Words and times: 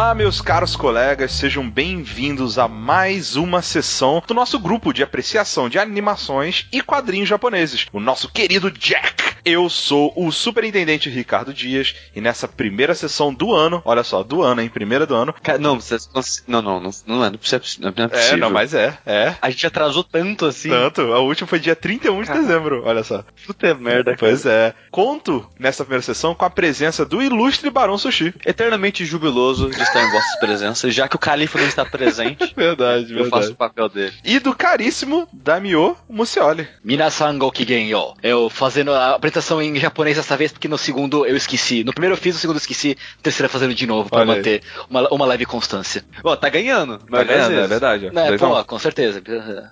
Olá, 0.00 0.14
meus 0.14 0.40
caros 0.40 0.74
colegas, 0.74 1.30
sejam 1.30 1.68
bem-vindos 1.68 2.58
a 2.58 2.66
mais 2.66 3.36
uma 3.36 3.60
sessão 3.60 4.22
do 4.26 4.32
nosso 4.32 4.58
grupo 4.58 4.94
de 4.94 5.02
apreciação 5.02 5.68
de 5.68 5.78
animações 5.78 6.66
e 6.72 6.80
quadrinhos 6.80 7.28
japoneses, 7.28 7.86
o 7.92 8.00
nosso 8.00 8.32
querido 8.32 8.70
Jack. 8.70 9.29
Eu 9.44 9.68
sou 9.68 10.12
o 10.16 10.30
Superintendente 10.30 11.08
Ricardo 11.08 11.52
Dias 11.52 11.94
e 12.14 12.20
nessa 12.20 12.46
primeira 12.46 12.94
sessão 12.94 13.32
do 13.32 13.54
ano, 13.54 13.82
olha 13.84 14.02
só, 14.02 14.22
do 14.22 14.42
ano, 14.42 14.60
hein? 14.60 14.68
Primeira 14.68 15.06
do 15.06 15.14
ano. 15.14 15.34
Cara, 15.42 15.58
não, 15.58 15.78
não, 16.46 16.62
não, 16.62 16.80
não, 16.80 16.80
não 16.80 16.90
é, 16.90 16.92
não 17.06 17.24
é, 17.24 17.28
é 17.28 17.38
possível. 17.38 17.92
É, 18.10 18.36
não, 18.36 18.50
mas 18.50 18.74
é, 18.74 18.98
é. 19.06 19.34
A 19.40 19.50
gente 19.50 19.66
atrasou 19.66 20.04
tanto 20.04 20.46
assim. 20.46 20.68
Tanto, 20.68 21.00
a 21.12 21.20
última 21.20 21.46
foi 21.46 21.58
dia 21.58 21.76
31 21.76 22.22
de 22.22 22.32
dezembro, 22.32 22.82
olha 22.84 23.02
só. 23.02 23.24
Puta 23.46 23.74
merda. 23.74 24.14
Pois 24.18 24.44
é. 24.46 24.74
Conto 24.90 25.48
nessa 25.58 25.84
primeira 25.84 26.02
sessão 26.02 26.34
com 26.34 26.44
a 26.44 26.50
presença 26.50 27.04
do 27.04 27.22
ilustre 27.22 27.70
Barão 27.70 27.98
Sushi. 27.98 28.34
Eternamente 28.44 29.04
jubiloso 29.04 29.70
de 29.70 29.80
estar 29.80 30.02
em 30.02 30.10
vossas 30.10 30.38
presenças, 30.38 30.94
já 30.94 31.08
que 31.08 31.16
o 31.16 31.18
Califa 31.18 31.58
não 31.58 31.66
está 31.66 31.84
presente. 31.84 32.52
Verdade, 32.56 33.16
Eu 33.16 33.28
faço 33.28 33.52
o 33.52 33.56
papel 33.56 33.88
dele. 33.88 34.12
E 34.24 34.38
do 34.38 34.54
caríssimo 34.54 35.28
Damio 35.32 35.96
Mucioli. 36.08 36.68
Minasan 36.84 37.38
go 37.38 37.50
kigenyo. 37.50 38.14
Eu 38.22 38.50
fazendo 38.50 38.92
a 38.92 39.18
apresentação 39.30 39.62
em 39.62 39.76
japonês 39.76 40.16
dessa 40.16 40.36
vez, 40.36 40.52
porque 40.52 40.68
no 40.68 40.76
segundo 40.76 41.24
eu 41.24 41.36
esqueci. 41.36 41.84
No 41.84 41.92
primeiro 41.92 42.14
eu 42.14 42.18
fiz, 42.18 42.34
no 42.34 42.40
segundo 42.40 42.56
eu 42.56 42.60
esqueci, 42.60 42.96
no 43.16 43.22
terceiro 43.22 43.46
eu 43.46 43.50
fazendo 43.50 43.74
de 43.74 43.86
novo, 43.86 44.08
aí. 44.12 44.26
manter 44.26 44.62
uma, 44.88 45.08
uma 45.12 45.26
leve 45.26 45.46
constância. 45.46 46.04
Bom, 46.22 46.36
tá 46.36 46.48
ganhando. 46.48 46.98
Tá 46.98 47.20
às 47.20 47.26
ganhando, 47.26 47.60
é 47.60 47.66
verdade. 47.66 48.10
Dois 48.10 48.40
pô, 48.40 48.64
com 48.64 48.78
certeza. 48.78 49.22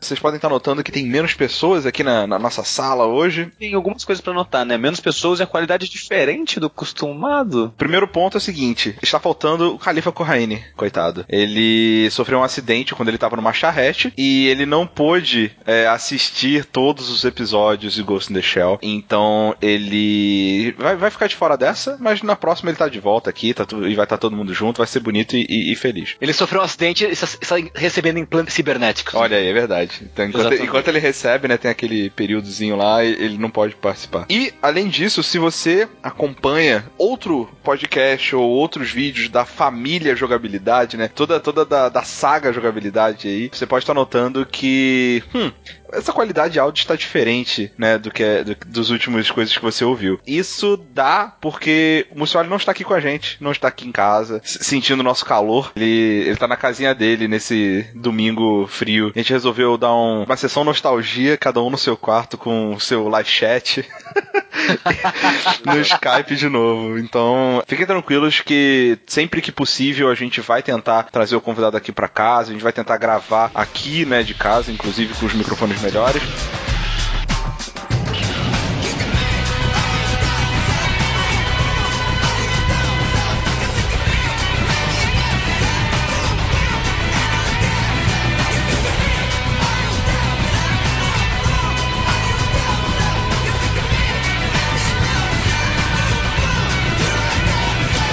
Vocês 0.01 0.19
podem 0.21 0.37
estar 0.37 0.49
notando 0.49 0.83
que 0.83 0.93
tem 0.93 1.07
menos 1.07 1.35
pessoas 1.35 1.85
aqui 1.85 2.03
na, 2.03 2.27
na 2.27 2.39
nossa 2.39 2.63
sala 2.63 3.07
hoje. 3.07 3.51
Tem 3.59 3.75
algumas 3.75 4.05
coisas 4.05 4.23
pra 4.23 4.33
notar, 4.33 4.65
né? 4.65 4.79
Menos 4.79 5.01
pessoas 5.01 5.41
e 5.41 5.43
a 5.43 5.47
qualidade 5.47 5.87
é 5.87 5.89
diferente 5.89 6.61
do 6.61 6.71
costumado. 6.71 7.75
Primeiro 7.77 8.07
ponto 8.07 8.37
é 8.37 8.39
o 8.39 8.41
seguinte: 8.41 8.97
está 9.03 9.19
faltando 9.19 9.75
o 9.75 9.79
Khalifa 9.79 10.13
Corraine, 10.13 10.65
coitado. 10.77 11.25
Ele 11.29 12.09
sofreu 12.11 12.39
um 12.39 12.45
acidente 12.45 12.95
quando 12.95 13.09
ele 13.09 13.17
estava 13.17 13.37
numa 13.37 13.53
charrete 13.53 14.13
e 14.17 14.47
ele 14.47 14.65
não 14.65 14.87
pôde 14.87 15.51
é, 15.67 15.87
assistir 15.89 16.65
todos 16.65 17.11
os 17.11 17.25
episódios 17.25 17.95
de 17.95 18.03
Ghost 18.03 18.31
in 18.31 18.37
the 18.37 18.43
Shell. 18.43 18.79
Então 18.83 19.48
ele 19.61 20.75
vai, 20.79 20.97
vai 20.97 21.11
ficar 21.11 21.27
de 21.27 21.37
fora 21.37 21.57
dessa, 21.57 21.97
mas 22.01 22.23
na 22.23 22.37
próxima 22.37 22.71
ele 22.71 22.79
tá 22.79 22.89
de 22.89 23.01
volta 23.01 23.31
aqui 23.31 23.53
tá 23.55 23.65
tu- 23.65 23.87
e 23.87 23.95
vai 23.95 24.05
estar 24.05 24.19
todo 24.19 24.37
mundo 24.37 24.53
junto, 24.55 24.79
vai 24.79 24.87
ser 24.87 25.01
bonito 25.01 25.37
e, 25.37 25.47
e- 25.49 25.73
e 25.73 25.77
feliz. 25.77 26.17
Ele 26.21 26.33
sofreu 26.33 26.61
um 26.61 26.65
acidente 26.65 27.05
e 27.05 27.11
está, 27.11 27.27
recebendo 27.75 28.19
implantes 28.19 28.55
cibernéticos. 28.55 29.15
Olha 29.15 29.37
aí, 29.37 29.47
é 29.47 29.53
verdade. 29.53 30.01
Então, 30.03 30.27
enquanto, 30.27 30.55
enquanto 30.55 30.89
ele 30.89 30.99
recebe, 30.99 31.49
né, 31.49 31.57
tem 31.57 31.71
aquele 31.71 32.11
períodozinho 32.11 32.77
lá, 32.77 33.05
e- 33.05 33.13
ele 33.13 33.39
não 33.39 33.51
pode 33.51 33.75
participar. 33.75 34.27
E, 34.31 34.53
além 34.63 34.89
disso, 34.89 35.23
se 35.23 35.39
você 35.39 35.89
acompanha 36.03 36.85
outro 36.99 37.49
podcast 37.63 38.35
ou 38.35 38.49
outros 38.49 38.91
vídeos 38.91 39.29
da 39.29 39.45
família 39.45 40.15
jogabilidade, 40.17 40.97
né, 40.97 41.09
toda, 41.09 41.39
toda 41.41 41.65
da, 41.65 41.89
da 41.89 42.03
saga 42.03 42.53
jogabilidade 42.53 43.29
aí, 43.29 43.51
você 43.53 43.67
pode 43.67 43.83
estar 43.85 43.95
notando 43.95 44.45
que, 44.47 45.23
hum, 45.35 45.51
essa 45.93 46.13
qualidade 46.13 46.55
de 46.55 46.61
áudio 46.61 46.81
está 46.81 46.95
diferente, 46.97 47.71
né, 47.79 47.99
do 47.99 48.11
que 48.11 48.23
é, 48.23 48.45
do, 48.45 48.57
dos 48.67 48.91
últimos 48.91 49.31
coisas 49.31 49.57
que 49.57 49.63
você 49.63 49.85
ouviu. 49.85 50.21
Isso 50.27 50.77
dá 50.93 51.33
porque 51.41 52.07
o 52.11 52.19
Mucioli 52.19 52.49
não 52.49 52.57
está 52.57 52.73
aqui 52.73 52.85
com 52.85 52.95
a 52.95 53.01
gente, 53.01 53.37
não 53.41 53.53
está 53.53 53.69
aqui 53.69 53.87
em 53.89 53.93
casa, 53.93 54.41
sentindo 54.45 55.01
o 55.01 55.05
nosso 55.05 55.25
calor. 55.25 55.73
Ele, 55.77 55.85
ele 56.27 56.37
tá 56.37 56.47
na 56.49 56.57
casinha 56.57 56.95
dele 56.95 57.29
nesse 57.29 57.87
domingo 57.95 58.67
frio. 58.67 59.13
A 59.15 59.19
gente 59.19 59.33
resolveu 59.33 59.77
dar 59.79 59.95
um- 59.95 60.25
uma 60.25 60.37
sessão 60.37 60.65
nostalgia, 60.65 61.37
cada 61.37 61.63
um 61.63 61.71
no 61.71 61.79
seu 61.79 61.97
quarto 61.97 62.37
com 62.37 62.75
o 62.75 62.81
seu 62.81 63.09
live 63.09 63.29
chat. 63.29 63.85
no 65.65 65.81
Skype 65.81 66.37
de 66.37 66.49
novo. 66.49 66.99
Então, 66.99 67.63
fiquem 67.67 67.87
tranquilos 67.87 68.41
que 68.41 68.99
sempre 69.07 69.41
que 69.41 69.53
possível 69.53 70.11
a 70.11 70.15
gente 70.15 70.41
vai 70.41 70.63
tentar 70.63 71.05
trazer 71.05 71.37
o 71.37 71.41
convidado 71.41 71.77
aqui 71.77 71.93
pra 71.93 72.09
casa, 72.09 72.51
a 72.51 72.53
gente 72.53 72.63
vai 72.63 72.73
tentar 72.73 72.97
gravar 72.97 73.51
aqui, 73.55 74.05
né, 74.05 74.23
de 74.23 74.35
casa, 74.35 74.71
inclusive 74.73 75.15
com 75.15 75.27
os 75.27 75.35
microfones 75.35 75.78
melhores. 75.81 76.23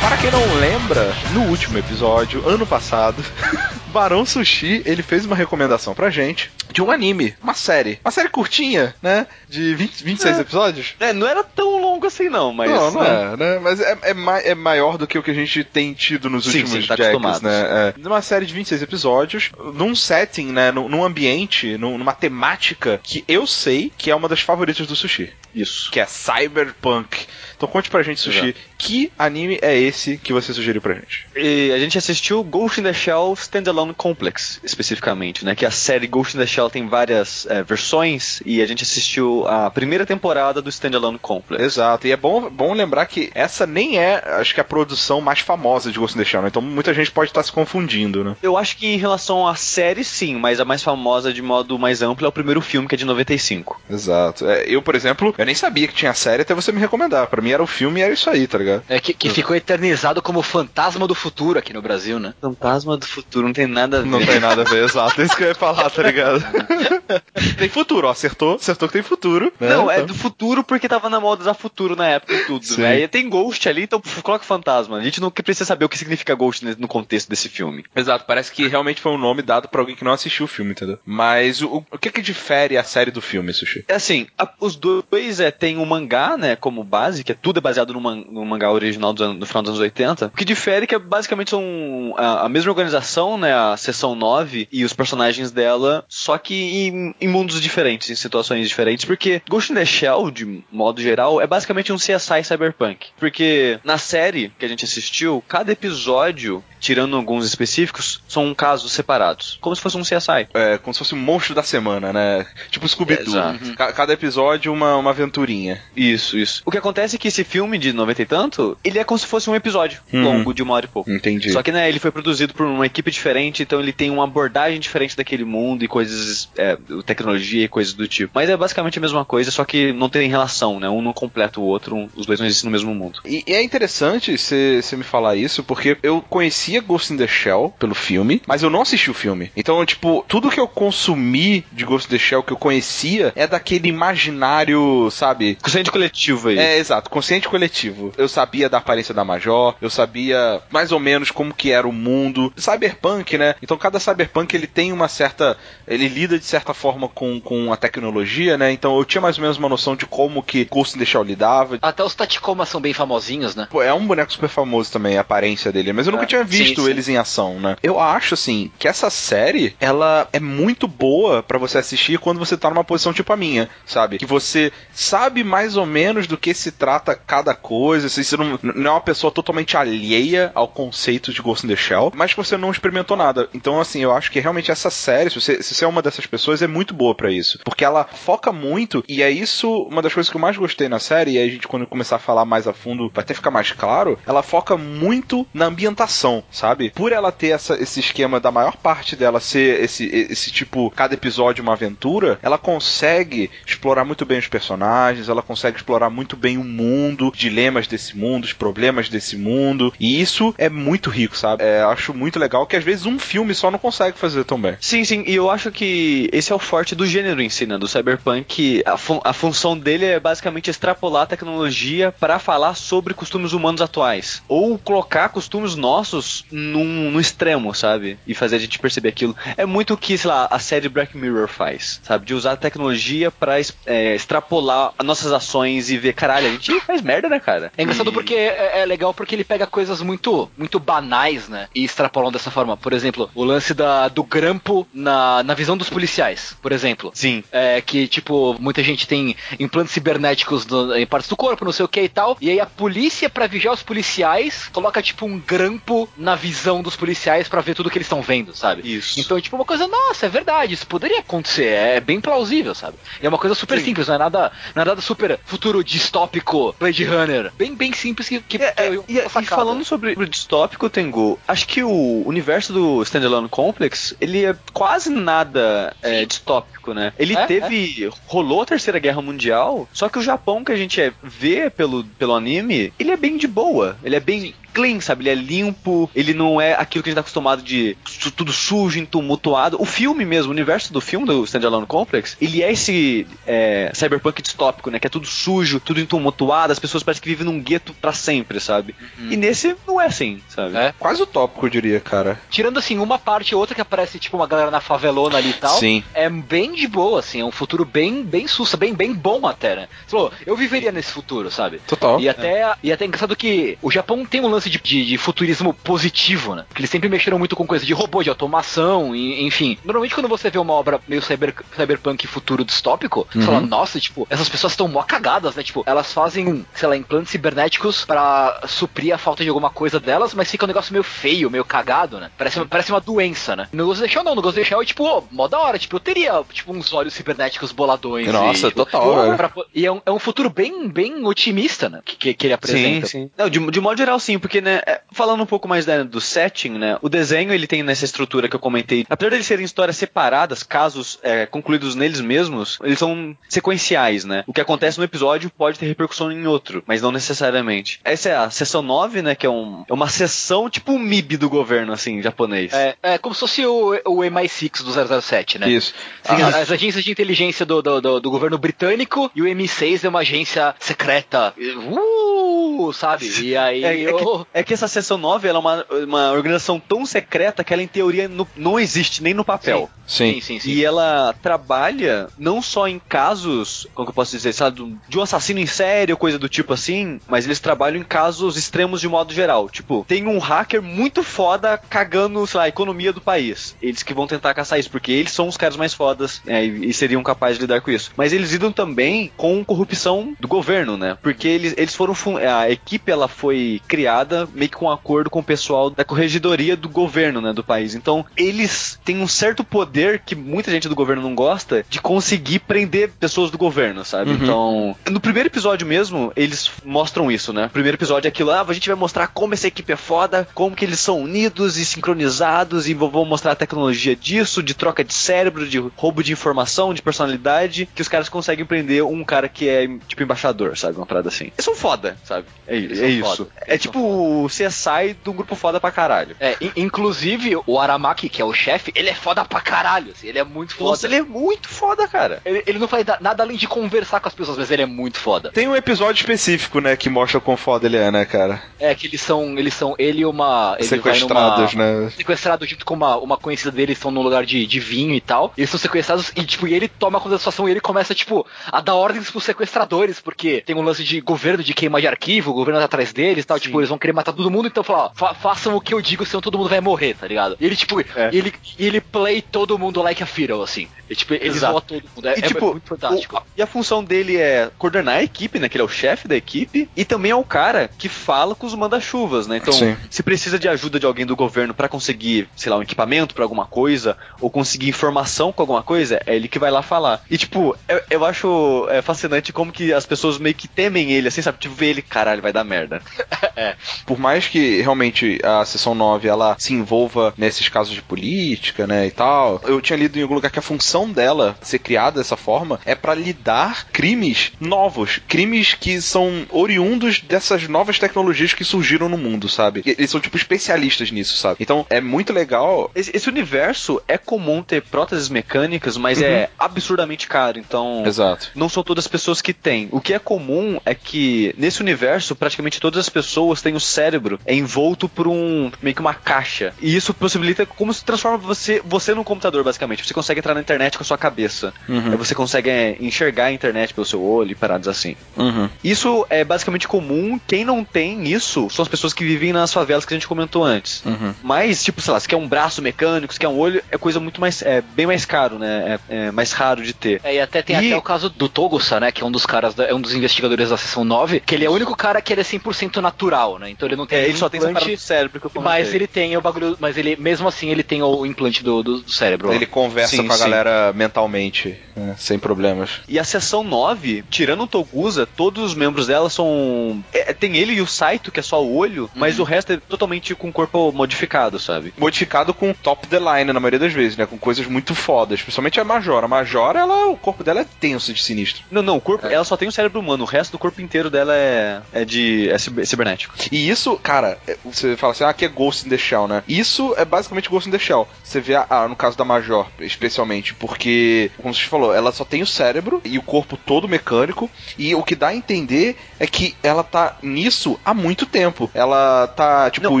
Para 0.00 0.16
quem 0.18 0.30
não 0.30 0.54
lembra, 0.54 1.12
no 1.32 1.42
último 1.48 1.78
episódio, 1.78 2.48
ano 2.48 2.66
passado, 2.66 3.22
Barão 3.92 4.24
Sushi, 4.24 4.82
ele 4.84 5.02
fez 5.02 5.24
uma 5.24 5.34
recomendação 5.34 5.94
pra 5.94 6.10
gente 6.10 6.50
de 6.76 6.82
um 6.82 6.90
anime, 6.90 7.34
uma 7.42 7.54
série. 7.54 7.98
Uma 8.04 8.10
série 8.10 8.28
curtinha, 8.28 8.94
né? 9.02 9.26
De 9.48 9.74
20, 9.74 10.04
26 10.04 10.36
É. 10.36 10.40
episódios. 10.42 10.94
É, 11.00 11.10
não 11.14 11.26
era 11.26 11.42
tão 11.42 11.80
longo 11.80 12.06
assim, 12.06 12.28
não, 12.28 12.52
mas. 12.52 12.70
não, 12.70 12.90
não 12.90 13.00
né? 13.00 13.32
é, 13.32 13.36
né? 13.38 13.58
Mas 13.60 13.80
é, 13.80 13.98
é, 14.02 14.12
ma- 14.12 14.40
é 14.40 14.54
maior 14.54 14.98
do 14.98 15.06
que 15.06 15.16
o 15.18 15.22
que 15.22 15.30
a 15.30 15.34
gente 15.34 15.64
tem 15.64 15.94
tido 15.94 16.28
nos 16.28 16.44
Sim, 16.44 16.58
últimos 16.60 16.82
sim, 16.82 16.86
tá 16.86 16.94
Jacks, 16.94 17.40
né? 17.40 17.94
É. 17.96 18.06
Uma 18.06 18.20
série 18.20 18.44
de 18.44 18.52
26 18.52 18.82
episódios, 18.82 19.50
num 19.72 19.94
setting, 19.96 20.52
né? 20.52 20.70
Num, 20.70 20.86
num 20.86 21.02
ambiente, 21.02 21.78
num- 21.78 21.96
numa 21.96 22.12
temática 22.12 23.00
que 23.02 23.24
eu 23.26 23.46
sei 23.46 23.90
que 23.96 24.10
é 24.10 24.14
uma 24.14 24.28
das 24.28 24.42
favoritas 24.42 24.86
do 24.86 24.94
sushi. 24.94 25.32
Isso. 25.54 25.90
Que 25.90 25.98
é 26.00 26.04
Cyberpunk. 26.04 27.26
Então 27.56 27.66
conte 27.66 27.88
pra 27.88 28.02
gente, 28.02 28.20
Sushi, 28.20 28.38
Exato. 28.48 28.58
que 28.76 29.10
anime 29.18 29.58
é 29.62 29.74
esse 29.74 30.18
que 30.18 30.30
você 30.30 30.52
sugeriu 30.52 30.82
pra 30.82 30.92
gente? 30.92 31.26
E 31.34 31.72
a 31.72 31.78
gente 31.78 31.96
assistiu 31.96 32.44
Ghost 32.44 32.78
in 32.78 32.82
the 32.82 32.92
Shell 32.92 33.32
Standalone 33.38 33.94
Complex, 33.94 34.60
especificamente, 34.62 35.42
né? 35.42 35.54
Que 35.54 35.64
a 35.64 35.70
série 35.70 36.06
Ghost 36.06 36.36
in 36.36 36.40
the 36.40 36.46
Shell 36.46 36.65
tem 36.70 36.86
várias 36.86 37.46
é, 37.46 37.62
versões 37.62 38.42
e 38.44 38.62
a 38.62 38.66
gente 38.66 38.82
assistiu 38.82 39.46
a 39.46 39.70
primeira 39.70 40.06
temporada 40.06 40.60
do 40.62 40.68
Standalone 40.68 41.18
Complex. 41.18 41.62
Exato, 41.62 42.06
e 42.06 42.12
é 42.12 42.16
bom, 42.16 42.50
bom 42.50 42.72
lembrar 42.72 43.06
que 43.06 43.30
essa 43.34 43.66
nem 43.66 43.98
é, 43.98 44.22
acho 44.38 44.54
que 44.54 44.60
a 44.60 44.64
produção 44.64 45.20
mais 45.20 45.40
famosa 45.40 45.90
de 45.90 45.98
Ghost 45.98 46.16
in 46.16 46.22
the 46.22 46.24
Shell, 46.24 46.42
né? 46.42 46.48
Então 46.48 46.62
muita 46.62 46.92
gente 46.94 47.10
pode 47.10 47.30
estar 47.30 47.42
se 47.42 47.52
confundindo, 47.52 48.24
né? 48.24 48.36
Eu 48.42 48.56
acho 48.56 48.76
que 48.76 48.86
em 48.86 48.98
relação 48.98 49.46
à 49.46 49.54
série, 49.54 50.04
sim, 50.04 50.36
mas 50.36 50.60
a 50.60 50.64
mais 50.64 50.82
famosa 50.82 51.32
de 51.32 51.42
modo 51.42 51.78
mais 51.78 52.02
amplo 52.02 52.26
é 52.26 52.28
o 52.28 52.32
primeiro 52.32 52.60
filme, 52.60 52.88
que 52.88 52.94
é 52.94 52.98
de 52.98 53.04
95. 53.04 53.80
Exato. 53.90 54.46
É, 54.46 54.64
eu, 54.66 54.82
por 54.82 54.94
exemplo, 54.94 55.34
eu 55.36 55.46
nem 55.46 55.54
sabia 55.54 55.88
que 55.88 55.94
tinha 55.94 56.14
série 56.14 56.42
até 56.42 56.54
você 56.54 56.72
me 56.72 56.80
recomendar. 56.80 57.26
Pra 57.26 57.42
mim 57.42 57.50
era 57.50 57.62
o 57.62 57.66
filme 57.66 58.00
e 58.00 58.02
era 58.02 58.12
isso 58.12 58.28
aí, 58.30 58.46
tá 58.46 58.58
ligado? 58.58 58.82
É, 58.88 59.00
que, 59.00 59.12
que 59.12 59.28
ficou 59.28 59.54
eternizado 59.54 60.22
como 60.22 60.42
fantasma 60.42 61.06
do 61.06 61.14
futuro 61.14 61.58
aqui 61.58 61.72
no 61.72 61.82
Brasil, 61.82 62.18
né? 62.18 62.34
Fantasma 62.40 62.96
do 62.96 63.06
Futuro, 63.06 63.46
não 63.46 63.52
tem 63.52 63.66
nada 63.66 63.98
a 63.98 64.02
ver. 64.02 64.08
Não 64.08 64.24
tem 64.24 64.40
nada 64.40 64.62
a 64.62 64.64
ver, 64.64 64.84
exato. 64.84 65.20
É 65.20 65.24
isso 65.24 65.36
que 65.36 65.42
eu 65.42 65.48
ia 65.48 65.54
falar, 65.54 65.90
tá 65.90 66.02
ligado? 66.02 66.44
tem 67.58 67.68
futuro, 67.68 68.06
ó. 68.06 68.10
Acertou, 68.10 68.54
acertou 68.56 68.88
que 68.88 68.92
tem 68.94 69.02
futuro. 69.02 69.52
né? 69.60 69.68
Não, 69.68 69.90
é 69.90 69.96
Então- 69.96 70.06
do 70.06 70.14
futuro 70.14 70.62
porque 70.64 70.88
tava 70.88 71.08
na 71.10 71.20
moda 71.20 71.44
da 71.44 71.54
futuro 71.54 71.94
na 71.96 72.06
época 72.08 72.34
e 72.34 72.44
tudo, 72.44 72.64
né? 72.78 73.00
E 73.00 73.08
tem 73.08 73.28
Ghost 73.28 73.68
ali, 73.68 73.82
então 73.82 74.00
puf, 74.00 74.22
coloca 74.22 74.44
fantasma. 74.44 74.96
A 74.98 75.02
gente 75.02 75.20
não 75.20 75.30
precisa 75.30 75.64
saber 75.64 75.84
o 75.84 75.88
que 75.88 75.98
significa 75.98 76.34
Ghost 76.34 76.64
no 76.78 76.88
contexto 76.88 77.28
desse 77.28 77.48
filme. 77.48 77.84
Exato, 77.94 78.24
parece 78.26 78.50
que 78.52 78.66
realmente 78.66 79.00
foi 79.00 79.12
um 79.12 79.18
nome 79.18 79.42
dado 79.42 79.68
pra 79.68 79.80
alguém 79.80 79.94
que 79.96 80.04
não 80.04 80.12
assistiu 80.12 80.44
o 80.44 80.48
filme, 80.48 80.72
entendeu? 80.72 80.98
Mas 81.04 81.62
o, 81.62 81.84
o 81.90 81.98
que 81.98 82.10
que 82.10 82.22
difere 82.22 82.76
a 82.76 82.84
série 82.84 83.10
do 83.10 83.20
filme, 83.20 83.52
Sushi? 83.52 83.84
É 83.88 83.94
assim, 83.94 84.26
a- 84.38 84.48
os 84.60 84.76
dois 84.76 85.40
é, 85.40 85.50
tem 85.50 85.76
o 85.78 85.86
mangá, 85.86 86.36
né, 86.36 86.56
como 86.56 86.82
base, 86.84 87.24
que 87.24 87.32
é 87.32 87.34
tudo 87.34 87.58
é 87.58 87.60
baseado 87.60 87.92
no, 87.92 88.00
man- 88.00 88.24
no 88.28 88.44
mangá 88.44 88.70
original 88.70 89.12
do, 89.12 89.22
ano- 89.24 89.38
do 89.38 89.46
final 89.46 89.62
dos 89.62 89.70
anos 89.70 89.80
80. 89.80 90.26
O 90.26 90.30
que 90.30 90.44
difere 90.44 90.84
é 90.84 90.86
que 90.86 90.94
é, 90.94 90.98
basicamente 90.98 91.50
são 91.50 92.14
a, 92.16 92.46
a 92.46 92.48
mesma 92.48 92.70
organização, 92.70 93.36
né, 93.38 93.54
a 93.54 93.76
seção 93.76 94.14
9 94.14 94.68
e 94.72 94.84
os 94.84 94.92
personagens 94.92 95.50
dela, 95.50 96.04
só 96.08 96.36
que 96.38 96.45
em, 96.54 97.14
em 97.20 97.28
mundos 97.28 97.60
diferentes, 97.60 98.10
em 98.10 98.14
situações 98.14 98.68
diferentes, 98.68 99.04
porque 99.04 99.42
Ghost 99.48 99.72
in 99.72 99.74
the 99.74 99.84
Shell, 99.84 100.30
de 100.30 100.62
modo 100.70 101.00
geral, 101.00 101.40
é 101.40 101.46
basicamente 101.46 101.92
um 101.92 101.96
CSI 101.96 102.44
Cyberpunk. 102.44 103.08
Porque 103.18 103.78
na 103.84 103.98
série 103.98 104.52
que 104.58 104.64
a 104.64 104.68
gente 104.68 104.84
assistiu, 104.84 105.42
cada 105.48 105.72
episódio, 105.72 106.62
tirando 106.86 107.16
alguns 107.16 107.44
específicos, 107.44 108.20
são 108.28 108.54
casos 108.54 108.92
separados. 108.92 109.58
Como 109.60 109.74
se 109.74 109.82
fosse 109.82 109.96
um 109.96 110.02
CSI. 110.02 110.46
É 110.54 110.78
como 110.78 110.94
se 110.94 110.98
fosse 110.98 111.14
um 111.14 111.18
monstro 111.18 111.52
da 111.54 111.62
semana, 111.64 112.12
né? 112.12 112.46
Tipo 112.70 112.88
Scooby-Doo. 112.88 113.34
Ca- 113.76 113.92
Cada 113.92 114.12
episódio 114.12 114.72
uma, 114.72 114.96
uma 114.96 115.10
aventurinha. 115.10 115.82
Isso, 115.96 116.38
isso. 116.38 116.62
O 116.64 116.70
que 116.70 116.78
acontece 116.78 117.16
é 117.16 117.18
que 117.18 117.26
esse 117.28 117.42
filme 117.42 117.76
de 117.76 117.92
90 117.92 118.22
e 118.22 118.26
tanto, 118.26 118.78
ele 118.84 118.98
é 119.00 119.04
como 119.04 119.18
se 119.18 119.26
fosse 119.26 119.50
um 119.50 119.54
episódio 119.54 120.00
Uhum. 120.12 120.22
longo 120.22 120.54
de 120.54 120.62
uma 120.62 120.74
hora 120.74 120.86
e 120.86 120.88
pouco. 120.88 121.10
Entendi. 121.10 121.50
Só 121.50 121.62
que, 121.62 121.72
né, 121.72 121.88
ele 121.88 121.98
foi 121.98 122.10
produzido 122.12 122.54
por 122.54 122.64
uma 122.66 122.86
equipe 122.86 123.10
diferente, 123.10 123.62
então 123.64 123.80
ele 123.80 123.92
tem 123.92 124.10
uma 124.10 124.22
abordagem 124.24 124.78
diferente 124.78 125.16
daquele 125.16 125.44
mundo 125.44 125.84
e 125.84 125.88
coisas, 125.88 126.48
é, 126.56 126.76
tecnologia 127.04 127.64
e 127.64 127.68
coisas 127.68 127.92
do 127.94 128.06
tipo. 128.06 128.32
Mas 128.34 128.48
é 128.48 128.56
basicamente 128.56 128.98
a 128.98 129.02
mesma 129.02 129.24
coisa, 129.24 129.50
só 129.50 129.64
que 129.64 129.92
não 129.92 130.08
tem 130.08 130.28
relação, 130.28 130.78
né? 130.78 130.88
Um 130.88 131.02
não 131.02 131.12
completa 131.12 131.58
o 131.60 131.64
outro, 131.64 131.96
um- 131.96 132.08
os 132.14 132.26
dois 132.26 132.38
não 132.38 132.46
existem 132.46 132.68
no 132.68 132.72
mesmo 132.72 132.94
mundo. 132.94 133.20
E, 133.24 133.42
e 133.46 133.54
é 133.54 133.62
interessante 133.62 134.36
você 134.38 134.82
me 134.96 135.02
falar 135.04 135.36
isso, 135.36 135.64
porque 135.64 135.96
eu 136.02 136.22
conhecia 136.28 136.75
Ghost 136.80 137.12
in 137.12 137.16
the 137.16 137.26
Shell 137.26 137.74
pelo 137.78 137.94
filme, 137.94 138.42
mas 138.46 138.62
eu 138.62 138.70
não 138.70 138.82
assisti 138.82 139.10
o 139.10 139.14
filme. 139.14 139.50
Então, 139.56 139.84
tipo, 139.84 140.24
tudo 140.28 140.50
que 140.50 140.60
eu 140.60 140.68
consumi 140.68 141.64
de 141.72 141.84
Ghost 141.84 142.08
in 142.08 142.16
the 142.16 142.22
Shell 142.22 142.42
que 142.42 142.52
eu 142.52 142.56
conhecia 142.56 143.32
é 143.36 143.46
daquele 143.46 143.88
imaginário 143.88 145.08
sabe? 145.10 145.56
Consciente 145.62 145.90
coletivo 145.90 146.48
aí. 146.48 146.58
É, 146.58 146.78
exato, 146.78 147.10
consciente 147.10 147.48
coletivo. 147.48 148.12
Eu 148.16 148.28
sabia 148.28 148.68
da 148.68 148.78
aparência 148.78 149.14
da 149.14 149.24
Major, 149.24 149.74
eu 149.80 149.90
sabia 149.90 150.60
mais 150.70 150.92
ou 150.92 151.00
menos 151.00 151.30
como 151.30 151.54
que 151.54 151.70
era 151.70 151.86
o 151.86 151.92
mundo. 151.92 152.52
Cyberpunk, 152.56 153.38
né? 153.38 153.54
Então 153.62 153.76
cada 153.76 153.98
Cyberpunk 153.98 154.54
ele 154.54 154.66
tem 154.66 154.92
uma 154.92 155.08
certa. 155.08 155.56
Ele 155.86 156.08
lida 156.08 156.38
de 156.38 156.44
certa 156.44 156.74
forma 156.74 157.08
com, 157.08 157.40
com 157.40 157.72
a 157.72 157.76
tecnologia, 157.76 158.56
né? 158.56 158.72
Então 158.72 158.96
eu 158.96 159.04
tinha 159.04 159.20
mais 159.20 159.36
ou 159.38 159.42
menos 159.42 159.56
uma 159.56 159.68
noção 159.68 159.96
de 159.96 160.06
como 160.06 160.42
que 160.42 160.64
Ghost 160.64 160.96
in 160.96 160.98
the 160.98 161.04
Shell 161.04 161.22
lidava. 161.22 161.78
Até 161.82 162.02
os 162.02 162.14
Tacoma 162.14 162.66
são 162.66 162.80
bem 162.80 162.92
famosinhos, 162.92 163.54
né? 163.54 163.68
Pô, 163.70 163.82
é 163.82 163.92
um 163.92 164.06
boneco 164.06 164.32
super 164.32 164.48
famoso 164.48 164.90
também, 164.92 165.18
a 165.18 165.20
aparência 165.20 165.72
dele, 165.72 165.92
mas 165.92 166.06
eu 166.06 166.12
nunca 166.12 166.24
É, 166.24 166.28
tinha 166.28 166.44
visto 166.44 166.55
sim, 166.56 166.74
sim. 166.74 166.90
eles 166.90 167.08
em 167.08 167.16
ação, 167.16 167.60
né? 167.60 167.76
Eu 167.82 168.00
acho, 168.00 168.34
assim, 168.34 168.70
que 168.78 168.88
essa 168.88 169.10
série, 169.10 169.74
ela 169.80 170.28
é 170.32 170.40
muito 170.40 170.86
boa 170.88 171.42
pra 171.42 171.58
você 171.58 171.78
assistir 171.78 172.18
quando 172.18 172.38
você 172.38 172.56
tá 172.56 172.70
numa 172.70 172.84
posição 172.84 173.12
tipo 173.12 173.32
a 173.32 173.36
minha, 173.36 173.68
sabe? 173.84 174.18
Que 174.18 174.26
você 174.26 174.72
sabe 174.92 175.44
mais 175.44 175.76
ou 175.76 175.86
menos 175.86 176.26
do 176.26 176.36
que 176.36 176.54
se 176.54 176.72
trata 176.72 177.14
cada 177.14 177.54
coisa, 177.54 178.06
assim, 178.06 178.22
você 178.22 178.36
não, 178.36 178.58
não 178.62 178.90
é 178.90 178.94
uma 178.94 179.00
pessoa 179.00 179.30
totalmente 179.30 179.76
alheia 179.76 180.50
ao 180.54 180.68
conceito 180.68 181.32
de 181.32 181.42
Ghost 181.42 181.66
in 181.66 181.68
the 181.68 181.76
Shell, 181.76 182.12
mas 182.14 182.32
que 182.32 182.36
você 182.36 182.56
não 182.56 182.70
experimentou 182.70 183.16
nada. 183.16 183.48
Então, 183.54 183.80
assim, 183.80 184.02
eu 184.02 184.12
acho 184.12 184.30
que 184.30 184.40
realmente 184.40 184.70
essa 184.70 184.90
série, 184.90 185.30
se 185.30 185.40
você, 185.40 185.62
se 185.62 185.74
você 185.74 185.84
é 185.84 185.88
uma 185.88 186.02
dessas 186.02 186.26
pessoas, 186.26 186.62
é 186.62 186.66
muito 186.66 186.94
boa 186.94 187.14
pra 187.14 187.30
isso. 187.30 187.58
Porque 187.64 187.84
ela 187.84 188.04
foca 188.04 188.52
muito, 188.52 189.04
e 189.08 189.22
é 189.22 189.30
isso 189.30 189.82
uma 189.90 190.02
das 190.02 190.14
coisas 190.14 190.30
que 190.30 190.36
eu 190.36 190.40
mais 190.40 190.56
gostei 190.56 190.88
na 190.88 190.98
série, 190.98 191.32
e 191.32 191.38
aí 191.38 191.48
a 191.48 191.52
gente, 191.52 191.68
quando 191.68 191.86
começar 191.86 192.16
a 192.16 192.20
falar 192.20 192.44
mais 192.44 192.66
a 192.66 192.72
fundo, 192.72 193.10
vai 193.12 193.22
até 193.22 193.34
ficar 193.34 193.50
mais 193.50 193.72
claro, 193.72 194.18
ela 194.26 194.42
foca 194.42 194.76
muito 194.76 195.46
na 195.52 195.66
ambientação, 195.66 196.42
sabe? 196.50 196.90
Por 196.90 197.12
ela 197.12 197.30
ter 197.32 197.48
essa, 197.48 197.74
esse 197.80 198.00
esquema 198.00 198.40
da 198.40 198.50
maior 198.50 198.76
parte 198.76 199.14
dela 199.16 199.40
ser 199.40 199.82
esse, 199.82 200.06
esse 200.06 200.50
tipo, 200.50 200.90
cada 200.90 201.14
episódio 201.14 201.62
uma 201.62 201.72
aventura, 201.72 202.38
ela 202.42 202.58
consegue 202.58 203.50
explorar 203.66 204.04
muito 204.04 204.24
bem 204.24 204.38
os 204.38 204.48
personagens, 204.48 205.28
ela 205.28 205.42
consegue 205.42 205.76
explorar 205.76 206.10
muito 206.10 206.36
bem 206.36 206.56
o 206.58 206.64
mundo, 206.64 207.32
dilemas 207.34 207.86
desse 207.86 208.16
mundo, 208.16 208.44
os 208.44 208.52
problemas 208.52 209.08
desse 209.08 209.36
mundo, 209.36 209.92
e 209.98 210.20
isso 210.20 210.54
é 210.58 210.68
muito 210.68 211.10
rico, 211.10 211.36
sabe? 211.36 211.64
É, 211.64 211.82
acho 211.82 212.14
muito 212.14 212.38
legal 212.38 212.66
que 212.66 212.76
às 212.76 212.84
vezes 212.84 213.06
um 213.06 213.18
filme 213.18 213.54
só 213.54 213.70
não 213.70 213.78
consegue 213.78 214.18
fazer 214.18 214.44
tão 214.44 214.60
bem. 214.60 214.76
Sim, 214.80 215.04
sim, 215.04 215.24
e 215.26 215.34
eu 215.34 215.50
acho 215.50 215.70
que 215.70 216.28
esse 216.32 216.52
é 216.52 216.54
o 216.54 216.58
forte 216.58 216.94
do 216.94 217.06
gênero 217.06 217.40
em 217.42 217.48
si, 217.48 217.66
né? 217.66 217.76
Do 217.78 217.88
Cyberpunk. 217.88 218.82
A, 218.86 218.96
fun- 218.96 219.20
a 219.24 219.32
função 219.32 219.76
dele 219.78 220.04
é 220.04 220.20
basicamente 220.20 220.70
extrapolar 220.70 221.22
a 221.22 221.26
tecnologia 221.26 222.12
para 222.18 222.38
falar 222.38 222.74
sobre 222.74 223.14
costumes 223.14 223.52
humanos 223.52 223.80
atuais. 223.80 224.42
Ou 224.48 224.78
colocar 224.78 225.28
costumes 225.28 225.74
nossos 225.74 226.35
num, 226.50 227.10
no 227.10 227.20
extremo, 227.20 227.74
sabe? 227.74 228.18
E 228.26 228.34
fazer 228.34 228.56
a 228.56 228.58
gente 228.58 228.78
perceber 228.78 229.08
aquilo. 229.10 229.34
É 229.56 229.64
muito 229.66 229.94
o 229.94 229.96
que, 229.96 230.16
sei 230.18 230.28
lá, 230.30 230.48
a 230.50 230.58
série 230.58 230.88
Black 230.88 231.16
Mirror 231.16 231.48
faz, 231.48 232.00
sabe? 232.02 232.26
De 232.26 232.34
usar 232.34 232.52
a 232.52 232.56
tecnologia 232.56 233.30
pra 233.30 233.56
é, 233.86 234.14
extrapolar 234.14 234.92
as 234.98 235.06
nossas 235.06 235.32
ações 235.32 235.90
e 235.90 235.96
ver, 235.96 236.12
caralho, 236.14 236.46
a 236.48 236.50
gente 236.50 236.78
faz 236.80 237.00
merda, 237.02 237.28
né, 237.28 237.38
cara? 237.40 237.72
É 237.76 237.82
engraçado 237.82 238.10
E- 238.10 238.12
porque 238.12 238.34
é, 238.34 238.80
é 238.80 238.86
legal 238.86 239.12
porque 239.14 239.34
ele 239.34 239.44
pega 239.44 239.66
coisas 239.66 240.00
muito 240.02 240.50
muito 240.56 240.78
banais, 240.78 241.48
né? 241.48 241.68
E 241.74 241.84
extrapolam 241.84 242.30
dessa 242.32 242.50
forma. 242.50 242.76
Por 242.76 242.92
exemplo, 242.92 243.30
o 243.34 243.44
lance 243.44 243.72
da, 243.74 244.08
do 244.08 244.22
grampo 244.24 244.86
na, 244.92 245.42
na 245.42 245.54
visão 245.54 245.76
dos 245.76 245.88
policiais, 245.90 246.56
por 246.60 246.72
exemplo. 246.72 247.10
Sim. 247.14 247.42
É 247.52 247.80
que, 247.80 248.06
tipo, 248.08 248.56
muita 248.60 248.82
gente 248.82 249.06
tem 249.06 249.36
implantes 249.58 249.92
cibernéticos 249.92 250.66
no- 250.66 250.94
em 250.96 251.06
partes 251.06 251.28
do 251.28 251.36
corpo, 251.36 251.64
não 251.64 251.72
sei 251.72 251.84
o 251.84 251.88
que 251.88 252.00
e 252.02 252.08
tal. 252.08 252.36
E 252.40 252.50
aí 252.50 252.60
a 252.60 252.66
polícia, 252.66 253.28
pra 253.30 253.46
vigiar 253.46 253.72
os 253.74 253.82
policiais, 253.82 254.68
coloca, 254.72 255.02
tipo, 255.02 255.26
um 255.26 255.38
grampo 255.38 256.08
na 256.16 256.25
visão 256.34 256.82
dos 256.82 256.96
policiais 256.96 257.48
pra 257.48 257.60
ver 257.60 257.74
tudo 257.74 257.90
que 257.90 257.98
eles 257.98 258.06
estão 258.06 258.22
vendo, 258.22 258.54
sabe? 258.54 258.82
Isso. 258.96 259.20
Então, 259.20 259.40
tipo, 259.40 259.54
uma 259.56 259.64
coisa, 259.64 259.86
nossa, 259.86 260.26
é 260.26 260.28
verdade, 260.28 260.74
isso 260.74 260.86
poderia 260.86 261.20
acontecer, 261.20 261.66
é 261.66 262.00
bem 262.00 262.20
plausível, 262.20 262.74
sabe? 262.74 262.96
E 263.20 263.26
é 263.26 263.28
uma 263.28 263.38
coisa 263.38 263.54
super 263.54 263.78
Sim. 263.78 263.84
simples, 263.86 264.08
não 264.08 264.14
é 264.14 264.18
nada, 264.18 264.50
não 264.74 264.82
é 264.82 264.84
nada 264.86 265.00
super 265.00 265.38
futuro 265.44 265.84
distópico, 265.84 266.74
Blade 266.78 267.04
Runner. 267.04 267.52
Bem, 267.56 267.74
bem 267.74 267.92
simples 267.92 268.28
que, 268.28 268.40
que, 268.40 268.56
É, 268.56 268.74
é, 268.76 268.88
eu- 268.88 269.04
e, 269.08 269.18
e 269.18 269.44
falando 269.44 269.84
sobre 269.84 270.12
o 270.16 270.26
distópico, 270.26 270.88
Tengu, 270.88 271.38
acho 271.46 271.66
que 271.66 271.82
o 271.82 272.22
universo 272.26 272.72
do 272.72 273.02
Standalone 273.02 273.48
Complex, 273.48 274.14
ele 274.20 274.44
é 274.44 274.56
quase 274.72 275.10
nada 275.10 275.94
é, 276.02 276.24
distópico, 276.24 276.94
né? 276.94 277.12
Ele 277.18 277.36
É, 277.36 277.46
teve... 277.46 278.10
rolou 278.26 278.62
a 278.62 278.66
Terceira 278.66 278.98
Guerra 278.98 279.20
Mundial, 279.20 279.88
só 279.92 280.08
que 280.08 280.18
o 280.18 280.22
Japão 280.22 280.64
que 280.64 280.72
a 280.72 280.76
gente 280.76 281.00
é, 281.00 281.12
vê 281.22 281.68
pelo, 281.68 282.04
pelo 282.04 282.34
anime, 282.34 282.92
ele 282.98 283.10
é 283.10 283.16
bem 283.16 283.36
de 283.36 283.46
boa. 283.46 283.96
Ele 284.02 284.16
é 284.16 284.20
bem 284.20 284.54
clean, 284.76 285.00
sabe? 285.00 285.22
Ele 285.22 285.30
é 285.30 285.34
limpo, 285.34 286.10
ele 286.14 286.34
não 286.34 286.60
é 286.60 286.74
aquilo 286.74 287.02
que 287.02 287.08
a 287.08 287.10
gente 287.10 287.16
tá 287.16 287.22
acostumado 287.22 287.62
de 287.62 287.96
tudo 288.36 288.52
sujo, 288.52 289.06
tumultuado. 289.06 289.80
O 289.80 289.86
filme 289.86 290.26
mesmo, 290.26 290.50
o 290.50 290.54
universo 290.54 290.92
do 290.92 291.00
filme 291.00 291.24
do 291.24 291.44
Standalone 291.44 291.86
Complex, 291.86 292.36
ele 292.38 292.62
é 292.62 292.70
esse 292.70 293.26
é, 293.46 293.90
cyberpunk 293.94 294.42
distópico, 294.42 294.90
né? 294.90 294.98
Que 294.98 295.06
é 295.06 295.10
tudo 295.10 295.26
sujo, 295.26 295.80
tudo 295.80 296.04
tumultuado, 296.04 296.72
as 296.72 296.78
pessoas 296.78 297.02
parecem 297.02 297.22
que 297.22 297.28
vivem 297.30 297.46
num 297.46 297.58
gueto 297.58 297.94
pra 297.94 298.12
sempre, 298.12 298.60
sabe? 298.60 298.94
E 299.30 299.36
nesse 299.36 299.74
não 299.86 299.98
é 299.98 300.06
assim, 300.06 300.42
sabe? 300.46 300.76
É. 300.76 300.92
Quase 300.98 301.22
utópico, 301.22 301.64
eu 301.64 301.70
diria, 301.70 301.98
cara. 301.98 302.38
Tirando 302.50 302.78
assim, 302.78 302.98
uma 302.98 303.18
parte 303.18 303.54
ou 303.54 303.60
outra 303.60 303.74
que 303.74 303.80
aparece, 303.80 304.18
tipo, 304.18 304.36
uma 304.36 304.46
galera 304.46 304.70
na 304.70 304.80
favelona 304.80 305.38
ali 305.38 305.50
e 305.50 305.54
tal. 305.54 305.78
Sim. 305.78 306.04
É 306.12 306.28
bem 306.28 306.74
de 306.74 306.86
boa, 306.86 307.20
assim, 307.20 307.40
é 307.40 307.44
um 307.44 307.50
futuro 307.50 307.84
bem, 307.84 308.22
bem 308.22 308.46
sussa, 308.46 308.76
bem, 308.76 308.92
bem 308.92 309.14
bom 309.14 309.46
até, 309.46 309.74
né? 309.74 309.88
Você 310.04 310.10
falou, 310.10 310.32
eu 310.44 310.54
viveria 310.54 310.92
nesse 310.92 311.12
futuro, 311.12 311.50
sabe? 311.50 311.80
Total. 311.86 312.20
E 312.20 312.28
até, 312.28 312.74
e 312.82 312.92
até 312.92 313.04
é 313.04 313.06
engraçado 313.06 313.36
que 313.36 313.78
o 313.80 313.90
Japão 313.90 314.24
tem 314.24 314.40
um 314.40 314.48
lance 314.48 314.65
de, 314.70 314.78
de, 314.78 315.04
de 315.06 315.18
futurismo 315.18 315.72
positivo, 315.72 316.54
né? 316.54 316.64
Porque 316.68 316.80
eles 316.80 316.90
sempre 316.90 317.08
mexeram 317.08 317.38
muito 317.38 317.56
com 317.56 317.66
coisa 317.66 317.84
de 317.84 317.92
robô, 317.92 318.22
de 318.22 318.28
automação, 318.28 319.14
e, 319.14 319.42
enfim. 319.44 319.78
Normalmente 319.84 320.14
quando 320.14 320.28
você 320.28 320.50
vê 320.50 320.58
uma 320.58 320.72
obra 320.72 321.00
meio 321.08 321.22
cyber, 321.22 321.54
cyberpunk 321.74 322.26
futuro 322.26 322.64
distópico, 322.64 323.26
você 323.32 323.40
fala, 323.42 323.60
nossa, 323.60 323.98
tipo, 324.00 324.26
essas 324.30 324.48
pessoas 324.48 324.72
estão 324.72 324.88
mó 324.88 325.02
cagadas, 325.02 325.54
né? 325.56 325.62
Tipo, 325.62 325.82
elas 325.86 326.12
fazem, 326.12 326.64
sei 326.74 326.88
lá, 326.88 326.96
implantes 326.96 327.30
cibernéticos 327.30 328.04
pra 328.04 328.62
suprir 328.66 329.14
a 329.14 329.18
falta 329.18 329.42
de 329.42 329.48
alguma 329.48 329.70
coisa 329.70 329.98
delas, 330.00 330.34
mas 330.34 330.50
fica 330.50 330.64
um 330.64 330.68
negócio 330.68 330.92
meio 330.92 331.02
feio, 331.04 331.50
meio 331.50 331.64
cagado, 331.64 332.18
né? 332.18 332.30
Parece, 332.36 332.64
parece 332.66 332.90
uma 332.92 333.00
doença, 333.00 333.54
né? 333.56 333.68
No 333.72 333.86
Ghost 333.86 334.02
of 334.02 334.08
the 334.08 334.12
Shell 334.12 334.24
não, 334.24 334.34
no 334.34 334.42
Ghost 334.42 334.58
of 334.58 334.64
the 334.64 334.68
Shell 334.68 334.82
é 334.82 334.84
tipo, 334.84 335.04
ó, 335.04 335.22
mó 335.30 335.48
da 335.48 335.58
hora, 335.58 335.78
tipo, 335.78 335.96
eu 335.96 336.00
teria, 336.00 336.42
tipo, 336.52 336.72
uns 336.72 336.92
olhos 336.92 337.14
cibernéticos 337.14 337.72
boladões. 337.72 338.26
Nossa, 338.32 338.66
e, 338.66 338.70
tipo, 338.70 338.84
total, 338.84 339.22
velho. 339.22 339.36
pra- 339.36 339.52
e 339.74 339.86
é 339.86 339.92
um, 339.92 340.00
é 340.04 340.10
um 340.12 340.18
futuro 340.18 340.50
bem, 340.50 340.88
bem 340.88 341.24
otimista, 341.26 341.88
né? 341.88 342.00
Que, 342.04 342.16
que, 342.16 342.34
que 342.34 342.46
ele 342.46 342.54
apresenta. 342.54 343.06
Sim, 343.06 343.22
sim. 343.24 343.30
Não, 343.36 343.48
de, 343.48 343.58
de 343.70 343.80
modo 343.80 343.96
geral, 343.96 344.18
sim, 344.18 344.38
porque, 344.38 344.55
né, 344.60 344.80
é, 344.86 345.00
falando 345.12 345.42
um 345.42 345.46
pouco 345.46 345.66
mais 345.68 345.86
né, 345.86 346.04
do 346.04 346.20
setting, 346.20 346.70
né, 346.70 346.98
o 347.02 347.08
desenho 347.08 347.52
ele 347.52 347.66
tem 347.66 347.82
nessa 347.82 348.04
estrutura 348.04 348.48
que 348.48 348.56
eu 348.56 348.60
comentei. 348.60 349.04
Apesar 349.08 349.30
de 349.30 349.36
eles 349.36 349.46
serem 349.46 349.64
histórias 349.64 349.96
separadas, 349.96 350.62
casos 350.62 351.18
é, 351.22 351.46
concluídos 351.46 351.94
neles 351.94 352.20
mesmos, 352.20 352.78
eles 352.82 352.98
são 352.98 353.36
sequenciais, 353.48 354.24
né? 354.24 354.44
O 354.46 354.52
que 354.52 354.60
acontece 354.60 354.98
no 354.98 355.04
episódio 355.04 355.50
pode 355.50 355.78
ter 355.78 355.86
repercussão 355.86 356.30
em 356.30 356.46
outro, 356.46 356.82
mas 356.86 357.02
não 357.02 357.12
necessariamente. 357.12 358.00
Essa 358.04 358.28
é 358.28 358.36
a 358.36 358.50
sessão 358.50 358.82
9, 358.82 359.22
né, 359.22 359.34
que 359.34 359.46
é, 359.46 359.50
um, 359.50 359.84
é 359.88 359.92
uma 359.92 360.08
sessão 360.08 360.68
tipo 360.70 360.92
o 360.92 360.98
MIB 360.98 361.36
do 361.36 361.48
governo, 361.48 361.92
assim, 361.92 362.22
japonês. 362.22 362.72
É, 362.72 362.94
é 363.02 363.18
como 363.18 363.34
se 363.34 363.40
fosse 363.40 363.66
o, 363.66 364.00
o 364.04 364.18
MI6 364.18 364.82
do 364.82 365.22
007, 365.22 365.58
né? 365.58 365.68
Isso. 365.68 365.94
Sim, 366.22 366.42
Ah, 366.42 366.48
as 366.48 366.70
agências 366.70 367.04
de 367.04 367.10
inteligência 367.10 367.64
do, 367.64 367.82
do, 367.82 368.00
do, 368.00 368.20
do 368.20 368.30
governo 368.30 368.58
britânico 368.58 369.30
e 369.34 369.42
o 369.42 369.44
M6 369.44 370.04
é 370.04 370.08
uma 370.08 370.20
agência 370.20 370.74
secreta. 370.78 371.54
Uh, 371.56 372.92
sabe? 372.92 373.30
E 373.42 373.56
aí. 373.56 373.84
É, 373.84 373.94
é 373.94 374.10
eu- 374.10 374.45
que, 374.52 374.58
é 374.58 374.62
que 374.62 374.74
essa 374.74 374.88
sessão 374.88 375.18
9 375.18 375.48
ela 375.48 375.58
é 375.58 375.60
uma, 375.60 375.86
uma 376.04 376.32
organização 376.32 376.78
tão 376.80 377.04
secreta 377.06 377.62
que 377.64 377.72
ela, 377.72 377.82
em 377.82 377.86
teoria, 377.88 378.28
no- 378.28 378.48
não 378.56 378.78
existe 378.78 379.22
nem 379.22 379.34
no 379.34 379.44
papel. 379.44 379.90
sim. 380.06 380.34
sim, 380.34 380.40
sim, 380.40 380.60
sim. 380.60 380.70
E 380.70 380.84
ela 380.84 381.34
trabalha 381.42 382.28
não 382.38 382.62
só 382.62 382.86
em 382.88 382.98
casos, 382.98 383.86
como 383.94 384.06
que 384.06 384.10
eu 384.10 384.14
posso 384.14 384.30
dizer, 384.36 384.52
sabe, 384.52 384.96
de 385.08 385.18
um 385.18 385.22
assassino 385.22 385.58
em 385.60 385.66
série 385.66 386.12
ou 386.12 386.18
coisa 386.18 386.38
do 386.38 386.48
tipo 386.48 386.72
assim, 386.72 387.20
mas 387.28 387.44
eles 387.44 387.60
trabalham 387.60 388.00
em 388.00 388.04
casos 388.04 388.56
extremos 388.56 389.00
de 389.00 389.08
modo 389.08 389.32
geral. 389.32 389.68
Tipo, 389.68 390.04
tem 390.06 390.26
um 390.26 390.38
hacker 390.38 390.82
muito 390.82 391.22
foda 391.22 391.76
cagando, 391.78 392.46
sei 392.46 392.58
lá, 392.58 392.64
a 392.64 392.68
economia 392.68 393.12
do 393.12 393.20
país. 393.20 393.76
Eles 393.82 394.02
que 394.02 394.14
vão 394.14 394.26
tentar 394.26 394.54
caçar 394.54 394.78
isso, 394.78 394.90
porque 394.90 395.12
eles 395.12 395.32
são 395.32 395.48
os 395.48 395.56
caras 395.56 395.76
mais 395.76 395.92
fodas 395.94 396.40
né, 396.44 396.64
e, 396.64 396.90
e 396.90 396.94
seriam 396.94 397.22
capazes 397.22 397.58
de 397.58 397.62
lidar 397.64 397.80
com 397.80 397.90
isso. 397.90 398.10
Mas 398.16 398.32
eles 398.32 398.52
lidam 398.52 398.72
também 398.72 399.32
com 399.36 399.64
corrupção 399.64 400.34
do 400.40 400.48
governo, 400.48 400.96
né? 400.96 401.16
Porque 401.22 401.48
eles, 401.48 401.74
eles 401.76 401.94
foram. 401.94 402.14
A 402.58 402.70
equipe 402.70 403.10
ela 403.10 403.28
foi 403.28 403.80
criada 403.88 404.25
meio 404.54 404.70
que 404.70 404.76
com 404.76 404.86
um 404.86 404.90
acordo 404.90 405.30
com 405.30 405.40
o 405.40 405.44
pessoal 405.44 405.90
da 405.90 406.04
corregedoria 406.04 406.76
do 406.76 406.88
governo, 406.88 407.40
né? 407.40 407.52
Do 407.52 407.64
país. 407.64 407.94
Então, 407.94 408.24
eles 408.36 408.98
têm 409.04 409.20
um 409.20 409.28
certo 409.28 409.64
poder 409.64 410.22
que 410.24 410.34
muita 410.34 410.70
gente 410.70 410.88
do 410.88 410.94
governo 410.94 411.22
não 411.22 411.34
gosta 411.34 411.84
de 411.88 412.00
conseguir 412.00 412.60
prender 412.60 413.10
pessoas 413.18 413.50
do 413.50 413.58
governo, 413.58 414.04
sabe? 414.04 414.30
Uhum. 414.30 414.36
Então, 414.36 414.96
no 415.10 415.20
primeiro 415.20 415.48
episódio 415.48 415.86
mesmo, 415.86 416.32
eles 416.36 416.70
mostram 416.84 417.30
isso, 417.30 417.52
né? 417.52 417.68
Primeiro 417.72 417.96
episódio 417.96 418.28
é 418.28 418.30
aquilo, 418.30 418.50
ah, 418.50 418.64
a 418.66 418.72
gente 418.72 418.88
vai 418.88 418.96
mostrar 418.96 419.28
como 419.28 419.54
essa 419.54 419.68
equipe 419.68 419.92
é 419.92 419.96
foda, 419.96 420.48
como 420.54 420.76
que 420.76 420.84
eles 420.84 421.00
são 421.00 421.20
unidos 421.20 421.76
e 421.76 421.84
sincronizados, 421.84 422.88
e 422.88 422.94
vão 422.94 423.24
mostrar 423.24 423.52
a 423.52 423.56
tecnologia 423.56 424.14
disso, 424.14 424.62
de 424.62 424.74
troca 424.74 425.04
de 425.04 425.14
cérebro, 425.14 425.68
de 425.68 425.78
roubo 425.78 426.22
de 426.22 426.32
informação, 426.32 426.92
de 426.92 427.02
personalidade, 427.02 427.88
que 427.94 428.02
os 428.02 428.08
caras 428.08 428.28
conseguem 428.28 428.64
prender 428.64 429.04
um 429.04 429.24
cara 429.24 429.48
que 429.48 429.68
é, 429.68 429.88
tipo, 430.06 430.22
embaixador, 430.22 430.76
sabe? 430.76 430.96
Uma 430.96 431.06
parada 431.06 431.28
assim. 431.28 431.46
Eles 431.46 431.64
são 431.64 431.74
foda, 431.74 432.16
sabe? 432.24 432.46
É, 432.66 432.76
Eles 432.76 433.00
é 433.00 433.08
isso. 433.08 433.36
foda. 433.36 433.50
É 433.66 433.72
Eles 433.72 433.82
tipo 433.82 433.98
o 434.16 434.46
CSI 434.48 435.16
de 435.22 435.30
um 435.30 435.32
grupo 435.34 435.54
foda 435.54 435.80
pra 435.80 435.90
caralho. 435.90 436.36
É, 436.40 436.56
in- 436.60 436.72
inclusive, 436.76 437.56
o 437.66 437.78
Aramaki, 437.78 438.28
que 438.28 438.40
é 438.40 438.44
o 438.44 438.52
chefe, 438.52 438.92
ele 438.94 439.08
é 439.08 439.14
foda 439.14 439.44
pra 439.44 439.60
caralho, 439.60 440.12
assim, 440.12 440.28
ele 440.28 440.38
é 440.38 440.44
muito 440.44 440.74
foda. 440.74 440.90
Nossa, 440.90 441.06
ele 441.06 441.16
é 441.16 441.22
muito 441.22 441.68
foda, 441.68 442.08
cara. 442.08 442.40
Ele, 442.44 442.62
ele 442.66 442.78
não 442.78 442.88
faz 442.88 443.04
da- 443.04 443.18
nada 443.20 443.42
além 443.42 443.56
de 443.56 443.66
conversar 443.68 444.20
com 444.20 444.28
as 444.28 444.34
pessoas, 444.34 444.58
mas 444.58 444.70
ele 444.70 444.82
é 444.82 444.86
muito 444.86 445.18
foda. 445.18 445.50
Tem 445.52 445.68
um 445.68 445.76
episódio 445.76 446.20
específico, 446.20 446.80
né, 446.80 446.96
que 446.96 447.08
mostra 447.08 447.38
o 447.38 447.40
quão 447.40 447.56
foda 447.56 447.86
ele 447.86 447.96
é, 447.96 448.10
né, 448.10 448.24
cara? 448.24 448.62
É 448.78 448.94
que 448.94 449.06
eles 449.06 449.20
são, 449.20 449.58
eles 449.58 449.74
são 449.74 449.94
ele 449.98 450.20
e 450.20 450.26
uma 450.26 450.74
ele 450.78 450.88
Sequestrados, 450.88 451.74
numa, 451.74 451.84
né? 452.02 452.10
Sequestrados 452.16 452.68
junto 452.68 452.84
com 452.84 452.94
uma, 452.94 453.16
uma 453.18 453.36
conhecida 453.36 453.70
dele, 453.70 453.86
eles 453.92 453.98
estão 453.98 454.10
num 454.10 454.22
lugar 454.22 454.44
de, 454.44 454.66
de 454.66 454.80
vinho 454.80 455.14
e 455.14 455.20
tal. 455.20 455.52
Eles 455.56 455.70
são 455.70 455.78
sequestrados 455.78 456.32
e, 456.36 456.44
tipo, 456.44 456.66
e 456.66 456.74
ele 456.74 456.88
toma 456.88 457.18
conta 457.18 457.30
da 457.30 457.38
situação 457.38 457.68
e 457.68 457.70
ele 457.70 457.80
começa, 457.80 458.14
tipo, 458.14 458.46
a 458.70 458.80
dar 458.80 458.94
ordens 458.94 459.30
pros 459.30 459.44
sequestradores, 459.44 460.20
porque 460.20 460.62
tem 460.66 460.74
um 460.76 460.82
lance 460.82 461.04
de 461.04 461.20
governo 461.20 461.62
de 461.62 461.74
queima 461.74 462.00
de 462.00 462.06
arquivo, 462.06 462.50
o 462.50 462.54
governo 462.54 462.78
tá 462.80 462.86
atrás 462.86 463.12
deles 463.12 463.44
e 463.44 463.46
tal. 463.46 463.58
Tipo, 463.58 463.80
eles 463.80 463.88
vão 463.88 463.98
querer 464.06 464.12
matar 464.12 464.32
todo 464.32 464.50
mundo, 464.50 464.68
então 464.68 464.84
fala, 464.84 465.06
ó, 465.06 465.10
fa- 465.14 465.34
façam 465.34 465.74
o 465.74 465.80
que 465.80 465.92
eu 465.92 466.00
digo, 466.00 466.24
senão 466.24 466.40
todo 466.40 466.56
mundo 466.56 466.70
vai 466.70 466.80
morrer, 466.80 467.14
tá 467.14 467.26
ligado? 467.26 467.56
E 467.58 467.66
ele, 467.66 467.74
tipo, 467.74 468.00
É. 468.00 468.30
ele, 468.32 468.54
ele 468.78 469.00
play 469.00 469.42
todo 469.42 469.76
mundo 469.78 470.00
like 470.00 470.22
a 470.22 470.26
fiddle, 470.26 470.62
assim. 470.62 470.88
E, 471.10 471.14
tipo, 471.14 471.34
ele 471.34 471.46
Exato. 471.48 471.72
zoa 471.72 471.80
todo 471.80 472.02
mundo. 472.14 472.28
É, 472.28 472.34
E, 472.36 472.38
é 472.38 472.42
tipo, 472.42 472.66
muito 472.72 472.88
fantástico. 472.88 473.36
O- 473.36 473.42
e 473.56 473.62
a 473.62 473.66
função 473.66 474.02
dele 474.02 474.36
é 474.36 474.70
coordenar 474.78 475.16
a 475.16 475.22
equipe, 475.22 475.58
né? 475.58 475.68
Que 475.68 475.76
ele 475.76 475.82
é 475.82 475.84
o 475.84 475.88
chefe 475.88 476.26
da 476.26 476.36
equipe. 476.36 476.88
E 476.96 477.04
também 477.04 477.30
é 477.30 477.34
o 477.34 477.44
cara 477.44 477.88
que 477.96 478.08
fala 478.08 478.54
com 478.56 478.66
os 478.66 478.74
manda-chuvas, 478.74 479.46
né? 479.46 479.56
Então, 479.58 479.72
Sim. 479.72 479.96
se 480.10 480.22
precisa 480.22 480.58
de 480.58 480.68
ajuda 480.68 480.98
de 480.98 481.06
alguém 481.06 481.24
do 481.24 481.36
governo 481.36 481.72
pra 481.74 481.88
conseguir, 481.88 482.48
sei 482.56 482.70
lá, 482.70 482.76
um 482.78 482.82
equipamento 482.82 483.34
pra 483.34 483.44
alguma 483.44 483.66
coisa, 483.66 484.16
ou 484.40 484.50
conseguir 484.50 484.88
informação 484.88 485.52
com 485.52 485.62
alguma 485.62 485.82
coisa, 485.82 486.20
é 486.26 486.34
ele 486.34 486.48
que 486.48 486.58
vai 486.58 486.70
lá 486.72 486.82
falar. 486.82 487.22
E, 487.30 487.38
tipo, 487.38 487.76
eu, 487.88 488.00
eu 488.10 488.24
acho 488.24 488.86
é, 488.90 489.00
fascinante 489.00 489.52
como 489.52 489.72
que 489.72 489.92
as 489.92 490.06
pessoas 490.06 490.38
meio 490.38 490.54
que 490.56 490.66
temem 490.68 491.12
ele, 491.12 491.28
assim, 491.28 491.40
sabe? 491.42 491.58
Tipo, 491.58 491.74
vê 491.74 491.86
ele, 491.86 492.02
caralho, 492.02 492.42
vai 492.42 492.52
dar 492.52 492.64
merda. 492.64 493.00
Por 494.04 494.18
mais 494.18 494.46
que 494.46 494.80
realmente 494.80 495.38
a 495.42 495.64
sessão 495.64 495.94
9 495.94 496.28
ela 496.28 496.56
se 496.58 496.74
envolva 496.74 497.32
nesses 497.36 497.68
casos 497.68 497.94
de 497.94 498.02
política, 498.02 498.86
né, 498.86 499.06
e 499.06 499.10
tal, 499.10 499.60
eu 499.64 499.80
tinha 499.80 499.96
lido 499.96 500.18
em 500.18 500.22
algum 500.22 500.34
lugar 500.34 500.50
que 500.50 500.58
a 500.58 500.62
função 500.62 501.10
dela 501.10 501.56
ser 501.62 501.78
criada 501.78 502.18
dessa 502.18 502.36
forma 502.36 502.80
é 502.84 502.94
pra 502.94 503.14
lidar 503.14 503.86
crimes 503.92 504.52
novos, 504.60 505.20
crimes 505.28 505.74
que 505.74 506.00
são 506.00 506.46
oriundos 506.50 507.20
dessas 507.20 507.68
novas 507.68 507.98
tecnologias 507.98 508.52
que 508.52 508.64
surgiram 508.64 509.08
no 509.08 509.18
mundo, 509.18 509.48
sabe? 509.48 509.82
Eles 509.84 510.10
são 510.10 510.20
tipo 510.20 510.36
especialistas 510.36 511.10
nisso, 511.10 511.36
sabe? 511.36 511.56
Então 511.60 511.86
é 511.90 512.00
muito 512.00 512.32
legal. 512.32 512.90
Esse, 512.94 513.10
esse 513.14 513.28
universo 513.28 514.00
é 514.06 514.18
comum 514.18 514.62
ter 514.62 514.82
próteses 514.82 515.28
mecânicas, 515.28 515.96
mas 515.96 516.20
é 516.20 516.50
absurdamente 516.58 517.26
caro, 517.26 517.58
então. 517.58 518.04
Exato. 518.06 518.50
não 518.54 518.68
são 518.68 518.82
todas 518.82 519.04
as 519.04 519.08
pessoas 519.08 519.40
que 519.40 519.52
têm. 519.52 519.88
O 519.90 520.00
que 520.00 520.14
é 520.14 520.18
comum 520.18 520.80
é 520.84 520.94
que 520.94 521.54
nesse 521.56 521.80
universo 521.80 522.34
praticamente 522.34 522.80
todas 522.80 523.00
as 523.00 523.08
pessoas 523.08 523.62
têm 523.62 523.74
o 523.74 523.80
cérebro 523.86 524.38
envolto 524.46 525.08
por 525.08 525.26
um 525.28 525.70
meio 525.82 525.94
que 525.94 526.00
uma 526.00 526.14
caixa. 526.14 526.72
E 526.80 526.94
isso 526.94 527.14
possibilita 527.14 527.64
como 527.66 527.92
se 527.92 528.04
transforma 528.04 528.38
você 528.38 528.80
você 528.84 529.14
num 529.14 529.24
computador 529.24 529.62
basicamente. 529.64 530.04
Você 530.06 530.14
consegue 530.14 530.40
entrar 530.40 530.54
na 530.54 530.60
internet 530.60 530.96
com 530.96 531.02
a 531.02 531.06
sua 531.06 531.18
cabeça. 531.18 531.72
Uhum. 531.88 532.10
Aí 532.12 532.16
Você 532.16 532.34
consegue 532.34 532.68
é, 532.70 532.96
enxergar 533.00 533.46
a 533.46 533.52
internet 533.52 533.94
pelo 533.94 534.04
seu 534.06 534.22
olho 534.22 534.52
e 534.52 534.54
paradas 534.54 534.88
assim. 534.88 535.16
Uhum. 535.36 535.68
Isso 535.82 536.26
é 536.30 536.44
basicamente 536.44 536.88
comum. 536.88 537.38
Quem 537.46 537.64
não 537.64 537.84
tem 537.84 538.24
isso 538.30 538.68
são 538.70 538.82
as 538.82 538.88
pessoas 538.88 539.12
que 539.12 539.24
vivem 539.24 539.52
nas 539.52 539.72
favelas 539.72 540.04
que 540.04 540.12
a 540.12 540.16
gente 540.16 540.26
comentou 540.28 540.64
antes. 540.64 541.04
Uhum. 541.04 541.34
Mas, 541.42 541.82
tipo, 541.84 542.00
sei 542.00 542.12
lá, 542.12 542.20
se 542.20 542.28
quer 542.28 542.36
um 542.36 542.48
braço 542.48 542.82
mecânico, 542.82 543.32
se 543.32 543.38
quer 543.40 543.48
um 543.48 543.58
olho, 543.58 543.82
é 543.90 543.96
coisa 543.98 544.18
muito 544.20 544.40
mais. 544.40 544.62
É 544.62 544.80
bem 544.80 545.06
mais 545.06 545.24
caro, 545.24 545.58
né? 545.58 545.98
É, 546.08 546.26
é 546.26 546.30
mais 546.30 546.52
raro 546.52 546.82
de 546.82 546.92
ter. 546.92 547.20
É, 547.22 547.34
e 547.34 547.40
até 547.40 547.62
tem 547.62 547.76
E- 547.76 547.86
até 547.88 547.96
o 547.96 548.02
caso 548.02 548.28
do 548.30 548.48
Togusa, 548.48 548.98
né? 549.00 549.12
Que 549.12 549.22
é 549.22 549.26
um 549.26 549.30
dos 549.30 549.46
caras, 549.46 549.74
da- 549.74 549.84
é 549.84 549.94
um 549.94 550.00
dos 550.00 550.14
investigadores 550.14 550.70
da 550.70 550.76
seção 550.76 551.04
9, 551.04 551.40
que 551.40 551.54
ele 551.54 551.64
é 551.64 551.70
o 551.70 551.72
único 551.72 551.94
cara 551.96 552.20
que 552.20 552.32
ele 552.32 552.40
é 552.40 552.44
100% 552.44 553.00
natural, 553.00 553.58
né? 553.58 553.70
Então 553.76 553.88
ele 553.88 553.96
não 553.96 554.06
tem 554.06 554.18
É, 554.18 554.24
ele 554.24 554.36
só 554.36 554.48
tem 554.48 554.58
essa 554.58 554.66
parada 554.68 554.84
implante, 554.84 554.96
do 555.02 555.06
cérebro 555.06 555.40
que 555.40 555.46
eu 555.46 555.62
mas 555.62 555.92
ele 555.94 556.06
tem 556.06 556.36
o 556.36 556.40
bagulho, 556.40 556.76
mas 556.80 556.96
ele 556.96 557.16
mesmo 557.16 557.46
assim 557.48 557.70
ele 557.70 557.82
tem 557.82 558.02
o 558.02 558.24
implante 558.26 558.62
do, 558.62 558.82
do, 558.82 559.00
do 559.00 559.10
cérebro. 559.12 559.52
Ele 559.52 559.66
conversa 559.66 560.16
Sim, 560.16 560.26
com 560.26 560.32
a 560.32 560.36
sim. 560.36 560.42
galera 560.44 560.92
mentalmente, 560.94 561.76
né, 561.94 562.14
sem 562.18 562.38
problemas. 562.38 563.00
E 563.08 563.18
a 563.18 563.24
seção 563.24 563.62
9, 563.62 564.24
tirando 564.30 564.62
o 564.62 564.66
Togusa, 564.66 565.26
todos 565.26 565.62
os 565.64 565.74
membros 565.74 566.06
dela 566.06 566.28
são. 566.30 567.02
é, 567.12 567.32
tem 567.32 567.56
ele 567.56 567.72
e 567.74 567.80
o 567.80 567.86
Saito, 567.86 568.30
que 568.30 568.40
é 568.40 568.42
só 568.42 568.62
o 568.62 568.74
olho, 568.76 569.10
mas 569.14 569.38
o 569.38 569.44
resto 569.44 569.72
é 569.72 569.76
totalmente 569.76 570.34
com 570.34 570.48
o 570.48 570.52
corpo 570.52 570.92
modificado, 570.92 571.58
sabe? 571.58 571.92
Modificado 571.96 572.54
com 572.54 572.72
top 572.72 573.06
the 573.08 573.18
line 573.18 573.52
na 573.52 573.60
maioria 573.60 573.78
das 573.78 573.92
vezes, 573.92 574.16
né? 574.16 574.26
Com 574.26 574.38
coisas 574.38 574.66
muito 574.66 574.94
fodas. 574.94 575.40
Principalmente 575.42 575.80
a 575.80 575.84
Majora. 575.84 576.26
A 576.26 576.28
Majora, 576.28 576.80
ela, 576.80 577.06
o 577.08 577.16
corpo 577.16 577.42
dela 577.44 577.60
é 577.60 577.66
tenso 577.80 578.12
de 578.12 578.22
sinistro. 578.22 578.64
Não, 578.70 578.82
não, 578.82 578.96
o 578.96 579.00
corpo. 579.00 579.26
Ela 579.26 579.44
só 579.44 579.56
tem 579.56 579.68
o 579.68 579.72
cérebro 579.72 580.00
humano, 580.00 580.24
o 580.24 580.26
resto 580.26 580.52
do 580.52 580.58
corpo 580.58 580.80
inteiro 580.80 581.10
dela 581.10 581.34
é, 581.34 581.80
é 581.92 582.04
de. 582.04 582.48
é 582.50 582.58
cib- 582.58 582.84
cibernético. 582.84 583.34
E 583.50 583.65
isso, 583.68 583.96
cara, 584.02 584.38
é- 584.46 584.56
você 584.64 584.96
fala 584.96 585.12
assim, 585.12 585.24
ah, 585.24 585.28
aqui 585.30 585.44
é 585.44 585.48
Ghost 585.48 585.86
in 585.86 585.90
the 585.90 585.98
Shell, 585.98 586.26
né? 586.28 586.42
Isso 586.48 586.94
é 586.96 587.04
basicamente 587.04 587.48
Ghost 587.48 587.68
in 587.68 587.72
the 587.72 587.78
Shell. 587.78 588.08
Você 588.22 588.40
vê, 588.40 588.54
ah, 588.56 588.86
no 588.88 588.96
caso 588.96 589.16
da 589.16 589.24
Major, 589.24 589.66
especialmente, 589.80 590.54
porque, 590.54 591.30
como 591.40 591.54
você 591.54 591.62
falou, 591.62 591.94
ela 591.94 592.12
só 592.12 592.24
tem 592.24 592.42
o 592.42 592.46
cérebro 592.46 593.00
e 593.04 593.18
o 593.18 593.22
corpo 593.22 593.56
todo 593.56 593.88
mecânico, 593.88 594.50
e 594.78 594.94
o 594.94 595.02
que 595.02 595.14
dá 595.14 595.28
a 595.28 595.34
entender 595.34 595.96
é 596.18 596.26
que 596.26 596.54
ela 596.62 596.82
tá 596.84 597.16
nisso 597.22 597.78
há 597.84 597.92
muito 597.94 598.26
tempo. 598.26 598.70
Ela 598.74 599.26
tá, 599.28 599.70
tipo... 599.70 599.88
Não, 599.88 600.00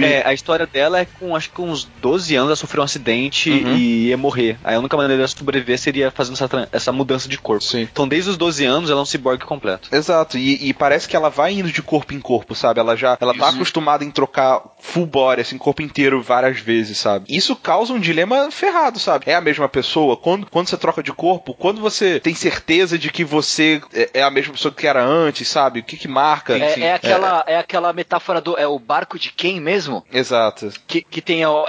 é, 0.00 0.22
a 0.26 0.32
história 0.34 0.66
dela 0.66 1.00
é 1.00 1.04
com, 1.04 1.34
acho 1.34 1.48
que 1.50 1.56
com 1.56 1.70
uns 1.70 1.84
12 2.00 2.34
anos, 2.34 2.48
ela 2.48 2.56
sofreu 2.56 2.82
um 2.82 2.84
acidente 2.84 3.50
Uhum. 3.50 3.76
e 3.76 4.08
ia 4.08 4.16
morrer. 4.16 4.58
Aí 4.64 4.74
a 4.74 4.78
única 4.78 4.96
maneira 4.96 5.16
dela 5.16 5.28
sobreviver 5.28 5.78
seria 5.78 6.10
fazendo 6.10 6.34
essa, 6.34 6.68
essa 6.72 6.92
mudança 6.92 7.28
de 7.28 7.38
corpo. 7.38 7.62
Sim. 7.62 7.82
Então, 7.82 8.06
desde 8.06 8.30
os 8.30 8.36
12 8.36 8.64
anos, 8.64 8.90
ela 8.90 9.00
é 9.00 9.02
um 9.02 9.06
ciborgue 9.06 9.44
completo. 9.44 9.88
Exato, 9.94 10.36
e, 10.38 10.68
e 10.68 10.72
parece 10.74 11.08
que 11.08 11.16
ela 11.16 11.28
vai 11.30 11.52
indo 11.52 11.70
de 11.70 11.82
corpo 11.82 12.14
em 12.14 12.20
corpo, 12.20 12.54
sabe? 12.54 12.80
Ela 12.80 12.96
já 12.96 13.16
ela 13.20 13.34
tá 13.34 13.52
acostumada 13.56 14.04
em 14.04 14.10
trocar 14.10 14.62
full 14.78 15.06
body, 15.06 15.40
assim, 15.40 15.58
corpo 15.58 15.82
inteiro 15.82 16.22
várias 16.22 16.60
vezes, 16.60 16.98
sabe? 16.98 17.26
Isso 17.28 17.56
causa 17.56 17.92
um 17.92 18.00
dilema 18.00 18.50
ferrado, 18.50 18.98
sabe? 18.98 19.24
É 19.28 19.34
a 19.34 19.40
mesma 19.40 19.68
pessoa. 19.68 20.16
Quando, 20.16 20.46
quando 20.46 20.68
você 20.68 20.76
troca 20.76 21.02
de 21.02 21.12
corpo, 21.12 21.54
quando 21.54 21.80
você 21.80 22.20
tem 22.20 22.34
certeza 22.34 22.98
de 22.98 23.10
que 23.10 23.24
você 23.24 23.80
é, 23.92 24.10
é 24.14 24.22
a 24.22 24.30
mesma 24.30 24.52
pessoa 24.52 24.72
que 24.72 24.86
era 24.86 25.04
antes, 25.04 25.48
sabe? 25.48 25.80
O 25.80 25.82
que 25.82 25.96
que 25.96 26.08
marca? 26.08 26.56
É, 26.56 26.80
é 26.80 26.94
aquela, 26.94 27.44
é. 27.46 27.58
aquela 27.58 27.92
metáfora 27.92 28.40
do. 28.40 28.58
É 28.58 28.66
o 28.66 28.78
barco 28.78 29.18
de 29.18 29.30
quem 29.30 29.60
mesmo? 29.60 30.04
Exato. 30.12 30.70
Que, 30.86 31.02
que 31.02 31.20
tem. 31.20 31.42
É 31.42 31.48
o, 31.48 31.64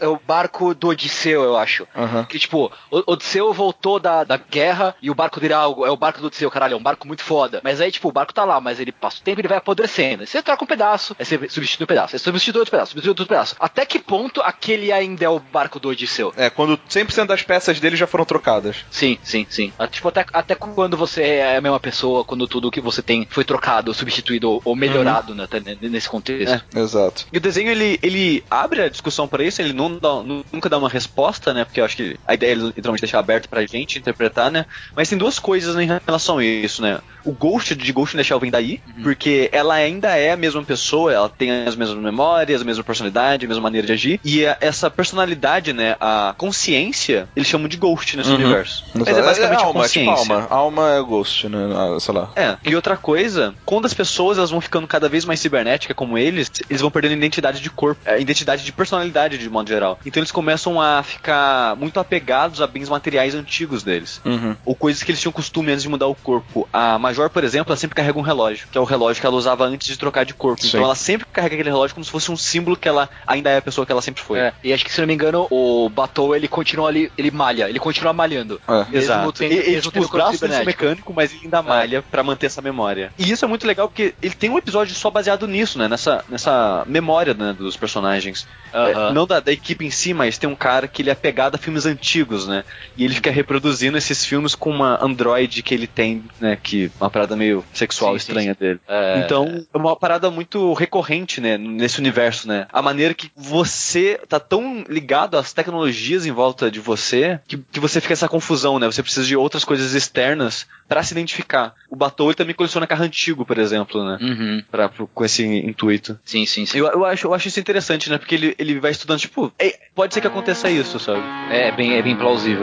é 0.00 0.08
o 0.08 0.20
barco 0.26 0.74
do 0.74 0.88
Odisseu, 0.88 1.42
eu 1.42 1.56
acho. 1.56 1.86
Aham. 1.96 2.24
Que 2.24 2.38
tipo, 2.38 2.70
o 2.90 3.12
Odisseu 3.12 3.52
voltou 3.52 3.98
da, 3.98 4.24
da 4.24 4.36
guerra 4.36 4.94
e 5.00 5.10
o 5.10 5.14
barco 5.14 5.40
dele 5.40 5.54
é 5.54 5.56
algo. 5.56 5.86
É 5.86 5.90
o 5.90 5.96
barco 5.96 6.20
do 6.20 6.26
Odisseu, 6.26 6.50
caralho, 6.50 6.74
é 6.74 6.76
um 6.76 6.82
barco 6.82 7.06
muito 7.06 7.22
foda. 7.22 7.60
Mas 7.62 7.80
aí, 7.80 7.90
tipo, 7.90 8.08
o 8.08 8.12
barco 8.12 8.32
tá 8.32 8.44
lá, 8.44 8.60
mas 8.60 8.80
ele 8.80 8.92
passa 8.92 9.20
o 9.20 9.22
tempo 9.22 9.38
e 9.38 9.42
ele 9.42 9.48
vai 9.48 9.58
apodrecendo. 9.58 10.26
Você 10.26 10.42
troca 10.42 10.64
um 10.64 10.66
pedaço, 10.66 11.14
você 11.24 11.48
substitui 11.48 11.84
um 11.84 11.86
pedaço, 11.86 12.12
você 12.12 12.18
substitui 12.18 12.58
outro 12.60 12.70
pedaço, 12.70 12.90
substitui 12.92 13.10
outro 13.10 13.26
pedaço. 13.26 13.56
Até 13.58 13.84
que 13.84 13.98
ponto 13.98 14.40
aquele 14.40 14.92
ainda 14.92 15.24
é 15.24 15.28
o 15.28 15.38
barco 15.38 15.78
do 15.80 15.88
Odisseu? 15.88 16.32
É, 16.36 16.48
quando 16.50 16.78
100% 16.88 17.26
das 17.26 17.42
peças 17.42 17.80
dele 17.80 17.96
já 17.96 18.06
foram 18.06 18.24
trocadas. 18.24 18.76
Sim, 18.90 19.18
sim, 19.22 19.46
sim. 19.48 19.72
Ah, 19.78 19.86
Tipo, 19.88 20.08
até, 20.08 20.24
até 20.32 20.54
quando 20.54 20.96
você 20.96 21.22
é 21.22 21.56
a 21.56 21.60
mesma 21.60 21.80
pessoa, 21.80 22.24
quando 22.24 22.46
tudo 22.46 22.70
que 22.70 22.80
você 22.80 23.02
tem 23.02 23.26
foi 23.30 23.44
trocado, 23.44 23.92
substituído 23.94 24.60
ou- 24.64 24.76
melhorado, 24.76 25.34
né, 25.34 25.46
tá, 25.48 25.58
né, 25.58 25.76
nesse 25.80 26.08
contexto. 26.08 26.62
É. 26.74 26.78
Exato. 26.80 27.26
E 27.32 27.38
o 27.38 27.40
desenho, 27.40 27.70
ele, 27.70 27.98
ele 28.02 28.44
abre 28.50 28.82
a 28.82 28.88
discussão 28.88 29.26
pra 29.26 29.42
isso, 29.42 29.60
ele 29.60 29.72
não 29.72 29.98
dá- 29.98 30.22
nu- 30.22 30.44
nunca 30.52 30.68
dá 30.68 30.78
uma 30.78 30.88
resposta, 30.88 31.52
né? 31.52 31.64
Porque 31.64 31.80
eu 31.80 31.84
acho 31.84 31.96
que 31.96 32.16
a 32.26 32.34
ideia 32.34 32.52
é 32.52 32.54
literalmente 32.54 33.02
deixar 33.02 33.18
aberto 33.18 33.48
pra 33.48 33.66
gente 33.66 33.98
interpretar, 33.98 34.50
né? 34.50 34.66
Mas 34.94 35.08
tem 35.08 35.18
duas 35.18 35.38
coisas 35.38 35.74
em 35.76 35.86
relação 36.06 36.38
a 36.38 36.44
isso, 36.44 36.80
né? 36.82 37.00
O 37.24 37.32
Ghost 37.32 37.74
de 37.74 37.92
Ghost 37.92 38.14
in 38.14 38.18
the 38.18 38.24
Shell 38.24 38.38
vem 38.40 38.50
daí, 38.50 38.80
porque 39.02 39.48
ela 39.52 39.74
ainda 39.74 40.16
é 40.16 40.30
a 40.32 40.36
mesma 40.36 40.62
pessoa, 40.62 41.07
ela 41.10 41.28
tem 41.28 41.50
as 41.66 41.74
mesmas 41.76 41.98
memórias, 41.98 42.62
a 42.62 42.64
mesma 42.64 42.84
personalidade, 42.84 43.44
a 43.44 43.48
mesma 43.48 43.62
maneira 43.62 43.86
de 43.86 43.92
agir. 43.92 44.20
E 44.24 44.46
a- 44.46 44.56
essa 44.60 44.90
personalidade, 44.90 45.72
né? 45.72 45.96
A 46.00 46.34
consciência, 46.36 47.28
eles 47.36 47.48
chamam 47.48 47.68
de 47.68 47.76
Ghost 47.76 48.16
nesse 48.16 48.28
Uhum. 48.30 48.36
universo. 48.36 48.84
Mas 48.94 49.08
é 49.08 49.22
basicamente 49.22 49.62
a 49.62 49.66
alma, 49.66 49.88
tipo 49.88 50.04
consciência. 50.04 50.34
alma. 50.34 50.46
Alma 50.50 50.90
é 50.94 51.02
Ghost, 51.02 51.48
né? 51.48 51.58
Ah, 51.74 51.98
Sei 52.00 52.14
lá. 52.14 52.30
É, 52.36 52.56
e 52.64 52.74
outra 52.76 52.96
coisa, 52.96 53.54
quando 53.64 53.86
as 53.86 53.94
pessoas 53.94 54.38
elas 54.38 54.50
vão 54.50 54.60
ficando 54.60 54.86
cada 54.86 55.08
vez 55.08 55.24
mais 55.24 55.40
cibernéticas 55.40 55.96
como 55.96 56.16
eles, 56.18 56.50
eles 56.68 56.80
vão 56.80 56.90
perdendo 56.90 57.14
identidade 57.14 57.60
de 57.60 57.70
corpo, 57.70 58.00
é, 58.04 58.20
identidade 58.20 58.64
de 58.64 58.72
personalidade 58.72 59.38
de 59.38 59.48
modo 59.50 59.68
geral. 59.68 59.98
Então 60.04 60.20
eles 60.20 60.30
começam 60.32 60.80
a 60.80 61.02
ficar 61.02 61.76
muito 61.76 61.98
apegados 62.00 62.60
a 62.60 62.66
bens 62.66 62.88
materiais 62.88 63.34
antigos 63.34 63.82
deles. 63.82 64.20
Uhum. 64.24 64.56
Ou 64.64 64.74
coisas 64.74 65.02
que 65.02 65.10
eles 65.10 65.20
tinham 65.20 65.32
costume 65.32 65.70
antes 65.72 65.82
de 65.82 65.88
mudar 65.88 66.06
o 66.06 66.14
corpo. 66.14 66.68
A 66.72 66.98
Major, 66.98 67.30
por 67.30 67.44
exemplo, 67.44 67.70
ela 67.72 67.76
sempre 67.78 67.94
carrega 67.94 68.18
um 68.18 68.22
relógio, 68.22 68.68
que 68.70 68.78
é 68.78 68.80
o 68.80 68.84
relógio 68.84 69.20
que 69.20 69.26
ela 69.26 69.36
usava 69.36 69.64
antes 69.64 69.86
de 69.86 69.96
trocar 69.98 70.24
de 70.24 70.34
corpo. 70.34 70.62
Sim. 70.62 70.68
Então 70.68 70.82
ela 70.84 70.94
sempre 70.98 71.26
carrega 71.32 71.54
aquele 71.54 71.70
relógio 71.70 71.94
como 71.94 72.04
se 72.04 72.10
fosse 72.10 72.30
um 72.30 72.36
símbolo 72.36 72.76
que 72.76 72.88
ela 72.88 73.08
ainda 73.26 73.50
é 73.50 73.56
a 73.58 73.62
pessoa 73.62 73.86
que 73.86 73.92
ela 73.92 74.02
sempre 74.02 74.22
foi. 74.22 74.38
É, 74.40 74.52
e 74.62 74.72
acho 74.72 74.84
que 74.84 74.92
se 74.92 75.00
não 75.00 75.06
me 75.08 75.14
engano, 75.14 75.46
o 75.50 75.88
Batou 75.88 76.34
ele 76.36 76.48
continua 76.48 76.88
ali, 76.88 77.10
ele 77.16 77.30
malha, 77.30 77.68
ele 77.68 77.78
continua 77.78 78.12
malhando. 78.12 78.60
É. 78.68 78.96
Exato. 78.98 79.32
tendo- 79.32 79.52
e, 79.52 79.56
e, 79.56 79.70
mesmo 79.70 79.80
tipo, 79.82 79.92
tendo 79.92 80.04
os 80.04 80.10
braços 80.10 80.40
dele 80.40 80.54
são 80.54 80.64
mecânicos, 80.64 81.14
mas 81.14 81.32
ele 81.32 81.42
ainda 81.44 81.62
malha 81.62 82.02
pra 82.02 82.22
manter 82.22 82.46
essa 82.46 82.60
memória. 82.60 83.12
E 83.18 83.30
isso 83.30 83.44
é 83.44 83.48
muito 83.48 83.66
legal 83.66 83.88
porque 83.88 84.14
ele 84.20 84.34
tem 84.34 84.50
um 84.50 84.58
episódio 84.58 84.94
só 84.94 85.10
baseado 85.10 85.46
nisso, 85.46 85.78
né? 85.78 85.88
Nessa, 85.88 86.24
nessa 86.28 86.84
memória 86.86 87.34
né, 87.34 87.54
dos 87.56 87.76
personagens. 87.76 88.46
Aham. 88.74 89.08
É, 89.08 89.12
não 89.12 89.26
da, 89.26 89.40
da 89.40 89.52
equipe 89.52 89.84
em 89.86 89.90
si, 89.90 90.12
mas 90.12 90.36
tem 90.36 90.48
um 90.48 90.54
cara 90.56 90.86
que 90.88 91.00
ele 91.02 91.10
é 91.10 91.14
pegado 91.14 91.56
a 91.56 91.58
filmes 91.58 91.86
antigos, 91.86 92.46
né? 92.46 92.64
E 92.96 93.04
ele 93.04 93.14
fica 93.14 93.30
reproduzindo 93.30 93.96
esses 93.96 94.24
filmes 94.24 94.54
com 94.54 94.70
uma 94.70 95.02
android 95.02 95.62
que 95.62 95.72
ele 95.74 95.86
tem, 95.86 96.24
né? 96.40 96.58
Que 96.60 96.90
uma 97.00 97.08
parada 97.10 97.36
meio 97.36 97.64
sexual 97.72 98.12
Sim, 98.12 98.18
sim, 98.18 98.26
estranha 98.32 98.54
dele. 98.54 98.80
É, 98.88 99.22
Então, 99.24 99.44
Então, 99.46 99.66
é 99.72 99.78
uma 99.78 99.94
parada 99.96 100.30
muito 100.30 100.72
recorrente, 100.88 101.40
né, 101.40 101.58
nesse 101.58 101.98
universo, 102.00 102.48
né? 102.48 102.66
A 102.72 102.80
maneira 102.80 103.12
que 103.12 103.30
você 103.36 104.18
tá 104.28 104.40
tão 104.40 104.84
ligado 104.88 105.36
às 105.36 105.52
tecnologias 105.52 106.24
em 106.26 106.32
volta 106.32 106.70
de 106.70 106.80
você 106.80 107.38
que, 107.46 107.58
que 107.58 107.78
você 107.78 108.00
fica 108.00 108.14
essa 108.14 108.28
confusão, 108.28 108.78
né? 108.78 108.86
Você 108.86 109.02
precisa 109.02 109.26
de 109.26 109.36
outras 109.36 109.64
coisas 109.64 109.92
externas 109.94 110.66
para 110.88 111.02
se 111.02 111.12
identificar. 111.12 111.74
O 111.90 111.96
Batou 111.96 112.28
ele 112.28 112.34
também 112.34 112.54
coleciona 112.54 112.86
carro 112.86 113.04
antigo, 113.04 113.44
por 113.44 113.58
exemplo, 113.58 114.02
né? 114.04 114.18
Uhum. 114.20 114.62
Pra, 114.70 114.88
com 114.88 115.24
esse 115.24 115.44
intuito. 115.44 116.18
Sim, 116.24 116.46
sim, 116.46 116.64
sim. 116.64 116.78
Eu, 116.78 116.86
eu, 116.86 117.04
acho, 117.04 117.26
eu 117.26 117.34
acho 117.34 117.48
isso 117.48 117.60
interessante, 117.60 118.08
né? 118.08 118.16
Porque 118.18 118.34
ele, 118.34 118.56
ele 118.58 118.80
vai 118.80 118.90
estudando, 118.90 119.20
tipo, 119.20 119.52
"Ei, 119.58 119.74
pode 119.94 120.14
ser 120.14 120.20
que 120.20 120.26
aconteça 120.26 120.70
isso, 120.70 120.98
sabe? 120.98 121.22
É 121.50 121.70
bem, 121.70 121.94
é 121.94 122.02
bem 122.02 122.16
plausível. 122.16 122.62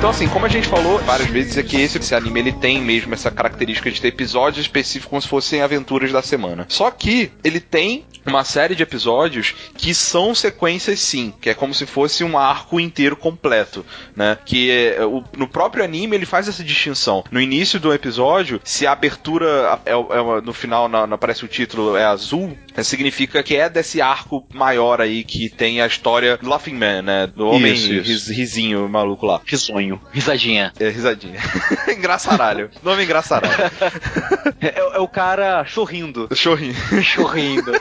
Então, 0.00 0.08
assim, 0.08 0.26
como 0.28 0.46
a 0.46 0.48
gente 0.48 0.66
falou 0.66 0.98
várias 1.00 1.28
vezes, 1.28 1.58
é 1.58 1.62
que 1.62 1.78
esse, 1.78 1.98
esse 1.98 2.14
anime 2.14 2.40
ele 2.40 2.52
tem 2.52 2.80
mesmo 2.80 3.12
essa 3.12 3.30
característica 3.30 3.90
de 3.90 4.00
ter 4.00 4.08
episódios 4.08 4.64
específicos 4.64 5.10
como 5.10 5.20
se 5.20 5.28
fossem 5.28 5.60
aventuras 5.60 6.10
da 6.10 6.22
semana. 6.22 6.64
Só 6.70 6.90
que 6.90 7.30
ele 7.44 7.60
tem 7.60 8.06
uma 8.24 8.42
série 8.44 8.74
de 8.74 8.82
episódios 8.82 9.54
que 9.76 9.92
são 9.94 10.34
sequências 10.34 11.00
sim, 11.00 11.34
que 11.40 11.50
é 11.50 11.54
como 11.54 11.74
se 11.74 11.84
fosse 11.84 12.22
um 12.24 12.38
arco 12.38 12.78
inteiro 12.80 13.14
completo, 13.16 13.84
né? 14.16 14.38
Que 14.44 14.70
é, 14.70 15.04
o- 15.04 15.22
no 15.36 15.46
próprio 15.48 15.82
anime 15.84 16.16
ele 16.16 16.26
faz 16.26 16.48
essa 16.48 16.62
distinção. 16.64 17.22
No 17.30 17.40
início 17.40 17.78
do 17.80 17.92
episódio, 17.92 18.60
se 18.64 18.86
a 18.86 18.92
abertura 18.92 19.80
é, 19.84 19.92
é 19.92 20.40
no 20.42 20.52
final 20.54 20.88
na, 20.88 21.06
na- 21.06 21.14
aparece 21.16 21.44
o 21.44 21.48
título 21.48 21.96
é 21.96 22.04
azul, 22.04 22.56
é, 22.74 22.82
significa 22.82 23.42
que 23.42 23.56
é 23.56 23.68
desse 23.68 24.00
arco 24.00 24.46
maior 24.54 25.00
aí 25.00 25.24
que 25.24 25.48
tem 25.50 25.80
a 25.82 25.86
história 25.86 26.36
do 26.38 26.48
Laughing 26.48 26.74
Man, 26.74 27.02
né? 27.02 27.26
Do 27.26 27.46
homem 27.48 27.72
Isso, 27.74 27.92
isso. 27.92 28.06
ris- 28.08 28.28
risinho 28.28 28.88
maluco 28.88 29.26
lá. 29.26 29.40
Risonho. 29.44 29.89
Risadinha. 30.12 30.72
É, 30.78 30.88
risadinha. 30.88 31.40
engraçaralho. 31.88 32.70
Nome 32.82 33.04
engraçaralho. 33.04 33.54
É, 34.62 34.78
é 34.96 34.98
o 34.98 35.08
cara. 35.08 35.64
Chorrinho. 35.64 36.74
Chorrindo. 37.02 37.72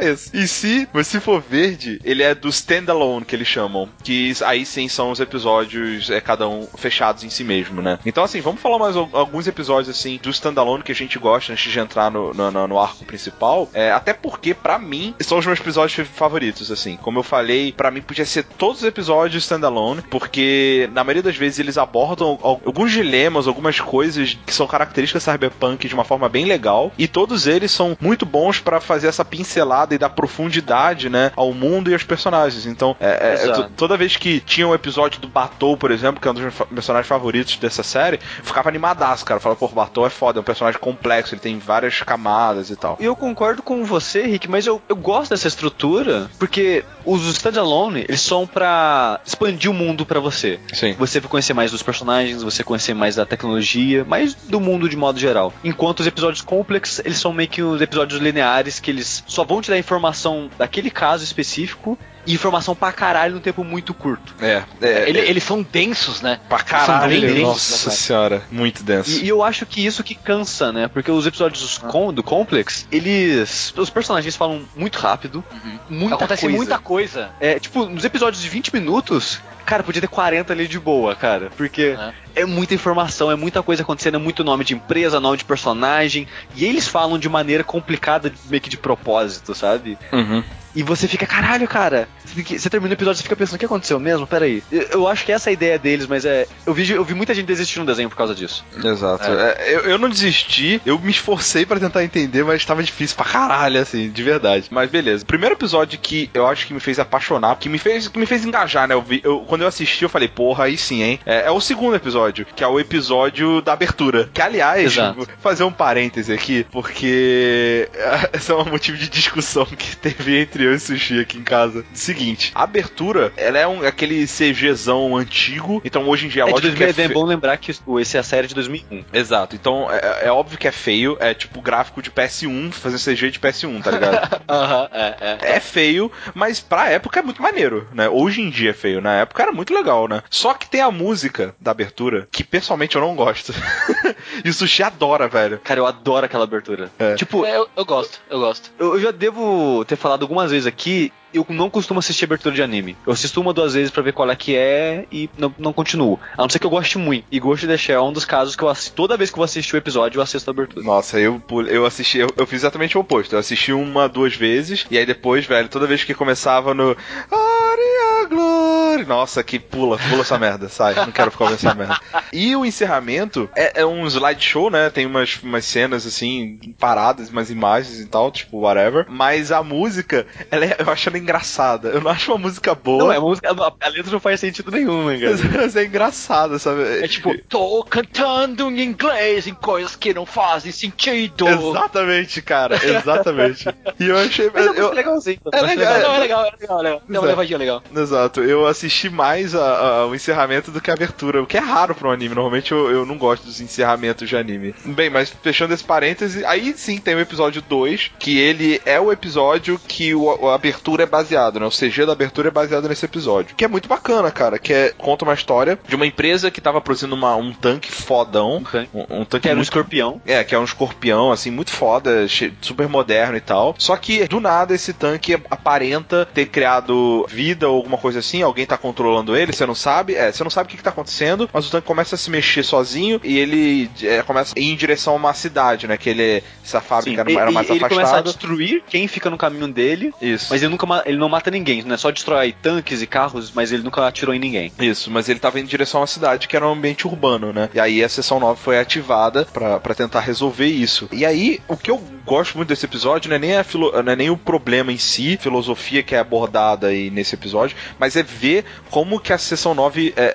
Esse. 0.00 0.36
E 0.36 0.46
se 0.46 0.88
você 0.92 1.18
for 1.18 1.40
verde, 1.40 1.98
ele 2.04 2.22
é 2.22 2.34
do 2.34 2.48
standalone 2.48 3.24
que 3.24 3.34
eles 3.34 3.48
chamam. 3.48 3.88
Que 4.04 4.32
aí 4.44 4.66
sim 4.66 4.86
são 4.88 5.10
os 5.10 5.18
episódios, 5.20 6.10
é 6.10 6.20
cada 6.20 6.46
um 6.46 6.66
fechados 6.76 7.24
em 7.24 7.30
si 7.30 7.42
mesmo, 7.42 7.80
né? 7.80 7.98
Então, 8.04 8.22
assim, 8.22 8.40
vamos 8.42 8.60
falar 8.60 8.78
mais 8.78 8.96
al- 8.96 9.08
alguns 9.12 9.46
episódios, 9.46 9.88
assim, 9.88 10.18
do 10.22 10.28
standalone 10.30 10.82
que 10.82 10.92
a 10.92 10.94
gente 10.94 11.18
gosta 11.18 11.52
antes 11.52 11.72
de 11.72 11.78
entrar 11.78 12.10
no, 12.10 12.34
no, 12.34 12.50
no- 12.50 12.68
no 12.68 12.78
arco 12.78 13.04
principal. 13.06 13.70
É, 13.72 13.90
até 13.92 14.12
porque, 14.12 14.52
pra 14.52 14.78
mim, 14.78 15.14
são 15.20 15.38
os 15.38 15.46
meus 15.46 15.58
episódios 15.60 16.06
favoritos, 16.08 16.70
assim. 16.70 16.96
Como 16.98 17.18
eu 17.18 17.22
falei, 17.22 17.72
pra 17.72 17.90
mim 17.90 18.02
podia 18.02 18.26
ser 18.26 18.42
todos 18.44 18.78
os 18.82 18.84
episódios 18.84 19.42
standalone, 19.44 20.02
porque 20.10 20.88
na 20.92 21.02
maioria 21.02 21.22
das 21.22 21.36
vezes 21.36 21.55
eles 21.58 21.78
abordam 21.78 22.38
al- 22.42 22.60
alguns 22.64 22.92
dilemas, 22.92 23.46
algumas 23.46 23.80
coisas 23.80 24.36
que 24.46 24.54
são 24.54 24.66
características 24.66 25.22
cyberpunk 25.22 25.86
de 25.88 25.94
uma 25.94 26.04
forma 26.04 26.28
bem 26.28 26.44
legal. 26.44 26.92
E 26.98 27.06
todos 27.08 27.46
eles 27.46 27.70
são 27.70 27.96
muito 28.00 28.24
bons 28.26 28.60
pra 28.60 28.80
fazer 28.80 29.06
essa 29.08 29.24
pincelada 29.24 29.94
e 29.94 29.98
dar 29.98 30.10
profundidade, 30.10 31.08
né, 31.08 31.32
ao 31.36 31.52
mundo 31.52 31.90
e 31.90 31.92
aos 31.94 32.02
personagens. 32.02 32.66
Então, 32.66 32.96
é, 33.00 33.34
é, 33.48 33.68
toda 33.76 33.96
vez 33.96 34.16
que 34.16 34.40
tinha 34.40 34.66
um 34.66 34.74
episódio 34.74 35.20
do 35.20 35.28
Batou, 35.28 35.76
por 35.76 35.90
exemplo, 35.90 36.20
que 36.20 36.28
é 36.28 36.30
um 36.30 36.34
dos 36.34 36.42
meus 36.42 36.54
personagens 36.54 37.06
favoritos 37.08 37.56
dessa 37.56 37.82
série, 37.82 38.18
ficava 38.42 38.68
animadaço, 38.68 39.24
cara. 39.24 39.40
Falava, 39.40 39.58
pô, 39.58 39.66
o 39.66 39.68
Batou 39.70 40.06
é 40.06 40.10
foda, 40.10 40.38
é 40.38 40.40
um 40.40 40.44
personagem 40.44 40.80
complexo, 40.80 41.34
ele 41.34 41.40
tem 41.40 41.58
várias 41.58 42.00
camadas 42.02 42.70
e 42.70 42.76
tal. 42.76 42.96
E 43.00 43.04
eu 43.04 43.16
concordo 43.16 43.62
com 43.62 43.84
você, 43.84 44.22
Rick, 44.22 44.48
mas 44.48 44.66
eu, 44.66 44.80
eu 44.88 44.96
gosto 44.96 45.30
dessa 45.30 45.48
estrutura 45.48 46.28
porque 46.38 46.84
os 47.04 47.22
standalone, 47.26 48.04
eles 48.08 48.20
são 48.20 48.46
pra 48.46 49.20
expandir 49.24 49.70
o 49.70 49.74
mundo 49.74 50.04
pra 50.06 50.20
você. 50.20 50.58
Sim. 50.72 50.94
Você 50.98 51.20
vai 51.20 51.28
conhecer 51.46 51.54
mais 51.54 51.70
dos 51.70 51.82
personagens, 51.82 52.42
você 52.42 52.64
conhecer 52.64 52.94
mais 52.94 53.14
da 53.14 53.24
tecnologia, 53.24 54.04
mais 54.04 54.34
do 54.34 54.60
mundo 54.60 54.88
de 54.88 54.96
modo 54.96 55.18
geral. 55.18 55.52
Enquanto 55.62 56.00
os 56.00 56.06
episódios 56.06 56.42
complexos, 56.42 57.00
eles 57.04 57.18
são 57.18 57.32
meio 57.32 57.48
que 57.48 57.62
os 57.62 57.80
episódios 57.80 58.20
lineares 58.20 58.80
que 58.80 58.90
eles 58.90 59.22
só 59.26 59.44
vão 59.44 59.60
te 59.60 59.70
dar 59.70 59.78
informação 59.78 60.50
daquele 60.58 60.90
caso 60.90 61.22
específico 61.22 61.98
informação 62.34 62.74
pra 62.74 62.92
caralho 62.92 63.34
num 63.34 63.40
tempo 63.40 63.62
muito 63.64 63.92
curto. 63.94 64.34
É, 64.40 64.62
é, 64.82 65.08
Ele- 65.08 65.20
é 65.20 65.30
eles 65.30 65.42
são 65.44 65.62
densos, 65.62 66.20
né? 66.20 66.40
pra 66.48 66.58
são 66.58 66.66
caralho. 66.66 67.08
bem 67.10 67.20
densos, 67.20 67.42
Nossa 67.42 67.76
né, 67.76 67.84
cara? 67.84 67.96
senhora, 67.96 68.42
muito 68.50 68.82
denso. 68.82 69.10
E, 69.10 69.24
e 69.24 69.28
eu 69.28 69.42
acho 69.42 69.64
que 69.66 69.84
isso 69.84 70.02
que 70.02 70.14
cansa, 70.14 70.72
né? 70.72 70.88
Porque 70.88 71.10
os 71.10 71.26
episódios 71.26 71.78
com- 71.78 72.12
do 72.12 72.22
Complex, 72.22 72.86
eles. 72.90 73.72
Os 73.76 73.90
personagens 73.90 74.34
falam 74.36 74.62
muito 74.76 74.98
rápido, 74.98 75.44
muita 75.88 76.14
Acontece 76.16 76.42
coisa. 76.42 76.56
muita 76.56 76.78
coisa. 76.78 77.30
É, 77.40 77.58
tipo, 77.58 77.86
nos 77.86 78.04
episódios 78.04 78.42
de 78.42 78.48
20 78.48 78.72
minutos, 78.74 79.40
cara, 79.64 79.82
podia 79.82 80.00
ter 80.00 80.08
40 80.08 80.52
ali 80.52 80.66
de 80.68 80.78
boa, 80.78 81.14
cara. 81.14 81.50
Porque 81.56 81.96
é. 82.34 82.44
muita 82.44 82.74
informação, 82.74 83.30
é 83.30 83.36
muita 83.36 83.62
coisa 83.62 83.82
acontecendo, 83.82 84.16
é 84.16 84.18
muito 84.18 84.42
nome 84.44 84.64
de 84.64 84.74
empresa, 84.74 85.20
nome 85.20 85.36
de 85.38 85.44
personagem. 85.44 86.26
E 86.54 86.64
eles 86.64 86.86
falam 86.88 87.18
de 87.18 87.28
maneira 87.28 87.62
complicada, 87.64 88.32
meio 88.48 88.60
que 88.60 88.70
de 88.70 88.76
propósito, 88.76 89.54
sabe? 89.54 89.98
Uhum. 90.12 90.42
E 90.76 90.82
você 90.82 91.08
fica, 91.08 91.26
caralho, 91.26 91.66
cara. 91.66 92.06
Você, 92.24 92.68
termina 92.68 92.90
o 92.90 92.94
episódio 92.96 93.20
e 93.20 93.22
fica 93.22 93.34
pensando, 93.34 93.56
o 93.56 93.58
que 93.58 93.64
aconteceu 93.64 93.98
mesmo? 93.98 94.26
Peraí. 94.26 94.62
Eu, 94.70 94.82
eu 94.82 95.08
acho 95.08 95.24
que 95.24 95.32
essa 95.32 95.48
é 95.48 95.50
a 95.50 95.54
ideia 95.54 95.78
deles, 95.78 96.06
mas 96.06 96.26
é. 96.26 96.46
Eu 96.66 96.74
vi, 96.74 96.90
eu 96.90 97.02
vi 97.02 97.14
muita 97.14 97.32
gente 97.34 97.46
desistir 97.46 97.78
no 97.78 97.86
desenho 97.86 98.10
por 98.10 98.16
causa 98.16 98.34
disso. 98.34 98.62
Exato. 98.84 99.24
É, 99.24 99.74
eu, 99.74 99.80
eu 99.80 99.98
não 99.98 100.10
desisti, 100.10 100.80
eu 100.84 100.98
me 100.98 101.10
esforcei 101.10 101.64
pra 101.64 101.80
tentar 101.80 102.04
entender, 102.04 102.44
mas 102.44 102.56
estava 102.60 102.82
difícil 102.82 103.16
pra 103.16 103.24
caralho, 103.24 103.80
assim, 103.80 104.10
de 104.10 104.22
verdade. 104.22 104.66
Mas 104.70 104.90
beleza. 104.90 105.24
Primeiro 105.24 105.54
episódio 105.54 105.98
que 105.98 106.28
eu 106.34 106.46
acho 106.46 106.66
que 106.66 106.74
me 106.74 106.80
fez 106.80 106.98
apaixonar, 106.98 107.56
que 107.58 107.70
me 107.70 107.78
fez, 107.78 108.06
que 108.08 108.18
me 108.18 108.26
fez 108.26 108.44
engajar, 108.44 108.86
né? 108.86 108.94
Eu 108.94 109.00
vi, 109.00 109.22
eu- 109.24 109.40
quando 109.46 109.62
eu 109.62 109.68
assisti, 109.68 110.02
eu 110.02 110.10
falei, 110.10 110.28
porra, 110.28 110.64
aí 110.64 110.76
sim, 110.76 111.02
hein? 111.02 111.20
É, 111.24 111.46
é 111.46 111.50
o 111.50 111.60
segundo 111.60 111.96
episódio, 111.96 112.44
que 112.54 112.62
é 112.62 112.66
o 112.68 112.78
episódio 112.78 113.62
da 113.62 113.72
abertura. 113.72 114.28
Que, 114.34 114.42
aliás, 114.42 114.92
Exato. 114.92 115.16
vou 115.16 115.26
fazer 115.40 115.64
um 115.64 115.72
parêntese 115.72 116.34
aqui, 116.34 116.66
porque 116.70 117.88
esse 118.34 118.50
é 118.50 118.54
um 118.54 118.64
motivo 118.66 118.98
de 118.98 119.08
discussão 119.08 119.64
que 119.64 119.96
teve 119.96 120.38
entre 120.38 120.65
eu 120.66 120.74
e 120.74 120.78
Sushi 120.78 121.20
aqui 121.20 121.38
em 121.38 121.42
casa. 121.42 121.84
Seguinte, 121.92 122.52
a 122.54 122.62
abertura, 122.64 123.32
ela 123.36 123.58
é 123.58 123.66
um, 123.66 123.86
aquele 123.86 124.26
CGzão 124.26 125.16
antigo, 125.16 125.80
então 125.84 126.08
hoje 126.08 126.26
em 126.26 126.28
dia, 126.28 126.42
É, 126.44 126.50
2000, 126.50 126.74
que 126.76 126.82
é, 126.84 126.88
é 126.88 126.92
fe- 126.92 127.08
bom 127.14 127.24
lembrar 127.24 127.56
que 127.56 127.74
o- 127.86 127.98
esse 128.00 128.16
é 128.16 128.20
a 128.20 128.22
série 128.22 128.46
de 128.46 128.54
2001. 128.54 129.04
Exato, 129.12 129.54
então 129.56 129.88
é, 129.90 130.26
é 130.26 130.32
óbvio 130.32 130.58
que 130.58 130.68
é 130.68 130.72
feio, 130.72 131.16
é 131.20 131.34
tipo 131.34 131.60
gráfico 131.60 132.00
de 132.02 132.10
PS1, 132.10 132.72
fazendo 132.72 133.00
CG 133.00 133.30
de 133.30 133.38
PS1, 133.38 133.82
tá 133.82 133.90
ligado? 133.90 134.42
Aham, 134.48 134.88
é, 134.92 135.16
é. 135.20 135.56
é 135.56 135.60
feio, 135.60 136.10
mas 136.34 136.60
pra 136.60 136.90
época 136.90 137.20
é 137.20 137.22
muito 137.22 137.42
maneiro, 137.42 137.88
né? 137.92 138.08
Hoje 138.08 138.40
em 138.40 138.50
dia 138.50 138.70
é 138.70 138.74
feio, 138.74 139.00
na 139.00 139.14
época 139.14 139.42
era 139.42 139.52
muito 139.52 139.72
legal, 139.74 140.08
né? 140.08 140.22
Só 140.30 140.54
que 140.54 140.68
tem 140.68 140.80
a 140.80 140.90
música 140.90 141.54
da 141.60 141.70
abertura, 141.70 142.28
que 142.30 142.42
pessoalmente 142.44 142.96
eu 142.96 143.02
não 143.02 143.14
gosto. 143.14 143.52
e 144.44 144.48
o 144.48 144.52
Sushi 144.52 144.82
adora, 144.82 145.28
velho. 145.28 145.60
Cara, 145.62 145.80
eu 145.80 145.86
adoro 145.86 146.26
aquela 146.26 146.44
abertura. 146.44 146.90
É. 146.98 147.14
Tipo, 147.14 147.44
É, 147.44 147.56
eu, 147.56 147.68
eu 147.76 147.84
gosto, 147.84 148.20
eu 148.30 148.38
gosto. 148.40 148.70
eu, 148.78 148.94
eu 148.94 149.00
já 149.00 149.10
devo 149.10 149.84
ter 149.86 149.96
falado 149.96 150.22
algumas 150.22 150.50
vezes 150.50 150.55
aqui. 150.64 151.12
Eu 151.34 151.44
não 151.50 151.68
costumo 151.68 151.98
assistir 152.00 152.24
abertura 152.24 152.54
de 152.54 152.62
anime. 152.62 152.96
Eu 153.06 153.12
assisto 153.12 153.40
uma 153.40 153.52
duas 153.52 153.74
vezes 153.74 153.90
pra 153.90 154.02
ver 154.02 154.12
qual 154.12 154.30
é 154.30 154.36
que 154.36 154.56
é 154.56 155.04
e 155.12 155.28
não, 155.36 155.54
não 155.58 155.72
continuo. 155.72 156.18
A 156.36 156.42
não 156.42 156.48
ser 156.48 156.58
que 156.58 156.66
eu 156.66 156.70
goste 156.70 156.96
muito. 156.98 157.26
E 157.30 157.38
Ghost 157.38 157.64
in 157.66 157.68
the 157.68 157.76
Shell 157.76 158.00
é 158.00 158.02
um 158.08 158.12
dos 158.12 158.24
casos 158.24 158.56
que 158.56 158.62
eu 158.62 158.68
assisto. 158.68 158.94
Toda 158.94 159.16
vez 159.16 159.30
que 159.30 159.34
eu 159.34 159.38
vou 159.38 159.44
assistir 159.44 159.74
o 159.74 159.78
episódio, 159.78 160.18
eu 160.18 160.22
assisto 160.22 160.48
a 160.48 160.52
abertura. 160.52 160.84
Nossa, 160.84 161.18
eu, 161.18 161.42
eu 161.68 161.84
assisti, 161.84 162.18
eu, 162.18 162.28
eu 162.36 162.46
fiz 162.46 162.60
exatamente 162.60 162.96
o 162.96 163.00
oposto. 163.00 163.34
Eu 163.34 163.38
assisti 163.38 163.72
uma, 163.72 164.08
duas 164.08 164.34
vezes, 164.34 164.86
e 164.90 164.96
aí 164.96 165.04
depois, 165.04 165.44
velho, 165.44 165.68
toda 165.68 165.86
vez 165.86 166.04
que 166.04 166.14
começava 166.14 166.72
no 166.72 166.96
Aria 167.30 168.28
Glory. 168.28 169.04
Nossa, 169.06 169.42
que 169.42 169.58
pula, 169.58 169.98
pula 170.08 170.22
essa 170.22 170.38
merda, 170.38 170.68
sai, 170.68 170.94
não 170.94 171.12
quero 171.12 171.30
ficar 171.30 171.44
ouvindo 171.44 171.58
essa 171.58 171.74
merda. 171.74 172.00
E 172.32 172.56
o 172.56 172.64
encerramento 172.64 173.48
é, 173.54 173.80
é 173.82 173.86
um 173.86 174.06
slideshow, 174.06 174.70
né? 174.70 174.88
Tem 174.90 175.04
umas, 175.06 175.38
umas 175.42 175.64
cenas 175.64 176.06
assim, 176.06 176.58
paradas, 176.78 177.28
umas 177.30 177.50
imagens 177.50 178.00
e 178.00 178.06
tal, 178.06 178.30
tipo, 178.30 178.60
whatever. 178.60 179.04
Mas 179.08 179.52
a 179.52 179.62
música, 179.62 180.26
ela 180.50 180.64
é- 180.64 180.76
eu 180.78 180.90
acho 180.90 181.08
ela 181.08 181.18
engraçada. 181.26 181.88
Eu 181.88 182.00
não 182.00 182.10
acho 182.10 182.30
uma 182.32 182.38
música 182.38 182.74
boa. 182.74 183.04
Não, 183.04 183.12
é 183.12 183.18
música. 183.18 183.48
A, 183.50 183.88
letra 183.88 184.12
não 184.12 184.20
faz 184.20 184.40
sentido 184.40 184.70
nenhum, 184.70 185.06
né, 185.06 185.18
cara? 185.18 185.36
Mas 185.62 185.76
é 185.76 185.84
engraçada, 185.84 186.58
sabe? 186.58 186.82
É 187.02 187.08
tipo, 187.08 187.36
tô 187.48 187.84
cantando 187.84 188.70
em 188.70 188.80
inglês 188.82 189.46
em 189.46 189.54
coisas 189.54 189.96
que 189.96 190.14
não 190.14 190.24
fazem 190.24 190.70
sentido. 190.72 191.46
Exatamente, 191.48 192.40
cara, 192.42 192.76
exatamente. 192.82 193.66
E 193.98 194.08
eu 194.08 194.16
achei. 194.16 194.50
Mas 194.52 194.66
é 194.66 194.80
eu- 194.80 194.92
legalzinho. 194.92 195.38
É 195.52 195.60
legal, 195.62 196.00
Não, 196.00 196.14
é 196.14 196.18
legal, 196.18 196.44
é 196.46 196.50
legal, 196.50 196.78
é 196.80 196.82
legal. 196.82 197.00
Tem 197.06 197.18
uma 197.18 197.26
levadinha 197.26 197.58
legal. 197.58 197.82
Exato, 197.94 198.40
eu 198.42 198.66
assisti 198.66 199.08
mais 199.10 199.54
a- 199.54 199.78
a- 199.78 200.06
o 200.06 200.14
encerramento 200.14 200.70
do 200.70 200.80
que 200.80 200.90
a 200.90 200.94
abertura, 200.94 201.42
o 201.42 201.46
que 201.46 201.56
é 201.56 201.60
raro 201.60 201.94
pra 201.94 202.08
um 202.08 202.12
anime. 202.12 202.34
Normalmente 202.34 202.72
eu, 202.72 202.90
eu 202.90 203.06
não 203.06 203.16
gosto 203.18 203.44
dos 203.44 203.60
encerramentos 203.60 204.28
de 204.28 204.36
anime. 204.36 204.74
Bem, 204.84 205.10
mas 205.10 205.30
fechando 205.42 205.74
esse 205.74 205.84
parêntese, 205.84 206.44
aí 206.44 206.74
sim 206.76 206.98
tem 206.98 207.14
o 207.14 207.20
episódio 207.20 207.62
2, 207.62 208.10
que 208.18 208.38
ele 208.38 208.80
é 208.84 209.00
o 209.00 209.10
episódio 209.12 209.80
que 209.88 210.14
o- 210.14 210.48
a 210.50 210.54
abertura 210.54 211.05
é 211.06 211.10
baseado, 211.10 211.58
né? 211.60 211.66
O 211.66 211.70
CG 211.70 212.04
da 212.06 212.12
abertura 212.12 212.48
é 212.48 212.50
baseado 212.50 212.88
nesse 212.88 213.04
episódio. 213.04 213.54
Que 213.56 213.64
é 213.64 213.68
muito 213.68 213.88
bacana, 213.88 214.30
cara. 214.30 214.58
Que 214.58 214.72
é, 214.72 214.88
conta 214.96 215.24
uma 215.24 215.34
história 215.34 215.78
de 215.86 215.94
uma 215.96 216.06
empresa 216.06 216.50
que 216.50 216.60
tava 216.60 216.80
produzindo 216.80 217.14
uma, 217.14 217.34
um 217.36 217.52
tanque 217.52 217.90
fodão. 217.90 218.58
Ok. 218.58 218.88
Um, 218.94 219.20
um 219.20 219.24
tanque 219.24 219.42
Que 219.42 219.48
era 219.48 219.54
um 219.54 219.58
muito 219.58 219.64
escorpião. 219.68 220.20
é, 220.26 220.42
que 220.44 220.54
é 220.54 220.58
um 220.58 220.64
escorpião, 220.64 221.32
assim, 221.32 221.50
muito 221.50 221.70
foda, 221.70 222.26
super 222.60 222.88
moderno 222.88 223.36
e 223.36 223.40
tal. 223.40 223.74
Só 223.78 223.96
que, 223.96 224.26
do 224.28 224.40
nada, 224.40 224.74
esse 224.74 224.92
tanque 224.92 225.34
aparenta 225.50 226.26
ter 226.32 226.46
criado 226.46 227.26
vida 227.28 227.68
ou 227.68 227.76
alguma 227.76 227.98
coisa 227.98 228.18
assim. 228.20 228.42
Alguém 228.42 228.66
tá 228.66 228.76
controlando 228.76 229.36
ele, 229.36 229.52
você 229.52 229.66
não 229.66 229.74
sabe. 229.74 230.14
É, 230.14 230.30
você 230.32 230.42
não 230.44 230.50
sabe 230.50 230.66
o 230.66 230.70
que, 230.70 230.76
que 230.76 230.82
tá 230.82 230.90
acontecendo, 230.90 231.48
mas 231.52 231.66
o 231.66 231.70
tanque 231.70 231.86
começa 231.86 232.14
a 232.14 232.18
se 232.18 232.30
mexer 232.30 232.62
sozinho 232.62 233.20
e 233.22 233.38
ele 233.38 233.90
é, 234.02 234.22
começa 234.22 234.54
a 234.56 234.60
ir 234.60 234.72
em 234.72 234.76
direção 234.76 235.14
a 235.14 235.16
uma 235.16 235.34
cidade, 235.34 235.86
né? 235.86 235.96
Que 235.96 236.10
ele, 236.10 236.42
essa 236.64 236.80
fábrica 236.80 237.20
era, 237.22 237.30
e- 237.32 237.36
era 237.36 237.50
e- 237.50 237.54
mais 237.54 237.68
ele 237.70 237.78
começa 237.80 237.96
a 238.00 238.02
afastada. 238.04 238.22
destruir 238.24 238.82
quem 238.88 239.06
fica 239.08 239.30
no 239.30 239.36
caminho 239.38 239.68
dele. 239.68 240.12
Isso. 240.20 240.46
Mas 240.50 240.62
ele 240.62 240.70
nunca 240.70 240.86
ele 241.04 241.16
não 241.18 241.28
mata 241.28 241.50
ninguém, 241.50 241.82
né? 241.82 241.96
Só 241.96 242.10
destrói 242.10 242.52
tanques 242.62 243.02
e 243.02 243.06
carros, 243.06 243.52
mas 243.54 243.72
ele 243.72 243.82
nunca 243.82 244.06
atirou 244.06 244.34
em 244.34 244.38
ninguém. 244.38 244.72
Isso, 244.78 245.10
mas 245.10 245.28
ele 245.28 245.38
tava 245.38 245.58
indo 245.58 245.66
em 245.66 245.68
direção 245.68 245.98
a 245.98 246.02
uma 246.02 246.06
cidade 246.06 246.48
que 246.48 246.56
era 246.56 246.66
um 246.66 246.72
ambiente 246.72 247.06
urbano, 247.06 247.52
né? 247.52 247.68
E 247.74 247.80
aí 247.80 248.02
a 248.04 248.08
seção 248.08 248.38
9 248.40 248.60
foi 248.60 248.78
ativada 248.78 249.44
pra 249.46 249.94
tentar 249.94 250.20
resolver 250.20 250.66
isso. 250.66 251.08
E 251.12 251.24
aí, 251.26 251.60
o 251.68 251.76
que 251.76 251.90
eu 251.90 251.98
gosto 252.24 252.56
muito 252.56 252.68
desse 252.68 252.84
episódio 252.86 253.28
não 253.28 253.36
é 253.36 253.38
nem, 253.38 253.56
a 253.56 253.64
filo- 253.64 253.92
não 254.02 254.12
é 254.12 254.16
nem 254.16 254.30
o 254.30 254.36
problema 254.36 254.92
em 254.92 254.98
si, 254.98 255.38
filosofia 255.40 256.02
que 256.02 256.14
é 256.14 256.18
abordada 256.18 256.88
aí 256.88 257.10
nesse 257.10 257.34
episódio, 257.34 257.76
mas 257.98 258.16
é 258.16 258.22
ver 258.22 258.64
como 258.90 259.20
que 259.20 259.32
a 259.32 259.38
seção 259.38 259.74
9 259.74 260.12
é, 260.16 260.32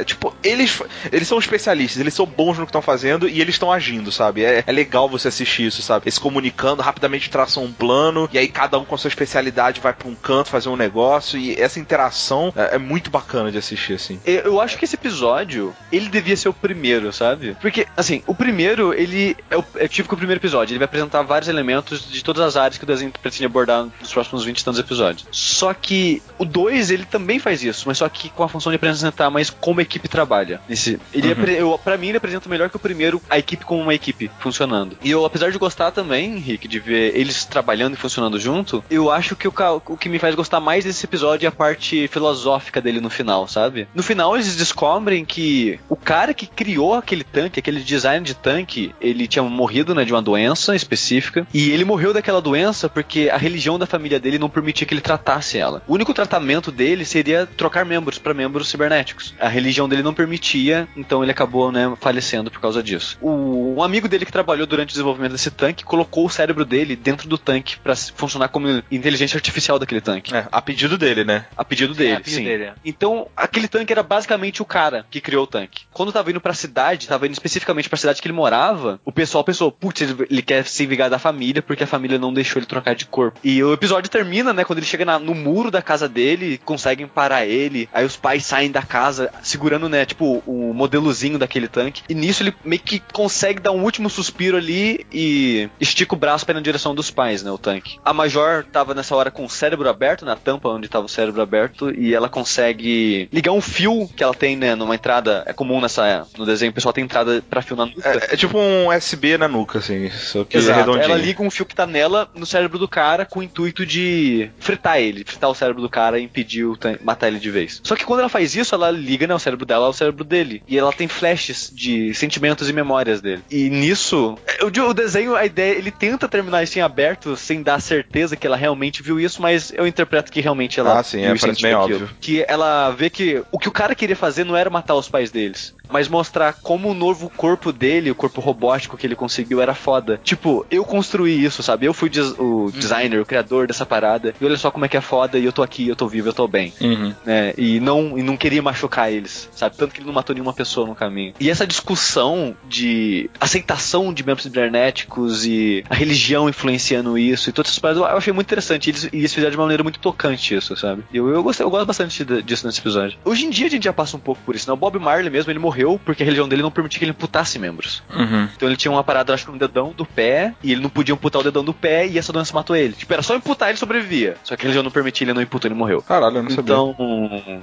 é- 0.00 0.04
tipo, 0.04 0.34
eles, 0.42 0.80
eles 1.10 1.26
são 1.28 1.38
especialistas, 1.38 2.00
eles 2.00 2.14
são 2.14 2.26
bons 2.26 2.58
no 2.58 2.64
que 2.64 2.70
estão 2.70 2.82
fazendo 2.82 3.28
e 3.28 3.40
eles 3.40 3.54
estão 3.56 3.72
agindo, 3.72 4.10
sabe? 4.12 4.44
É, 4.44 4.62
é 4.66 4.72
legal 4.72 5.08
você 5.08 5.28
assistir 5.28 5.66
isso, 5.66 5.82
sabe? 5.82 6.04
Eles 6.04 6.14
se 6.14 6.20
comunicando, 6.20 6.82
rapidamente 6.82 7.30
traçam 7.30 7.64
um 7.64 7.72
plano, 7.72 8.28
e 8.32 8.38
aí 8.38 8.48
cada 8.48 8.78
um 8.78 8.84
com 8.84 8.94
a 8.94 8.98
sua 8.98 9.08
especialidade 9.08 9.80
vai 9.80 9.92
pra 10.02 10.10
um 10.10 10.14
canto 10.14 10.48
fazer 10.48 10.68
um 10.68 10.76
negócio, 10.76 11.38
e 11.38 11.54
essa 11.60 11.78
interação 11.78 12.52
é, 12.56 12.74
é 12.76 12.78
muito 12.78 13.10
bacana 13.10 13.50
de 13.50 13.58
assistir, 13.58 13.94
assim. 13.94 14.20
Eu 14.24 14.60
acho 14.60 14.76
que 14.76 14.84
esse 14.84 14.96
episódio, 14.96 15.74
ele 15.90 16.08
devia 16.08 16.36
ser 16.36 16.48
o 16.48 16.52
primeiro, 16.52 17.12
sabe? 17.12 17.56
Porque, 17.60 17.86
assim, 17.96 18.22
o 18.26 18.34
primeiro, 18.34 18.92
ele 18.92 19.36
é, 19.50 19.56
o, 19.56 19.64
é 19.76 19.86
o 19.86 20.16
primeiro 20.16 20.40
episódio, 20.40 20.72
ele 20.72 20.78
vai 20.78 20.86
apresentar 20.86 21.22
vários 21.22 21.48
elementos 21.48 22.10
de 22.10 22.22
todas 22.22 22.42
as 22.42 22.56
áreas 22.56 22.78
que 22.78 22.84
o 22.84 22.86
desenho 22.86 23.12
pretende 23.12 23.46
abordar 23.46 23.86
nos 24.00 24.12
próximos 24.12 24.44
20 24.44 24.58
e 24.58 24.64
tantos 24.64 24.80
episódios. 24.80 25.26
Só 25.30 25.72
que 25.72 26.22
o 26.38 26.44
2, 26.44 26.90
ele 26.90 27.04
também 27.04 27.38
faz 27.38 27.62
isso, 27.62 27.84
mas 27.86 27.98
só 27.98 28.08
que 28.08 28.28
com 28.30 28.42
a 28.42 28.48
função 28.48 28.70
de 28.70 28.76
apresentar 28.76 29.30
mais 29.30 29.50
como 29.50 29.80
a 29.80 29.82
equipe 29.82 30.08
trabalha. 30.08 30.60
Nesse, 30.68 30.98
ele 31.12 31.32
Uhum. 31.32 31.44
eu, 31.44 31.78
pra 31.78 31.96
mim, 31.96 32.08
ele 32.08 32.16
apresenta 32.18 32.48
melhor 32.48 32.68
que 32.68 32.76
o 32.76 32.80
primeiro, 32.80 33.20
a 33.28 33.38
equipe 33.38 33.64
como 33.64 33.82
uma 33.82 33.94
equipe 33.94 34.30
funcionando. 34.38 34.96
E 35.02 35.10
eu, 35.10 35.24
apesar 35.24 35.50
de 35.50 35.58
gostar 35.58 35.90
também, 35.90 36.36
Henrique, 36.36 36.68
de 36.68 36.78
ver 36.78 37.16
eles 37.16 37.44
trabalhando 37.44 37.94
e 37.94 37.96
funcionando 37.96 38.38
junto, 38.38 38.84
eu 38.90 39.10
acho 39.10 39.34
que 39.36 39.48
o, 39.48 39.52
o 39.92 39.96
que 39.96 40.08
me 40.08 40.18
faz 40.18 40.34
gostar 40.34 40.60
mais 40.60 40.84
desse 40.84 41.04
episódio 41.04 41.46
é 41.46 41.48
a 41.48 41.52
parte 41.52 42.08
filosófica 42.08 42.80
dele 42.80 43.00
no 43.00 43.10
final, 43.10 43.46
sabe? 43.46 43.86
No 43.94 44.02
final 44.02 44.34
eles 44.34 44.56
descobrem 44.56 45.24
que 45.24 45.78
o 45.88 45.96
cara 45.96 46.32
que 46.32 46.46
criou 46.46 46.94
aquele 46.94 47.24
tanque, 47.24 47.60
aquele 47.60 47.80
design 47.80 48.24
de 48.24 48.34
tanque, 48.34 48.94
ele 49.00 49.26
tinha 49.26 49.42
morrido, 49.42 49.94
né, 49.94 50.04
de 50.04 50.12
uma 50.12 50.22
doença 50.22 50.74
específica, 50.74 51.46
e 51.52 51.70
ele 51.70 51.84
morreu 51.84 52.12
daquela 52.12 52.40
doença 52.40 52.88
porque 52.88 53.28
a 53.32 53.36
religião 53.36 53.78
da 53.78 53.86
família 53.86 54.18
dele 54.18 54.38
não 54.38 54.48
permitia 54.48 54.86
que 54.86 54.94
ele 54.94 55.00
tratasse 55.00 55.58
ela. 55.58 55.82
O 55.86 55.94
único 55.94 56.14
tratamento 56.14 56.72
dele 56.72 57.04
seria 57.04 57.46
trocar 57.46 57.84
membros 57.84 58.18
para 58.18 58.32
membros 58.32 58.68
cibernéticos. 58.68 59.34
A 59.38 59.48
religião 59.48 59.88
dele 59.88 60.02
não 60.02 60.14
permitia, 60.14 60.88
então 60.96 61.22
ele 61.22 61.32
acabou, 61.32 61.70
né, 61.70 61.92
falecendo 62.00 62.50
por 62.50 62.60
causa 62.60 62.82
disso. 62.82 63.18
O, 63.20 63.74
um 63.76 63.82
amigo 63.82 64.08
dele 64.08 64.24
que 64.24 64.32
trabalhou 64.32 64.66
durante 64.66 64.90
o 64.90 64.92
desenvolvimento 64.92 65.32
desse 65.32 65.50
tanque 65.50 65.84
colocou 65.84 66.26
o 66.26 66.30
cérebro 66.30 66.64
dele 66.64 66.96
dentro 66.96 67.28
do 67.28 67.36
tanque 67.36 67.78
para 67.78 67.94
funcionar 67.96 68.48
como 68.48 68.82
inteligência 68.90 69.36
artificial 69.36 69.78
daquele 69.82 70.00
tanque. 70.00 70.34
É, 70.34 70.46
a 70.50 70.62
pedido 70.62 70.96
dele, 70.98 71.24
né? 71.24 71.46
A 71.56 71.64
pedido 71.64 71.94
dele, 71.94 72.10
É, 72.12 72.16
a 72.16 72.20
pedido 72.20 72.36
sim. 72.38 72.44
dele, 72.44 72.64
é. 72.64 72.74
Então, 72.84 73.28
aquele 73.36 73.68
tanque 73.68 73.92
era 73.92 74.02
basicamente 74.02 74.62
o 74.62 74.64
cara 74.64 75.04
que 75.10 75.20
criou 75.20 75.44
o 75.44 75.46
tanque. 75.46 75.84
Quando 75.92 76.12
tava 76.12 76.30
indo 76.30 76.40
pra 76.40 76.54
cidade, 76.54 77.08
tava 77.08 77.26
indo 77.26 77.32
especificamente 77.32 77.88
pra 77.88 77.98
cidade 77.98 78.20
que 78.22 78.26
ele 78.28 78.32
morava, 78.34 79.00
o 79.04 79.12
pessoal 79.12 79.44
pensou, 79.44 79.70
putz, 79.70 80.00
ele, 80.02 80.26
ele 80.30 80.42
quer 80.42 80.64
se 80.66 80.86
vingar 80.86 81.10
da 81.10 81.18
família 81.18 81.62
porque 81.62 81.84
a 81.84 81.86
família 81.86 82.18
não 82.18 82.32
deixou 82.32 82.58
ele 82.60 82.66
trocar 82.66 82.94
de 82.94 83.06
corpo. 83.06 83.38
E 83.44 83.62
o 83.62 83.72
episódio 83.72 84.10
termina, 84.10 84.52
né, 84.52 84.64
quando 84.64 84.78
ele 84.78 84.86
chega 84.86 85.04
na- 85.04 85.18
no 85.18 85.34
muro 85.34 85.70
da 85.70 85.82
casa 85.82 86.08
dele, 86.08 86.58
conseguem 86.64 87.06
parar 87.06 87.44
ele, 87.46 87.88
aí 87.92 88.04
os 88.04 88.16
pais 88.16 88.44
saem 88.44 88.70
da 88.70 88.82
casa 88.82 89.30
segurando, 89.42 89.88
né, 89.88 90.04
tipo, 90.04 90.42
o 90.46 90.72
modelozinho 90.74 91.38
daquele 91.38 91.68
tanque. 91.68 92.02
E 92.08 92.14
nisso 92.14 92.42
ele 92.42 92.54
meio 92.64 92.80
que 92.82 93.00
consegue 93.12 93.60
dar 93.60 93.72
um 93.72 93.82
último 93.82 94.08
suspiro 94.10 94.56
ali 94.56 95.04
e 95.12 95.68
estica 95.80 96.14
o 96.14 96.18
braço 96.18 96.44
pra 96.44 96.52
ir 96.52 96.56
na 96.56 96.60
direção 96.62 96.94
dos 96.94 97.10
pais, 97.10 97.42
né, 97.42 97.50
o 97.50 97.58
tanque. 97.58 97.98
A 98.04 98.12
Major 98.12 98.64
tava 98.70 98.94
nessa 98.94 99.14
hora 99.16 99.30
com 99.30 99.44
o 99.44 99.50
cérebro 99.50 99.71
aberto, 99.88 100.24
na 100.24 100.36
tampa 100.36 100.68
onde 100.68 100.88
tava 100.88 101.06
o 101.06 101.08
cérebro 101.08 101.42
aberto, 101.42 101.90
e 101.90 102.14
ela 102.14 102.28
consegue 102.28 103.28
ligar 103.32 103.52
um 103.52 103.60
fio 103.60 104.08
que 104.14 104.22
ela 104.22 104.34
tem, 104.34 104.56
né, 104.56 104.74
numa 104.74 104.94
entrada, 104.94 105.42
é 105.46 105.52
comum 105.52 105.80
nessa, 105.80 106.26
no 106.36 106.46
desenho, 106.46 106.70
o 106.70 106.74
pessoal 106.74 106.92
tem 106.92 107.04
entrada 107.04 107.42
pra 107.48 107.62
fio 107.62 107.76
na 107.76 107.86
nuca. 107.86 108.08
É, 108.08 108.34
é 108.34 108.36
tipo 108.36 108.58
um 108.58 108.88
USB 108.88 109.36
na 109.36 109.48
nuca, 109.48 109.78
assim, 109.78 110.10
só 110.10 110.44
que 110.44 110.56
Exato. 110.56 110.80
redondinho. 110.80 111.04
Ela 111.04 111.16
liga 111.16 111.42
um 111.42 111.50
fio 111.50 111.66
que 111.66 111.74
tá 111.74 111.86
nela 111.86 112.28
no 112.34 112.46
cérebro 112.46 112.78
do 112.78 112.88
cara 112.88 113.24
com 113.24 113.40
o 113.40 113.42
intuito 113.42 113.84
de 113.84 114.50
fritar 114.58 115.00
ele, 115.00 115.24
fritar 115.24 115.50
o 115.50 115.54
cérebro 115.54 115.82
do 115.82 115.88
cara 115.88 116.18
e 116.18 116.24
impedir 116.24 116.66
matar 117.02 117.28
ele 117.28 117.38
de 117.38 117.50
vez. 117.50 117.80
Só 117.82 117.96
que 117.96 118.04
quando 118.04 118.20
ela 118.20 118.28
faz 118.28 118.54
isso, 118.54 118.74
ela 118.74 118.90
liga 118.90 119.26
né, 119.26 119.34
o 119.34 119.38
cérebro 119.38 119.66
dela 119.66 119.86
ao 119.86 119.92
cérebro 119.92 120.24
dele. 120.24 120.62
E 120.66 120.78
ela 120.78 120.92
tem 120.92 121.08
flashes 121.08 121.70
de 121.72 122.14
sentimentos 122.14 122.68
e 122.68 122.72
memórias 122.72 123.20
dele. 123.20 123.42
E 123.50 123.68
nisso, 123.68 124.38
é, 124.46 124.64
o, 124.64 124.88
o 124.88 124.94
desenho, 124.94 125.34
a 125.34 125.44
ideia, 125.44 125.76
ele 125.76 125.90
tenta 125.90 126.28
terminar 126.28 126.62
isso 126.62 126.78
em 126.78 126.82
aberto 126.82 127.36
sem 127.36 127.62
dar 127.62 127.80
certeza 127.80 128.36
que 128.36 128.46
ela 128.46 128.56
realmente 128.56 129.02
viu 129.02 129.20
isso, 129.20 129.40
mas 129.40 129.61
eu 129.70 129.86
interpreto 129.86 130.32
que 130.32 130.40
realmente 130.40 130.80
ela 130.80 130.98
Ah, 130.98 131.02
sim, 131.02 131.22
é, 131.22 131.34
parece 131.34 131.62
bem 131.62 131.74
óbvio. 131.74 132.08
Que 132.20 132.44
ela 132.48 132.90
vê 132.90 133.10
que 133.10 133.42
o 133.50 133.58
que 133.58 133.68
o 133.68 133.72
cara 133.72 133.94
queria 133.94 134.16
fazer 134.16 134.44
não 134.44 134.56
era 134.56 134.70
matar 134.70 134.94
os 134.94 135.08
pais 135.08 135.30
deles, 135.30 135.74
mas 135.92 136.08
mostrar 136.08 136.54
como 136.54 136.90
o 136.90 136.94
novo 136.94 137.30
corpo 137.36 137.72
dele, 137.72 138.10
o 138.10 138.14
corpo 138.14 138.40
robótico 138.40 138.96
que 138.96 139.06
ele 139.06 139.14
conseguiu, 139.14 139.60
era 139.60 139.74
foda. 139.74 140.20
Tipo, 140.22 140.66
eu 140.70 140.84
construí 140.84 141.42
isso, 141.44 141.62
sabe? 141.62 141.86
Eu 141.86 141.94
fui 141.94 142.08
des- 142.08 142.34
o 142.38 142.70
designer, 142.72 143.20
o 143.20 143.26
criador 143.26 143.66
dessa 143.66 143.84
parada. 143.86 144.34
E 144.40 144.44
olha 144.44 144.56
só 144.56 144.70
como 144.70 144.84
é 144.84 144.88
que 144.88 144.96
é 144.96 145.00
foda, 145.00 145.38
e 145.38 145.44
eu 145.44 145.52
tô 145.52 145.62
aqui, 145.62 145.88
eu 145.88 145.96
tô 145.96 146.06
vivo, 146.08 146.28
eu 146.28 146.32
tô 146.32 146.48
bem. 146.48 146.72
Uhum. 146.80 147.14
Né? 147.24 147.52
E 147.56 147.78
não, 147.80 148.18
e 148.18 148.22
não 148.22 148.36
queria 148.36 148.62
machucar 148.62 149.12
eles, 149.12 149.48
sabe? 149.52 149.76
Tanto 149.76 149.92
que 149.94 150.00
ele 150.00 150.06
não 150.06 150.14
matou 150.14 150.34
nenhuma 150.34 150.52
pessoa 150.52 150.86
no 150.86 150.94
caminho. 150.94 151.34
E 151.38 151.50
essa 151.50 151.66
discussão 151.66 152.56
de 152.68 153.30
aceitação 153.40 154.12
de 154.12 154.24
membros 154.24 154.44
cibernéticos 154.44 155.44
e 155.44 155.84
a 155.88 155.94
religião 155.94 156.48
influenciando 156.48 157.16
isso 157.18 157.50
e 157.50 157.52
todas 157.52 157.70
essas 157.70 157.78
paradas, 157.78 158.02
eu 158.02 158.16
achei 158.16 158.32
muito 158.32 158.46
interessante. 158.48 158.86
E 158.86 158.90
eles, 158.90 159.04
e 159.04 159.16
eles 159.18 159.34
fizeram 159.34 159.50
de 159.50 159.56
uma 159.56 159.64
maneira 159.64 159.82
muito 159.82 159.98
tocante 159.98 160.54
isso, 160.54 160.76
sabe? 160.76 161.02
Eu, 161.12 161.28
eu, 161.28 161.42
gostei, 161.42 161.64
eu 161.64 161.70
gosto 161.70 161.86
bastante 161.86 162.24
disso 162.42 162.66
nesse 162.66 162.80
episódio. 162.80 163.18
Hoje 163.24 163.44
em 163.46 163.50
dia 163.50 163.66
a 163.66 163.70
gente 163.70 163.84
já 163.84 163.92
passa 163.92 164.16
um 164.16 164.20
pouco 164.20 164.40
por 164.44 164.54
isso, 164.54 164.68
né? 164.68 164.72
O 164.72 164.76
Bob 164.76 164.98
Marley 164.98 165.30
mesmo, 165.30 165.50
ele 165.50 165.58
morreu 165.58 165.81
porque 166.04 166.22
a 166.22 166.26
religião 166.26 166.48
dele 166.48 166.62
não 166.62 166.70
permitia 166.70 166.98
que 166.98 167.04
ele 167.04 167.12
amputasse 167.12 167.58
membros. 167.58 168.02
Uhum. 168.14 168.48
Então 168.56 168.68
ele 168.68 168.76
tinha 168.76 168.90
uma 168.90 169.04
parada, 169.04 169.34
acho 169.34 169.44
que 169.46 169.52
no 169.52 169.58
dedão 169.58 169.92
do 169.96 170.06
pé, 170.06 170.54
e 170.62 170.72
ele 170.72 170.80
não 170.80 170.90
podia 170.90 171.14
amputar 171.14 171.40
o 171.40 171.44
dedão 171.44 171.64
do 171.64 171.74
pé, 171.74 172.06
e 172.06 172.18
essa 172.18 172.32
doença 172.32 172.54
matou 172.54 172.74
ele. 172.74 172.94
Tipo, 172.94 173.12
era 173.12 173.22
só 173.22 173.34
amputar 173.34 173.68
ele 173.68 173.78
sobrevivia. 173.78 174.36
Só 174.42 174.56
que 174.56 174.62
a 174.62 174.64
religião 174.64 174.82
não 174.82 174.90
permitia, 174.90 175.24
ele 175.24 175.34
não 175.34 175.42
imputou, 175.42 175.68
ele 175.68 175.74
morreu. 175.78 176.02
Caralho, 176.02 176.38
eu 176.38 176.42
não 176.42 176.50
sabia. 176.50 176.74
Então, 176.74 176.94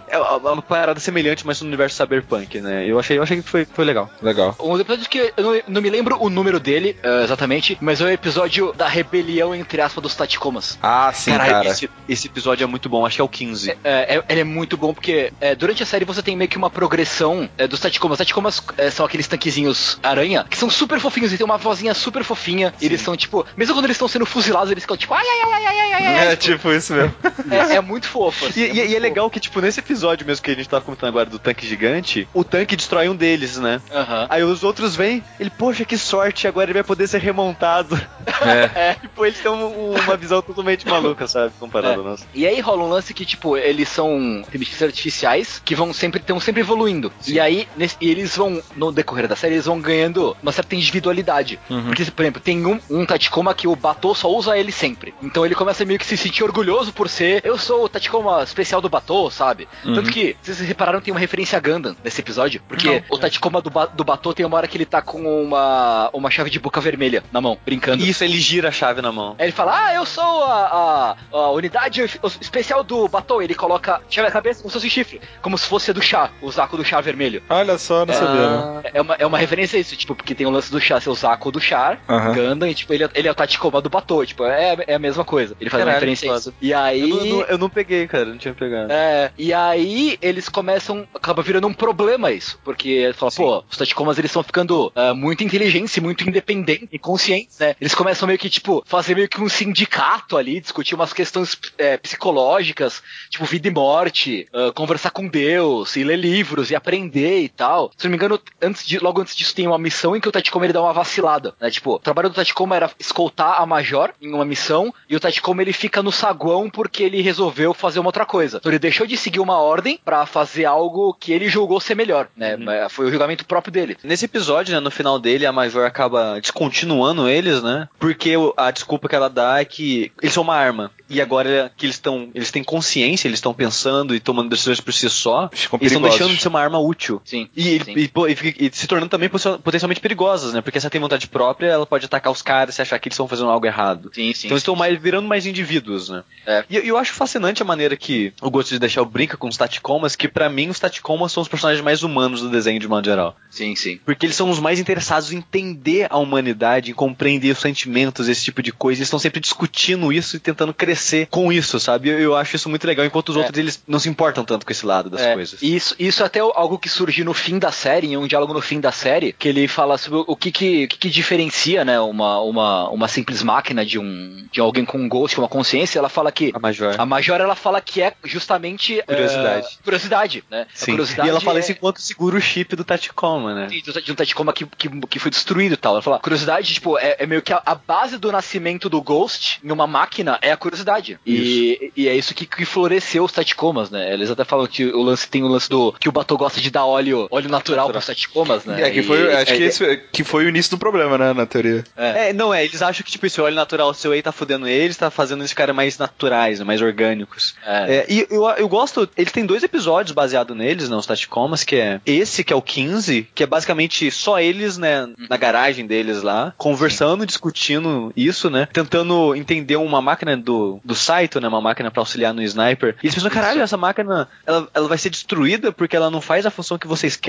é 0.07 0.17
uma 0.17 0.59
uma 0.59 0.61
parada 0.61 0.99
semelhante, 0.99 1.45
mas 1.45 1.61
no 1.61 1.67
universo 1.67 1.95
cyberpunk, 1.95 2.59
né? 2.59 2.85
Eu 2.85 2.99
achei, 2.99 3.17
eu 3.17 3.23
achei 3.23 3.41
que 3.41 3.49
foi, 3.49 3.65
foi 3.65 3.85
legal. 3.85 4.09
Legal. 4.21 4.55
Um 4.59 4.71
dos 4.71 4.81
episódios 4.81 5.07
que 5.07 5.33
eu 5.35 5.43
não, 5.43 5.61
não 5.67 5.81
me 5.81 5.89
lembro 5.89 6.17
o 6.21 6.29
número 6.29 6.59
dele 6.59 6.97
eh, 7.01 7.23
exatamente, 7.23 7.77
mas 7.81 8.01
é 8.01 8.05
o 8.05 8.09
episódio 8.09 8.73
da 8.73 8.87
rebelião, 8.87 9.55
entre 9.55 9.81
aspas, 9.81 10.01
dos 10.01 10.15
Taticomas. 10.15 10.77
Ah, 10.81 11.11
sim, 11.13 11.31
Caralho, 11.31 11.51
cara. 11.51 11.67
Esse, 11.69 11.89
esse 12.07 12.27
episódio 12.27 12.63
é 12.63 12.67
muito 12.67 12.89
bom, 12.89 13.05
acho 13.05 13.15
que 13.15 13.21
é 13.21 13.23
o 13.23 13.29
15. 13.29 13.71
É, 13.83 14.15
é- 14.17 14.23
ele 14.29 14.41
é 14.41 14.43
muito 14.43 14.75
bom 14.77 14.93
porque 14.93 15.31
é, 15.39 15.55
durante 15.55 15.83
a 15.83 15.85
série 15.85 16.05
você 16.05 16.21
tem 16.21 16.35
meio 16.35 16.49
que 16.49 16.57
uma 16.57 16.69
progressão 16.69 17.49
é, 17.57 17.67
dos 17.67 17.79
Taticomas. 17.79 17.98
Os 18.07 18.17
Taticomas 18.17 18.61
é, 18.77 18.89
são 18.89 19.05
aqueles 19.05 19.27
tanquezinhos 19.27 19.99
aranha 20.03 20.45
que 20.49 20.57
são 20.57 20.69
super 20.69 20.99
fofinhos 20.99 21.31
e 21.33 21.37
tem 21.37 21.45
uma 21.45 21.57
vozinha 21.57 21.93
super 21.93 22.23
fofinha. 22.23 22.73
E 22.81 22.85
eles 22.85 23.01
são 23.01 23.15
tipo, 23.15 23.45
mesmo 23.57 23.73
quando 23.75 23.85
eles 23.85 23.95
estão 23.95 24.07
sendo 24.07 24.25
fuzilados, 24.25 24.71
eles 24.71 24.83
ficam 24.83 24.97
tipo, 24.97 25.13
ai 25.13 25.23
ai 25.25 25.41
ai 25.53 25.65
ai 25.65 25.79
ai 25.79 25.91
ai. 25.93 26.17
ai. 26.19 26.27
É 26.33 26.35
tipo 26.35 26.71
isso 26.71 26.93
mesmo. 26.93 27.13
É, 27.51 27.75
é 27.75 27.81
muito 27.81 28.07
fofo. 28.07 28.45
assim, 28.47 28.61
E, 28.61 28.63
e- 28.63 28.67
muito 28.67 28.77
e 28.77 28.81
é 28.81 28.87
fofo. 28.87 28.99
legal 29.01 29.29
que, 29.29 29.39
tipo, 29.39 29.61
nesse 29.61 29.79
episódio 29.79 30.25
mesmo 30.25 30.43
que 30.43 30.51
a 30.51 30.55
gente 30.55 30.69
tava 30.69 30.83
comentando 30.83 31.09
agora 31.09 31.25
do 31.29 31.39
tanque 31.39 31.65
gigante, 31.67 32.27
o 32.33 32.43
tanque 32.43 32.75
destrói 32.75 33.09
um 33.09 33.15
deles, 33.15 33.57
né? 33.57 33.81
Aham. 33.91 34.27
Aí 34.29 34.43
os 34.43 34.63
outros 34.63 34.95
vêm, 34.95 35.23
ele, 35.39 35.49
poxa, 35.49 35.85
que 35.85 35.97
sorte, 35.97 36.47
agora 36.47 36.65
ele 36.67 36.73
vai 36.73 36.83
poder 36.83 37.07
ser 37.07 37.19
remontado. 37.21 37.99
É. 38.41 38.93
tipo, 39.01 39.25
eles 39.25 39.39
têm 39.39 39.51
um- 39.51 39.93
uma 39.95 40.15
visão 40.17 40.41
totalmente 40.41 40.87
maluca, 40.87 41.27
sabe? 41.27 41.53
Comparado 41.59 42.01
É. 42.01 42.03
a 42.05 42.07
nossa. 42.09 42.25
E 42.33 42.45
aí 42.47 42.59
rola 42.59 42.83
um 42.83 42.89
lance 42.89 43.13
que, 43.13 43.25
tipo, 43.25 43.57
eles 43.57 43.89
são 43.89 44.17
inteligências 44.47 44.83
artificiais 44.83 45.61
que 45.63 45.75
vão 45.75 45.93
sempre, 45.93 46.19
estão 46.19 46.39
sempre 46.39 46.61
evoluindo. 46.61 47.11
E 47.27 47.39
aí, 47.39 47.67
nesse- 47.75 47.88
e 47.99 48.09
eles 48.09 48.35
vão, 48.35 48.61
no 48.75 48.91
decorrer 48.91 49.27
da 49.27 49.35
série, 49.35 49.55
eles 49.55 49.65
vão 49.65 49.79
ganhando 49.79 50.35
uma 50.41 50.51
certa 50.51 50.75
individualidade. 50.75 51.59
Porque, 51.67 52.05
por 52.05 52.21
exemplo, 52.23 52.41
tem 52.41 52.65
um, 52.65 52.79
um 52.89 53.05
Tachikoma 53.05 53.53
que 53.53 53.67
o 53.67 53.75
Batou 53.75 54.15
só 54.15 54.29
usa 54.29 54.57
ele 54.57 54.71
sempre. 54.71 55.13
Então 55.21 55.45
ele 55.45 55.55
começa 55.55 55.85
meio 55.85 55.99
que 55.99 56.05
se 56.05 56.17
sentir 56.17 56.43
orgulhoso 56.43 56.91
por 56.93 57.09
ser, 57.09 57.41
eu 57.43 57.57
sou 57.57 57.85
o 57.85 57.89
Tachikoma 57.89 58.43
especial 58.43 58.81
do 58.81 58.89
Batou, 58.89 59.29
sabe? 59.31 59.67
Tanto 59.83 60.11
que, 60.11 60.35
se 60.41 60.53
vocês 60.53 60.67
repararam, 60.67 61.01
tem 61.01 61.13
uma 61.13 61.19
referência 61.19 61.57
a 61.57 61.61
Gundam 61.61 61.95
nesse 62.03 62.21
episódio. 62.21 62.61
Porque 62.67 62.87
Não. 62.87 63.01
o 63.09 63.17
Tachikoma 63.17 63.61
do, 63.61 63.69
ba 63.69 63.85
do 63.85 64.03
Batou 64.03 64.33
tem 64.33 64.45
uma 64.45 64.57
hora 64.57 64.67
que 64.67 64.77
ele 64.77 64.85
tá 64.85 65.01
com 65.01 65.43
uma, 65.43 66.09
uma 66.13 66.29
chave 66.29 66.49
de 66.49 66.59
boca 66.59 66.81
vermelha 66.81 67.23
na 67.31 67.41
mão, 67.41 67.57
brincando. 67.65 68.03
Isso, 68.03 68.23
ele 68.23 68.39
gira 68.39 68.69
a 68.69 68.71
chave 68.71 69.01
na 69.01 69.11
mão. 69.11 69.35
Aí 69.37 69.45
ele 69.45 69.51
fala, 69.51 69.85
ah, 69.85 69.93
eu 69.93 70.05
sou 70.05 70.43
a, 70.43 71.15
a, 71.31 71.37
a 71.37 71.51
unidade 71.51 72.01
especial 72.41 72.83
do 72.83 73.07
Batou. 73.07 73.41
Ele 73.41 73.55
coloca 73.55 74.01
chave 74.09 74.27
na 74.27 74.31
cabeça 74.31 74.61
como 74.61 74.69
se 74.69 74.77
fosse 74.77 74.89
chifre. 74.89 75.21
Como 75.41 75.57
se 75.57 75.65
fosse 75.65 75.93
do 75.93 76.01
chá, 76.01 76.31
o 76.41 76.51
saco 76.51 76.77
do 76.77 76.85
chá 76.85 77.01
vermelho. 77.01 77.41
Olha 77.49 77.77
só, 77.79 78.05
não 78.05 78.13
sabia. 78.13 78.81
né? 78.81 78.81
É 78.93 79.01
uma, 79.01 79.15
é 79.15 79.25
uma 79.25 79.37
referência 79.37 79.77
a 79.77 79.79
isso, 79.79 79.95
tipo, 79.95 80.13
porque 80.15 80.35
tem 80.35 80.45
o 80.45 80.49
lance 80.51 80.71
do 80.71 80.79
chá 80.79 80.99
ser 81.01 81.09
o 81.09 81.15
saco 81.15 81.51
do 81.51 81.59
char. 81.59 82.01
Gundam, 82.35 82.69
e 82.69 82.75
tipo, 82.75 82.93
ele, 82.93 83.05
é- 83.05 83.09
ele 83.15 83.27
é 83.27 83.31
o 83.31 83.35
Tachikoma 83.35 83.81
do 83.81 83.89
Batou. 83.89 84.25
Tipo, 84.25 84.43
é, 84.45 84.77
é 84.87 84.95
a 84.95 84.99
mesma 84.99 85.23
coisa. 85.25 85.55
Ele 85.59 85.69
faz 85.69 85.81
uma 85.83 85.91
Caralho, 85.93 85.99
referência 86.11 86.31
a 86.33 86.37
isso. 86.37 86.53
E 86.61 86.73
aí. 86.73 87.01
Eu 87.01 87.07
não, 87.09 87.25
eu 87.25 87.25
não- 87.37 87.41
eu 87.45 87.57
não 87.57 87.69
peguei, 87.69 88.07
cara, 88.07 88.25
não 88.25 88.37
tinha 88.37 88.53
pegado. 88.53 88.91
É, 88.91 89.31
e 89.37 89.53
aí 89.53 90.17
eles 90.21 90.49
começam, 90.49 91.07
acaba 91.15 91.41
virando 91.41 91.67
um 91.67 91.73
problema 91.73 92.31
isso, 92.31 92.59
porque 92.63 93.11
fala, 93.15 93.31
pô, 93.31 93.63
os 93.69 93.77
Tachikomas 93.77 94.17
eles 94.19 94.29
estão 94.29 94.43
ficando 94.43 94.91
ah, 94.95 95.13
muito 95.13 95.43
inteligentes, 95.43 95.95
e 95.95 96.01
muito 96.01 96.27
independentes 96.27 96.89
e 96.91 96.99
conscientes, 96.99 97.57
né? 97.59 97.75
Eles 97.79 97.95
começam 97.95 98.27
meio 98.27 98.37
que, 98.39 98.49
tipo, 98.49 98.83
fazer 98.85 99.15
meio 99.15 99.29
que 99.29 99.41
um 99.41 99.47
sindicato 99.49 100.37
ali, 100.37 100.59
discutir 100.59 100.95
umas 100.95 101.13
questões 101.13 101.57
é, 101.77 101.97
psicológicas, 101.97 103.01
tipo 103.29 103.45
vida 103.45 103.67
e 103.67 103.71
morte, 103.71 104.47
ah, 104.53 104.71
conversar 104.73 105.11
com 105.11 105.27
Deus, 105.27 105.95
e 105.95 106.03
ler 106.03 106.17
livros, 106.17 106.69
e 106.71 106.75
aprender 106.75 107.39
e 107.41 107.49
tal. 107.49 107.68
Se 107.97 108.05
não 108.05 108.11
me 108.11 108.17
engano, 108.17 108.39
antes 108.61 108.85
de, 108.85 108.99
logo 108.99 109.21
antes 109.21 109.35
disso 109.35 109.55
tem 109.55 109.67
uma 109.67 109.77
missão 109.77 110.15
em 110.15 110.19
que 110.19 110.27
o 110.27 110.31
Tachikoma 110.31 110.65
ele 110.65 110.73
dá 110.73 110.81
uma 110.81 110.93
vacilada, 110.93 111.53
né? 111.59 111.69
Tipo, 111.69 111.95
o 111.95 111.99
trabalho 111.99 112.29
do 112.29 112.35
Tachikoma 112.35 112.75
era 112.75 112.91
escoltar 112.99 113.61
a 113.61 113.65
Major 113.65 114.11
em 114.21 114.33
uma 114.33 114.45
missão, 114.45 114.93
e 115.09 115.15
o 115.15 115.19
Tachikoma 115.19 115.61
ele 115.61 115.73
fica 115.73 116.01
no 116.01 116.11
saguão 116.11 116.69
porque 116.69 117.03
ele 117.03 117.21
resolveu 117.21 117.73
fazer 117.73 117.99
uma 117.99 118.09
outra 118.09 118.25
coisa. 118.25 118.57
Então 118.57 118.71
ele 118.71 118.79
deixou 118.79 119.05
de 119.05 119.17
seguir 119.17 119.39
uma 119.39 119.59
ordem 119.59 119.99
pra 120.03 120.25
fazer 120.25 120.65
algo 120.65 121.13
que 121.13 121.31
ele 121.31 121.49
julgou 121.49 121.79
ser 121.79 121.95
melhor, 121.95 122.27
né? 122.35 122.57
Mas 122.57 122.91
Foi 122.91 123.05
o 123.05 123.11
julgamento 123.11 123.45
próprio 123.45 123.71
dele. 123.71 123.97
Nesse 124.03 124.25
episódio, 124.25 124.73
né, 124.73 124.79
no 124.79 124.91
final 124.91 125.19
dele, 125.19 125.45
a 125.45 125.51
Major 125.51 125.85
acaba 125.85 126.39
descontinuando 126.39 127.27
eles, 127.27 127.61
né? 127.61 127.87
Porque 127.99 128.33
a 128.57 128.71
desculpa 128.71 129.07
que 129.07 129.15
ela 129.15 129.29
dá 129.29 129.59
é 129.59 129.65
que 129.65 130.11
eles 130.21 130.33
são 130.33 130.43
uma 130.43 130.55
arma. 130.55 130.91
E 131.09 131.19
agora 131.19 131.71
que 131.75 131.87
eles 131.87 131.95
estão. 131.95 132.29
Eles 132.35 132.51
têm 132.51 132.63
consciência, 132.63 133.27
eles 133.27 133.39
estão 133.39 133.53
pensando 133.53 134.13
e 134.13 134.19
tomando 134.19 134.49
decisões 134.49 134.79
por 134.79 134.93
si 134.93 135.09
só. 135.09 135.49
Ficam 135.51 135.79
Eles 135.81 135.93
estão 135.93 136.07
deixando 136.07 136.35
de 136.35 136.41
ser 136.41 136.47
uma 136.49 136.61
arma 136.61 136.79
útil. 136.79 137.19
Sim. 137.25 137.49
E, 137.59 137.77
e, 137.95 138.11
e 138.57 138.67
e 138.67 138.71
se 138.73 138.87
tornando 138.87 139.09
também 139.09 139.27
poten- 139.29 139.57
potencialmente 139.59 139.99
perigosas, 139.99 140.53
né? 140.53 140.61
Porque 140.61 140.79
se 140.79 140.85
ela 140.85 140.91
tem 140.91 141.01
vontade 141.01 141.27
própria, 141.27 141.67
ela 141.67 141.85
pode 141.85 142.05
atacar 142.05 142.31
os 142.31 142.41
caras 142.41 142.77
e 142.77 142.81
achar 142.81 142.97
que 142.99 143.07
eles 143.09 143.15
estão 143.15 143.27
fazendo 143.27 143.49
algo 143.49 143.65
errado. 143.65 144.11
Sim, 144.13 144.33
sim. 144.33 144.47
então 144.47 144.55
eles 144.55 144.61
estão 144.61 144.75
mais, 144.75 144.99
virando 144.99 145.27
mais 145.27 145.45
indivíduos, 145.45 146.09
né? 146.09 146.23
É. 146.45 146.63
E 146.69 146.77
eu- 146.77 146.97
acho 146.97 147.13
fascinante 147.13 147.61
a 147.61 147.65
maneira 147.65 147.95
que 147.95 148.33
o 148.41 148.49
Ghost 148.49 148.73
de 148.73 148.79
Deixar 148.79 149.03
brinca 149.05 149.35
com 149.37 149.47
os 149.47 149.55
Taticomas, 149.57 150.15
que 150.15 150.27
pra 150.27 150.49
mim 150.49 150.69
os 150.69 150.79
Taticomas 150.79 151.31
são 151.31 151.41
os 151.41 151.47
personagens 151.47 151.83
mais 151.83 152.03
humanos 152.03 152.41
do 152.41 152.49
desenho 152.49 152.79
de 152.79 152.87
modo 152.87 153.05
geral. 153.05 153.35
Sim, 153.49 153.75
sim. 153.75 153.99
Porque 154.05 154.25
eles 154.25 154.35
são 154.35 154.49
os 154.49 154.59
mais 154.59 154.79
interessados 154.79 155.31
em 155.31 155.37
entender 155.37 156.07
a 156.09 156.17
humanidade, 156.17 156.91
em 156.91 156.93
compreender 156.93 157.51
os 157.51 157.59
sentimentos, 157.59 158.27
esse 158.27 158.43
tipo 158.43 158.61
de 158.61 158.71
coisa. 158.71 158.99
Eles 158.99 159.07
estão 159.07 159.19
sempre 159.19 159.39
discutindo 159.39 160.11
isso 160.13 160.35
e 160.35 160.39
tentando 160.39 160.73
crescer 160.73 161.27
com 161.31 161.51
isso, 161.51 161.79
sabe? 161.79 162.09
Eu, 162.09 162.19
eu 162.19 162.35
acho 162.35 162.55
isso 162.55 162.69
muito 162.69 162.85
legal, 162.85 163.05
enquanto 163.05 163.29
os 163.29 163.35
É. 163.35 163.39
outros 163.39 163.57
eles 163.57 163.81
não 163.87 163.99
se 163.99 164.09
importam 164.09 164.43
tanto 164.45 164.65
com 164.65 164.71
esse 164.71 164.85
lado 164.85 165.09
das 165.09 165.21
É, 165.21 165.33
coisas. 165.33 165.61
Isso, 165.61 165.95
isso 165.97 166.21
é 166.21 166.25
até 166.25 166.39
algo 166.39 166.77
que 166.77 166.89
surge 166.89 167.23
no 167.23 167.33
fim 167.49 167.57
da 167.59 167.71
série, 167.71 168.07
em 168.07 168.17
um 168.17 168.27
diálogo 168.27 168.53
no 168.53 168.61
fim 168.61 168.79
da 168.79 168.91
série, 168.91 169.33
que 169.33 169.47
ele 169.47 169.67
fala 169.67 169.97
sobre 169.97 170.23
o 170.27 170.35
que 170.35 170.51
que, 170.51 170.87
que, 170.87 170.97
que 170.99 171.09
diferencia, 171.09 171.83
né, 171.83 171.99
uma, 171.99 172.39
uma, 172.41 172.89
uma 172.89 173.07
simples 173.07 173.41
máquina 173.41 173.83
de 173.83 173.97
um 173.97 174.45
de 174.51 174.59
alguém 174.61 174.85
com 174.85 174.97
um 174.99 175.09
ghost, 175.09 175.37
uma 175.39 175.47
consciência. 175.47 175.97
Ela 175.99 176.09
fala 176.09 176.31
que 176.31 176.51
A 176.53 176.59
Major. 176.59 176.95
a 176.97 177.05
Major 177.05 177.39
ela 177.41 177.55
fala 177.55 177.81
que 177.81 178.01
é 178.01 178.13
justamente 178.23 179.01
Curiosidade. 179.07 179.65
é, 179.67 179.83
curiosidade, 179.83 180.43
né? 180.49 180.67
A 180.73 180.77
Sim. 180.77 180.91
curiosidade 180.91 181.27
E 181.27 181.31
ela 181.31 181.41
fala 181.41 181.57
é- 181.57 181.61
isso 181.61 181.71
enquanto 181.71 182.01
segura 182.01 182.37
o 182.37 182.41
chip 182.41 182.75
do 182.75 182.83
Tachikoma, 182.83 183.53
né? 183.55 183.67
Sim, 183.69 183.81
de 184.01 184.11
um 184.11 184.15
Tachikoma 184.15 184.53
que, 184.53 184.65
que, 184.77 184.89
que 185.07 185.19
foi 185.19 185.31
destruído 185.31 185.73
e 185.73 185.77
tal. 185.77 185.93
Ela 185.93 186.01
fala, 186.01 186.19
curiosidade, 186.19 186.73
tipo, 186.73 186.97
é, 186.97 187.15
é 187.19 187.25
meio 187.25 187.41
que 187.41 187.53
a, 187.53 187.61
a 187.65 187.73
base 187.75 188.17
do 188.17 188.31
nascimento 188.31 188.89
do 188.89 189.01
Ghost 189.01 189.59
em 189.63 189.71
uma 189.71 189.87
máquina 189.87 190.37
é 190.41 190.51
a 190.51 190.57
curiosidade. 190.57 191.19
E, 191.25 191.91
e 191.95 192.07
é 192.07 192.15
isso 192.15 192.33
que, 192.35 192.45
que 192.45 192.65
floresceu 192.65 193.23
os 193.23 193.31
Tachikomas, 193.31 193.89
né? 193.89 194.13
Eles 194.13 194.29
até 194.29 194.43
falam 194.43 194.67
que 194.67 194.85
o 194.85 195.01
lance 195.01 195.27
tem 195.29 195.43
o 195.43 195.47
lance 195.47 195.69
do 195.69 195.93
que 195.93 196.09
o 196.09 196.11
Batou 196.11 196.37
gosta 196.37 196.59
de 196.59 196.69
dar 196.71 196.85
óleo, 196.85 197.27
óleo 197.31 197.38
natural, 197.47 197.87
Natural. 197.87 198.01
pros 198.01 198.05
Tachikomas, 198.05 198.65
né? 198.65 198.81
É, 198.81 198.91
que 198.91 198.99
E- 198.99 199.03
foi, 199.03 199.33
acho 199.33 199.53
é- 199.53 199.57
que 199.57 199.63
esse 199.63 199.97
que 200.11 200.23
foi 200.23 200.45
o 200.45 200.49
início 200.49 200.71
do 200.71 200.77
problema, 200.77 201.17
né, 201.17 201.33
na 201.33 201.45
teoria. 201.45 201.83
É, 201.95 202.33
não 202.33 202.53
é, 202.53 202.63
eles 202.65 202.81
acham 202.81 203.03
que 203.05 203.11
tipo 203.11 203.25
esse 203.25 203.39
óleo 203.39 203.55
natural 203.55 203.93
seu 203.93 204.11
aí 204.11 204.21
tá 204.21 204.31
fudendo 204.31 204.67
eles, 204.67 204.97
tá 204.97 205.09
fazendo 205.09 205.39
eles 205.41 205.51
ficarem 205.51 205.73
mais 205.73 205.97
naturais, 205.97 206.59
mais 206.61 206.81
orgânicos. 206.81 207.55
É. 207.65 207.95
É, 207.99 208.05
e 208.09 208.27
eu, 208.29 208.43
eu 208.49 208.67
gosto, 208.67 209.09
eles 209.17 209.31
têm 209.31 209.45
dois 209.45 209.63
episódios 209.63 210.11
baseados 210.13 210.55
neles, 210.55 210.89
né, 210.89 210.95
os 210.95 211.05
Tachikomas, 211.05 211.63
que 211.63 211.75
é 211.75 212.01
esse, 212.05 212.43
que 212.43 212.51
é 212.51 212.55
o 212.55 212.61
15, 212.61 213.27
que 213.33 213.43
é 213.43 213.47
basicamente 213.47 214.09
só 214.11 214.39
eles, 214.39 214.77
né, 214.77 215.07
na 215.29 215.37
garagem 215.37 215.85
deles 215.85 216.21
lá, 216.23 216.53
conversando, 216.57 217.25
discutindo 217.25 218.11
isso, 218.15 218.49
né, 218.49 218.67
tentando 218.71 219.35
entender 219.35 219.75
uma 219.75 220.01
máquina 220.01 220.35
do, 220.37 220.79
do 220.83 220.95
Saito, 220.95 221.39
né, 221.39 221.47
uma 221.47 221.61
máquina 221.61 221.91
pra 221.91 222.01
auxiliar 222.01 222.33
no 222.33 222.41
Sniper. 222.43 222.95
E 223.01 223.05
eles 223.07 223.15
pensam, 223.15 223.29
caralho, 223.29 223.61
essa 223.61 223.77
máquina, 223.77 224.27
ela, 224.45 224.67
ela 224.73 224.87
vai 224.87 224.97
ser 224.97 225.09
destruída 225.09 225.71
porque 225.71 225.95
ela 225.95 226.09
não 226.09 226.21
faz 226.21 226.45
a 226.45 226.51
função 226.51 226.77
que 226.77 226.87
vocês 226.87 227.15
querem? 227.15 227.28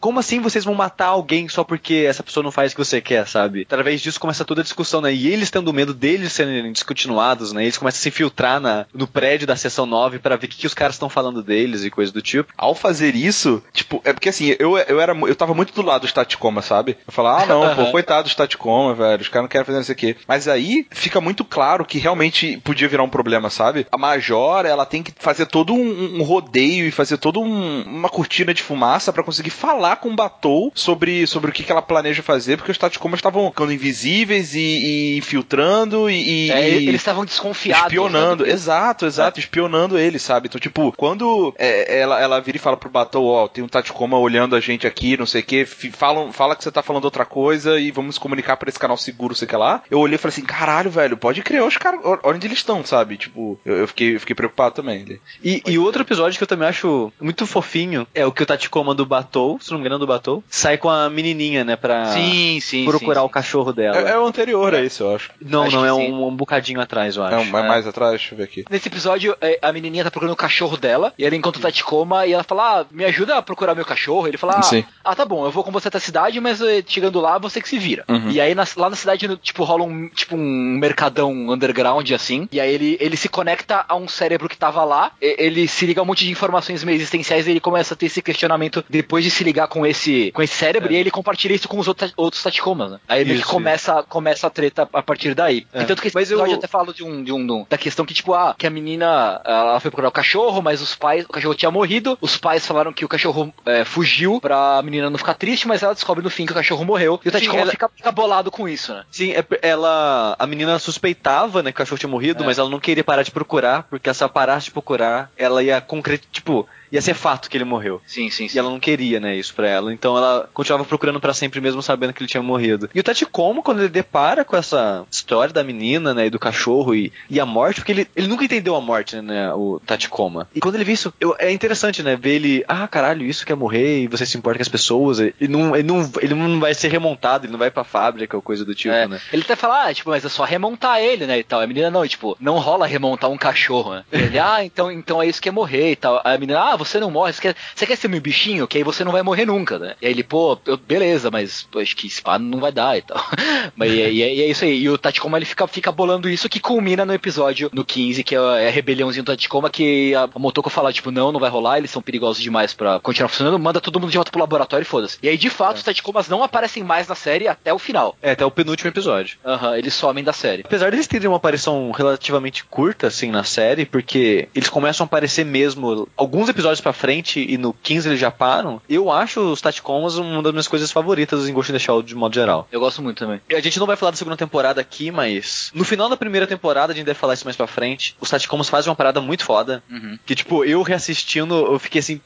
Como 0.00 0.18
assim 0.18 0.40
vocês 0.40 0.64
vão 0.64 0.74
matar 0.74 1.06
alguém 1.06 1.48
só 1.48 1.64
porque 1.64 2.04
essa 2.08 2.22
pessoa 2.22 2.42
não 2.44 2.50
faz 2.52 2.72
o 2.72 2.76
que 2.76 2.84
você 2.84 3.00
quer, 3.00 3.26
sabe? 3.26 3.62
Através 3.62 4.00
disso 4.00 4.20
começa 4.20 4.44
toda 4.44 4.60
a 4.60 4.64
discussão, 4.64 5.00
né, 5.00 5.12
e 5.12 5.28
eles 5.28 5.50
tendo 5.50 5.72
medo 5.72 5.92
deles 5.94 6.32
serem 6.32 6.72
descontinuados, 6.72 7.52
né, 7.52 7.62
eles 7.64 7.78
começam 7.78 7.98
a 7.98 8.02
se 8.02 8.08
infiltrar 8.08 8.60
na, 8.60 8.86
no 8.94 9.06
prédio 9.06 9.46
da 9.46 9.56
seção 9.56 9.86
9 9.86 10.18
pra 10.18 10.36
ver 10.36 10.46
o 10.46 10.48
que, 10.48 10.56
que 10.56 10.66
os 10.66 10.74
caras 10.74 10.94
estão 10.94 11.08
falando 11.08 11.42
deles 11.42 11.84
e 11.84 11.90
coisa 11.90 12.12
do 12.12 12.22
tipo. 12.22 12.52
Ao 12.56 12.74
fazer 12.74 13.14
isso, 13.14 13.62
tipo, 13.72 14.00
é 14.04 14.12
porque 14.12 14.28
assim, 14.28 14.54
eu, 14.58 14.76
eu 14.78 15.00
era 15.00 15.14
eu 15.16 15.34
tava 15.36 15.54
muito 15.54 15.72
do 15.74 15.82
lado 15.82 16.02
dos 16.02 16.12
Taticoma, 16.12 16.62
sabe? 16.62 16.96
Eu 17.06 17.12
falava, 17.12 17.42
ah, 17.42 17.46
não, 17.46 17.74
pô, 17.76 17.90
coitado 17.90 18.24
dos 18.24 18.34
Taticoma, 18.34 18.94
velho, 18.94 19.20
os 19.22 19.28
caras 19.28 19.44
não 19.44 19.48
querem 19.48 19.64
fazer 19.64 19.80
isso 19.80 19.92
aqui. 19.92 20.16
Mas 20.26 20.48
aí 20.48 20.86
fica 20.90 21.20
muito 21.20 21.44
claro 21.44 21.84
que 21.84 21.98
realmente 21.98 22.58
podia 22.64 22.88
virar 22.88 23.02
um 23.02 23.08
problema, 23.08 23.50
sabe? 23.50 23.86
A 23.90 23.98
Major, 23.98 24.64
ela 24.66 24.86
tem 24.86 25.02
que 25.02 25.12
fazer 25.18 25.46
todo 25.46 25.72
um, 25.74 26.18
um 26.18 26.22
rodeio 26.22 26.86
e 26.86 26.90
fazer 26.90 27.16
toda 27.18 27.38
um- 27.38 27.82
uma 27.82 28.08
cortina 28.08 28.52
de 28.54 28.62
fumaça 28.62 29.12
pra 29.12 29.22
conseguir 29.26 29.50
falar 29.50 29.96
com 29.96 30.08
o 30.10 30.16
Batou 30.16 30.72
sobre, 30.74 31.26
sobre 31.26 31.50
o 31.50 31.52
que, 31.52 31.62
que 31.62 31.70
ela 31.72 31.82
planeja 31.82 32.22
fazer, 32.22 32.56
porque 32.56 32.70
os 32.72 32.78
Taticomas 32.78 33.18
estavam 33.18 33.46
ficando 33.50 33.72
invisíveis 33.72 34.54
e, 34.54 34.60
e 34.60 35.18
infiltrando 35.18 36.08
e. 36.10 36.46
e- 36.46 36.50
É, 36.50 36.70
e- 36.70 36.88
eles 36.88 37.00
estavam 37.00 37.24
desconfiados. 37.24 37.86
espionando, 37.86 38.44
né, 38.46 38.52
exato, 38.52 39.04
exato, 39.06 39.38
espionando 39.40 39.98
ele, 39.98 40.18
sabe? 40.18 40.46
Então, 40.48 40.60
tipo, 40.60 40.92
quando 40.96 41.54
é, 41.58 41.98
ela, 42.00 42.20
ela 42.20 42.40
vira 42.40 42.56
e 42.56 42.60
fala 42.60 42.76
pro 42.76 42.88
Batou, 42.90 43.26
ó, 43.26 43.48
tem 43.48 43.62
um 43.64 43.68
Tachikoma 43.68 44.18
olhando 44.18 44.54
a 44.56 44.60
gente 44.60 44.86
aqui, 44.86 45.16
não 45.16 45.26
sei 45.26 45.40
o 45.42 45.44
que, 45.44 45.64
fala, 45.64 46.32
fala 46.32 46.54
que 46.56 46.62
você 46.62 46.70
tá 46.70 46.82
falando 46.82 47.04
outra 47.04 47.24
coisa 47.24 47.78
e 47.78 47.90
vamos 47.90 48.18
comunicar 48.18 48.56
por 48.56 48.68
esse 48.68 48.78
canal 48.78 48.96
seguro, 48.96 49.34
sei 49.34 49.46
o 49.46 49.48
que 49.48 49.56
lá. 49.56 49.82
Eu 49.90 49.98
olhei 50.00 50.14
e 50.16 50.18
falei 50.18 50.32
assim, 50.32 50.44
caralho, 50.44 50.90
velho, 50.90 51.16
pode 51.16 51.42
crer, 51.42 51.62
os 51.62 51.76
caras, 51.76 52.00
onde 52.24 52.46
eles 52.46 52.58
estão, 52.58 52.84
sabe? 52.84 53.16
Tipo, 53.16 53.58
eu, 53.64 53.76
eu 53.78 53.88
fiquei, 53.88 54.14
eu 54.14 54.20
fiquei 54.20 54.34
preocupado 54.36 54.74
também. 54.74 55.00
Ele- 55.02 55.20
E, 55.42 55.62
e 55.66 55.78
outro 55.78 56.02
episódio 56.02 56.36
que 56.38 56.42
eu 56.44 56.48
também 56.48 56.68
acho 56.68 57.12
muito 57.20 57.46
fofinho 57.46 58.06
é 58.14 58.24
o 58.26 58.32
que 58.32 58.42
o 58.42 58.46
Tachikoma 58.46 58.94
do 58.94 59.05
Batou, 59.06 59.58
se 59.60 59.70
não 59.70 59.78
me 59.78 59.84
engano 59.84 59.98
do 59.98 60.06
Batou, 60.06 60.42
sai 60.48 60.76
com 60.78 60.88
a 60.90 61.08
menininha, 61.08 61.64
né, 61.64 61.76
pra 61.76 62.06
Sim, 62.06 62.58
sim. 62.60 62.84
procurar 62.84 63.20
sim, 63.20 63.26
o 63.26 63.28
cachorro 63.28 63.72
dela. 63.72 63.96
É, 63.98 64.12
é 64.12 64.18
o 64.18 64.26
anterior 64.26 64.74
a 64.74 64.80
esse, 64.82 65.00
eu 65.00 65.14
acho. 65.14 65.30
Não, 65.40 65.64
Acho 65.64 65.76
não, 65.76 65.84
é 65.86 65.92
um, 65.92 66.28
um 66.28 66.34
bocadinho 66.36 66.80
atrás, 66.80 67.16
eu 67.16 67.22
acho. 67.24 67.34
É, 67.34 67.38
um, 67.38 67.58
é 67.58 67.68
mais 67.68 67.86
atrás, 67.86 68.12
deixa 68.12 68.34
eu 68.34 68.38
ver 68.38 68.44
aqui. 68.44 68.64
Nesse 68.70 68.88
episódio, 68.88 69.36
é, 69.40 69.58
a 69.62 69.72
menininha 69.72 70.04
tá 70.04 70.10
procurando 70.10 70.32
o 70.34 70.36
cachorro 70.36 70.76
dela, 70.76 71.12
e 71.18 71.24
ela 71.24 71.34
encontra 71.36 71.58
o 71.58 71.62
Tachikoma, 71.62 72.26
e 72.26 72.32
ela 72.32 72.44
fala, 72.44 72.80
ah, 72.80 72.86
me 72.90 73.04
ajuda 73.04 73.36
a 73.36 73.42
procurar 73.42 73.74
meu 73.74 73.84
cachorro. 73.84 74.26
Ele 74.28 74.36
fala, 74.36 74.54
ah, 74.56 74.60
ah, 75.04 75.14
tá 75.14 75.24
bom, 75.24 75.44
eu 75.44 75.50
vou 75.50 75.62
com 75.64 75.70
você 75.70 75.88
até 75.88 75.98
a 75.98 76.00
cidade, 76.00 76.40
mas 76.40 76.60
eh, 76.60 76.82
chegando 76.86 77.20
lá, 77.20 77.38
você 77.38 77.60
que 77.60 77.68
se 77.68 77.78
vira. 77.78 78.04
Uhum. 78.08 78.30
E 78.30 78.40
aí, 78.40 78.54
na- 78.54 78.64
lá 78.76 78.90
na 78.90 78.96
cidade, 78.96 79.28
tipo, 79.42 79.64
rola 79.64 79.84
um, 79.84 80.08
tipo, 80.08 80.36
um 80.36 80.78
mercadão 80.78 81.32
underground, 81.50 82.10
assim, 82.12 82.48
e 82.52 82.60
aí 82.60 82.72
ele, 82.72 82.96
ele 83.00 83.16
se 83.16 83.28
conecta 83.28 83.84
a 83.88 83.96
um 83.96 84.08
cérebro 84.08 84.48
que 84.48 84.56
tava 84.56 84.84
lá, 84.84 85.12
ele 85.20 85.66
se 85.68 85.86
liga 85.86 86.00
a 86.00 86.02
um 86.02 86.06
monte 86.06 86.24
de 86.24 86.30
informações 86.30 86.82
meio 86.84 86.96
existenciais, 86.96 87.46
e 87.46 87.50
ele 87.50 87.60
começa 87.60 87.94
a 87.94 87.96
ter 87.96 88.06
esse 88.06 88.22
questionamento 88.22 88.84
depois 88.96 89.24
de 89.24 89.30
se 89.30 89.42
ligar 89.44 89.68
com 89.68 89.86
esse, 89.86 90.30
com 90.32 90.42
esse 90.42 90.54
cérebro, 90.54 90.92
e 90.92 90.94
aí 90.96 91.00
ele 91.00 91.10
compartilha 91.10 91.54
isso 91.54 91.68
com 91.68 91.78
os 91.78 91.88
outros, 91.88 92.12
outros 92.16 92.42
Tachikomas, 92.42 92.92
né? 92.92 92.98
Aí 93.08 93.24
meio 93.24 93.36
que 93.36 93.42
Isso, 93.44 93.50
começa, 93.52 94.02
começa 94.04 94.46
a 94.46 94.50
treta 94.50 94.88
a 94.92 95.02
partir 95.02 95.34
daí. 95.34 95.66
É. 95.72 95.82
E 95.82 95.84
tanto 95.84 96.00
que 96.02 96.08
esse 96.08 96.14
Mas 96.14 96.30
eu- 96.30 96.38
episódio 96.38 96.58
até 96.58 96.66
fala 96.66 96.92
de 96.92 97.02
um, 97.04 97.22
de 97.22 97.32
um, 97.32 97.66
da 97.68 97.78
questão 97.78 98.04
que, 98.04 98.14
tipo, 98.14 98.34
ah, 98.34 98.54
que 98.56 98.66
a 98.66 98.70
menina, 98.70 99.40
ela 99.44 99.80
foi 99.80 99.90
procurar 99.90 100.08
o 100.08 100.12
cachorro, 100.12 100.60
mas 100.62 100.80
os 100.80 100.94
pais, 100.94 101.24
o 101.24 101.28
cachorro 101.28 101.54
tinha 101.54 101.70
morrido, 101.70 102.16
os 102.20 102.36
pais 102.36 102.66
falaram 102.66 102.92
que 102.92 103.04
o 103.04 103.08
cachorro 103.08 103.52
é, 103.64 103.84
fugiu 103.84 104.40
pra 104.40 104.80
menina 104.82 105.10
não 105.10 105.18
ficar 105.18 105.34
triste, 105.34 105.66
mas 105.68 105.82
ela 105.82 105.94
descobre 105.94 106.22
no 106.22 106.30
fim 106.30 106.46
que 106.46 106.52
o 106.52 106.54
cachorro 106.56 106.84
morreu, 106.84 107.20
e 107.24 107.28
o 107.28 107.32
Tachikoma 107.32 107.62
ela- 107.62 107.70
fica, 107.70 107.90
fica 107.94 108.12
bolado 108.12 108.50
com 108.50 108.68
isso, 108.68 108.92
né? 108.94 109.04
Sim, 109.10 109.32
é, 109.32 109.44
ela. 109.62 110.34
A 110.38 110.46
menina 110.46 110.78
suspeitava, 110.78 111.62
né, 111.62 111.70
que 111.70 111.76
o 111.76 111.78
cachorro 111.78 111.98
tinha 111.98 112.10
morrido, 112.10 112.42
É. 112.42 112.46
mas 112.46 112.58
ela 112.58 112.68
não 112.68 112.80
queria 112.80 113.04
parar 113.04 113.22
de 113.22 113.30
procurar, 113.30 113.84
porque 113.84 114.12
se 114.12 114.22
ela 114.22 114.30
parasse 114.32 114.66
de 114.66 114.70
procurar, 114.72 115.30
ela 115.36 115.62
ia 115.62 115.80
concretar. 115.80 116.26
Tipo, 116.32 116.66
ia 116.90 117.00
ser 117.02 117.14
fato 117.14 117.48
que 117.50 117.56
ele 117.56 117.64
morreu. 117.64 118.00
Sim, 118.06 118.30
sim, 118.30 118.44
E 118.46 118.48
sim. 118.50 118.58
ela 118.58 118.70
não 118.70 118.80
queria, 118.80 119.20
né, 119.20 119.36
isso 119.36 119.54
pra 119.54 119.68
ela. 119.68 119.92
Então 119.92 120.16
ela 120.16 120.48
continuava 120.52 120.84
procurando 120.84 121.20
pra 121.20 121.34
sempre 121.34 121.60
mesmo 121.60 121.82
sabendo 121.82 122.12
que 122.12 122.22
ele 122.22 122.28
tinha 122.28 122.42
morrido. 122.42 122.88
E 122.94 123.00
o 123.00 123.02
Tachikoma, 123.02 123.62
quando 123.62 123.80
ele 123.80 123.88
depara 123.88 124.44
com 124.44 124.56
essa 124.56 125.04
história 125.10 125.52
da 125.52 125.64
menina, 125.64 126.14
né, 126.14 126.26
e 126.26 126.30
do 126.30 126.38
cachorro 126.38 126.94
e, 126.94 127.12
e 127.30 127.40
a 127.40 127.46
morte, 127.46 127.80
porque 127.80 127.92
ele, 127.92 128.08
ele 128.14 128.26
nunca 128.28 128.44
entendeu 128.44 128.74
a 128.76 128.80
morte, 128.80 129.16
né, 129.20 129.52
o 129.54 129.80
Tachikoma. 129.84 130.48
E 130.54 130.60
quando 130.60 130.74
ele 130.76 130.84
vê 130.84 130.92
isso, 130.92 131.12
eu- 131.20 131.34
é 131.38 131.50
interessante, 131.52 132.02
né, 132.02 132.16
ver 132.16 132.34
ele, 132.34 132.64
ah, 132.68 132.86
caralho, 132.86 133.24
isso 133.26 133.46
quer 133.46 133.54
morrer 133.56 134.02
e 134.02 134.06
você 134.08 134.24
se 134.26 134.36
importa 134.36 134.58
com 134.58 134.62
as 134.62 134.68
pessoas. 134.68 135.18
Ele 135.18 135.34
não, 135.48 135.74
ele 135.74 135.86
não, 135.88 136.10
ele 136.20 136.34
não 136.34 136.60
vai 136.60 136.74
ser 136.74 136.88
remontado, 136.88 137.44
ele 137.46 137.52
não 137.52 137.58
vai 137.58 137.70
pra 137.70 137.84
fábrica 137.84 138.36
ou 138.36 138.42
coisa 138.42 138.64
do 138.64 138.74
tipo, 138.74 138.94
É, 138.94 139.06
né. 139.08 139.20
Ele 139.32 139.42
até 139.42 139.56
fala, 139.56 139.86
ah, 139.88 139.94
tipo, 139.94 140.10
mas 140.10 140.24
é 140.24 140.28
só 140.28 140.44
remontar 140.44 141.00
ele, 141.00 141.26
né, 141.26 141.38
e 141.38 141.44
tal. 141.44 141.60
A 141.60 141.66
menina, 141.66 141.90
não, 141.90 142.04
e, 142.04 142.08
tipo, 142.08 142.36
não 142.40 142.58
rola 142.58 142.86
remontar 142.86 143.30
um 143.30 143.36
cachorro, 143.36 143.94
né? 143.94 144.04
Ele, 144.12 144.38
ah, 144.38 144.64
então, 144.64 144.90
então 144.90 145.22
é 145.22 145.26
isso 145.26 145.40
que 145.40 145.48
é 145.48 145.52
morrer 145.52 145.92
e 145.92 145.96
tal. 145.96 146.20
A 146.24 146.36
menina, 146.38 146.60
ah, 146.60 146.76
você 146.76 146.85
não 147.00 147.10
morre, 147.10 147.32
você 147.32 147.40
quer, 147.42 147.56
você 147.74 147.86
quer 147.86 147.96
ser 147.96 148.08
meu 148.08 148.20
bichinho? 148.20 148.66
Que 148.66 148.78
aí 148.78 148.84
você 148.84 149.04
não 149.04 149.12
vai 149.12 149.22
morrer 149.22 149.44
nunca, 149.46 149.78
né? 149.78 149.94
E 150.00 150.06
aí 150.06 150.12
ele, 150.12 150.22
pô, 150.22 150.58
eu- 150.66 150.76
beleza, 150.76 151.30
mas 151.30 151.66
pô, 151.70 151.78
acho 151.80 151.96
que 151.96 152.06
espada 152.06 152.42
não 152.42 152.58
vai 152.60 152.72
dar 152.72 152.96
e 152.96 153.02
tal. 153.02 153.16
mas 153.76 153.92
e, 153.92 154.00
é- 154.02 154.12
e 154.12 154.22
é- 154.22 154.34
e 154.34 154.42
é 154.42 154.46
isso 154.46 154.64
aí. 154.64 154.76
E 154.82 154.88
o 154.88 154.98
Tachikoma, 154.98 155.38
ele 155.38 155.44
fica, 155.44 155.66
fica 155.66 155.90
bolando 155.92 156.28
isso 156.28 156.48
que 156.48 156.60
culmina 156.60 157.04
no 157.04 157.12
episódio, 157.14 157.70
no 157.72 157.84
15, 157.84 158.22
que 158.24 158.34
é 158.34 158.38
a, 158.38 158.58
é 158.60 158.68
a 158.68 158.70
rebeliãozinho 158.70 159.24
do 159.24 159.34
Tachikoma, 159.34 159.68
que 159.70 160.14
a, 160.14 160.28
a 160.34 160.38
Motoko 160.38 160.70
fala, 160.70 160.92
tipo, 160.92 161.10
não, 161.10 161.32
não 161.32 161.40
vai 161.40 161.50
rolar, 161.50 161.78
eles 161.78 161.90
são 161.90 162.02
perigosos 162.02 162.42
demais 162.42 162.72
pra 162.74 163.00
continuar 163.00 163.28
funcionando, 163.28 163.58
manda 163.58 163.80
todo 163.80 163.98
mundo 164.00 164.10
de 164.10 164.16
volta 164.16 164.30
pro 164.30 164.40
laboratório 164.40 164.82
e 164.82 164.86
foda-se. 164.86 165.18
E 165.22 165.28
aí, 165.28 165.36
de 165.36 165.50
fato, 165.50 165.76
os 165.78 165.82
Tachikomas 165.82 166.28
não 166.28 166.42
aparecem 166.42 166.82
mais 166.82 167.08
na 167.08 167.14
série 167.14 167.48
até 167.48 167.72
o 167.72 167.78
final. 167.78 168.16
É, 168.22 168.32
até 168.32 168.44
o 168.44 168.50
penúltimo 168.50 168.88
episódio. 168.90 169.38
Aham, 169.44 169.76
eles 169.76 169.94
somem 169.94 170.22
da 170.24 170.32
série. 170.32 170.62
Apesar 170.64 170.90
deles 170.90 171.06
terem 171.06 171.28
uma 171.28 171.36
aparição 171.36 171.90
relativamente 171.90 172.64
curta, 172.64 173.06
assim, 173.06 173.30
na 173.30 173.44
série, 173.44 173.84
porque 173.84 174.48
eles 174.54 174.68
começam 174.68 175.04
a 175.04 175.06
aparecer 175.06 175.44
mesmo 175.44 176.08
alguns 176.16 176.48
episódios 176.48 176.65
pra 176.82 176.92
frente 176.92 177.44
e 177.48 177.56
no 177.58 177.72
15 177.72 178.08
eles 178.08 178.20
já 178.20 178.30
param, 178.30 178.80
eu 178.88 179.10
acho 179.10 179.40
os 179.40 179.60
Taticomas 179.60 180.16
uma 180.16 180.42
das 180.42 180.52
minhas 180.52 180.68
coisas 180.68 180.90
favoritas 180.90 181.48
em 181.48 181.52
Ghost 181.52 181.70
in 181.70 181.74
the 181.74 181.78
Shell 181.78 182.02
de 182.02 182.14
modo 182.14 182.34
geral. 182.34 182.66
Eu 182.72 182.80
gosto 182.80 183.00
muito 183.02 183.18
também. 183.18 183.40
E 183.48 183.54
A 183.54 183.60
gente 183.60 183.78
não 183.78 183.86
vai 183.86 183.96
falar 183.96 184.10
da 184.12 184.16
segunda 184.16 184.36
temporada 184.36 184.80
aqui, 184.80 185.10
mas 185.10 185.70
no 185.74 185.84
final 185.84 186.08
da 186.08 186.16
primeira 186.16 186.46
temporada, 186.46 186.92
a 186.92 186.96
gente 186.96 187.06
deve 187.06 187.18
falar 187.18 187.34
isso 187.34 187.44
mais 187.44 187.56
pra 187.56 187.66
frente, 187.66 188.16
os 188.20 188.30
Taticomas 188.30 188.68
fazem 188.68 188.90
uma 188.90 188.96
parada 188.96 189.20
muito 189.20 189.44
foda, 189.44 189.82
Uhum. 189.90 190.18
que 190.26 190.34
tipo, 190.34 190.64
eu 190.64 190.82
reassistindo, 190.82 191.54
eu 191.54 191.78
fiquei 191.78 192.00
assim... 192.00 192.20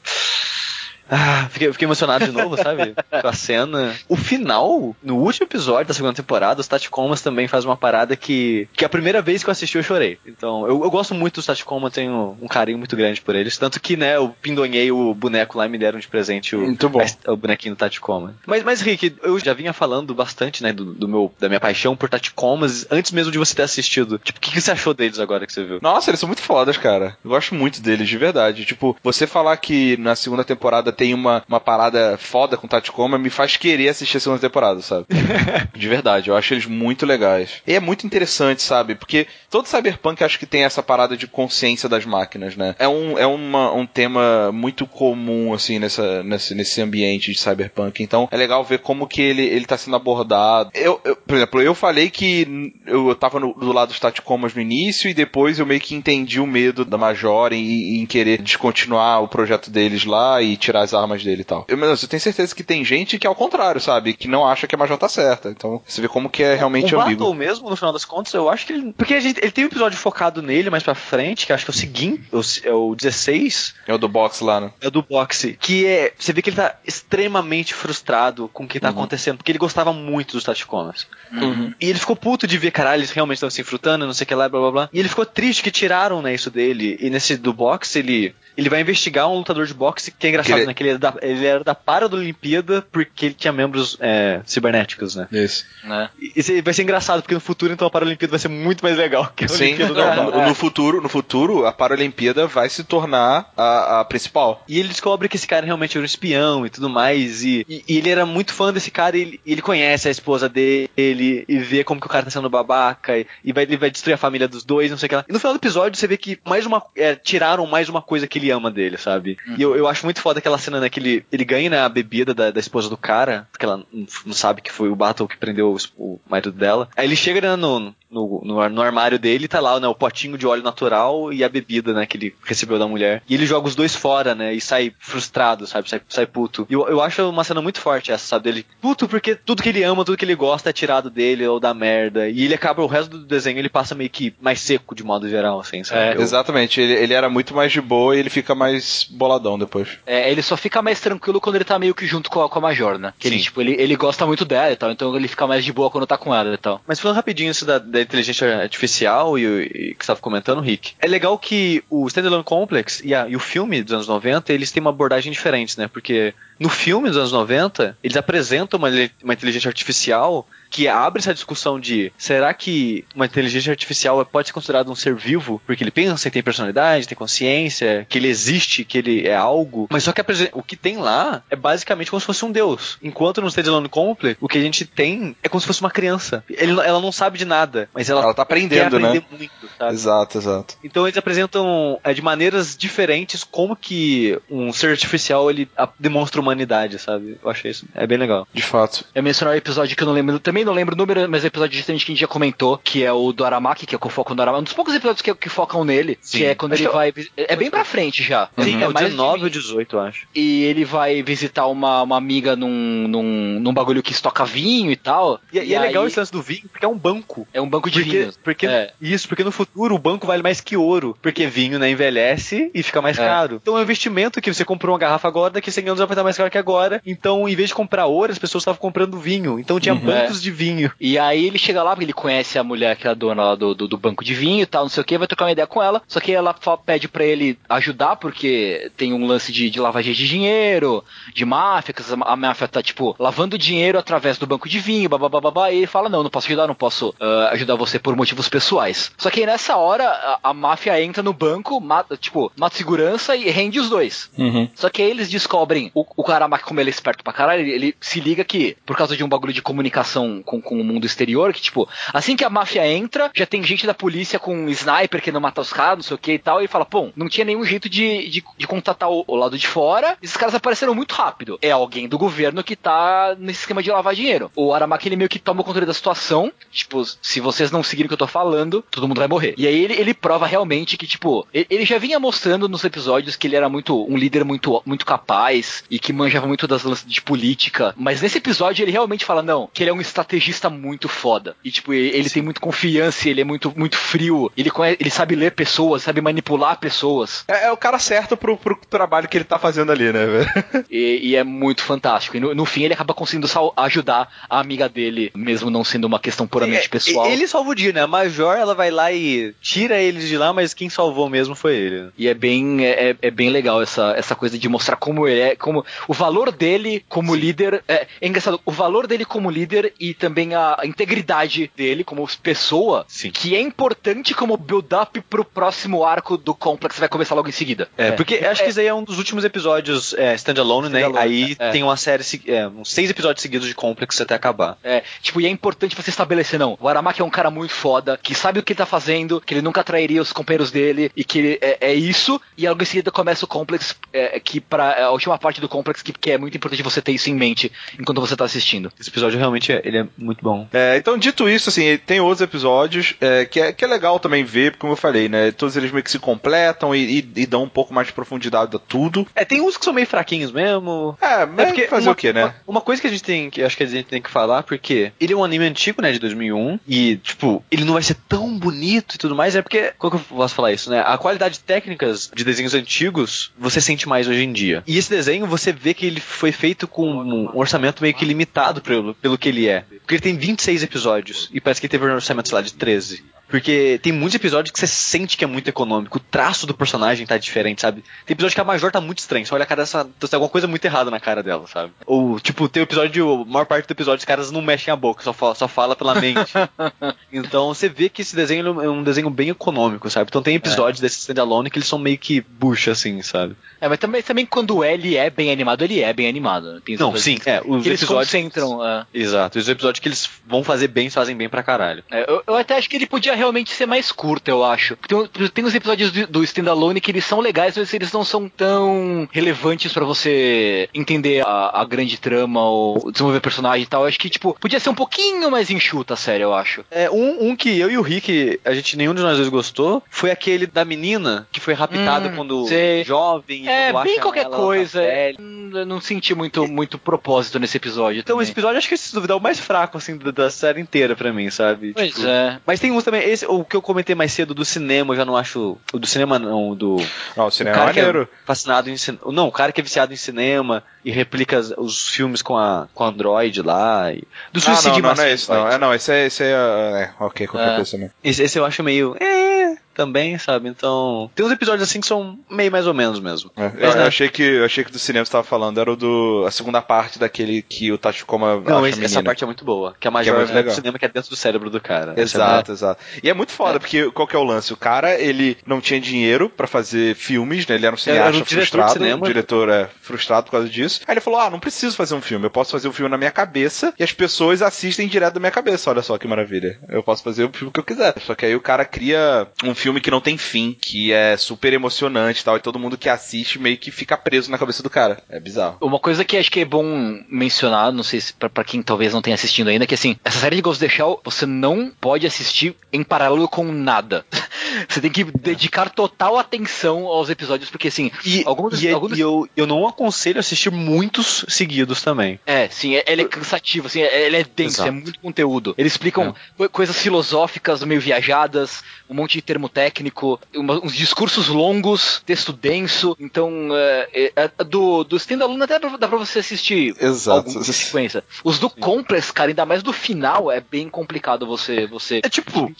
Ah, 1.11 1.49
fiquei, 1.49 1.71
fiquei 1.73 1.85
emocionado 1.85 2.25
de 2.25 2.31
novo, 2.31 2.55
sabe? 2.55 2.95
Com 3.21 3.27
a 3.27 3.33
cena. 3.33 3.93
O 4.07 4.15
final, 4.15 4.95
no 5.03 5.17
último 5.17 5.45
episódio 5.45 5.87
da 5.87 5.93
segunda 5.93 6.13
temporada, 6.13 6.61
os 6.61 6.67
Taticomas 6.67 7.21
também 7.21 7.49
faz 7.49 7.65
uma 7.65 7.75
parada 7.75 8.15
que. 8.15 8.69
que 8.71 8.85
a 8.85 8.89
primeira 8.89 9.21
vez 9.21 9.43
que 9.43 9.49
eu 9.49 9.51
assisti 9.51 9.77
eu 9.77 9.83
chorei. 9.83 10.17
Então, 10.25 10.65
eu, 10.65 10.83
eu 10.83 10.89
gosto 10.89 11.13
muito 11.13 11.35
dos 11.35 11.45
Taticomas, 11.45 11.91
tenho 11.91 12.37
um 12.41 12.47
carinho 12.47 12.77
muito 12.77 12.95
grande 12.95 13.19
por 13.19 13.35
eles. 13.35 13.57
Tanto 13.57 13.81
que, 13.81 13.97
né, 13.97 14.15
eu 14.15 14.33
pindonhei 14.41 14.89
o 14.89 15.13
boneco 15.13 15.57
lá 15.57 15.65
e 15.65 15.69
me 15.69 15.77
deram 15.77 15.99
de 15.99 16.07
presente 16.07 16.55
o, 16.55 16.75
bom. 16.89 17.05
o 17.27 17.35
bonequinho 17.35 17.75
do 17.75 17.77
Tachikoma. 17.77 18.35
Mas, 18.45 18.63
mas, 18.63 18.81
Rick, 18.81 19.15
eu 19.21 19.37
já 19.37 19.53
vinha 19.53 19.73
falando 19.73 20.15
bastante, 20.15 20.63
né, 20.63 20.71
do, 20.71 20.93
do 20.93 21.07
meu, 21.09 21.33
da 21.37 21.49
minha 21.49 21.59
paixão 21.59 21.95
por 21.95 22.09
Tachikomas 22.09 22.87
antes 22.89 23.11
mesmo 23.11 23.31
de 23.33 23.37
você 23.37 23.53
ter 23.53 23.63
assistido. 23.63 24.17
Tipo, 24.17 24.37
o 24.37 24.41
que, 24.41 24.51
que 24.51 24.61
você 24.61 24.71
achou 24.71 24.93
deles 24.93 25.19
agora 25.19 25.45
que 25.45 25.51
você 25.51 25.63
viu? 25.65 25.79
Nossa, 25.81 26.09
eles 26.09 26.19
são 26.19 26.27
muito 26.27 26.41
fodas, 26.41 26.77
cara. 26.77 27.17
Eu 27.23 27.31
gosto 27.31 27.53
muito 27.53 27.81
deles, 27.81 28.07
de 28.07 28.17
verdade. 28.17 28.63
Tipo, 28.63 28.95
você 29.03 29.27
falar 29.27 29.57
que 29.57 29.97
na 29.97 30.15
segunda 30.15 30.43
temporada 30.43 30.91
tem 31.01 31.15
uma, 31.15 31.43
uma 31.49 31.59
parada 31.59 32.15
foda 32.19 32.55
com 32.55 32.67
Tachikoma 32.67 33.17
me 33.17 33.31
faz 33.31 33.57
querer 33.57 33.89
assistir 33.89 34.17
a 34.17 34.19
segunda 34.19 34.39
temporada, 34.39 34.81
sabe? 34.83 35.07
de 35.75 35.89
verdade, 35.89 36.29
eu 36.29 36.35
acho 36.37 36.53
eles 36.53 36.67
muito 36.67 37.07
legais. 37.07 37.53
E 37.65 37.73
é 37.73 37.79
muito 37.79 38.05
interessante, 38.05 38.61
sabe? 38.61 38.93
Porque 38.93 39.25
todo 39.49 39.65
cyberpunk 39.67 40.23
acho 40.23 40.37
que 40.37 40.45
tem 40.45 40.63
essa 40.63 40.83
parada 40.83 41.17
de 41.17 41.25
consciência 41.25 41.89
das 41.89 42.05
máquinas, 42.05 42.55
né? 42.55 42.75
É 42.77 42.87
um, 42.87 43.17
é 43.17 43.25
uma, 43.25 43.73
um 43.73 43.83
tema 43.87 44.51
muito 44.51 44.85
comum, 44.85 45.55
assim, 45.55 45.79
nessa, 45.79 46.21
nesse, 46.21 46.53
nesse 46.53 46.79
ambiente 46.79 47.31
de 47.31 47.39
cyberpunk. 47.39 48.03
Então, 48.03 48.27
é 48.29 48.37
legal 48.37 48.63
ver 48.63 48.77
como 48.77 49.07
que 49.07 49.23
ele, 49.23 49.41
ele 49.41 49.65
tá 49.65 49.79
sendo 49.79 49.95
abordado. 49.95 50.69
Eu, 50.75 51.01
eu- 51.03 51.15
por 51.15 51.35
exemplo, 51.35 51.61
eu 51.63 51.73
falei 51.73 52.11
que 52.11 52.71
eu 52.85 53.15
tava 53.15 53.39
no- 53.39 53.55
do 53.55 53.71
lado 53.73 53.89
dos 53.89 53.99
Taticomas 53.99 54.53
no 54.53 54.61
início 54.61 55.09
e 55.09 55.15
depois 55.15 55.57
eu 55.57 55.65
meio 55.65 55.81
que 55.81 55.95
entendi 55.95 56.39
o 56.39 56.45
medo 56.45 56.85
da 56.85 56.95
Major 56.97 57.51
em, 57.53 58.01
em 58.01 58.05
querer 58.05 58.39
descontinuar 58.39 59.23
o 59.23 59.27
projeto 59.27 59.71
deles 59.71 60.05
lá 60.05 60.39
e 60.43 60.55
tirar 60.55 60.81
as 60.81 60.90
armas 60.93 61.23
dele 61.23 61.41
e 61.41 61.45
tal. 61.45 61.65
Eu, 61.67 61.77
mas 61.77 62.01
eu 62.01 62.07
tenho 62.07 62.21
certeza 62.21 62.53
que 62.55 62.63
tem 62.63 62.83
gente 62.85 63.17
que 63.19 63.25
é 63.25 63.29
ao 63.29 63.35
contrário, 63.35 63.79
sabe? 63.81 64.13
Que 64.13 64.27
não 64.27 64.47
acha 64.47 64.67
que 64.67 64.75
a 64.75 64.77
Major 64.77 64.97
tá 64.97 65.09
certa. 65.09 65.49
Então, 65.49 65.81
você 65.85 66.01
vê 66.01 66.07
como 66.07 66.29
que 66.29 66.43
é 66.43 66.55
realmente 66.55 66.93
o 66.95 67.01
ambíguo. 67.01 67.25
Battle 67.27 67.33
mesmo, 67.35 67.69
no 67.69 67.75
final 67.75 67.93
das 67.93 68.05
contas, 68.05 68.33
eu 68.33 68.49
acho 68.49 68.65
que 68.65 68.73
ele. 68.73 68.93
Porque 68.93 69.13
a 69.13 69.19
gente, 69.19 69.39
ele 69.41 69.51
tem 69.51 69.63
um 69.63 69.67
episódio 69.67 69.97
focado 69.97 70.41
nele 70.41 70.69
mais 70.69 70.83
pra 70.83 70.95
frente, 70.95 71.45
que 71.45 71.53
acho 71.53 71.65
que 71.65 71.71
é 71.71 71.73
o 71.73 71.77
seguinte, 71.77 72.23
o- 72.31 72.41
é 72.67 72.73
o 72.73 72.95
16, 72.95 73.73
É 73.87 73.93
o 73.93 73.97
do 73.97 74.07
box 74.07 74.41
lá, 74.41 74.59
né? 74.61 74.71
é 74.81 74.87
o 74.87 74.91
do 74.91 75.01
boxe, 75.03 75.57
que 75.59 75.85
é. 75.85 76.13
Você 76.17 76.33
vê 76.33 76.41
que 76.41 76.49
ele 76.49 76.57
tá 76.57 76.75
extremamente 76.85 77.73
frustrado 77.73 78.47
com 78.53 78.63
o 78.63 78.67
que 78.67 78.79
tá 78.79 78.87
Uhum. 78.89 78.93
acontecendo, 78.95 79.37
porque 79.37 79.51
ele 79.51 79.59
gostava 79.59 79.91
muito 79.93 80.33
dos 80.33 80.43
Tachikomas. 80.43 81.07
Uhum. 81.31 81.73
E 81.79 81.89
ele 81.89 81.99
ficou 81.99 82.15
puto 82.15 82.47
de 82.47 82.57
ver, 82.57 82.71
caralho, 82.71 82.99
eles 82.99 83.11
realmente 83.11 83.37
estão 83.37 83.49
se 83.49 83.63
frutando, 83.63 84.05
não 84.05 84.13
sei 84.13 84.23
o 84.25 84.27
que 84.27 84.35
lá, 84.35 84.47
blá 84.49 84.59
blá 84.59 84.71
blá. 84.71 84.89
E 84.93 84.99
ele 84.99 85.09
ficou 85.09 85.25
triste 85.25 85.61
que 85.63 85.71
tiraram, 85.71 86.21
né, 86.21 86.33
isso 86.33 86.49
dele. 86.49 86.97
E 86.99 87.09
nesse 87.09 87.37
do 87.37 87.53
boxe, 87.53 87.99
ele. 87.99 88.35
Ele 88.61 88.69
vai 88.69 88.81
investigar 88.81 89.27
um 89.29 89.35
lutador 89.37 89.65
de 89.65 89.73
boxe 89.73 90.11
que 90.11 90.27
é 90.27 90.29
engraçado, 90.29 90.53
Que 90.53 90.59
ele- 90.59 90.65
né? 90.67 90.73
Que 90.73 90.83
ele 90.83 90.89
era 90.91 90.99
da, 90.99 91.13
ele 91.21 91.45
era 91.45 91.63
da 91.63 91.73
Paralimpíada 91.75 92.81
porque 92.91 93.25
ele 93.27 93.35
tinha 93.35 93.51
membros 93.51 93.97
é, 93.99 94.41
cibernéticos, 94.45 95.15
né? 95.15 95.27
Isso. 95.31 95.65
Né? 95.83 96.09
E 96.35 96.61
vai 96.61 96.73
ser 96.73 96.83
engraçado, 96.83 97.21
porque 97.21 97.33
no 97.33 97.39
futuro, 97.39 97.73
então, 97.73 97.87
a 97.87 97.91
Paralimpíada 97.91 98.31
vai 98.31 98.39
ser 98.39 98.47
muito 98.49 98.81
mais 98.83 98.97
legal 98.97 99.31
que 99.35 99.45
a 99.45 99.47
Sim, 99.47 99.63
Olimpíada 99.65 99.93
no, 99.93 100.23
normal. 100.23 100.47
no 100.49 100.55
futuro, 100.55 101.01
no 101.01 101.09
futuro, 101.09 101.65
a 101.65 101.71
Paralimpíada 101.71 102.47
vai 102.47 102.69
se 102.69 102.83
tornar 102.83 103.51
a, 103.57 103.99
a 104.01 104.05
principal. 104.05 104.63
E 104.67 104.79
ele 104.79 104.89
descobre 104.89 105.27
que 105.27 105.35
esse 105.37 105.47
cara 105.47 105.65
realmente 105.65 105.97
era 105.97 106.01
um 106.03 106.05
espião 106.05 106.65
e 106.65 106.69
tudo 106.69 106.89
mais. 106.89 107.43
E, 107.43 107.65
e- 107.67 107.83
e 107.87 107.97
ele 107.97 108.09
era 108.09 108.25
muito 108.25 108.53
fã 108.53 108.71
desse 108.71 108.91
cara 108.91 109.17
e 109.17 109.21
ele, 109.21 109.41
e 109.45 109.51
ele 109.53 109.61
conhece 109.61 110.07
a 110.07 110.11
esposa 110.11 110.47
dele 110.47 111.45
e 111.47 111.57
vê 111.59 111.83
como 111.83 111.99
que 111.99 112.07
o 112.07 112.09
cara 112.09 112.25
tá 112.25 112.31
sendo 112.31 112.49
babaca 112.49 113.17
e, 113.17 113.25
e 113.43 113.51
vai, 113.53 113.63
ele 113.63 113.77
vai 113.77 113.89
destruir 113.89 114.13
a 114.13 114.17
família 114.17 114.47
dos 114.47 114.63
dois, 114.63 114.91
não 114.91 114.97
sei 114.97 115.07
o 115.07 115.09
que 115.09 115.15
lá. 115.15 115.25
E 115.27 115.33
no 115.33 115.39
final 115.39 115.53
do 115.53 115.57
episódio 115.57 115.97
você 115.97 116.07
vê 116.07 116.17
que 116.17 116.39
mais 116.45 116.65
uma. 116.65 116.83
é, 116.95 117.15
tiraram 117.15 117.65
mais 117.65 117.89
uma 117.89 118.01
coisa 118.01 118.27
que 118.27 118.37
ele 118.39 118.50
ama 118.51 118.71
dele, 118.71 118.97
sabe? 118.97 119.37
E 119.57 119.61
eu, 119.61 119.75
eu 119.75 119.87
acho 119.87 120.05
muito 120.05 120.21
foda 120.21 120.39
aquela 120.39 120.57
cena, 120.57 120.79
né? 120.79 120.89
Que 120.89 120.99
ele, 120.99 121.25
ele 121.31 121.45
ganha 121.45 121.69
né, 121.69 121.79
a 121.79 121.89
bebida 121.89 122.33
da, 122.33 122.51
da 122.51 122.59
esposa 122.59 122.89
do 122.89 122.97
cara, 122.97 123.47
porque 123.51 123.65
ela 123.65 123.83
não, 124.25 124.33
sabe 124.33 124.61
que 124.61 124.71
foi 124.71 124.89
o 124.89 124.95
Battle 124.95 125.27
que 125.27 125.37
prendeu 125.37 125.75
o, 125.97 126.13
o 126.15 126.19
marido 126.29 126.51
dela. 126.51 126.89
Aí 126.95 127.05
ele 127.05 127.15
chega 127.15 127.41
né, 127.41 127.55
no, 127.55 127.93
no, 128.11 128.41
no, 128.43 128.69
no 128.69 128.81
armário 128.81 129.17
dele 129.17 129.47
tá 129.47 129.59
lá, 129.59 129.79
né, 129.79 129.87
o 129.87 129.95
potinho 129.95 130.37
de 130.37 130.45
óleo 130.45 130.61
natural 130.63 131.31
e 131.31 131.43
a 131.43 131.49
bebida, 131.49 131.93
né, 131.93 132.05
que 132.05 132.17
ele 132.17 132.35
recebeu 132.43 132.77
da 132.77 132.87
mulher. 132.87 133.23
E 133.29 133.33
ele 133.33 133.45
joga 133.45 133.67
os 133.67 133.75
dois 133.75 133.95
fora, 133.95 134.35
né, 134.35 134.53
e 134.53 134.59
sai 134.61 134.93
frustrado, 134.99 135.65
sabe, 135.65 135.89
sai, 135.89 136.01
sai 136.09 136.25
puto. 136.25 136.67
E 136.69 136.73
eu, 136.73 136.87
eu 136.87 137.01
acho 137.01 137.27
uma 137.29 137.43
cena 137.43 137.61
muito 137.61 137.79
forte 137.79 138.11
essa, 138.11 138.25
sabe, 138.25 138.43
dele 138.51 138.65
puto 138.81 139.07
porque 139.07 139.35
tudo 139.35 139.63
que 139.63 139.69
ele 139.69 139.83
ama, 139.83 140.03
tudo 140.03 140.17
que 140.17 140.25
ele 140.25 140.35
gosta 140.35 140.69
é 140.69 140.73
tirado 140.73 141.09
dele 141.09 141.47
ou 141.47 141.59
da 141.59 141.73
merda. 141.73 142.27
E 142.29 142.43
ele 142.43 142.53
acaba, 142.53 142.83
o 142.83 142.87
resto 142.87 143.17
do 143.17 143.25
desenho, 143.25 143.59
ele 143.59 143.69
passa 143.69 143.95
meio 143.95 144.09
que 144.09 144.33
mais 144.41 144.59
seco 144.59 144.93
de 144.95 145.03
modo 145.03 145.29
geral, 145.29 145.59
assim, 145.59 145.83
sabe? 145.83 146.01
É, 146.01 146.15
Eu- 146.17 146.21
Exatamente, 146.21 146.81
ele, 146.81 146.93
ele 146.93 147.13
era 147.13 147.29
muito 147.29 147.53
mais 147.53 147.71
de 147.71 147.79
boa 147.81 148.15
e 148.15 148.19
ele 148.19 148.29
fica 148.29 148.53
mais 148.55 149.07
boladão 149.09 149.57
depois. 149.57 149.87
É, 150.05 150.29
ele 150.31 150.41
só 150.41 150.57
fica 150.57 150.81
mais 150.81 150.99
tranquilo 150.99 151.39
quando 151.39 151.55
ele 151.55 151.65
tá 151.65 151.77
meio 151.79 151.93
que 151.95 152.05
junto 152.05 152.29
com 152.29 152.41
a, 152.41 152.49
com 152.49 152.59
a 152.59 152.61
Major, 152.61 152.97
né? 152.97 153.13
Que 153.19 153.27
ele, 153.27 153.37
Sim. 153.37 153.43
tipo, 153.43 153.61
ele, 153.61 153.75
ele 153.79 153.95
gosta 153.95 154.25
muito 154.25 154.43
dela 154.45 154.71
e 154.71 154.75
tal, 154.75 154.91
então 154.91 155.15
ele 155.15 155.27
fica 155.27 155.45
mais 155.47 155.63
de 155.63 155.71
boa 155.71 155.89
quando 155.89 156.07
tá 156.07 156.17
com 156.17 156.33
ela 156.33 156.53
e 156.53 156.57
tal. 156.57 156.81
Mas 156.87 156.99
falando 156.99 157.15
rapidinho 157.17 157.51
isso 157.51 157.65
da, 157.65 157.77
da 157.77 158.00
inteligência 158.01 158.57
artificial 158.61 159.37
e, 159.37 159.43
e 159.45 159.95
que 159.95 160.03
estava 160.03 160.19
comentando, 160.19 160.61
Rick, 160.61 160.93
é 160.99 161.07
legal 161.07 161.37
que 161.37 161.83
o 161.89 162.07
Standalone 162.07 162.43
Complex 162.43 163.01
e, 163.03 163.13
a- 163.15 163.27
e 163.27 163.35
o 163.35 163.39
filme 163.39 163.81
dos 163.83 163.93
anos 163.93 164.07
90, 164.07 164.51
eles 164.53 164.71
têm 164.71 164.81
uma 164.81 164.89
abordagem 164.89 165.31
diferente, 165.31 165.77
né? 165.77 165.87
Porque 165.87 166.33
no 166.59 166.69
filme 166.69 167.07
dos 167.09 167.17
anos 167.17 167.31
90, 167.31 167.97
eles 168.03 168.17
apresentam 168.17 168.77
uma, 168.77 168.89
uma 169.23 169.33
inteligência 169.33 169.67
artificial 169.69 170.47
que 170.71 170.87
abre 170.87 171.19
essa 171.19 171.33
discussão 171.33 171.79
de 171.79 172.11
será 172.17 172.53
que 172.53 173.05
uma 173.13 173.25
inteligência 173.25 173.69
artificial 173.71 174.25
pode 174.25 174.47
ser 174.47 174.53
considerada 174.53 174.89
um 174.89 174.95
ser 174.95 175.13
vivo 175.13 175.61
porque 175.67 175.83
ele 175.83 175.91
pensa 175.91 176.27
e 176.27 176.31
tem 176.31 176.41
personalidade, 176.41 177.07
tem 177.07 177.17
consciência, 177.17 178.05
que 178.09 178.17
ele 178.17 178.27
existe, 178.29 178.83
que 178.85 178.97
ele 178.97 179.27
é 179.27 179.35
algo. 179.35 179.87
Mas 179.91 180.03
só 180.03 180.11
que 180.13 180.21
o 180.53 180.63
que 180.63 180.75
tem 180.75 180.97
lá 180.97 181.43
é 181.49 181.55
basicamente 181.55 182.09
como 182.09 182.19
se 182.19 182.25
fosse 182.25 182.45
um 182.45 182.51
deus. 182.51 182.97
Enquanto 183.03 183.41
no 183.41 183.47
Standalone 183.47 183.89
Complex, 183.89 184.37
o 184.41 184.47
que 184.47 184.57
a 184.57 184.61
gente 184.61 184.85
tem 184.85 185.35
é 185.43 185.49
como 185.49 185.59
se 185.59 185.67
fosse 185.67 185.81
uma 185.81 185.91
criança. 185.91 186.43
Ele- 186.49 186.71
ela 186.79 187.01
não 187.01 187.11
sabe 187.11 187.37
de 187.37 187.45
nada, 187.45 187.89
mas 187.93 188.09
ela, 188.09 188.21
Ela 188.21 188.33
tá 188.33 188.45
quer 188.45 188.53
aprendendo, 188.53 188.95
aprender 188.97 189.19
né? 189.19 189.25
muito, 189.37 189.51
sabe? 189.77 189.93
Exato, 189.93 190.37
exato. 190.37 190.75
Então 190.83 191.05
eles 191.05 191.17
apresentam 191.17 191.99
é, 192.03 192.13
de 192.13 192.21
maneiras 192.21 192.77
diferentes 192.77 193.43
como 193.43 193.75
que 193.75 194.39
um 194.49 194.71
ser 194.71 194.91
artificial 194.91 195.49
ele 195.49 195.67
a- 195.77 195.89
demonstra 195.99 196.39
humanidade, 196.39 196.97
sabe? 196.99 197.37
Eu 197.43 197.49
achei 197.49 197.71
isso 197.71 197.85
é 197.93 198.07
bem 198.07 198.17
legal. 198.17 198.47
De 198.53 198.61
fato. 198.61 199.03
Eu 199.13 199.21
mencionar 199.23 199.53
o 199.53 199.57
episódio 199.57 199.95
que 199.95 200.03
eu 200.03 200.07
não 200.07 200.13
lembro 200.13 200.39
também 200.39 200.60
também 200.61 200.65
não 200.65 200.73
lembro 200.73 200.95
o 200.95 200.97
número, 200.97 201.29
mas 201.29 201.43
é 201.43 201.47
episódio 201.47 201.75
justamente 201.77 202.05
que 202.05 202.11
a 202.11 202.13
gente 202.15 202.21
já 202.21 202.27
comentou, 202.27 202.77
que 202.77 203.03
é 203.03 203.11
o 203.11 203.31
do 203.31 203.43
Aramaki, 203.43 203.85
que 203.85 203.95
é 203.95 203.97
o 203.97 203.99
que 203.99 204.09
foco 204.09 204.33
no 204.33 204.41
Aramaki. 204.41 204.61
Um 204.61 204.63
dos 204.63 204.73
poucos 204.73 204.93
episódios 204.93 205.21
que, 205.21 205.33
que 205.35 205.49
focam 205.49 205.83
nele, 205.83 206.17
Sim. 206.21 206.37
que 206.39 206.45
é 206.45 206.55
quando 206.55 206.73
Acho 206.73 206.83
ele 206.83 206.89
vai. 206.91 207.13
É 207.37 207.55
bem 207.55 207.69
pra 207.69 207.83
frente 207.83 208.23
já. 208.23 208.49
Sim, 208.59 208.75
Uhum. 208.77 208.81
é 208.83 208.87
o 208.87 208.93
mais 208.93 209.05
19 209.07 209.37
de- 209.39 209.43
ou 209.45 209.49
18, 209.49 209.95
eu 209.95 209.99
acho. 210.01 210.27
E 210.35 210.63
ele 210.63 210.85
vai 210.85 211.21
visitar 211.23 211.67
uma, 211.67 212.01
uma 212.03 212.17
amiga 212.17 212.55
num, 212.55 213.07
num, 213.07 213.59
num 213.59 213.73
bagulho 213.73 214.03
que 214.03 214.11
estoca 214.11 214.45
vinho 214.45 214.91
e 214.91 214.95
tal. 214.95 215.39
E, 215.51 215.57
e 215.59 215.73
é 215.73 215.77
aí- 215.77 215.87
legal 215.87 216.05
esse 216.07 216.19
lance 216.19 216.31
do 216.31 216.41
vinho, 216.41 216.63
porque 216.71 216.85
é 216.85 216.89
um 216.89 216.97
banco. 216.97 217.47
É 217.53 217.61
um 217.61 217.69
banco 217.69 217.89
de 217.89 218.01
Porque, 218.01 218.17
vinhos. 218.19 218.37
porque 218.43 218.67
É. 218.67 218.93
Isso, 219.01 219.27
porque 219.27 219.43
no 219.43 219.51
futuro 219.51 219.95
o 219.95 219.99
banco 219.99 220.27
vale 220.27 220.43
mais 220.43 220.61
que 220.61 220.77
ouro. 220.77 221.17
Porque 221.21 221.47
vinho, 221.47 221.79
né, 221.79 221.89
envelhece 221.89 222.69
e 222.73 222.83
fica 222.83 223.01
mais 223.01 223.17
É. 223.17 223.25
caro. 223.25 223.59
Então 223.61 223.75
é 223.77 223.79
um 223.79 223.83
investimento 223.83 224.41
que 224.41 224.53
você 224.53 224.63
comprou 224.65 224.93
uma 224.93 224.99
garrafa 224.99 225.27
agora, 225.27 225.53
daqui 225.53 225.69
a 225.69 225.73
100 225.73 225.85
anos 225.87 225.99
vai 225.99 226.07
estar 226.09 226.23
mais 226.23 226.37
caro 226.37 226.49
que 226.51 226.57
agora. 226.57 227.01
Então, 227.05 227.47
em 227.47 227.55
vez 227.55 227.69
de 227.69 227.75
comprar 227.75 228.05
ouro, 228.05 228.31
as 228.31 228.39
pessoas 228.39 228.61
estavam 228.61 228.79
comprando 228.79 229.17
vinho. 229.19 229.59
Então 229.59 229.79
tinha 229.79 229.95
bancos 229.95 230.41
de 230.41 230.50
vinho. 230.51 230.91
E 230.99 231.17
aí 231.17 231.47
ele 231.47 231.57
chega 231.57 231.83
lá, 231.83 231.91
porque 231.91 232.05
ele 232.05 232.13
conhece 232.13 232.57
a 232.57 232.63
mulher 232.63 232.95
que 232.95 233.07
é 233.07 233.11
a 233.11 233.13
dona 233.13 233.43
lá 233.43 233.55
do, 233.55 233.73
do, 233.73 233.87
do 233.87 233.97
banco 233.97 234.23
de 234.23 234.33
vinho 234.33 234.63
e 234.63 234.65
tal, 234.65 234.83
não 234.83 234.89
sei 234.89 235.01
o 235.01 235.05
que, 235.05 235.17
vai 235.17 235.27
trocar 235.27 235.45
uma 235.45 235.51
ideia 235.51 235.67
com 235.67 235.81
ela. 235.81 236.01
Só 236.07 236.19
que 236.19 236.31
ela 236.31 236.55
pede 236.85 237.07
pra 237.07 237.23
ele 237.23 237.57
ajudar, 237.69 238.15
porque 238.15 238.91
tem 238.97 239.13
um 239.13 239.25
lance 239.25 239.51
de, 239.51 239.69
de 239.69 239.79
lavagem 239.79 240.13
de 240.13 240.27
dinheiro, 240.27 241.03
de 241.33 241.45
máfia, 241.45 241.93
que 241.93 242.03
a 242.21 242.35
máfia 242.35 242.67
tá, 242.67 242.81
tipo, 242.81 243.15
lavando 243.17 243.57
dinheiro 243.57 243.97
através 243.97 244.37
do 244.37 244.47
banco 244.47 244.67
de 244.67 244.79
vinho, 244.79 245.09
babá, 245.09 245.71
e 245.71 245.77
ele 245.77 245.87
fala, 245.87 246.09
não, 246.09 246.23
não 246.23 246.29
posso 246.29 246.47
ajudar, 246.47 246.67
não 246.67 246.75
posso 246.75 247.13
ah, 247.19 247.49
ajudar 247.51 247.75
você 247.75 247.99
por 247.99 248.15
motivos 248.15 248.49
pessoais. 248.49 249.11
Só 249.17 249.29
que 249.29 249.39
aí 249.39 249.45
nessa 249.45 249.77
hora, 249.77 250.05
a, 250.07 250.39
a 250.43 250.53
máfia 250.53 251.01
entra 251.01 251.23
no 251.23 251.33
banco, 251.33 251.79
mata, 251.79 252.17
tipo, 252.17 252.51
mata 252.55 252.75
segurança 252.75 253.35
e 253.35 253.49
rende 253.49 253.79
os 253.79 253.89
dois. 253.89 254.29
Uhum. 254.37 254.69
Só 254.75 254.89
que 254.89 255.01
aí 255.01 255.09
eles 255.09 255.29
descobrem, 255.29 255.91
o, 255.93 256.05
o 256.15 256.23
Karamaki, 256.23 256.63
como 256.63 256.79
ele 256.79 256.89
é 256.89 256.93
esperto 256.93 257.23
pra 257.23 257.33
caralho, 257.33 257.61
ele, 257.61 257.71
ele 257.71 257.95
se 257.99 258.19
liga 258.19 258.43
que, 258.43 258.75
por 258.85 258.95
causa 258.95 259.15
de 259.15 259.23
um 259.23 259.29
bagulho 259.29 259.53
de 259.53 259.61
comunicação 259.61 260.40
com, 260.41 260.61
com 260.61 260.79
o 260.79 260.83
mundo 260.83 261.05
exterior, 261.05 261.53
que 261.53 261.61
tipo, 261.61 261.87
assim 262.13 262.35
que 262.35 262.43
a 262.43 262.49
máfia 262.49 262.87
entra, 262.87 263.31
já 263.33 263.45
tem 263.45 263.63
gente 263.63 263.85
da 263.85 263.93
polícia 263.93 264.39
com 264.39 264.55
um 264.55 264.69
sniper 264.69 265.21
querendo 265.21 265.41
matar 265.41 265.61
os 265.61 265.73
caras, 265.73 265.97
não 265.97 266.03
sei 266.03 266.15
o 266.15 266.19
que 266.19 266.33
e 266.33 266.39
tal, 266.39 266.61
e 266.61 266.67
fala, 266.67 266.85
pô, 266.85 267.09
não 267.15 267.29
tinha 267.29 267.45
nenhum 267.45 267.63
jeito 267.63 267.89
de, 267.89 268.29
de, 268.29 268.43
de 268.57 268.67
contatar 268.67 269.09
o, 269.09 269.23
o 269.27 269.35
lado 269.35 269.57
de 269.57 269.67
fora, 269.67 270.17
esses 270.21 270.37
caras 270.37 270.55
apareceram 270.55 270.95
muito 270.95 271.13
rápido. 271.13 271.57
É 271.61 271.71
alguém 271.71 272.07
do 272.07 272.17
governo 272.17 272.63
que 272.63 272.75
tá 272.75 273.35
nesse 273.37 273.61
esquema 273.61 273.83
de 273.83 273.91
lavar 273.91 274.15
dinheiro. 274.15 274.51
O 274.55 274.73
Aramaki, 274.73 275.07
ele 275.07 275.15
meio 275.15 275.29
que 275.29 275.39
toma 275.39 275.61
o 275.61 275.63
controle 275.63 275.85
da 275.85 275.93
situação, 275.93 276.51
tipo, 276.71 277.03
se 277.05 277.39
vocês 277.39 277.71
não 277.71 277.83
seguirem 277.83 278.05
o 278.05 278.09
que 278.09 278.13
eu 278.13 278.17
tô 278.17 278.27
falando, 278.27 278.83
todo 278.89 279.07
mundo 279.07 279.19
vai 279.19 279.27
morrer. 279.27 279.53
E 279.57 279.67
aí 279.67 279.83
ele, 279.83 279.93
ele 279.93 280.13
prova 280.13 280.45
realmente 280.45 280.97
que, 280.97 281.07
tipo, 281.07 281.47
ele, 281.53 281.67
ele 281.69 281.85
já 281.85 281.97
vinha 281.97 282.19
mostrando 282.19 282.67
nos 282.67 282.83
episódios 282.83 283.35
que 283.35 283.47
ele 283.47 283.55
era 283.55 283.69
muito 283.69 284.05
um 284.09 284.17
líder 284.17 284.43
muito, 284.43 284.81
muito 284.85 285.05
capaz 285.05 285.83
e 285.89 285.99
que 285.99 286.13
manjava 286.13 286.47
muito 286.47 286.67
das 286.67 286.83
lances 286.83 287.05
de 287.05 287.21
política. 287.21 287.93
Mas 287.97 288.21
nesse 288.21 288.37
episódio 288.37 288.83
ele 288.83 288.91
realmente 288.91 289.25
fala, 289.25 289.41
não, 289.41 289.69
que 289.73 289.83
ele 289.83 289.89
é 289.89 289.93
um 289.93 290.01
estrategista 290.01 290.30
muito 290.69 291.07
foda. 291.07 291.55
E, 291.63 291.71
tipo, 291.71 291.93
ele, 291.93 292.15
ele 292.15 292.29
tem 292.29 292.41
muito 292.41 292.61
confiança, 292.61 293.29
ele 293.29 293.41
é 293.41 293.43
muito, 293.43 293.73
muito 293.75 293.97
frio, 293.97 294.51
ele, 294.55 294.69
conhece, 294.69 294.97
ele 294.99 295.09
sabe 295.09 295.35
ler 295.35 295.51
pessoas, 295.51 296.03
sabe 296.03 296.21
manipular 296.21 296.79
pessoas. 296.79 297.43
É, 297.47 297.65
é 297.67 297.71
o 297.71 297.77
cara 297.77 297.99
certo 297.99 298.37
pro, 298.37 298.57
pro 298.57 298.79
trabalho 298.89 299.27
que 299.27 299.37
ele 299.37 299.43
tá 299.43 299.57
fazendo 299.57 299.91
ali, 299.91 300.11
né, 300.11 300.25
velho? 300.25 300.85
E, 300.89 301.29
e 301.29 301.35
é 301.35 301.43
muito 301.43 301.83
fantástico. 301.83 302.37
E 302.37 302.39
no, 302.39 302.53
no 302.53 302.65
fim 302.65 302.83
ele 302.83 302.93
acaba 302.93 303.13
conseguindo 303.13 303.47
ajudar 303.77 304.29
a 304.49 304.59
amiga 304.59 304.87
dele, 304.87 305.31
mesmo 305.35 305.69
não 305.69 305.83
sendo 305.83 306.05
uma 306.05 306.19
questão 306.19 306.47
puramente 306.47 306.85
É, 306.85 306.89
pessoal. 306.89 307.27
Ele 307.27 307.47
salva 307.47 307.69
o 307.69 307.75
dia, 307.75 307.93
né? 307.93 308.01
A 308.01 308.07
Major, 308.07 308.55
ela 308.55 308.73
vai 308.73 308.91
lá 308.91 309.11
e 309.11 309.53
tira 309.61 309.99
eles 309.99 310.27
de 310.27 310.37
lá, 310.37 310.53
mas 310.53 310.73
quem 310.73 310.89
salvou 310.89 311.29
mesmo 311.29 311.55
foi 311.55 311.75
ele. 311.75 312.09
E 312.17 312.27
é 312.27 312.33
bem, 312.33 312.85
é, 312.85 313.15
é 313.21 313.31
bem 313.31 313.49
legal 313.49 313.81
essa, 313.81 314.13
essa 314.17 314.35
coisa 314.35 314.57
de 314.57 314.69
mostrar 314.69 314.95
como 314.95 315.27
ele 315.27 315.41
é, 315.41 315.55
como 315.55 315.85
o 316.07 316.13
valor 316.13 316.51
dele 316.51 317.03
como 317.07 317.35
líder. 317.35 317.83
É, 317.87 318.07
é 318.19 318.27
engraçado, 318.27 318.59
o 318.65 318.71
valor 318.71 319.07
dele 319.07 319.25
como 319.25 319.49
líder 319.49 319.93
e 319.99 320.13
também 320.21 320.53
a 320.53 320.77
integridade 320.83 321.71
dele 321.75 322.03
como 322.03 322.27
pessoa, 322.43 323.03
Sim. 323.07 323.31
que 323.31 323.55
é 323.55 323.59
importante 323.59 324.33
como 324.35 324.55
build-up 324.55 325.19
pro 325.21 325.43
próximo 325.43 326.05
arco 326.05 326.37
do 326.37 326.53
Complex 326.53 326.95
que 326.95 326.99
vai 326.99 327.09
começar 327.09 327.33
logo 327.33 327.49
em 327.49 327.51
seguida. 327.51 327.89
É, 327.97 328.11
porque 328.11 328.35
acho 328.35 328.63
que 328.63 328.69
esse 328.69 328.79
aí 328.79 328.85
é 328.85 328.93
um 328.93 329.03
dos 329.03 329.17
últimos 329.17 329.43
episódios 329.43 330.13
é, 330.13 330.35
standalone, 330.35 330.89
né? 330.89 330.99
Standalone, 331.01 331.31
Aí 331.33 331.55
é. 331.57 331.71
tem 331.71 331.81
uma 331.81 331.97
série, 331.97 332.23
é, 332.47 332.67
uns 332.67 332.91
seis 332.91 333.09
episódios 333.09 333.41
seguidos 333.41 333.67
de 333.67 333.73
Complex 333.73 334.21
até 334.21 334.35
acabar. 334.35 334.77
É, 334.83 335.03
tipo, 335.21 335.41
e 335.41 335.45
é 335.47 335.49
importante 335.49 335.95
você 335.95 336.11
estabelecer, 336.11 336.59
não. 336.59 336.77
O 336.79 336.87
Aramaki 336.87 337.21
é 337.21 337.25
um 337.25 337.29
cara 337.29 337.49
muito 337.49 337.73
foda, 337.73 338.19
que 338.21 338.35
sabe 338.35 338.59
o 338.59 338.63
que 338.63 338.73
ele 338.73 338.77
tá 338.77 338.85
fazendo, 338.85 339.41
que 339.41 339.53
ele 339.55 339.61
nunca 339.63 339.83
trairia 339.83 340.21
os 340.21 340.31
companheiros 340.31 340.69
dele, 340.69 341.11
e 341.15 341.23
que 341.23 341.39
ele- 341.39 341.59
é, 341.61 341.77
é 341.81 341.93
isso, 341.93 342.39
e 342.57 342.67
logo 342.69 342.83
em 342.83 342.85
seguida 342.85 343.09
começa 343.11 343.43
o 343.43 343.47
Complex, 343.47 343.95
é, 344.13 344.39
que 344.39 344.59
pra 344.59 344.91
é 344.91 345.03
a 345.03 345.09
última 345.09 345.37
parte 345.37 345.59
do 345.59 345.67
Complex, 345.67 346.01
que, 346.01 346.13
que 346.13 346.31
é 346.31 346.37
muito 346.37 346.55
importante 346.55 346.83
você 346.83 347.01
ter 347.01 347.11
isso 347.13 347.29
em 347.29 347.33
mente 347.35 347.71
enquanto 347.99 348.21
você 348.21 348.35
tá 348.35 348.45
assistindo. 348.45 348.91
Esse 348.99 349.09
episódio 349.09 349.39
realmente 349.39 349.71
é, 349.71 349.81
ele 349.83 349.97
é 349.99 350.07
muito 350.17 350.41
bom. 350.43 350.67
É, 350.73 350.97
então, 350.97 351.17
dito 351.17 351.47
isso, 351.49 351.69
assim, 351.69 351.97
tem 352.05 352.19
outros 352.19 352.41
episódios 352.41 353.15
é, 353.21 353.45
que, 353.45 353.59
é, 353.59 353.71
que 353.73 353.83
é 353.83 353.87
legal 353.87 354.19
também 354.19 354.43
ver, 354.43 354.75
como 354.77 354.93
eu 354.93 354.97
falei, 354.97 355.27
né? 355.29 355.51
Todos 355.51 355.75
eles 355.77 355.91
meio 355.91 356.03
que 356.03 356.11
se 356.11 356.19
completam 356.19 356.93
e, 356.95 357.19
e- 357.19 357.31
e 357.37 357.45
dão 357.45 357.63
um 357.63 357.69
pouco 357.69 357.93
mais 357.93 358.07
de 358.07 358.13
profundidade 358.13 358.75
a 358.75 358.79
tudo. 358.79 359.27
É, 359.35 359.43
tem 359.45 359.61
uns 359.61 359.77
que 359.77 359.85
são 359.85 359.93
meio 359.93 360.07
fraquinhos 360.07 360.51
mesmo. 360.51 361.17
É, 361.21 361.45
mas 361.45 361.69
fazer 361.89 362.07
uma, 362.07 362.11
o 362.11 362.15
quê, 362.15 362.33
né? 362.33 362.43
Uma, 362.45 362.55
uma 362.67 362.81
coisa 362.81 363.01
que 363.01 363.07
a 363.07 363.11
gente 363.11 363.23
tem, 363.23 363.49
que 363.49 363.61
acho 363.63 363.75
que 363.77 363.83
a 363.83 363.87
gente 363.87 364.05
tem 364.07 364.21
que 364.21 364.29
falar, 364.29 364.63
porque 364.63 365.11
ele 365.19 365.33
é 365.33 365.35
um 365.35 365.43
anime 365.43 365.65
antigo, 365.65 366.01
né, 366.01 366.11
de 366.11 366.19
2001, 366.19 366.79
e, 366.87 367.17
tipo, 367.17 367.63
ele 367.71 367.83
não 367.85 367.93
vai 367.93 368.03
ser 368.03 368.15
tão 368.27 368.57
bonito 368.57 369.15
e 369.15 369.17
tudo 369.17 369.35
mais, 369.35 369.55
é 369.55 369.61
porque, 369.61 369.93
como 369.97 370.11
que 370.11 370.17
eu 370.33 370.37
posso 370.37 370.55
falar 370.55 370.71
isso, 370.73 370.89
né? 370.89 371.03
A 371.05 371.17
qualidade 371.17 371.59
técnicas 371.59 372.31
de 372.33 372.43
desenhos 372.43 372.73
antigos, 372.73 373.51
você 373.57 373.79
sente 373.81 374.07
mais 374.07 374.27
hoje 374.27 374.43
em 374.43 374.51
dia. 374.51 374.83
E 374.87 374.97
esse 374.97 375.09
desenho, 375.09 375.45
você 375.47 375.71
vê 375.71 375.93
que 375.93 376.05
ele 376.05 376.19
foi 376.19 376.51
feito 376.51 376.87
com 376.87 377.07
um 377.09 377.49
orçamento 377.57 378.01
meio 378.01 378.13
que 378.13 378.25
limitado 378.25 378.81
pelo, 378.81 379.13
pelo 379.15 379.37
que 379.37 379.49
ele 379.49 379.67
é. 379.67 379.83
Porque 380.01 380.15
ele 380.15 380.21
tem 380.21 380.37
26 380.37 380.83
episódios, 380.83 381.49
e 381.53 381.61
parece 381.61 381.79
que 381.79 381.87
teve 381.87 382.05
um 382.05 382.13
orçamento, 382.13 382.49
sei 382.49 382.55
lá, 382.55 382.61
de 382.61 382.73
13. 382.73 383.23
Porque 383.51 383.99
tem 384.01 384.13
muitos 384.13 384.35
episódios 384.35 384.71
que 384.71 384.79
você 384.79 384.87
sente 384.87 385.37
que 385.37 385.43
é 385.43 385.47
muito 385.47 385.67
econômico. 385.67 386.17
O 386.17 386.21
traço 386.21 386.65
do 386.65 386.73
personagem 386.73 387.27
tá 387.27 387.37
diferente, 387.37 387.81
sabe? 387.81 388.01
Tem 388.25 388.33
episódio 388.33 388.55
que 388.55 388.61
a 388.61 388.63
Major 388.63 388.91
tá 388.91 389.01
muito 389.01 389.19
estranha. 389.19 389.45
Você 389.45 389.53
olha 389.53 389.63
a 389.63 389.67
cara 389.67 389.81
dessa. 389.81 390.05
Tem 390.05 390.29
alguma 390.33 390.49
coisa 390.49 390.67
muito 390.67 390.85
errada 390.85 391.11
na 391.11 391.19
cara 391.19 391.43
dela, 391.43 391.67
sabe? 391.67 391.91
Ou, 392.05 392.39
tipo, 392.39 392.69
tem 392.69 392.81
o 392.81 392.85
episódio. 392.85 393.41
A 393.41 393.45
maior 393.45 393.65
parte 393.65 393.87
do 393.87 393.91
episódio 393.91 394.19
os 394.19 394.25
caras 394.25 394.51
não 394.51 394.61
mexem 394.61 394.91
a 394.91 394.95
boca, 394.95 395.21
só 395.21 395.33
fala, 395.33 395.55
só 395.55 395.67
fala 395.67 395.95
pela 395.95 396.15
mente. 396.15 396.53
então 397.31 397.67
você 397.67 397.89
vê 397.89 398.07
que 398.07 398.21
esse 398.21 398.35
desenho 398.35 398.81
é 398.81 398.89
um 398.89 399.03
desenho 399.03 399.29
bem 399.29 399.49
econômico, 399.49 400.09
sabe? 400.09 400.29
Então 400.29 400.41
tem 400.41 400.55
episódios 400.55 401.01
desse 401.01 401.19
standalone 401.19 401.69
que 401.69 401.77
eles 401.77 401.89
são 401.89 401.99
meio 401.99 402.17
que 402.17 402.39
bucha, 402.39 402.91
assim, 402.91 403.21
sabe? 403.21 403.55
É, 403.81 403.89
mas 403.89 403.99
também, 403.99 404.21
também 404.21 404.45
quando 404.45 404.83
ele 404.83 405.17
é 405.17 405.29
bem 405.29 405.51
animado, 405.51 405.83
ele 405.83 406.01
é 406.01 406.13
bem 406.13 406.27
animado. 406.27 406.73
né? 406.73 406.81
Não, 406.99 407.15
sim, 407.17 407.37
é. 407.45 407.61
Os 407.65 407.83
que 407.83 407.89
eles 407.89 408.01
episódios. 408.01 408.31
concentram. 408.31 408.85
é. 408.85 409.05
Exato. 409.13 409.59
Os 409.59 409.67
episódios 409.67 409.99
que 409.99 410.07
eles 410.07 410.29
vão 410.45 410.63
fazer 410.63 410.87
bem, 410.87 411.09
fazem 411.09 411.35
bem 411.35 411.49
pra 411.49 411.63
caralho. 411.63 412.03
É, 412.09 412.29
eu, 412.29 412.43
eu 412.47 412.55
até 412.55 412.77
acho 412.77 412.89
que 412.89 412.95
ele 412.95 413.07
podia 413.07 413.35
realmente 413.41 413.71
ser 413.73 413.85
mais 413.85 414.11
curto, 414.11 414.47
eu 414.49 414.63
acho. 414.63 414.95
Tem, 415.07 415.27
tem 415.49 415.65
uns 415.65 415.75
episódios 415.75 416.11
do, 416.11 416.27
do 416.27 416.43
Standalone 416.43 417.01
que 417.01 417.11
eles 417.11 417.25
são 417.25 417.39
legais, 417.39 417.75
mas 417.77 417.93
eles 417.93 418.11
não 418.11 418.23
são 418.23 418.47
tão 418.47 419.27
relevantes 419.31 419.91
pra 419.91 420.05
você 420.05 420.87
entender 420.93 421.43
a, 421.45 421.81
a 421.81 421.85
grande 421.85 422.19
trama 422.19 422.63
ou 422.63 423.11
desenvolver 423.11 423.39
personagem 423.39 423.83
e 423.83 423.87
tal. 423.87 424.03
Eu 424.03 424.07
acho 424.07 424.19
que, 424.19 424.29
tipo, 424.29 424.55
podia 424.59 424.79
ser 424.79 424.89
um 424.89 424.95
pouquinho 424.95 425.49
mais 425.49 425.69
enxuta, 425.69 426.15
sério, 426.15 426.43
eu 426.45 426.53
acho. 426.53 426.83
É, 426.91 427.09
um, 427.09 427.49
um 427.49 427.55
que 427.55 427.79
eu 427.79 427.89
e 427.89 427.97
o 427.97 428.01
Rick, 428.01 428.59
a 428.63 428.73
gente 428.73 428.95
nenhum 428.97 429.13
de 429.15 429.21
nós 429.21 429.37
dois 429.37 429.49
gostou, 429.49 430.03
foi 430.09 430.31
aquele 430.31 430.67
da 430.67 430.85
menina 430.85 431.47
que 431.51 431.59
foi 431.59 431.73
raptada 431.73 432.29
Hum, 432.29 432.35
quando 432.35 432.67
sei. 432.67 433.03
jovem. 433.03 433.63
e 433.65 433.67
É, 433.67 433.91
quando 433.91 434.03
bem 434.03 434.19
qualquer 434.19 434.45
ela, 434.45 434.55
ela 434.55 434.65
tá 434.65 435.41
não 435.85 435.99
senti 436.01 436.33
muito, 436.35 436.67
muito 436.67 436.97
propósito 436.97 437.59
nesse 437.59 437.77
episódio. 437.77 438.19
Então, 438.19 438.35
também. 438.35 438.43
esse 438.43 438.51
episódio 438.51 438.77
acho 438.77 438.89
que 438.89 438.97
se 438.97 439.13
duvidar 439.13 439.35
é 439.35 439.39
o 439.39 439.43
mais 439.43 439.59
fraco, 439.59 439.97
assim, 439.97 440.17
da, 440.17 440.31
da 440.31 440.49
série 440.49 440.79
inteira 440.81 441.15
pra 441.15 441.31
mim, 441.33 441.49
sabe? 441.49 441.93
Pois 441.93 442.13
Tipo, 442.15 442.27
é. 442.27 442.59
Mas 442.65 442.79
tem 442.79 442.91
uns 442.91 443.03
também, 443.03 443.23
esse, 443.29 443.45
o 443.45 443.63
que 443.63 443.75
eu 443.75 443.81
comentei 443.81 444.13
mais 444.15 444.31
cedo 444.31 444.53
do 444.53 444.65
cinema, 444.65 445.13
eu 445.13 445.17
já 445.17 445.25
não 445.25 445.35
acho. 445.37 445.77
O 445.93 445.99
do 445.99 446.05
cinema 446.07 446.37
não, 446.37 446.69
o 446.71 446.75
do. 446.75 446.97
Não, 447.35 447.45
o 447.45 447.47
o 447.47 447.51
cinema 447.51 447.75
é 447.75 447.79
cara 447.79 447.93
que 447.93 447.99
maneiro. 447.99 448.29
é 448.31 448.45
fascinado 448.45 448.89
em. 448.89 448.95
Não, 449.31 449.47
o 449.47 449.51
cara 449.51 449.71
que 449.71 449.79
é 449.79 449.83
viciado 449.83 450.13
em 450.13 450.17
cinema 450.17 450.83
e 451.03 451.11
replica 451.11 451.59
os 451.77 452.07
filmes 452.09 452.41
com 452.41 452.57
a 452.57 452.87
com 452.93 453.03
Android 453.03 453.61
lá. 453.61 454.11
E, 454.13 454.23
do 454.51 454.57
Ah, 454.57 454.61
suicídio 454.61 455.01
não, 455.01 455.09
não, 455.09 455.15
não 455.15 455.23
é 455.23 455.33
isso, 455.33 455.51
não. 455.53 455.67
É, 455.67 455.77
não, 455.77 455.93
esse 455.93 456.11
é, 456.11 456.25
esse 456.25 456.43
é, 456.43 456.47
é 456.51 457.09
ok, 457.19 457.47
qualquer 457.47 457.71
É. 457.71 457.75
coisa 457.75 457.91
também. 457.91 458.11
Esse, 458.23 458.43
esse 458.43 458.57
eu 458.59 458.65
acho 458.65 458.83
meio. 458.83 459.15
É, 459.19 459.60
também, 459.93 460.37
sabe? 460.37 460.69
Então. 460.69 461.29
Tem 461.35 461.45
uns 461.45 461.51
episódios 461.51 461.87
assim 461.87 461.99
que 462.01 462.07
são 462.07 462.37
meio 462.49 462.71
mais 462.71 462.87
ou 462.87 462.93
menos 462.93 463.19
mesmo. 463.19 463.51
É, 463.55 463.65
eu, 463.77 463.95
né? 463.95 464.03
achei 464.07 464.29
que, 464.29 464.41
eu 464.43 464.65
achei 464.65 464.83
que 464.83 464.91
do 464.91 464.99
cinema 464.99 465.23
que 465.23 465.27
você 465.29 465.33
tava 465.33 465.43
falando 465.43 465.79
era 465.79 465.91
o 465.91 465.95
do. 465.95 466.43
a 466.47 466.51
segunda 466.51 466.81
parte 466.81 467.19
daquele 467.19 467.61
que 467.61 467.91
o 467.91 467.97
Tachikoma 467.97 468.59
Não, 468.61 468.85
esse- 468.87 469.03
essa 469.03 469.21
parte 469.23 469.43
é 469.43 469.47
muito 469.47 469.63
boa. 469.65 469.95
Que 469.99 470.07
a 470.07 470.11
Major 470.11 470.35
muito 470.37 470.51
é 470.51 470.55
legal. 470.55 470.71
do 470.71 470.75
cinema 470.75 470.97
que 470.99 471.05
é 471.05 471.09
dentro 471.09 471.29
do 471.29 471.35
cérebro 471.35 471.69
do 471.69 471.79
cara. 471.81 472.13
É 472.17 472.21
Exato, 472.21 472.71
exato. 472.71 473.01
E 473.23 473.29
é 473.29 473.33
muito 473.33 473.51
foda, 473.51 473.79
porque 473.79 474.09
qual 474.11 474.27
que 474.27 474.35
é 474.35 474.39
o 474.39 474.43
lance? 474.43 474.73
O 474.73 474.77
cara, 474.77 475.19
ele 475.19 475.57
não 475.65 475.81
tinha 475.81 475.99
dinheiro 475.99 476.49
pra 476.49 476.67
fazer 476.67 477.15
filmes, 477.15 477.67
né? 477.67 477.75
Ele 477.75 477.85
era 477.85 477.95
um 477.95 477.97
cineasta 477.97 478.27
Era 478.29 478.37
um 478.37 478.45
frustrado. 478.45 478.93
cinema. 478.93 479.23
O 479.23 479.27
diretor 479.27 479.69
é 479.69 479.89
frustrado 480.01 480.45
por 480.45 480.51
causa 480.51 480.69
disso. 480.69 481.01
Aí 481.07 481.13
ele 481.13 481.21
falou: 481.21 481.39
Ah, 481.39 481.49
não 481.49 481.59
preciso 481.59 481.95
fazer 481.95 482.15
um 482.15 482.21
filme, 482.21 482.45
eu 482.45 482.49
posso 482.51 482.71
fazer 482.71 482.87
um 482.87 482.93
filme 482.93 483.09
na 483.09 483.17
minha 483.17 483.31
cabeça 483.31 483.93
e 483.99 484.03
as 484.03 484.11
pessoas 484.13 484.61
assistem 484.61 485.07
direto 485.07 485.33
da 485.35 485.39
minha 485.39 485.51
cabeça. 485.51 485.89
Olha 485.89 486.01
só 486.01 486.17
que 486.17 486.27
maravilha. 486.27 486.79
Eu 486.89 487.03
posso 487.03 487.23
fazer 487.23 487.43
o 487.45 487.51
filme 487.53 487.71
que 487.73 487.79
eu 487.79 487.83
quiser. 487.83 488.13
Só 488.25 488.35
que 488.35 488.45
aí 488.45 488.55
o 488.55 488.61
cara 488.61 488.85
cria 488.85 489.47
um 489.63 489.73
filme 489.81 489.99
que 489.99 490.11
não 490.11 490.21
tem 490.21 490.37
fim, 490.37 490.77
que 490.79 491.11
é 491.11 491.35
super 491.37 491.73
emocionante 491.73 492.41
e 492.41 492.43
tal, 492.43 492.57
e 492.57 492.59
todo 492.61 492.79
mundo 492.79 492.97
que 492.97 493.09
assiste 493.09 493.59
meio 493.59 493.77
que 493.77 493.91
fica 493.91 494.15
preso 494.17 494.49
na 494.51 494.57
cabeça 494.57 494.83
do 494.83 494.89
cara. 494.89 495.21
É 495.29 495.39
bizarro. 495.39 495.77
Uma 495.81 495.99
coisa 495.99 496.23
que 496.23 496.37
acho 496.37 496.51
que 496.51 496.59
é 496.61 496.65
bom 496.65 496.83
mencionar, 497.29 497.91
não 497.91 498.03
sei 498.03 498.21
se 498.21 498.33
pra, 498.33 498.49
pra 498.49 498.63
quem 498.63 498.81
talvez 498.81 499.13
não 499.13 499.21
tenha 499.21 499.35
assistido 499.35 499.69
ainda, 499.69 499.87
que 499.87 499.93
assim, 499.95 500.15
essa 500.23 500.39
série 500.39 500.55
de 500.55 500.61
Ghost 500.61 500.83
in 500.83 500.87
the 500.87 500.93
Shell 500.93 501.19
você 501.23 501.45
não 501.45 501.91
pode 501.99 502.25
assistir 502.27 502.75
em 502.93 503.03
paralelo 503.03 503.47
com 503.47 503.63
nada. 503.71 504.25
Você 504.87 505.01
tem 505.01 505.11
que 505.11 505.25
dedicar 505.25 505.89
total 505.89 506.37
atenção 506.39 507.05
aos 507.05 507.29
episódios, 507.29 507.69
porque 507.69 507.89
assim, 507.89 508.09
E, 508.25 508.41
alguns, 508.45 508.81
e, 508.81 508.87
é- 508.87 508.93
alguns 508.93 509.17
e 509.17 509.19
eu, 509.19 509.47
eu 509.57 509.67
não 509.67 509.85
aconselho 509.85 510.39
assistir 510.39 510.71
muitos 510.71 511.43
seguidos 511.49 512.01
também. 512.01 512.39
É, 512.45 512.69
sim, 512.69 512.95
é- 512.95 513.03
ele 513.05 513.23
é 513.23 513.25
cansativo, 513.27 513.87
assim, 513.87 514.01
é- 514.01 514.27
ele 514.27 514.37
é 514.37 514.43
denso, 514.45 514.75
Exato. 514.75 514.87
é 514.87 514.91
muito 514.91 515.19
conteúdo. 515.19 515.75
Eles 515.77 515.91
explicam 515.93 516.33
co- 516.57 516.69
coisas 516.69 516.97
filosóficas 517.01 517.83
meio 517.83 517.99
viajadas, 517.99 518.81
um 519.09 519.13
monte 519.13 519.33
de 519.33 519.41
termo 519.41 519.67
técnico, 519.73 520.39
uma- 520.55 520.83
uns 520.83 520.93
discursos 520.93 521.47
longos, 521.47 522.21
texto 522.25 522.51
denso. 522.53 523.15
Então, 523.19 523.69
é, 523.73 524.09
é, 524.13 524.33
é, 524.35 524.63
do, 524.63 525.03
do 525.03 525.17
standalone 525.17 525.63
até 525.63 525.79
dá 525.79 526.07
pra 526.07 526.17
você 526.17 526.39
assistir 526.39 526.95
Exato. 526.99 527.49
alguns 527.49 527.69
em 527.69 527.73
sequência. 527.73 528.23
Os 528.43 528.59
do 528.59 528.69
Complex, 528.69 529.31
cara, 529.31 529.49
ainda 529.49 529.65
mais 529.65 529.81
do 529.83 529.93
final, 529.93 530.51
é 530.51 530.59
bem 530.61 530.89
complicado 530.89 531.45
você. 531.45 531.87
você 531.87 532.21
É 532.23 532.29
tipo, 532.29 532.71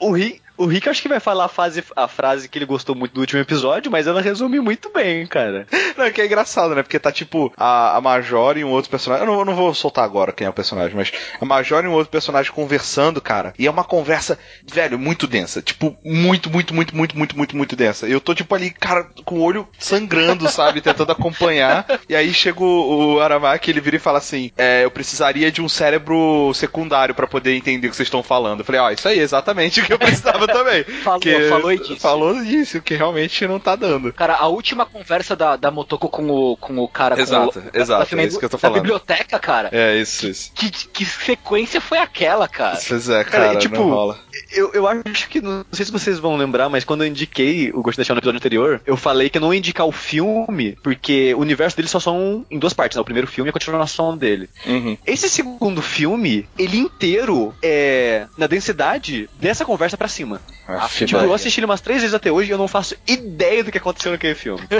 o, 0.00 0.08
o, 0.08 0.12
o, 0.12 0.16
o 0.60 0.66
Rick 0.66 0.90
acho 0.90 1.00
que 1.00 1.08
vai 1.08 1.20
falar 1.20 1.46
a, 1.46 1.48
fase, 1.48 1.82
a 1.96 2.06
frase 2.06 2.46
que 2.46 2.58
ele 2.58 2.66
gostou 2.66 2.94
muito 2.94 3.14
do 3.14 3.20
último 3.22 3.40
episódio, 3.40 3.90
mas 3.90 4.06
ela 4.06 4.20
resume 4.20 4.60
muito 4.60 4.90
bem, 4.92 5.26
cara. 5.26 5.66
Não, 5.96 6.04
é 6.04 6.10
que 6.10 6.20
é 6.20 6.26
engraçado, 6.26 6.74
né? 6.74 6.82
Porque 6.82 6.98
tá 6.98 7.10
tipo 7.10 7.50
a, 7.56 7.96
a 7.96 8.00
Major 8.00 8.58
e 8.58 8.64
um 8.64 8.70
outro 8.70 8.90
personagem. 8.90 9.26
Eu 9.26 9.32
não, 9.32 9.40
eu 9.40 9.44
não 9.44 9.54
vou 9.54 9.74
soltar 9.74 10.04
agora 10.04 10.32
quem 10.32 10.46
é 10.46 10.50
o 10.50 10.52
personagem, 10.52 10.94
mas 10.94 11.12
a 11.40 11.44
Major 11.44 11.84
e 11.84 11.88
um 11.88 11.92
outro 11.92 12.10
personagem 12.10 12.52
conversando, 12.52 13.20
cara. 13.20 13.54
E 13.58 13.66
é 13.66 13.70
uma 13.70 13.84
conversa, 13.84 14.38
velho, 14.66 14.98
muito 14.98 15.26
densa. 15.26 15.62
Tipo, 15.62 15.96
muito, 16.04 16.50
muito, 16.50 16.74
muito, 16.74 16.96
muito, 16.96 17.16
muito, 17.16 17.36
muito, 17.36 17.56
muito 17.56 17.76
densa. 17.76 18.06
Eu 18.06 18.20
tô, 18.20 18.34
tipo, 18.34 18.54
ali, 18.54 18.70
cara, 18.70 19.08
com 19.24 19.36
o 19.36 19.42
olho 19.42 19.66
sangrando, 19.78 20.48
sabe? 20.48 20.80
Tentando 20.82 21.12
acompanhar. 21.12 21.86
E 22.08 22.14
aí 22.14 22.32
chega 22.32 22.62
o, 22.62 23.14
o 23.14 23.20
Aramaki, 23.20 23.70
ele 23.70 23.80
vira 23.80 23.96
e 23.96 24.00
fala 24.00 24.18
assim: 24.18 24.50
é, 24.56 24.84
eu 24.84 24.90
precisaria 24.90 25.50
de 25.50 25.60
um 25.60 25.68
cérebro 25.68 26.52
secundário 26.54 27.14
pra 27.14 27.26
poder 27.26 27.54
entender 27.54 27.86
o 27.86 27.90
que 27.90 27.96
vocês 27.96 28.06
estão 28.06 28.22
falando. 28.22 28.60
Eu 28.60 28.64
falei, 28.64 28.80
ó, 28.80 28.90
isso 28.90 29.08
aí, 29.08 29.18
exatamente 29.18 29.80
o 29.80 29.84
que 29.84 29.92
eu 29.92 29.98
precisava 29.98 30.49
também. 30.52 30.84
Falou, 31.02 31.20
Que- 31.20 31.48
falou 31.48 31.72
e 31.72 31.78
disse. 31.78 31.96
Falou 32.00 32.42
isso, 32.42 32.80
que 32.82 32.94
realmente 32.94 33.46
não 33.46 33.58
tá 33.58 33.74
dando. 33.76 34.12
Cara, 34.12 34.34
a 34.36 34.46
última 34.48 34.84
conversa 34.86 35.34
da, 35.34 35.56
da 35.56 35.70
Motoko 35.70 36.08
com 36.08 36.28
o, 36.30 36.56
com 36.56 36.78
o 36.78 36.88
cara 36.88 37.16
com 37.16 37.22
Exato, 37.22 37.58
o, 37.58 37.78
exato, 37.78 38.00
da 38.00 38.06
filme 38.06 38.24
é 38.24 38.26
isso 38.26 38.38
que 38.38 38.44
eu 38.44 38.50
tô 38.50 38.56
da 38.56 38.60
falando. 38.60 38.76
biblioteca, 38.82 39.38
cara. 39.38 39.68
É, 39.72 39.96
isso, 39.96 40.26
isso. 40.28 40.52
Que, 40.54 40.70
que 40.70 41.04
sequência 41.04 41.80
foi 41.80 41.98
aquela, 41.98 42.46
cara? 42.48 42.78
Pois 42.86 43.08
é, 43.08 43.24
Cara, 43.24 43.46
cara, 43.48 43.58
tipo, 43.58 43.76
não 43.76 43.90
rola. 43.90 44.18
Eu, 44.52 44.72
eu 44.72 44.86
acho 44.86 45.28
que, 45.28 45.40
não 45.40 45.64
sei 45.72 45.84
se 45.86 45.92
vocês 45.92 46.18
vão 46.18 46.36
lembrar, 46.36 46.68
mas 46.68 46.84
quando 46.84 47.02
eu 47.04 47.08
indiquei 47.08 47.70
o 47.72 47.82
Ghost 47.82 47.98
in 48.00 48.02
the 48.02 48.04
Shell 48.06 48.14
no 48.14 48.20
episódio 48.20 48.38
anterior, 48.38 48.80
eu 48.86 48.96
falei 48.96 49.28
que 49.30 49.38
eu 49.38 49.42
não 49.42 49.52
ia 49.52 49.58
indicar 49.58 49.86
o 49.86 49.92
filme, 49.92 50.76
porque 50.82 51.34
o 51.34 51.38
universo 51.40 51.76
dele 51.76 51.88
só 51.88 52.00
são 52.00 52.44
em 52.50 52.58
duas 52.58 52.72
partes, 52.74 52.96
né? 52.96 53.02
O 53.02 53.04
primeiro 53.04 53.26
filme 53.28 53.48
e 53.48 53.50
a 53.50 53.52
continuação 53.52 54.16
dele. 54.16 54.48
Uhum. 54.66 54.96
Esse 55.06 55.28
segundo 55.28 55.80
filme, 55.82 56.48
ele 56.58 56.78
inteiro 56.78 57.54
é 57.62 58.26
na 58.36 58.46
densidade 58.46 59.28
dessa 59.38 59.64
conversa 59.64 59.96
pra 59.96 60.08
cima. 60.08 60.39
Ah, 60.72 60.88
Tipo, 60.88 61.16
eu 61.16 61.34
assisti 61.34 61.58
ele 61.58 61.64
umas 61.66 61.80
três 61.80 62.00
vezes 62.00 62.14
até 62.14 62.30
hoje 62.30 62.48
e 62.48 62.52
eu 62.52 62.58
não 62.58 62.68
faço 62.68 62.94
ideia 63.04 63.64
do 63.64 63.72
que 63.72 63.78
aconteceu 63.78 64.12
naquele 64.12 64.36
filme. 64.36 64.60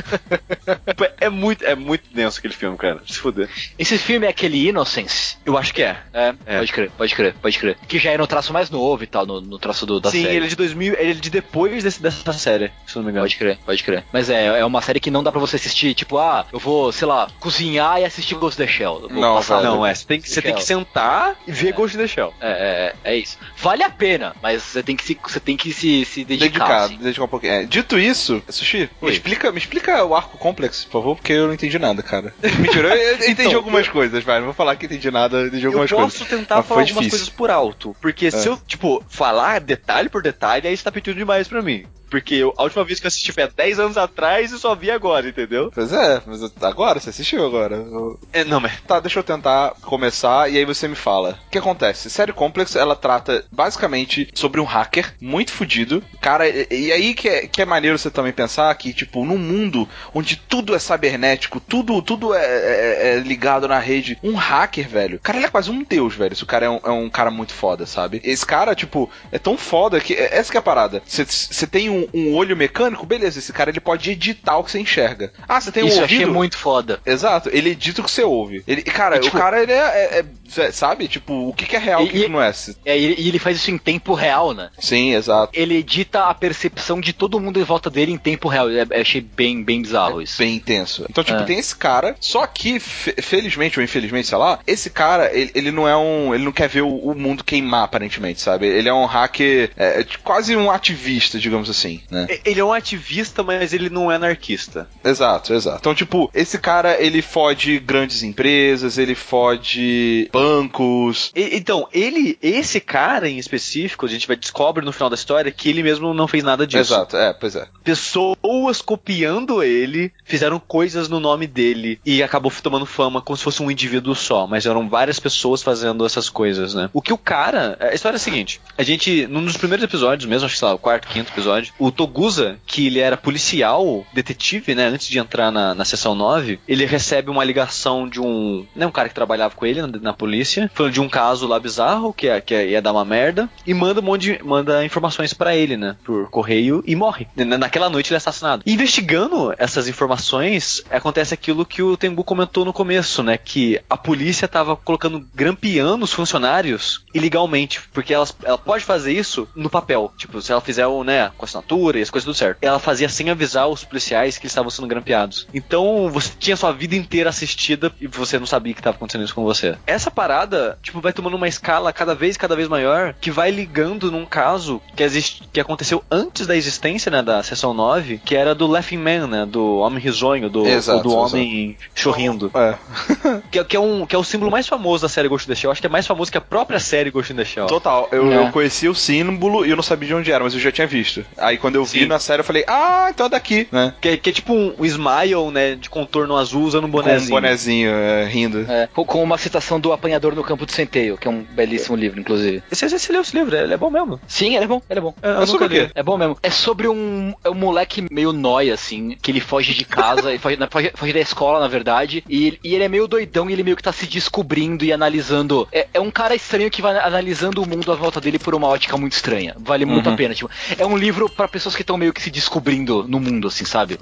Tipo, 0.86 1.04
é 1.20 1.28
muito, 1.28 1.64
é 1.64 1.74
muito 1.74 2.04
denso 2.14 2.38
aquele 2.38 2.54
filme, 2.54 2.76
cara. 2.76 3.00
Se 3.06 3.18
fuder. 3.18 3.48
Esse 3.78 3.98
filme 3.98 4.24
é 4.26 4.30
aquele 4.30 4.68
Innocence. 4.68 5.36
Eu 5.44 5.58
acho 5.58 5.74
que 5.74 5.82
é. 5.82 5.96
É, 6.12 6.34
É. 6.46 6.58
pode 6.58 6.72
crer, 6.72 6.90
pode 6.96 7.14
crer, 7.14 7.34
pode 7.42 7.58
crer. 7.58 7.76
Que 7.88 7.98
já 7.98 8.12
é 8.12 8.18
no 8.18 8.26
traço 8.26 8.52
mais 8.52 8.70
novo 8.70 9.02
e 9.02 9.06
tal, 9.06 9.26
no, 9.26 9.40
no 9.40 9.58
traço 9.58 9.84
do, 9.84 9.98
da 9.98 10.10
Sim, 10.12 10.22
série. 10.22 10.36
ele 10.36 10.46
é 10.46 10.48
de 10.48 10.54
2000, 10.56 10.94
ele 10.96 11.10
é 11.10 11.14
de 11.14 11.28
depois 11.30 11.82
desse, 11.82 12.00
dessa 12.00 12.32
série, 12.34 12.70
se 12.86 12.96
eu 12.96 13.00
não 13.00 13.06
me 13.06 13.10
engano. 13.10 13.24
Pode 13.24 13.36
crer, 13.36 13.58
pode 13.66 13.82
crer. 13.82 14.04
Mas 14.12 14.30
é, 14.30 14.46
é 14.60 14.64
uma 14.64 14.80
série 14.82 15.00
que 15.00 15.10
não 15.10 15.22
dá 15.24 15.32
pra 15.32 15.40
você 15.40 15.56
assistir, 15.56 15.94
tipo, 15.94 16.18
ah, 16.18 16.46
eu 16.52 16.58
vou, 16.60 16.92
sei 16.92 17.08
lá, 17.08 17.28
cozinhar 17.40 18.00
e 18.00 18.04
assistir 18.04 18.36
Ghost 18.36 18.60
in 18.62 18.64
the 18.66 18.70
Shell. 18.72 19.08
Não, 19.10 19.34
passar-. 19.36 19.62
Não, 19.62 19.84
é, 19.84 19.92
você 19.94 20.06
tem 20.06 20.20
que, 20.20 20.30
você 20.30 20.40
tem 20.40 20.54
que 20.54 20.62
sentar 20.62 21.34
e 21.48 21.52
ver 21.52 21.72
Ghost 21.72 21.96
in 21.96 22.00
the 22.00 22.06
Shell. 22.06 22.32
É, 22.40 22.94
é, 23.04 23.12
é 23.12 23.16
isso. 23.16 23.36
Vale 23.56 23.82
a 23.82 23.90
pena, 23.90 24.36
mas 24.40 24.62
você 24.62 24.82
tem 24.84 24.94
que 24.96 25.04
se, 25.04 25.18
você 25.40 25.44
tem 25.44 25.56
que 25.56 25.72
se, 25.72 26.04
se 26.04 26.24
dedicar. 26.24 26.48
Dedicar, 26.48 26.82
assim. 26.84 26.96
dedicar 26.98 27.24
um 27.24 27.28
pouquinho. 27.28 27.52
É, 27.54 27.64
dito 27.64 27.98
isso, 27.98 28.42
Sushi, 28.48 28.88
me 29.00 29.10
explica, 29.10 29.50
me 29.50 29.58
explica 29.58 30.04
o 30.04 30.14
arco 30.14 30.38
complexo, 30.38 30.86
por 30.86 30.92
favor, 31.00 31.16
porque 31.16 31.32
eu 31.32 31.46
não 31.46 31.54
entendi 31.54 31.78
nada, 31.78 32.02
cara. 32.02 32.32
Mentira, 32.58 32.94
eu, 32.94 33.08
eu 33.08 33.14
entendi 33.16 33.42
Então, 33.48 33.56
algumas 33.56 33.88
coisas, 33.88 34.22
vai. 34.22 34.38
Não 34.38 34.46
vou 34.46 34.54
falar 34.54 34.76
que 34.76 34.86
entendi 34.86 35.10
nada, 35.10 35.46
entendi 35.46 35.64
Eu 35.64 35.70
algumas 35.70 35.90
posso 35.90 36.18
coisas. 36.18 36.28
tentar 36.28 36.56
Mas 36.56 36.66
falar 36.66 36.80
foi 36.80 36.88
algumas 36.90 37.04
difícil. 37.04 37.10
coisas 37.10 37.28
por 37.28 37.50
alto, 37.50 37.96
porque 38.00 38.30
se 38.30 38.46
eu, 38.46 38.56
tipo, 38.66 39.02
falar 39.08 39.60
detalhe 39.60 40.08
por 40.08 40.22
detalhe, 40.22 40.68
aí 40.68 40.76
você 40.76 40.84
tá 40.84 40.92
pedindo 40.92 41.16
demais 41.16 41.48
pra 41.48 41.62
mim. 41.62 41.84
Porque 42.10 42.34
eu- 42.34 42.52
a 42.56 42.62
última 42.64 42.84
vez 42.84 42.98
que 43.00 43.06
eu 43.06 43.08
assisti 43.08 43.32
foi 43.32 43.44
há 43.44 43.46
10 43.54 43.78
anos 43.78 43.96
atrás 43.96 44.50
e 44.52 44.58
só 44.58 44.74
vi 44.74 44.90
agora, 44.90 45.28
entendeu? 45.28 45.70
Pois 45.74 45.92
é, 45.92 46.20
mas 46.26 46.40
agora, 46.62 46.98
você 47.00 47.10
assistiu 47.10 47.46
agora. 47.46 47.76
Eu- 47.76 48.18
É, 48.32 48.44
não, 48.44 48.60
mas. 48.60 48.80
Tá, 48.86 48.98
deixa 49.00 49.18
eu 49.18 49.22
tentar 49.24 49.74
começar 49.82 50.50
e 50.50 50.58
aí 50.58 50.64
você 50.64 50.88
me 50.88 50.94
fala. 50.96 51.38
O 51.46 51.50
que 51.50 51.58
acontece? 51.58 52.10
Série 52.10 52.32
Complex, 52.32 52.74
ela 52.76 52.96
trata 52.96 53.44
basicamente 53.52 54.28
sobre 54.34 54.60
um 54.60 54.64
hacker 54.64 55.14
muito 55.20 55.52
fudido. 55.52 56.02
Cara, 56.20 56.48
e, 56.48 56.66
e 56.70 56.92
aí 56.92 57.14
que 57.14 57.28
é, 57.28 57.46
que 57.46 57.62
é 57.62 57.64
maneiro 57.64 57.98
você 57.98 58.10
também 58.10 58.32
pensar 58.32 58.74
que, 58.74 58.92
tipo, 58.92 59.24
num 59.24 59.38
mundo 59.38 59.88
onde 60.14 60.36
tudo 60.36 60.74
é 60.74 60.78
cibernético, 60.78 61.60
tudo, 61.60 62.02
tudo 62.02 62.34
é, 62.34 62.40
é- 62.44 63.16
é 63.16 63.18
ligado 63.20 63.68
na 63.68 63.78
rede, 63.78 64.18
um 64.22 64.34
hacker, 64.34 64.88
velho, 64.88 65.16
o 65.16 65.20
cara 65.20 65.38
ele 65.38 65.46
é 65.46 65.50
quase 65.50 65.70
um 65.70 65.84
deus, 65.84 66.14
velho. 66.14 66.32
Esse 66.32 66.44
cara 66.44 66.66
é 66.66 66.70
um, 66.70 66.80
é 66.84 66.90
um 66.90 67.08
cara 67.10 67.30
muito 67.30 67.52
foda, 67.52 67.86
sabe? 67.86 68.20
Esse 68.24 68.44
cara, 68.44 68.74
tipo, 68.74 69.08
é 69.30 69.38
tão 69.38 69.56
foda 69.56 70.00
que. 70.00 70.14
é- 70.14 70.30
Essa 70.40 70.50
que 70.50 70.56
é 70.56 70.60
a 70.60 70.62
parada. 70.62 71.02
Você 71.06 71.66
tem 71.66 71.88
um, 71.90 71.99
um 72.14 72.34
olho 72.34 72.56
mecânico, 72.56 73.04
beleza, 73.06 73.38
esse 73.38 73.52
cara 73.52 73.70
ele 73.70 73.80
pode 73.80 74.10
editar 74.10 74.56
o 74.58 74.64
que 74.64 74.70
você 74.70 74.78
enxerga. 74.80 75.32
Ah, 75.48 75.60
você 75.60 75.70
tem 75.72 75.86
Isso 75.86 75.96
um 75.96 76.00
eu 76.00 76.04
achei 76.04 76.18
ouvido. 76.18 76.34
muito 76.34 76.56
foda. 76.58 77.00
Exato, 77.04 77.48
ele 77.52 77.70
edita 77.70 78.00
o 78.00 78.04
que 78.04 78.10
você 78.10 78.22
ouve. 78.22 78.62
Ele, 78.66 78.82
cara, 78.82 79.18
tipo- 79.18 79.36
o 79.36 79.40
cara, 79.40 79.62
ele 79.62 79.72
é, 79.72 79.76
é- 79.76 80.18
é- 80.20 80.24
Sabe? 80.72 81.08
Tipo, 81.08 81.48
o 81.48 81.52
que, 81.54 81.66
que 81.66 81.76
é 81.76 81.78
real, 81.78 82.02
o 82.04 82.08
que, 82.08 82.16
E- 82.18 82.22
que 82.22 82.28
não 82.28 82.42
é. 82.42 82.52
Se- 82.52 82.76
É, 82.84 82.98
e 82.98 83.20
e 83.20 83.28
ele 83.28 83.38
faz 83.38 83.56
isso 83.56 83.70
em 83.70 83.78
tempo 83.78 84.14
real, 84.14 84.52
né? 84.54 84.70
Sim, 84.78 85.14
exato. 85.14 85.52
Ele 85.54 85.76
edita 85.76 86.24
a 86.24 86.34
percepção 86.34 87.00
de 87.00 87.12
todo 87.12 87.38
mundo 87.40 87.60
em 87.60 87.64
volta 87.64 87.88
dele 87.90 88.12
em 88.12 88.18
tempo 88.18 88.48
real. 88.48 88.68
É, 88.70 88.82
eu 88.82 89.00
achei 89.00 89.20
bem, 89.20 89.62
bem 89.62 89.82
bizarro 89.82 90.20
isso. 90.22 90.38
Bem 90.38 90.56
intenso. 90.56 91.06
Então, 91.08 91.22
tipo, 91.24 91.40
É. 91.40 91.44
tem 91.44 91.58
esse 91.58 91.74
cara, 91.76 92.16
só 92.20 92.46
que, 92.46 92.78
fe- 92.80 93.14
felizmente 93.20 93.78
ou 93.78 93.84
infelizmente, 93.84 94.28
sei 94.28 94.38
lá, 94.38 94.58
esse 94.66 94.90
cara, 94.90 95.30
ele, 95.32 95.50
ele 95.54 95.70
não 95.70 95.86
é 95.88 95.96
um. 95.96 96.34
Ele 96.34 96.44
não 96.44 96.52
quer 96.52 96.68
ver 96.68 96.82
o, 96.82 96.88
o 96.94 97.14
mundo 97.14 97.44
queimar, 97.44 97.84
aparentemente, 97.84 98.40
sabe? 98.40 98.66
Ele 98.66 98.88
é 98.88 98.94
um 98.94 99.04
hacker, 99.06 99.70
é, 99.76 100.00
é 100.00 100.06
quase 100.24 100.56
um 100.56 100.70
ativista, 100.70 101.38
digamos 101.38 101.68
assim, 101.70 102.00
né? 102.10 102.26
Ele 102.44 102.60
é 102.60 102.64
um 102.64 102.72
ativista, 102.72 103.42
mas 103.42 103.72
ele 103.72 103.88
não 103.90 104.10
é 104.10 104.16
anarquista. 104.16 104.88
Exato, 105.04 105.52
exato. 105.54 105.78
Então, 105.80 105.94
tipo, 105.94 106.30
esse 106.34 106.58
cara, 106.58 107.00
ele 107.00 107.22
fode 107.22 107.78
grandes 107.78 108.22
empresas, 108.22 108.98
ele 108.98 109.14
fode 109.14 110.28
bancos. 110.40 111.32
E- 111.34 111.56
então, 111.56 111.88
ele, 111.92 112.38
esse 112.42 112.80
cara 112.80 113.28
em 113.28 113.38
específico, 113.38 114.06
a 114.06 114.08
gente 114.08 114.26
vai 114.26 114.36
descobre 114.36 114.84
no 114.84 114.92
final 114.92 115.10
da 115.10 115.14
história 115.14 115.50
que 115.50 115.68
ele 115.68 115.82
mesmo 115.82 116.14
não 116.14 116.26
fez 116.28 116.42
nada 116.44 116.66
disso. 116.66 116.94
Exato, 116.94 117.16
é, 117.16 117.32
pois 117.32 117.56
é. 117.56 117.66
Pessoas 117.84 118.80
copiando 118.80 119.62
ele 119.62 120.12
fizeram 120.24 120.58
coisas 120.58 121.08
no 121.08 121.20
nome 121.20 121.46
dele 121.46 122.00
e 122.04 122.22
acabou 122.22 122.52
tomando 122.62 122.86
fama 122.86 123.20
como 123.20 123.36
se 123.36 123.44
fosse 123.44 123.62
um 123.62 123.70
indivíduo 123.70 124.14
só, 124.14 124.46
mas 124.46 124.66
eram 124.66 124.88
várias 124.88 125.18
pessoas 125.20 125.62
fazendo 125.62 126.04
essas 126.04 126.28
coisas, 126.28 126.74
né? 126.74 126.90
O 126.92 127.02
que 127.02 127.12
o 127.12 127.18
cara. 127.18 127.76
A 127.80 127.94
história 127.94 128.16
é 128.16 128.18
a 128.18 128.20
seguinte: 128.20 128.60
a 128.76 128.82
gente, 128.82 129.26
num 129.26 129.44
dos 129.44 129.56
primeiros 129.56 129.84
episódios, 129.84 130.28
mesmo, 130.28 130.46
acho 130.46 130.54
que 130.54 130.58
sei 130.58 130.68
lá, 130.68 130.74
o 130.74 130.78
quarto, 130.78 131.08
quinto 131.08 131.32
episódio, 131.32 131.72
o 131.78 131.90
Togusa, 131.90 132.58
que 132.66 132.86
ele 132.86 132.98
era 132.98 133.16
policial, 133.16 134.04
detetive, 134.12 134.74
né? 134.74 134.86
Antes 134.86 135.08
de 135.08 135.18
entrar 135.18 135.50
na, 135.50 135.74
na 135.74 135.84
sessão 135.84 136.14
9, 136.14 136.60
ele 136.66 136.84
recebe 136.84 137.30
uma 137.30 137.44
ligação 137.44 138.08
de 138.08 138.20
um. 138.20 138.66
Né, 138.74 138.86
um 138.86 138.90
cara 138.90 139.08
que 139.08 139.14
trabalhava 139.14 139.54
com 139.54 139.66
ele 139.66 139.80
na, 139.82 139.88
na 139.88 140.12
polícia, 140.12 140.29
falando 140.74 140.92
de 140.92 141.00
um 141.00 141.08
caso 141.08 141.46
lá 141.46 141.58
bizarro, 141.58 142.12
que, 142.12 142.28
é, 142.28 142.40
que 142.40 142.54
é- 142.54 142.68
ia 142.70 142.82
dar 142.82 142.92
uma 142.92 143.04
merda, 143.04 143.48
e 143.66 143.74
manda 143.74 144.00
um 144.00 144.04
monte 144.04 144.22
de, 144.36 144.44
manda 144.44 144.84
informações 144.84 145.32
pra 145.34 145.54
ele, 145.56 145.76
né? 145.76 145.96
Por 146.04 146.28
correio 146.30 146.82
e 146.86 146.94
morre. 146.96 147.26
Na- 147.36 147.58
Naquela 147.58 147.90
noite 147.90 148.08
ele 148.08 148.14
é 148.16 148.18
assassinado. 148.18 148.62
Investigando 148.66 149.54
essas 149.58 149.86
informações, 149.88 150.82
acontece 150.90 151.32
aquilo 151.34 151.64
que 151.64 151.82
o 151.82 151.96
Tengu 151.96 152.24
comentou 152.24 152.64
no 152.64 152.72
começo, 152.72 153.22
né? 153.22 153.36
Que 153.38 153.80
a 153.88 153.96
polícia 153.96 154.48
tava 154.48 154.76
colocando, 154.76 155.24
grampeando 155.34 156.04
os 156.04 156.12
funcionários 156.12 157.04
ilegalmente, 157.14 157.80
porque 157.92 158.12
elas, 158.12 158.34
ela 158.44 158.58
pode 158.58 158.84
fazer 158.84 159.12
isso 159.12 159.48
no 159.54 159.70
papel. 159.70 160.12
Tipo, 160.16 160.40
se 160.42 160.50
ela 160.52 160.60
fizer 160.60 160.86
o, 160.86 161.04
né, 161.04 161.30
com 161.36 161.44
assinatura 161.44 161.98
e 161.98 162.02
as 162.02 162.10
coisas 162.10 162.24
tudo 162.24 162.34
certo. 162.36 162.58
Ela 162.62 162.78
fazia 162.78 163.08
sem 163.08 163.30
avisar 163.30 163.68
os 163.68 163.84
policiais 163.84 164.36
que 164.36 164.42
eles 164.44 164.52
estavam 164.52 164.70
sendo 164.70 164.88
grampeados. 164.88 165.46
Então, 165.54 166.08
você 166.10 166.30
tinha 166.38 166.56
sua 166.56 166.72
vida 166.72 166.94
inteira 166.96 167.30
assistida 167.30 167.92
e 168.00 168.06
você 168.06 168.38
não 168.38 168.46
sabia 168.46 168.74
que 168.74 168.80
estava 168.80 168.96
acontecendo 168.96 169.24
isso 169.24 169.34
com 169.34 169.44
você. 169.44 169.76
Essa 169.86 170.10
parada, 170.20 170.78
tipo, 170.82 171.00
vai 171.00 171.14
tomando 171.14 171.34
uma 171.34 171.48
escala 171.48 171.92
cada 171.94 172.14
vez, 172.14 172.36
cada 172.36 172.54
vez 172.54 172.68
maior, 172.68 173.14
que 173.18 173.30
vai 173.30 173.50
ligando 173.50 174.10
num 174.12 174.26
caso 174.26 174.82
que, 174.94 175.02
existe, 175.02 175.42
que 175.50 175.58
aconteceu 175.58 176.04
antes 176.10 176.46
da 176.46 176.54
existência, 176.54 177.10
né, 177.10 177.22
da 177.22 177.42
sessão 177.42 177.72
9, 177.72 178.20
que 178.22 178.36
era 178.36 178.54
do 178.54 178.66
Laughing 178.66 178.98
Man, 178.98 179.26
né, 179.26 179.46
do 179.46 179.78
homem 179.78 179.98
risonho, 179.98 180.50
do, 180.50 180.66
Exato, 180.66 181.02
do 181.04 181.14
homem 181.16 181.74
chorrindo. 181.94 182.50
É. 182.54 182.74
Que, 183.50 183.58
é- 183.60 183.64
que 183.64 183.76
é 183.76 183.80
um, 183.80 184.04
que 184.06 184.14
é 184.14 184.18
o 184.18 184.24
símbolo 184.24 184.50
mais 184.50 184.66
famoso 184.68 185.02
da 185.02 185.08
série 185.08 185.28
Ghost 185.28 185.46
in 185.48 185.54
the 185.54 185.58
Shell. 185.58 185.70
Acho 185.70 185.80
que 185.80 185.86
é 185.86 185.90
mais 185.90 186.06
famoso 186.06 186.30
que 186.30 186.38
a 186.38 186.40
própria 186.40 186.78
série 186.80 187.10
Ghost 187.10 187.32
in 187.32 187.36
the 187.36 187.44
Shell. 187.44 187.66
Total, 187.66 188.08
eu, 188.12 188.30
É. 188.30 188.36
eu 188.36 188.50
conhecia 188.50 188.90
o 188.90 188.94
símbolo 188.94 189.64
e 189.64 189.70
eu 189.70 189.76
não 189.76 189.82
sabia 189.82 190.08
de 190.08 190.14
onde 190.14 190.30
era, 190.32 190.42
mas 190.42 190.52
eu 190.52 190.60
já 190.60 190.70
tinha 190.72 190.86
visto. 190.86 191.24
Aí 191.38 191.56
quando 191.56 191.76
eu 191.76 191.84
vi 191.84 192.00
Sim. 192.00 192.06
na 192.06 192.18
série, 192.18 192.40
eu 192.40 192.44
falei, 192.44 192.64
ah, 192.66 193.06
então 193.10 193.26
é 193.26 193.28
daqui, 193.28 193.68
né? 193.72 193.94
Que, 194.00 194.08
é- 194.10 194.16
que 194.16 194.30
é 194.30 194.32
tipo 194.32 194.52
um, 194.52 194.74
um 194.78 194.84
smile, 194.84 195.50
né? 195.52 195.74
De 195.76 195.88
contorno 195.88 196.36
azul 196.36 196.62
usando 196.64 196.84
um 196.84 196.90
Com 196.90 196.98
um 196.98 197.02
bonezinho. 197.02 197.30
bonezinho, 197.30 197.90
é, 197.90 198.24
rindo. 198.26 198.66
É, 198.70 198.88
com- 198.92 199.04
com 199.04 199.22
uma 199.22 199.38
citação 199.38 199.78
do 199.80 199.92
Apanhador 200.10 200.34
no 200.34 200.42
Campo 200.42 200.66
de 200.66 200.72
Centeio, 200.72 201.16
que 201.16 201.28
é 201.28 201.30
um 201.30 201.42
belíssimo 201.42 201.96
livro, 201.96 202.18
inclusive. 202.20 202.62
Esse, 202.70 202.84
esse 202.86 203.12
leu 203.12 203.20
esse 203.22 203.36
livro, 203.36 203.56
ele 203.56 203.72
é 203.72 203.76
bom 203.76 203.90
mesmo. 203.90 204.20
Sim, 204.26 204.56
ele 204.56 204.64
é 204.64 204.66
bom, 204.66 204.82
ele 204.90 204.98
é 204.98 205.02
bom. 205.02 205.14
É, 205.22 205.30
eu 205.30 205.34
Mas 205.36 205.50
sobre 205.50 205.66
o 205.66 205.70
quê? 205.70 205.90
É 205.94 206.02
bom 206.02 206.18
mesmo. 206.18 206.36
É 206.42 206.50
sobre 206.50 206.88
um, 206.88 207.32
é 207.44 207.48
um 207.50 207.54
moleque 207.54 208.04
meio 208.10 208.32
nóia, 208.32 208.74
assim, 208.74 209.16
que 209.22 209.30
ele 209.30 209.40
foge 209.40 209.72
de 209.72 209.84
casa, 209.84 210.30
ele 210.30 210.38
foge, 210.40 210.58
foge- 210.70 210.92
foge 210.94 211.12
da 211.12 211.20
escola, 211.20 211.60
na 211.60 211.68
verdade, 211.68 212.24
e, 212.28 212.58
e 212.64 212.74
ele 212.74 212.84
é 212.84 212.88
meio 212.88 213.06
doidão 213.06 213.48
e 213.48 213.52
ele 213.52 213.62
meio 213.62 213.76
que 213.76 213.82
tá 213.82 213.92
se 213.92 214.06
descobrindo 214.06 214.84
e 214.84 214.92
analisando. 214.92 215.68
É, 215.72 215.86
é 215.94 216.00
um 216.00 216.10
cara 216.10 216.34
estranho 216.34 216.70
que 216.70 216.82
vai 216.82 216.98
analisando 216.98 217.62
o 217.62 217.68
mundo 217.68 217.92
à 217.92 217.94
volta 217.94 218.20
dele 218.20 218.38
por 218.38 218.54
uma 218.54 218.66
ótica 218.66 218.96
muito 218.96 219.12
estranha. 219.12 219.54
Vale 219.58 219.84
muito 219.84 220.06
Uhum. 220.08 220.14
a 220.14 220.16
pena. 220.16 220.34
Tipo, 220.34 220.50
é 220.78 220.84
um 220.86 220.96
livro 220.96 221.28
pra 221.28 221.46
pessoas 221.46 221.76
que 221.76 221.82
estão 221.82 221.96
meio 221.96 222.12
que 222.12 222.22
se 222.22 222.30
descobrindo 222.30 223.04
no 223.06 223.20
mundo, 223.20 223.48
assim, 223.48 223.64
sabe? 223.64 223.98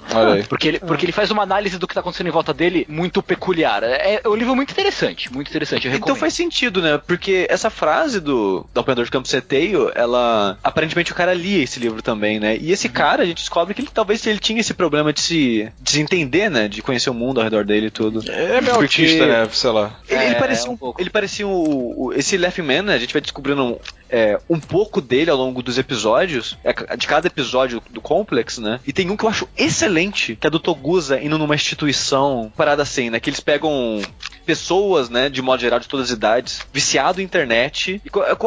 Porque 0.47 0.67
ele, 0.67 0.79
porque 0.79 1.05
ele 1.05 1.11
faz 1.11 1.29
uma 1.29 1.43
análise 1.43 1.77
do 1.77 1.87
que 1.87 1.93
tá 1.93 1.99
acontecendo 1.99 2.27
em 2.27 2.31
volta 2.31 2.53
dele 2.53 2.85
muito 2.89 3.21
peculiar. 3.21 3.83
É, 3.83 4.21
é 4.23 4.29
um 4.29 4.35
livro 4.35 4.55
muito 4.55 4.71
interessante, 4.71 5.31
muito 5.31 5.49
interessante. 5.49 5.85
Eu 5.85 5.91
Então 5.99 6.15
faz 6.15 6.33
sentido, 6.33 6.81
né? 6.81 6.97
Porque 7.05 7.45
essa 7.49 7.69
frase 7.69 8.19
do, 8.19 8.65
do 8.73 8.79
Apanhador 8.79 9.05
de 9.05 9.11
Campo 9.11 9.27
Seteio, 9.27 9.91
ela. 9.95 10.57
Aparentemente 10.63 11.11
o 11.11 11.15
cara 11.15 11.33
lia 11.33 11.63
esse 11.63 11.79
livro 11.79 12.01
também, 12.01 12.39
né? 12.39 12.57
E 12.57 12.71
esse 12.71 12.89
cara, 12.89 13.23
a 13.23 13.25
gente 13.25 13.37
descobre 13.39 13.73
que 13.73 13.81
ele 13.81 13.89
talvez 13.93 14.25
ele 14.25 14.39
tinha 14.39 14.59
esse 14.59 14.73
problema 14.73 15.11
de 15.13 15.21
se, 15.21 15.69
de 15.81 15.91
se 15.91 16.01
entender, 16.01 16.49
né? 16.49 16.67
De 16.67 16.81
conhecer 16.81 17.09
o 17.09 17.13
mundo 17.13 17.39
ao 17.39 17.43
redor 17.43 17.65
dele 17.65 17.87
e 17.87 17.91
tudo. 17.91 18.23
É 18.31 18.61
meio 18.61 18.73
Porque- 18.75 19.01
autista, 19.01 19.25
né? 19.25 19.47
Sei 19.51 19.69
lá. 19.69 19.99
Ele, 20.07 20.19
É, 20.19 20.25
ele 20.27 20.35
parecia 20.35 20.69
um 20.69 20.73
um, 20.73 20.77
pouco. 20.77 21.01
ele 21.01 21.09
parecia 21.09 21.47
o, 21.47 22.05
o- 22.07 22.13
esse 22.13 22.37
Laughing 22.37 22.61
Man, 22.61 22.81
né? 22.83 22.93
A 22.95 22.99
gente 22.99 23.13
vai 23.13 23.21
descobrindo 23.21 23.79
é, 24.09 24.39
um 24.49 24.59
pouco 24.59 25.01
dele 25.01 25.29
ao 25.29 25.37
longo 25.37 25.61
dos 25.61 25.77
episódios, 25.77 26.57
é, 26.63 26.73
de 26.95 27.07
cada 27.07 27.27
episódio 27.27 27.81
do 27.89 28.01
Complex, 28.01 28.57
né? 28.57 28.79
E 28.85 28.93
tem 28.93 29.09
um 29.09 29.17
que 29.17 29.25
eu 29.25 29.29
acho 29.29 29.47
excelente, 29.57 30.35
que 30.35 30.47
é 30.47 30.49
do 30.49 30.59
Togusa 30.59 31.21
indo 31.21 31.37
numa 31.37 31.55
instituição 31.55 32.51
parada 32.55 32.81
assim, 32.83 33.09
né? 33.09 33.19
Que 33.19 33.29
eles 33.29 33.39
pegam 33.39 34.01
pessoas, 34.45 35.09
né, 35.11 35.29
de 35.29 35.43
modo 35.43 35.61
geral, 35.61 35.79
de 35.79 35.87
todas 35.87 36.07
as 36.07 36.11
idades, 36.17 36.61
viciado 36.73 37.21
em 37.21 37.23
internet. 37.23 38.01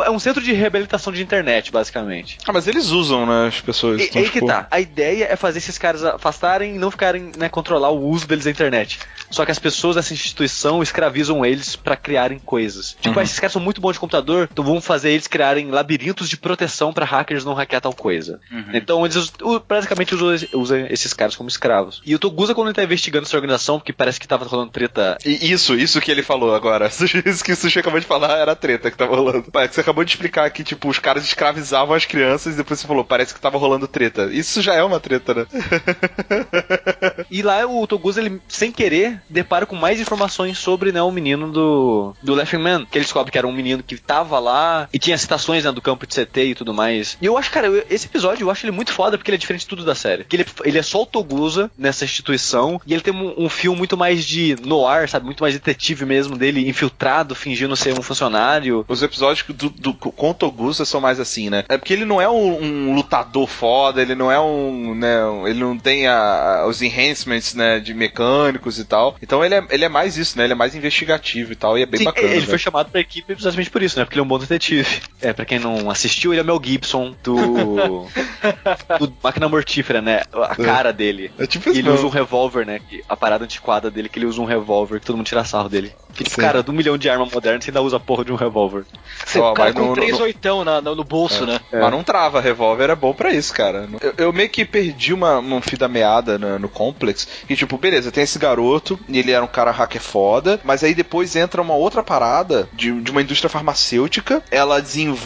É 0.04 0.10
um 0.10 0.18
centro 0.18 0.42
de 0.42 0.52
reabilitação 0.52 1.12
de 1.12 1.22
internet, 1.22 1.70
basicamente. 1.70 2.38
Ah, 2.44 2.52
mas 2.52 2.66
eles 2.66 2.88
usam, 2.90 3.24
né, 3.24 3.46
as 3.46 3.60
pessoas. 3.60 4.00
E, 4.00 4.04
então, 4.06 4.20
aí 4.20 4.26
que 4.26 4.34
tipo, 4.34 4.46
tá. 4.46 4.66
A 4.68 4.80
ideia 4.80 5.28
é 5.30 5.36
fazer 5.36 5.58
esses 5.58 5.78
caras 5.78 6.02
afastarem 6.04 6.74
e 6.74 6.78
não 6.78 6.90
ficarem, 6.90 7.30
né, 7.38 7.48
controlar 7.48 7.90
o 7.90 8.04
uso 8.08 8.26
deles 8.26 8.44
da 8.44 8.50
internet. 8.50 8.98
Só 9.30 9.44
que 9.44 9.52
as 9.52 9.60
pessoas 9.60 9.94
dessa 9.94 10.12
instituição 10.12 10.82
escravizam 10.82 11.46
eles 11.46 11.76
pra 11.76 11.94
criarem 11.96 12.38
coisas. 12.40 12.96
Tipo, 13.00 13.16
Uhum. 13.16 13.22
esses 13.22 13.38
caras 13.38 13.52
são 13.52 13.62
muito 13.62 13.80
bons 13.80 13.92
de 13.92 14.00
computador, 14.00 14.48
então 14.50 14.64
vamos 14.64 14.84
fazer 14.84 15.12
eles 15.12 15.28
criarem 15.28 15.51
labirintos 15.60 16.28
de 16.28 16.36
proteção 16.36 16.92
pra 16.92 17.04
hackers 17.04 17.44
não 17.44 17.54
hackear 17.54 17.82
tal 17.82 17.94
coisa. 17.94 18.40
Uhum. 18.50 18.70
Então 18.72 19.04
eles 19.04 19.32
basicamente 19.68 20.14
usam, 20.14 20.48
usam 20.54 20.86
esses 20.88 21.12
caras 21.12 21.36
como 21.36 21.48
escravos. 21.48 22.00
E 22.04 22.14
o 22.14 22.18
Togusa, 22.18 22.54
quando 22.54 22.68
ele 22.68 22.74
tá 22.74 22.82
investigando 22.82 23.26
essa 23.26 23.36
organização, 23.36 23.78
porque 23.78 23.92
parece 23.92 24.18
que 24.18 24.28
tava 24.28 24.44
rolando 24.44 24.72
treta 24.72 25.18
E 25.24 25.50
isso, 25.50 25.74
isso 25.74 26.00
que 26.00 26.10
ele 26.10 26.22
falou 26.22 26.54
agora. 26.54 26.90
Isso 27.24 27.44
que 27.44 27.52
o 27.52 27.56
Sushi 27.56 27.78
acabou 27.78 28.00
de 28.00 28.06
falar 28.06 28.38
era 28.38 28.52
a 28.52 28.56
treta 28.56 28.90
que 28.90 28.96
tava 28.96 29.14
rolando. 29.14 29.50
Pai, 29.50 29.68
que 29.68 29.74
você 29.74 29.80
acabou 29.80 30.04
de 30.04 30.10
explicar 30.10 30.48
que, 30.50 30.64
tipo, 30.64 30.88
os 30.88 30.98
caras 30.98 31.24
escravizavam 31.24 31.94
as 31.94 32.04
crianças 32.04 32.54
e 32.54 32.56
depois 32.56 32.80
você 32.80 32.86
falou, 32.86 33.04
parece 33.04 33.34
que 33.34 33.40
tava 33.40 33.58
rolando 33.58 33.88
treta. 33.88 34.30
Isso 34.32 34.60
já 34.60 34.74
é 34.74 34.82
uma 34.82 35.00
treta, 35.00 35.34
né? 35.34 35.46
E 37.30 37.42
lá 37.42 37.64
o 37.66 37.86
Togusa, 37.86 38.20
ele, 38.20 38.40
sem 38.48 38.70
querer, 38.70 39.20
depara 39.28 39.64
com 39.64 39.76
mais 39.76 40.00
informações 40.00 40.58
sobre, 40.58 40.92
né, 40.92 41.02
o 41.02 41.10
menino 41.10 41.50
do, 41.50 42.14
do 42.22 42.34
Laughing 42.34 42.58
Man. 42.58 42.86
Que 42.90 42.98
ele 42.98 43.04
descobre 43.04 43.32
que 43.32 43.38
era 43.38 43.46
um 43.46 43.52
menino 43.52 43.82
que 43.82 43.96
tava 43.96 44.38
lá 44.38 44.88
e 44.92 44.98
tinha 44.98 45.16
citações, 45.16 45.41
né, 45.50 45.72
do 45.72 45.80
campo 45.82 46.06
de 46.06 46.14
CT 46.14 46.44
e 46.44 46.54
tudo 46.54 46.72
mais. 46.74 47.16
E 47.20 47.26
eu 47.26 47.36
acho, 47.36 47.50
cara, 47.50 47.66
eu- 47.66 47.84
esse 47.90 48.06
episódio 48.06 48.44
eu 48.44 48.50
acho 48.50 48.64
ele 48.64 48.72
muito 48.72 48.92
foda 48.92 49.16
porque 49.18 49.30
ele 49.30 49.36
é 49.36 49.38
diferente 49.38 49.62
de 49.62 49.66
tudo 49.68 49.84
da 49.84 49.94
série. 49.94 50.24
Que 50.24 50.36
ele, 50.36 50.46
ele 50.64 50.78
é 50.78 50.82
só 50.82 51.02
o 51.02 51.06
Togusa 51.06 51.70
nessa 51.76 52.04
instituição 52.04 52.80
e 52.86 52.92
ele 52.92 53.02
tem 53.02 53.12
um, 53.14 53.34
um 53.44 53.48
fio 53.48 53.74
muito 53.74 53.96
mais 53.96 54.24
de 54.24 54.56
noir, 54.64 55.08
sabe? 55.08 55.24
Muito 55.26 55.42
mais 55.42 55.54
detetive 55.54 56.04
mesmo 56.04 56.36
dele, 56.36 56.68
infiltrado, 56.68 57.34
fingindo 57.34 57.76
ser 57.76 57.98
um 57.98 58.02
funcionário. 58.02 58.84
Os 58.88 59.02
episódios 59.02 59.44
do, 59.48 59.68
do, 59.70 59.94
com 59.94 60.30
o 60.30 60.34
Togusa 60.34 60.84
são 60.84 61.00
mais 61.00 61.18
assim, 61.20 61.50
né? 61.50 61.64
É 61.68 61.76
porque 61.76 61.92
ele 61.92 62.04
não 62.04 62.20
é 62.20 62.28
um, 62.28 62.62
um 62.90 62.94
lutador 62.94 63.46
foda, 63.46 64.00
ele 64.00 64.14
não 64.14 64.30
é 64.30 64.40
um, 64.40 64.94
né, 64.94 65.16
ele 65.46 65.58
não 65.60 65.76
tem 65.78 66.06
a- 66.06 66.64
os 66.68 66.80
enhancements, 66.82 67.54
né, 67.54 67.80
de 67.80 67.92
mecânicos 67.94 68.78
e 68.78 68.84
tal. 68.84 69.16
Então 69.22 69.44
ele 69.44 69.54
é, 69.54 69.64
ele 69.70 69.84
é 69.84 69.88
mais 69.88 70.16
isso, 70.16 70.36
né? 70.38 70.44
Ele 70.44 70.52
é 70.52 70.56
mais 70.56 70.74
investigativo 70.74 71.52
e 71.52 71.56
tal, 71.56 71.78
e 71.78 71.82
é 71.82 71.86
bem 71.86 71.98
Sim, 71.98 72.04
bacana. 72.04 72.28
ele 72.28 72.40
né? 72.40 72.46
foi 72.46 72.58
chamado 72.58 72.90
pra 72.90 73.00
equipe 73.00 73.32
exatamente 73.32 73.70
por 73.70 73.82
isso, 73.82 73.98
né? 73.98 74.04
Porque 74.04 74.14
ele 74.16 74.20
é 74.20 74.24
um 74.24 74.28
bom 74.28 74.38
detetive. 74.38 75.00
É, 75.20 75.31
pra 75.32 75.44
quem 75.44 75.58
não 75.58 75.90
assistiu, 75.90 76.32
ele 76.32 76.40
é 76.40 76.42
o 76.42 76.46
Mel 76.46 76.60
Gibson 76.62 77.14
do. 77.22 77.36
do 78.98 79.12
Máquina 79.22 79.48
Mortífera, 79.48 80.00
né? 80.00 80.22
A 80.32 80.54
cara 80.56 80.92
dele. 80.92 81.30
É 81.38 81.46
tipo 81.46 81.70
E 81.70 81.78
ele 81.78 81.90
usa 81.90 82.06
um 82.06 82.10
revólver, 82.10 82.64
né? 82.66 82.80
A 83.08 83.16
parada 83.16 83.44
antiquada 83.44 83.90
dele, 83.90 84.08
que 84.08 84.18
ele 84.18 84.26
usa 84.26 84.40
um 84.40 84.44
revólver, 84.44 85.00
que 85.00 85.06
todo 85.06 85.16
mundo 85.16 85.26
tira 85.26 85.44
sarro 85.44 85.68
dele. 85.68 85.92
Que, 86.14 86.24
tipo, 86.24 86.36
cara, 86.36 86.62
de 86.62 86.70
um 86.70 86.74
milhão 86.74 86.98
de 86.98 87.08
arma 87.08 87.24
moderna, 87.26 87.60
você 87.60 87.70
ainda 87.70 87.80
usa 87.82 87.96
a 87.96 88.00
porra 88.00 88.24
de 88.24 88.32
um 88.32 88.36
revólver. 88.36 88.84
Você, 89.24 89.38
Ó, 89.38 89.52
o 89.52 89.54
cara 89.54 89.72
com 89.72 89.86
no- 89.86 89.94
três 89.94 90.12
no- 90.18 90.24
oitão 90.24 90.64
na- 90.64 90.80
no, 90.80 90.94
no 90.94 91.04
bolso, 91.04 91.46
né? 91.46 91.58
Mas 91.72 91.90
não 91.90 92.02
trava, 92.04 92.40
revólver 92.40 92.90
é 92.90 92.94
bom 92.94 93.14
pra 93.14 93.32
isso, 93.32 93.52
cara. 93.54 93.88
Eu, 94.00 94.14
eu 94.18 94.32
meio 94.32 94.48
que 94.50 94.64
perdi 94.64 95.14
uma, 95.14 95.38
uma 95.38 95.60
fio 95.62 95.78
da 95.78 95.88
meada 95.88 96.38
no, 96.38 96.58
no 96.58 96.68
Complex, 96.68 97.26
que 97.46 97.56
tipo, 97.56 97.78
beleza, 97.78 98.12
tem 98.12 98.24
esse 98.24 98.38
garoto, 98.38 98.98
e 99.08 99.18
ele 99.18 99.32
era 99.32 99.44
um 99.44 99.48
cara 99.48 99.70
hacker 99.70 100.00
foda, 100.02 100.60
mas 100.64 100.84
aí 100.84 100.94
depois 100.94 101.34
entra 101.34 101.62
uma 101.62 101.74
outra 101.74 102.02
parada 102.02 102.68
de, 102.72 102.92
de 103.00 103.10
uma 103.10 103.22
indústria 103.22 103.48
farmacêutica, 103.48 104.42
ela 104.50 104.80
desenvolve 104.80 105.21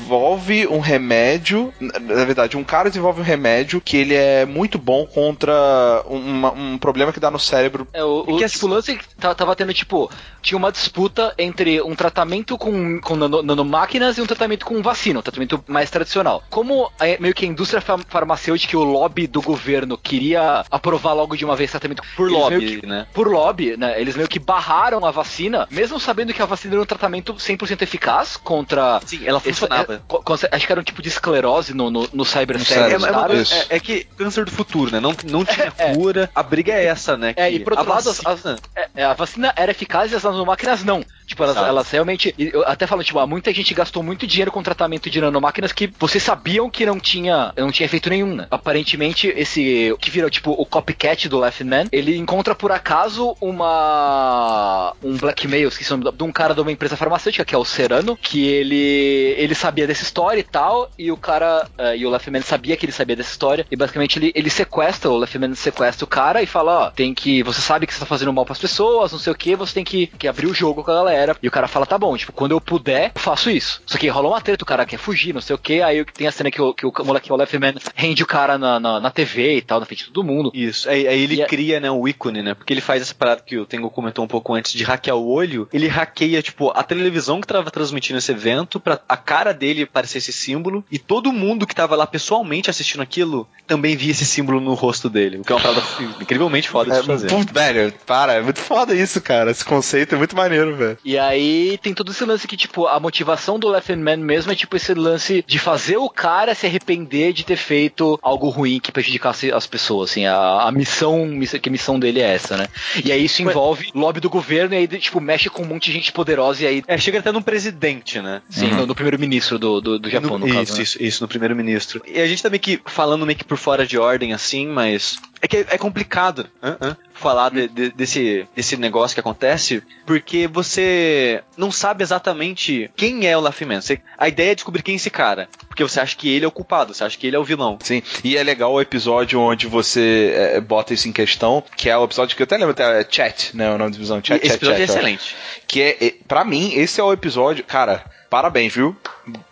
um 0.70 0.80
remédio, 0.80 1.72
na, 1.80 2.24
verdade, 2.24 2.56
um 2.56 2.64
cara 2.64 2.88
desenvolve 2.88 3.20
um 3.20 3.24
remédio 3.24 3.80
que 3.80 3.96
ele 3.96 4.14
é 4.14 4.44
muito 4.44 4.78
bom 4.78 5.06
contra 5.06 6.02
uma- 6.06 6.52
um 6.52 6.78
problema 6.78 7.12
que 7.12 7.20
dá 7.20 7.30
no 7.30 7.38
cérebro. 7.38 7.86
É, 7.92 8.02
o, 8.04 8.20
o 8.26 8.36
que 8.38 8.48
tipo, 8.48 8.66
o 8.66 8.68
lance 8.70 8.96
que 8.96 9.04
tá- 9.16 9.34
tava 9.34 9.54
tendo, 9.56 9.72
tipo, 9.72 10.10
tinha 10.42 10.56
uma 10.58 10.70
disputa 10.72 11.34
entre 11.38 11.80
um 11.82 11.94
tratamento 11.94 12.56
com, 12.58 13.00
com 13.00 13.16
nano- 13.16 13.42
nanomáquinas 13.42 14.18
e 14.18 14.20
um 14.20 14.26
tratamento 14.26 14.64
com 14.66 14.82
vacina, 14.82 15.18
um 15.20 15.22
tratamento 15.22 15.62
mais 15.66 15.90
tradicional. 15.90 16.42
Como 16.50 16.90
é, 17.00 17.18
meio 17.18 17.34
que 17.34 17.44
a 17.44 17.48
indústria 17.48 17.80
far- 17.80 18.00
farmacêutica 18.08 18.74
e 18.74 18.78
o 18.78 18.84
lobby 18.84 19.26
do 19.26 19.40
governo 19.42 19.96
queria 19.98 20.64
aprovar 20.70 21.12
logo 21.14 21.36
de 21.36 21.44
uma 21.44 21.56
vez 21.56 21.70
tratamento 21.70 22.02
Por 22.16 22.28
eles 22.28 22.38
lobby, 22.40 22.80
que- 22.80 22.86
né? 22.86 23.06
por 23.12 23.28
lobby, 23.28 23.76
né? 23.76 24.00
Eles 24.00 24.16
meio 24.16 24.28
que 24.28 24.38
barraram 24.38 25.04
a 25.04 25.10
vacina, 25.10 25.66
mesmo 25.70 25.98
sabendo 25.98 26.32
que 26.32 26.42
a 26.42 26.46
vacina 26.46 26.74
era 26.74 26.82
um 26.82 26.86
tratamento 26.86 27.34
100% 27.34 27.82
eficaz 27.82 28.36
contra. 28.36 29.00
Sim, 29.04 29.20
ela 29.26 29.40
esse- 29.44 29.66
funcionava. 29.84 30.46
é, 30.52 30.56
acho 30.56 30.66
que 30.66 30.72
era 30.72 30.80
um 30.80 30.84
tipo 30.84 31.02
de 31.02 31.08
esclerose 31.08 31.74
no, 31.74 31.90
no, 31.90 32.08
no 32.12 32.24
cybercérebro. 32.24 33.06
É, 33.06 33.08
é 33.08 33.42
é- 33.72 33.76
é 33.76 33.80
que 33.80 34.04
câncer 34.16 34.44
do 34.44 34.50
futuro, 34.50 34.90
né? 34.90 35.00
Não, 35.00 35.14
não 35.24 35.44
tinha 35.46 35.72
É. 35.78 35.94
cura. 35.94 36.30
A 36.34 36.42
briga 36.42 36.72
é 36.72 36.86
essa, 36.86 37.16
né? 37.16 37.34
É, 37.36 37.48
que 37.50 37.56
e 37.56 37.60
por 37.60 37.72
outro 37.74 37.90
a 37.90 37.94
lado, 37.96 38.04
vacina- 38.12 38.58
É, 38.74 38.88
é, 38.96 39.04
a 39.04 39.12
vacina 39.14 39.52
era 39.56 39.70
eficaz 39.70 40.10
e 40.12 40.14
as 40.16 40.22
nanomáquinas 40.22 40.84
não. 40.84 41.04
Tipo, 41.26 41.42
elas, 41.42 41.56
Exato. 41.56 41.68
elas 41.68 41.90
realmente. 41.90 42.34
Eu 42.38 42.64
até 42.66 42.86
falo, 42.86 43.02
tipo, 43.02 43.18
ah, 43.18 43.26
muita 43.26 43.52
gente 43.52 43.74
gastou 43.74 44.02
muito 44.02 44.26
dinheiro 44.26 44.52
com 44.52 44.62
tratamento 44.62 45.10
de 45.10 45.20
nanomáquinas 45.20 45.72
que 45.72 45.90
vocês 45.98 46.22
sabiam 46.22 46.70
que 46.70 46.86
não 46.86 47.00
tinha, 47.00 47.52
não 47.56 47.72
tinha 47.72 47.84
efeito 47.84 48.08
nenhum, 48.08 48.34
né? 48.36 48.46
Aparentemente, 48.50 49.26
esse. 49.36 49.94
Que 50.00 50.10
virou, 50.10 50.30
tipo, 50.30 50.52
o 50.52 50.64
copycat 50.64 51.28
do 51.28 51.38
Left 51.38 51.64
Man, 51.64 51.86
ele 51.90 52.16
encontra 52.16 52.54
por 52.54 52.70
acaso 52.70 53.36
uma. 53.40 54.94
um 55.02 55.16
blackmail, 55.16 55.68
esqueci 55.68 55.92
o 55.92 55.96
nome, 55.96 56.16
de 56.16 56.22
um 56.22 56.30
cara 56.30 56.54
de 56.54 56.60
uma 56.60 56.70
empresa 56.70 56.96
farmacêutica, 56.96 57.44
que 57.44 57.54
é 57.54 57.58
o 57.58 57.64
Serano, 57.64 58.16
que 58.16 58.46
ele. 58.46 59.34
ele 59.36 59.54
sabia 59.54 59.86
dessa 59.86 60.04
história 60.04 60.40
e 60.40 60.44
tal, 60.44 60.90
e 60.96 61.10
o 61.10 61.16
cara. 61.16 61.68
eh, 61.76 61.96
e 61.98 62.06
o 62.06 62.10
Left 62.10 62.30
Man 62.30 62.42
sabia 62.42 62.76
que 62.76 62.86
ele 62.86 62.92
sabia 62.92 63.16
dessa 63.16 63.30
história, 63.30 63.66
e 63.68 63.74
basicamente 63.76 64.18
ele, 64.18 64.32
ele 64.34 64.50
sequestra, 64.50 65.10
o 65.10 65.18
Left 65.18 65.38
Man 65.38 65.54
sequestra 65.54 66.04
o 66.04 66.08
cara 66.08 66.40
e 66.40 66.46
fala, 66.46 66.86
ó, 66.86 66.90
tem 66.90 67.12
que. 67.12 67.42
Você 67.42 67.60
sabe 67.60 67.86
que 67.86 67.92
você 67.92 68.00
tá 68.00 68.06
fazendo 68.06 68.32
mal 68.32 68.44
pras 68.44 68.58
pessoas, 68.58 69.10
não 69.10 69.18
sei 69.18 69.32
o 69.32 69.36
que, 69.36 69.56
você 69.56 69.74
tem 69.74 69.84
que, 69.84 70.06
que 70.06 70.28
abrir 70.28 70.46
o 70.46 70.54
jogo 70.54 70.84
com 70.84 70.90
a 70.92 70.94
galera. 70.94 71.15
E 71.42 71.48
o 71.48 71.50
cara 71.50 71.66
fala, 71.68 71.86
tá 71.86 71.98
bom, 71.98 72.16
tipo, 72.16 72.32
quando 72.32 72.52
eu 72.52 72.60
puder, 72.60 73.12
eu 73.14 73.20
faço 73.20 73.50
isso. 73.50 73.82
Só 73.86 73.96
que 73.98 74.08
rola 74.08 74.28
uma 74.28 74.40
treta, 74.40 74.62
o 74.64 74.66
cara 74.66 74.84
quer 74.86 74.98
fugir, 74.98 75.32
não 75.34 75.40
sei 75.40 75.54
o 75.54 75.58
que, 75.58 75.80
aí 75.82 76.04
tem 76.04 76.26
a 76.26 76.32
cena 76.32 76.50
que 76.50 76.60
o, 76.60 76.72
que 76.74 76.86
o 76.86 76.92
moleque, 77.04 77.32
o 77.32 77.36
Left 77.36 77.58
Man, 77.58 77.74
rende 77.94 78.22
o 78.22 78.26
cara 78.26 78.58
na, 78.58 78.78
na, 78.80 79.00
na 79.00 79.10
TV 79.10 79.56
e 79.56 79.62
tal, 79.62 79.80
na 79.80 79.86
frente 79.86 80.04
de 80.04 80.10
todo 80.10 80.24
mundo. 80.24 80.50
Isso, 80.54 80.88
aí, 80.88 81.06
aí 81.08 81.20
ele 81.22 81.36
E 81.36 81.42
é- 81.42 81.46
cria, 81.46 81.80
né, 81.80 81.90
o 81.90 82.06
ícone, 82.08 82.42
né? 82.42 82.54
Porque 82.54 82.72
ele 82.72 82.80
faz 82.80 83.02
essa 83.02 83.14
parada 83.14 83.42
que 83.44 83.56
o 83.58 83.66
Tengo 83.66 83.90
comentou 83.90 84.24
um 84.24 84.28
pouco 84.28 84.54
antes 84.54 84.72
de 84.72 84.84
hackear 84.84 85.16
o 85.16 85.28
olho. 85.28 85.68
Ele 85.72 85.88
hackeia, 85.88 86.42
tipo, 86.42 86.70
a 86.74 86.82
televisão 86.82 87.40
que 87.40 87.46
tava 87.46 87.70
transmitindo 87.70 88.18
esse 88.18 88.30
evento 88.32 88.78
pra 88.80 89.00
a 89.08 89.16
cara 89.16 89.52
dele 89.52 89.86
parecer 89.86 90.18
esse 90.18 90.32
símbolo. 90.32 90.84
E 90.90 90.98
todo 90.98 91.32
mundo 91.32 91.66
que 91.66 91.74
tava 91.74 91.96
lá 91.96 92.06
pessoalmente 92.06 92.70
assistindo 92.70 93.02
aquilo 93.02 93.48
também 93.66 93.96
via 93.96 94.10
esse 94.12 94.24
símbolo 94.24 94.60
no 94.60 94.74
rosto 94.74 95.08
dele. 95.08 95.38
O 95.38 95.42
que 95.44 95.52
é 95.52 95.54
uma 95.56 95.62
parada 95.62 95.82
incrivelmente 96.20 96.68
foda 96.68 96.90
de 96.92 96.98
É, 96.98 97.00
se 97.00 97.06
fazer. 97.06 97.28
velho, 97.52 97.92
para, 98.06 98.34
é 98.34 98.40
muito 98.42 98.60
foda 98.60 98.94
isso, 98.94 99.20
cara. 99.20 99.50
Esse 99.50 99.64
conceito 99.64 100.14
é 100.14 100.18
muito 100.18 100.36
maneiro, 100.36 100.76
velho. 100.76 100.98
E 101.06 101.16
aí 101.16 101.78
tem 101.80 101.94
todo 101.94 102.10
esse 102.10 102.24
lance 102.24 102.48
que, 102.48 102.56
tipo, 102.56 102.88
a 102.88 102.98
motivação 102.98 103.60
do 103.60 103.68
Laughing 103.68 103.94
Man 103.94 104.16
mesmo 104.16 104.50
é 104.50 104.56
tipo 104.56 104.74
esse 104.74 104.92
lance 104.92 105.44
de 105.46 105.56
fazer 105.56 105.98
o 105.98 106.10
cara 106.10 106.52
se 106.52 106.66
arrepender 106.66 107.32
de 107.32 107.44
ter 107.44 107.54
feito 107.54 108.18
algo 108.20 108.48
ruim 108.48 108.80
que 108.80 108.90
prejudicasse 108.90 109.52
as 109.52 109.68
pessoas, 109.68 110.10
assim, 110.10 110.26
a, 110.26 110.62
a 110.62 110.72
missão, 110.72 111.30
que 111.62 111.68
a 111.68 111.72
missão 111.72 111.96
dele 111.96 112.20
é 112.20 112.34
essa, 112.34 112.56
né? 112.56 112.66
E 113.04 113.12
aí 113.12 113.24
isso 113.24 113.40
envolve 113.40 113.88
lobby 113.94 114.18
do 114.18 114.28
governo 114.28 114.74
e 114.74 114.78
aí, 114.78 114.88
tipo, 114.88 115.20
mexe 115.20 115.48
com 115.48 115.62
um 115.62 115.66
monte 115.66 115.86
de 115.86 115.92
gente 115.92 116.10
poderosa 116.10 116.64
e 116.64 116.66
aí... 116.66 116.84
É, 116.88 116.98
chega 116.98 117.20
até 117.20 117.30
no 117.30 117.40
presidente, 117.40 118.20
né? 118.20 118.42
Sim, 118.48 118.72
no, 118.72 118.84
no 118.84 118.94
primeiro-ministro 118.94 119.60
do, 119.60 119.80
do, 119.80 119.98
do 120.00 120.10
Japão, 120.10 120.40
no, 120.40 120.48
no 120.48 120.52
caso. 120.52 120.64
Isso, 120.64 120.76
né? 120.76 120.82
isso, 120.82 121.02
isso, 121.04 121.22
no 121.22 121.28
primeiro-ministro. 121.28 122.02
E 122.04 122.20
a 122.20 122.26
gente 122.26 122.42
tá 122.42 122.50
meio 122.50 122.60
que 122.60 122.80
falando 122.84 123.24
meio 123.24 123.38
que 123.38 123.44
por 123.44 123.56
fora 123.56 123.86
de 123.86 123.96
ordem, 123.96 124.32
assim, 124.32 124.66
mas 124.66 125.20
é 125.40 125.46
que 125.46 125.58
é 125.58 125.78
complicado 125.78 126.48
uh 126.60 126.84
-uh, 126.84 126.96
falar 127.16 127.50
de, 127.50 127.68
de, 127.68 127.90
desse, 127.90 128.46
desse 128.54 128.76
negócio 128.76 129.14
que 129.14 129.20
acontece, 129.20 129.82
porque 130.04 130.46
você 130.46 131.42
não 131.56 131.72
sabe 131.72 132.02
exatamente 132.02 132.90
quem 132.96 133.26
é 133.26 133.36
o 133.36 133.40
Laugh-Man. 133.40 133.80
A 134.16 134.28
ideia 134.28 134.52
é 134.52 134.54
descobrir 134.54 134.82
quem 134.82 134.94
é 134.94 134.96
esse 134.96 135.10
cara, 135.10 135.48
porque 135.68 135.82
você 135.82 136.00
acha 136.00 136.16
que 136.16 136.28
ele 136.28 136.44
é 136.44 136.48
o 136.48 136.52
culpado, 136.52 136.94
você 136.94 137.04
acha 137.04 137.18
que 137.18 137.26
ele 137.26 137.36
é 137.36 137.38
o 137.38 137.44
vilão. 137.44 137.78
Sim, 137.82 138.02
e 138.22 138.36
é 138.36 138.42
legal 138.42 138.72
o 138.72 138.80
episódio 138.80 139.40
onde 139.40 139.66
você 139.66 140.32
é, 140.34 140.60
bota 140.60 140.94
isso 140.94 141.08
em 141.08 141.12
questão, 141.12 141.62
que 141.76 141.88
é 141.88 141.96
o 141.96 142.04
episódio 142.04 142.36
que 142.36 142.42
eu 142.42 142.44
até 142.44 142.56
lembro, 142.56 142.72
até, 142.72 143.00
é 143.00 143.06
Chat, 143.08 143.56
né, 143.56 143.68
o 143.68 143.78
nome 143.78 143.90
da 143.90 143.94
divisão, 143.94 144.20
Chat, 144.22 144.38
esse 144.38 144.48
chat, 144.48 144.56
episódio 144.56 144.86
chat, 144.86 144.90
é 144.90 144.98
excelente. 144.98 145.36
Que 145.66 145.82
é, 145.82 146.06
é, 146.06 146.14
pra 146.28 146.44
mim, 146.44 146.72
esse 146.74 147.00
é 147.00 147.04
o 147.04 147.12
episódio, 147.12 147.64
cara, 147.64 148.04
parabéns, 148.28 148.74
viu? 148.74 148.96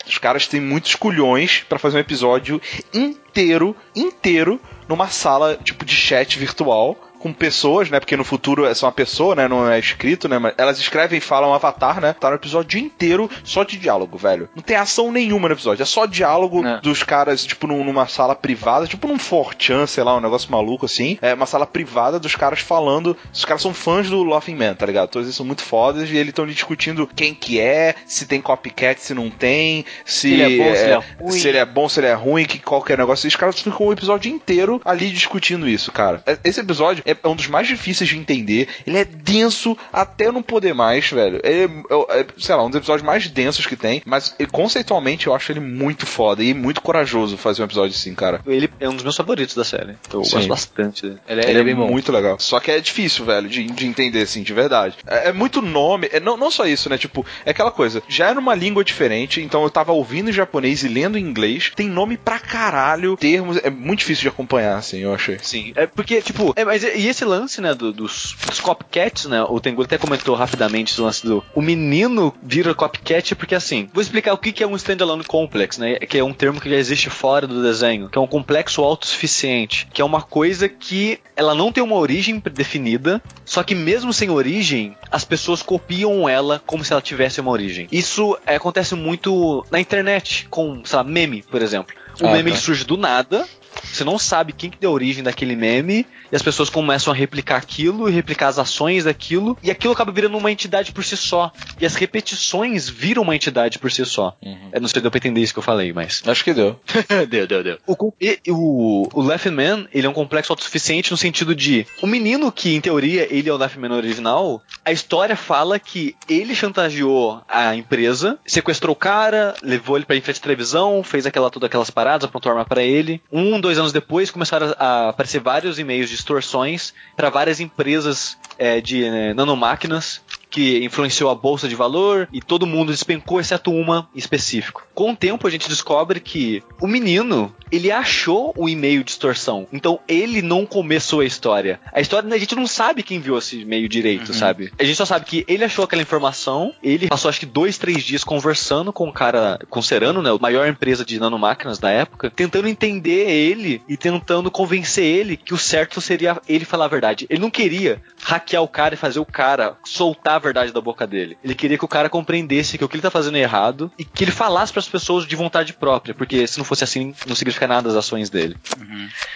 Os 0.06 0.18
caras 0.18 0.46
têm 0.46 0.60
muitos 0.60 0.94
culhões 0.94 1.64
para 1.68 1.78
fazer 1.78 1.96
um 1.96 2.00
episódio 2.00 2.60
inteiro, 2.92 3.76
inteiro, 3.94 4.60
numa 4.88 5.08
sala 5.08 5.58
tipo 5.62 5.84
de 5.84 5.94
chat 5.94 6.38
virtual 6.38 6.96
com 7.24 7.32
pessoas, 7.32 7.88
né? 7.88 7.98
Porque 7.98 8.18
no 8.18 8.22
futuro 8.24 8.66
é 8.66 8.74
só 8.74 8.84
uma 8.84 8.92
pessoa, 8.92 9.34
né? 9.34 9.48
Não 9.48 9.66
é 9.70 9.78
escrito, 9.78 10.28
né? 10.28 10.38
Mas 10.38 10.52
elas 10.58 10.78
escrevem 10.78 11.16
e 11.16 11.20
falam 11.22 11.50
um 11.50 11.54
avatar, 11.54 11.98
né? 12.02 12.14
Tá 12.20 12.28
no 12.28 12.36
episódio 12.36 12.78
inteiro 12.78 13.30
só 13.42 13.64
de 13.64 13.78
diálogo, 13.78 14.18
velho. 14.18 14.46
Não 14.54 14.62
tem 14.62 14.76
ação 14.76 15.10
nenhuma 15.10 15.48
no 15.48 15.54
episódio. 15.54 15.82
É 15.82 15.86
só 15.86 16.04
diálogo 16.04 16.62
É. 16.66 16.80
dos 16.82 17.02
caras, 17.02 17.46
tipo, 17.46 17.66
num- 17.66 17.82
numa 17.82 18.06
sala 18.06 18.34
privada, 18.34 18.86
tipo 18.86 19.08
num 19.08 19.18
Fortran, 19.18 19.86
sei 19.86 20.04
lá, 20.04 20.14
um 20.14 20.20
negócio 20.20 20.52
maluco 20.52 20.84
assim. 20.84 21.18
É 21.22 21.32
uma 21.32 21.46
sala 21.46 21.66
privada 21.66 22.20
dos 22.20 22.36
caras 22.36 22.60
falando. 22.60 23.16
Os 23.32 23.44
caras 23.46 23.62
são 23.62 23.72
fãs 23.72 24.10
do 24.10 24.22
Laughing 24.22 24.54
Man, 24.54 24.74
tá 24.74 24.84
ligado? 24.84 25.08
Todos 25.08 25.26
eles 25.28 25.36
são 25.36 25.46
muito 25.46 25.62
fodas 25.62 26.10
e 26.10 26.16
eles 26.16 26.28
estão 26.28 26.46
discutindo 26.46 27.08
quem 27.16 27.34
que 27.34 27.58
é, 27.58 27.94
se 28.06 28.26
tem 28.26 28.40
copycat, 28.42 29.00
se 29.00 29.14
não 29.14 29.30
tem, 29.30 29.86
se, 30.04 30.32
ele 30.34 30.42
é 30.42 30.64
bom, 30.64 30.74
se 30.74 30.82
ele 30.84 30.90
é 30.92 30.96
ruim. 31.18 31.30
se 31.32 31.48
ele 31.48 31.58
é 31.58 31.64
bom, 31.64 31.88
se 31.88 32.00
ele 32.00 32.06
é 32.08 32.12
ruim, 32.14 32.44
que 32.44 32.58
qualquer 32.58 32.98
negócio. 32.98 33.26
E 33.26 33.28
os 33.28 33.36
caras 33.36 33.58
ficam 33.58 33.86
o 33.86 33.92
episódio 33.92 34.30
inteiro 34.30 34.80
ali 34.84 35.10
discutindo 35.10 35.66
isso, 35.68 35.90
cara. 35.90 36.22
É- 36.26 36.38
Esse 36.44 36.60
episódio 36.60 37.02
é 37.06 37.13
um 37.24 37.36
dos 37.36 37.46
mais 37.46 37.66
difíceis 37.66 38.08
de 38.08 38.16
entender. 38.16 38.68
Ele 38.86 38.98
é 38.98 39.04
denso 39.04 39.76
até 39.92 40.30
não 40.30 40.42
poder 40.42 40.74
mais, 40.74 41.08
velho. 41.10 41.40
Ele 41.42 41.64
é, 41.90 42.20
é, 42.20 42.26
sei 42.38 42.54
lá, 42.54 42.64
um 42.64 42.70
dos 42.70 42.78
episódios 42.78 43.04
mais 43.04 43.28
densos 43.28 43.66
que 43.66 43.76
tem. 43.76 44.02
Mas 44.04 44.34
conceitualmente 44.52 45.26
eu 45.26 45.34
acho 45.34 45.52
ele 45.52 45.60
muito 45.60 46.06
foda 46.06 46.42
e 46.42 46.54
muito 46.54 46.80
corajoso 46.80 47.36
fazer 47.36 47.62
um 47.62 47.66
episódio 47.66 47.94
assim, 47.94 48.14
cara. 48.14 48.40
Ele 48.46 48.70
é 48.80 48.88
um 48.88 48.94
dos 48.94 49.02
meus 49.04 49.16
favoritos 49.16 49.54
da 49.54 49.64
série. 49.64 49.96
Eu 50.12 50.24
Sim. 50.24 50.36
gosto 50.36 50.48
bastante 50.48 51.02
dele. 51.02 51.18
Ele 51.28 51.40
é, 51.40 51.44
Ele, 51.44 51.50
ele 51.52 51.58
é, 51.58 51.60
é 51.60 51.64
bem 51.64 51.74
bom. 51.74 51.88
muito 51.90 52.10
legal. 52.12 52.36
Só 52.38 52.60
que 52.60 52.70
é 52.70 52.80
difícil, 52.80 53.24
velho, 53.24 53.48
de, 53.48 53.64
de 53.64 53.86
entender, 53.86 54.22
assim, 54.22 54.42
de 54.42 54.52
verdade. 54.52 54.96
É, 55.06 55.28
é 55.28 55.32
muito 55.32 55.60
nome. 55.62 56.08
É, 56.12 56.20
não, 56.20 56.36
não 56.36 56.50
só 56.50 56.66
isso, 56.66 56.88
né? 56.88 56.98
Tipo, 56.98 57.24
é 57.44 57.50
aquela 57.50 57.70
coisa. 57.70 58.02
Já 58.08 58.30
é 58.30 58.34
numa 58.34 58.54
língua 58.54 58.84
diferente, 58.84 59.40
então 59.40 59.62
eu 59.62 59.70
tava 59.70 59.92
ouvindo 59.92 60.30
em 60.30 60.32
japonês 60.32 60.82
e 60.82 60.88
lendo 60.88 61.18
em 61.18 61.22
inglês. 61.22 61.72
Tem 61.74 61.88
nome 61.88 62.16
pra 62.16 62.38
caralho, 62.38 63.16
termos. 63.16 63.58
É 63.62 63.70
muito 63.70 64.00
difícil 64.00 64.22
de 64.22 64.28
acompanhar, 64.28 64.76
assim, 64.76 64.98
eu 64.98 65.14
achei. 65.14 65.38
Sim, 65.42 65.72
é 65.76 65.86
porque, 65.86 66.20
tipo, 66.22 66.52
é, 66.56 66.64
mas 66.64 66.82
e 67.04 67.08
esse 67.08 67.24
lance, 67.24 67.60
né, 67.60 67.74
do- 67.74 67.92
dos, 67.92 68.34
dos 68.46 68.60
copycats, 68.60 69.26
né? 69.26 69.42
O 69.42 69.60
Tengu 69.60 69.82
até 69.82 69.98
comentou 69.98 70.34
rapidamente 70.34 70.92
esse 70.92 71.00
lance 71.00 71.24
do. 71.26 71.44
O 71.54 71.60
menino 71.62 72.34
vira 72.42 72.74
copycat 72.74 73.34
porque, 73.34 73.54
assim, 73.54 73.88
vou 73.92 74.02
explicar 74.02 74.32
o 74.32 74.38
que 74.38 74.52
que 74.52 74.62
é 74.62 74.66
um 74.66 74.76
standalone 74.76 75.24
complex, 75.24 75.78
né? 75.78 75.96
Que 75.96 76.18
é 76.18 76.24
um 76.24 76.32
termo 76.32 76.60
que 76.60 76.68
já 76.70 76.76
existe 76.76 77.10
fora 77.10 77.46
do 77.46 77.62
desenho, 77.62 78.08
que 78.08 78.18
é 78.18 78.20
um 78.20 78.26
complexo 78.26 78.82
autossuficiente, 78.82 79.86
que 79.92 80.00
é 80.02 80.04
uma 80.04 80.22
coisa 80.22 80.68
que 80.68 81.18
ela 81.36 81.54
não 81.54 81.72
tem 81.72 81.82
uma 81.82 81.96
origem 81.96 82.42
definida, 82.52 83.20
só 83.44 83.62
que 83.62 83.74
mesmo 83.74 84.12
sem 84.12 84.30
origem, 84.30 84.96
as 85.10 85.24
pessoas 85.24 85.62
copiam 85.62 86.28
ela 86.28 86.62
como 86.66 86.84
se 86.84 86.92
ela 86.92 87.02
tivesse 87.02 87.40
uma 87.40 87.50
origem. 87.50 87.86
Isso 87.90 88.36
é, 88.46 88.56
acontece 88.56 88.94
muito 88.94 89.64
na 89.70 89.80
internet, 89.80 90.46
com, 90.50 90.82
sei 90.84 90.96
lá, 90.96 91.04
meme, 91.04 91.42
por 91.42 91.60
exemplo. 91.62 91.94
O 92.20 92.26
Ah, 92.26 92.32
meme 92.32 92.52
tá. 92.52 92.56
surge 92.58 92.84
do 92.84 92.96
nada, 92.96 93.44
você 93.82 94.04
não 94.04 94.18
sabe 94.18 94.52
quem 94.52 94.70
que 94.70 94.78
deu 94.78 94.90
origem 94.92 95.22
daquele 95.22 95.54
meme, 95.56 96.06
e 96.32 96.36
as 96.36 96.42
pessoas 96.42 96.68
começam 96.68 97.12
a 97.12 97.16
replicar 97.16 97.56
aquilo 97.56 98.08
e 98.08 98.12
replicar 98.12 98.48
as 98.48 98.58
ações 98.58 99.04
daquilo, 99.04 99.56
e 99.62 99.70
aquilo 99.70 99.92
acaba 99.92 100.10
virando 100.12 100.36
uma 100.36 100.50
entidade 100.50 100.92
por 100.92 101.04
si 101.04 101.16
só. 101.16 101.52
E 101.80 101.86
as 101.86 101.94
repetições 101.94 102.88
viram 102.88 103.22
uma 103.22 103.34
entidade 103.36 103.78
por 103.78 103.90
si 103.92 104.04
só. 104.04 104.36
Eu 104.72 104.80
não 104.80 104.88
sei 104.88 104.98
se 104.98 105.02
deu 105.02 105.10
pra 105.10 105.18
entender 105.18 105.40
isso 105.40 105.52
que 105.52 105.58
eu 105.58 105.62
falei, 105.62 105.92
mas. 105.92 106.22
Acho 106.26 106.42
que 106.44 106.52
deu. 106.54 106.78
deu, 107.28 107.46
deu, 107.46 107.62
deu. 107.62 107.78
O, 107.86 108.12
e- 108.20 108.38
o, 108.48 109.08
o 109.12 109.22
Laughing 109.22 109.50
Man, 109.50 109.86
ele 109.92 110.06
é 110.06 110.10
um 110.10 110.14
complexo 110.14 110.52
autossuficiente 110.52 111.10
no 111.10 111.16
sentido 111.16 111.54
de 111.54 111.86
o 112.02 112.06
menino 112.06 112.50
que, 112.50 112.74
em 112.74 112.80
teoria, 112.80 113.26
ele 113.30 113.48
é 113.48 113.52
o 113.52 113.56
Laughing 113.56 113.80
Man 113.80 113.94
original, 113.96 114.62
a 114.84 114.92
história 114.92 115.36
fala 115.36 115.78
que 115.78 116.16
ele 116.28 116.54
chantageou 116.54 117.42
a 117.48 117.74
empresa, 117.76 118.38
sequestrou 118.46 118.92
o 118.94 118.96
cara, 118.98 119.54
levou 119.62 119.96
ele 119.96 120.04
pra 120.04 120.20
frente 120.20 120.36
de 120.36 120.40
televisão, 120.42 121.02
fez 121.02 121.26
aquela, 121.26 121.50
todas 121.50 121.66
aquelas 121.66 121.90
paradas, 121.90 122.24
apontou 122.28 122.50
arma 122.52 122.64
pra 122.64 122.82
ele. 122.82 123.20
Um, 123.32 123.60
dois 123.64 123.78
anos 123.78 123.92
depois, 123.92 124.30
começaram 124.30 124.74
a 124.78 125.08
aparecer 125.08 125.40
vários 125.40 125.78
e-mails 125.78 126.10
de 126.10 126.14
extorsões 126.14 126.92
para 127.16 127.30
várias 127.30 127.60
empresas 127.60 128.36
é, 128.58 128.78
de 128.80 129.04
é, 129.04 129.32
nanomáquinas 129.32 130.20
que 130.54 130.84
influenciou 130.84 131.30
a 131.30 131.34
bolsa 131.34 131.66
de 131.66 131.74
valor 131.74 132.28
e 132.32 132.40
todo 132.40 132.64
mundo 132.64 132.92
despencou, 132.92 133.40
exceto 133.40 133.72
uma 133.72 134.08
em 134.14 134.18
específico. 134.18 134.86
Com 134.94 135.10
o 135.10 135.16
tempo 135.16 135.48
a 135.48 135.50
gente 135.50 135.68
descobre 135.68 136.20
que 136.20 136.62
o 136.80 136.86
menino, 136.86 137.52
ele 137.72 137.90
achou 137.90 138.54
o 138.56 138.68
e-mail 138.68 139.02
de 139.02 139.10
extorsão. 139.10 139.66
Então 139.72 139.98
ele 140.06 140.40
não 140.42 140.64
começou 140.64 141.20
a 141.20 141.24
história. 141.24 141.80
A 141.92 142.00
história 142.00 142.32
a 142.32 142.38
gente 142.38 142.54
não 142.54 142.68
sabe 142.68 143.02
quem 143.02 143.18
viu 143.18 143.36
esse 143.36 143.62
e-mail 143.62 143.88
direito, 143.88 144.32
sabe? 144.32 144.72
A 144.78 144.84
gente 144.84 144.94
só 144.94 145.04
sabe 145.04 145.24
que 145.24 145.44
ele 145.48 145.64
achou 145.64 145.84
aquela 145.84 146.02
informação, 146.02 146.72
ele 146.80 147.08
passou 147.08 147.28
acho 147.28 147.40
que 147.40 147.46
dois, 147.46 147.76
três 147.76 148.04
dias 148.04 148.22
conversando 148.22 148.92
com 148.92 149.08
o 149.08 149.12
cara, 149.12 149.58
com 149.68 149.80
o 149.80 149.82
Serano, 149.82 150.22
né? 150.22 150.30
A 150.30 150.38
maior 150.38 150.68
empresa 150.68 151.04
de 151.04 151.18
nanomáquinas 151.18 151.80
da 151.80 151.90
época, 151.90 152.30
tentando 152.30 152.68
entender 152.68 153.28
ele 153.28 153.82
e 153.88 153.96
tentando 153.96 154.52
convencer 154.52 155.04
ele 155.04 155.36
que 155.36 155.52
o 155.52 155.58
certo 155.58 156.00
seria 156.00 156.40
ele 156.48 156.64
falar 156.64 156.84
a 156.84 156.88
verdade. 156.88 157.26
Ele 157.28 157.40
não 157.40 157.50
queria 157.50 158.00
hackear 158.22 158.62
o 158.62 158.68
cara 158.68 158.94
e 158.94 158.98
fazer 158.98 159.18
o 159.18 159.26
cara 159.26 159.76
soltar 159.82 160.43
verdade 160.44 160.72
da 160.72 160.80
boca 160.80 161.06
dele. 161.06 161.36
Ele 161.42 161.54
queria 161.54 161.76
que 161.78 161.84
o 161.84 161.88
cara 161.88 162.08
compreendesse 162.08 162.78
que 162.78 162.84
o 162.84 162.88
que 162.88 162.94
ele 162.96 163.02
tá 163.02 163.10
fazendo 163.10 163.36
é 163.36 163.40
errado 163.40 163.90
e 163.98 164.04
que 164.04 164.22
ele 164.24 164.30
falasse 164.30 164.72
para 164.72 164.80
as 164.80 164.88
pessoas 164.88 165.26
de 165.26 165.34
vontade 165.34 165.72
própria, 165.72 166.14
porque 166.14 166.46
se 166.46 166.58
não 166.58 166.64
fosse 166.64 166.84
assim, 166.84 167.14
não 167.26 167.34
significa 167.34 167.66
nada 167.66 167.88
as 167.88 167.96
ações 167.96 168.30
dele. 168.30 168.56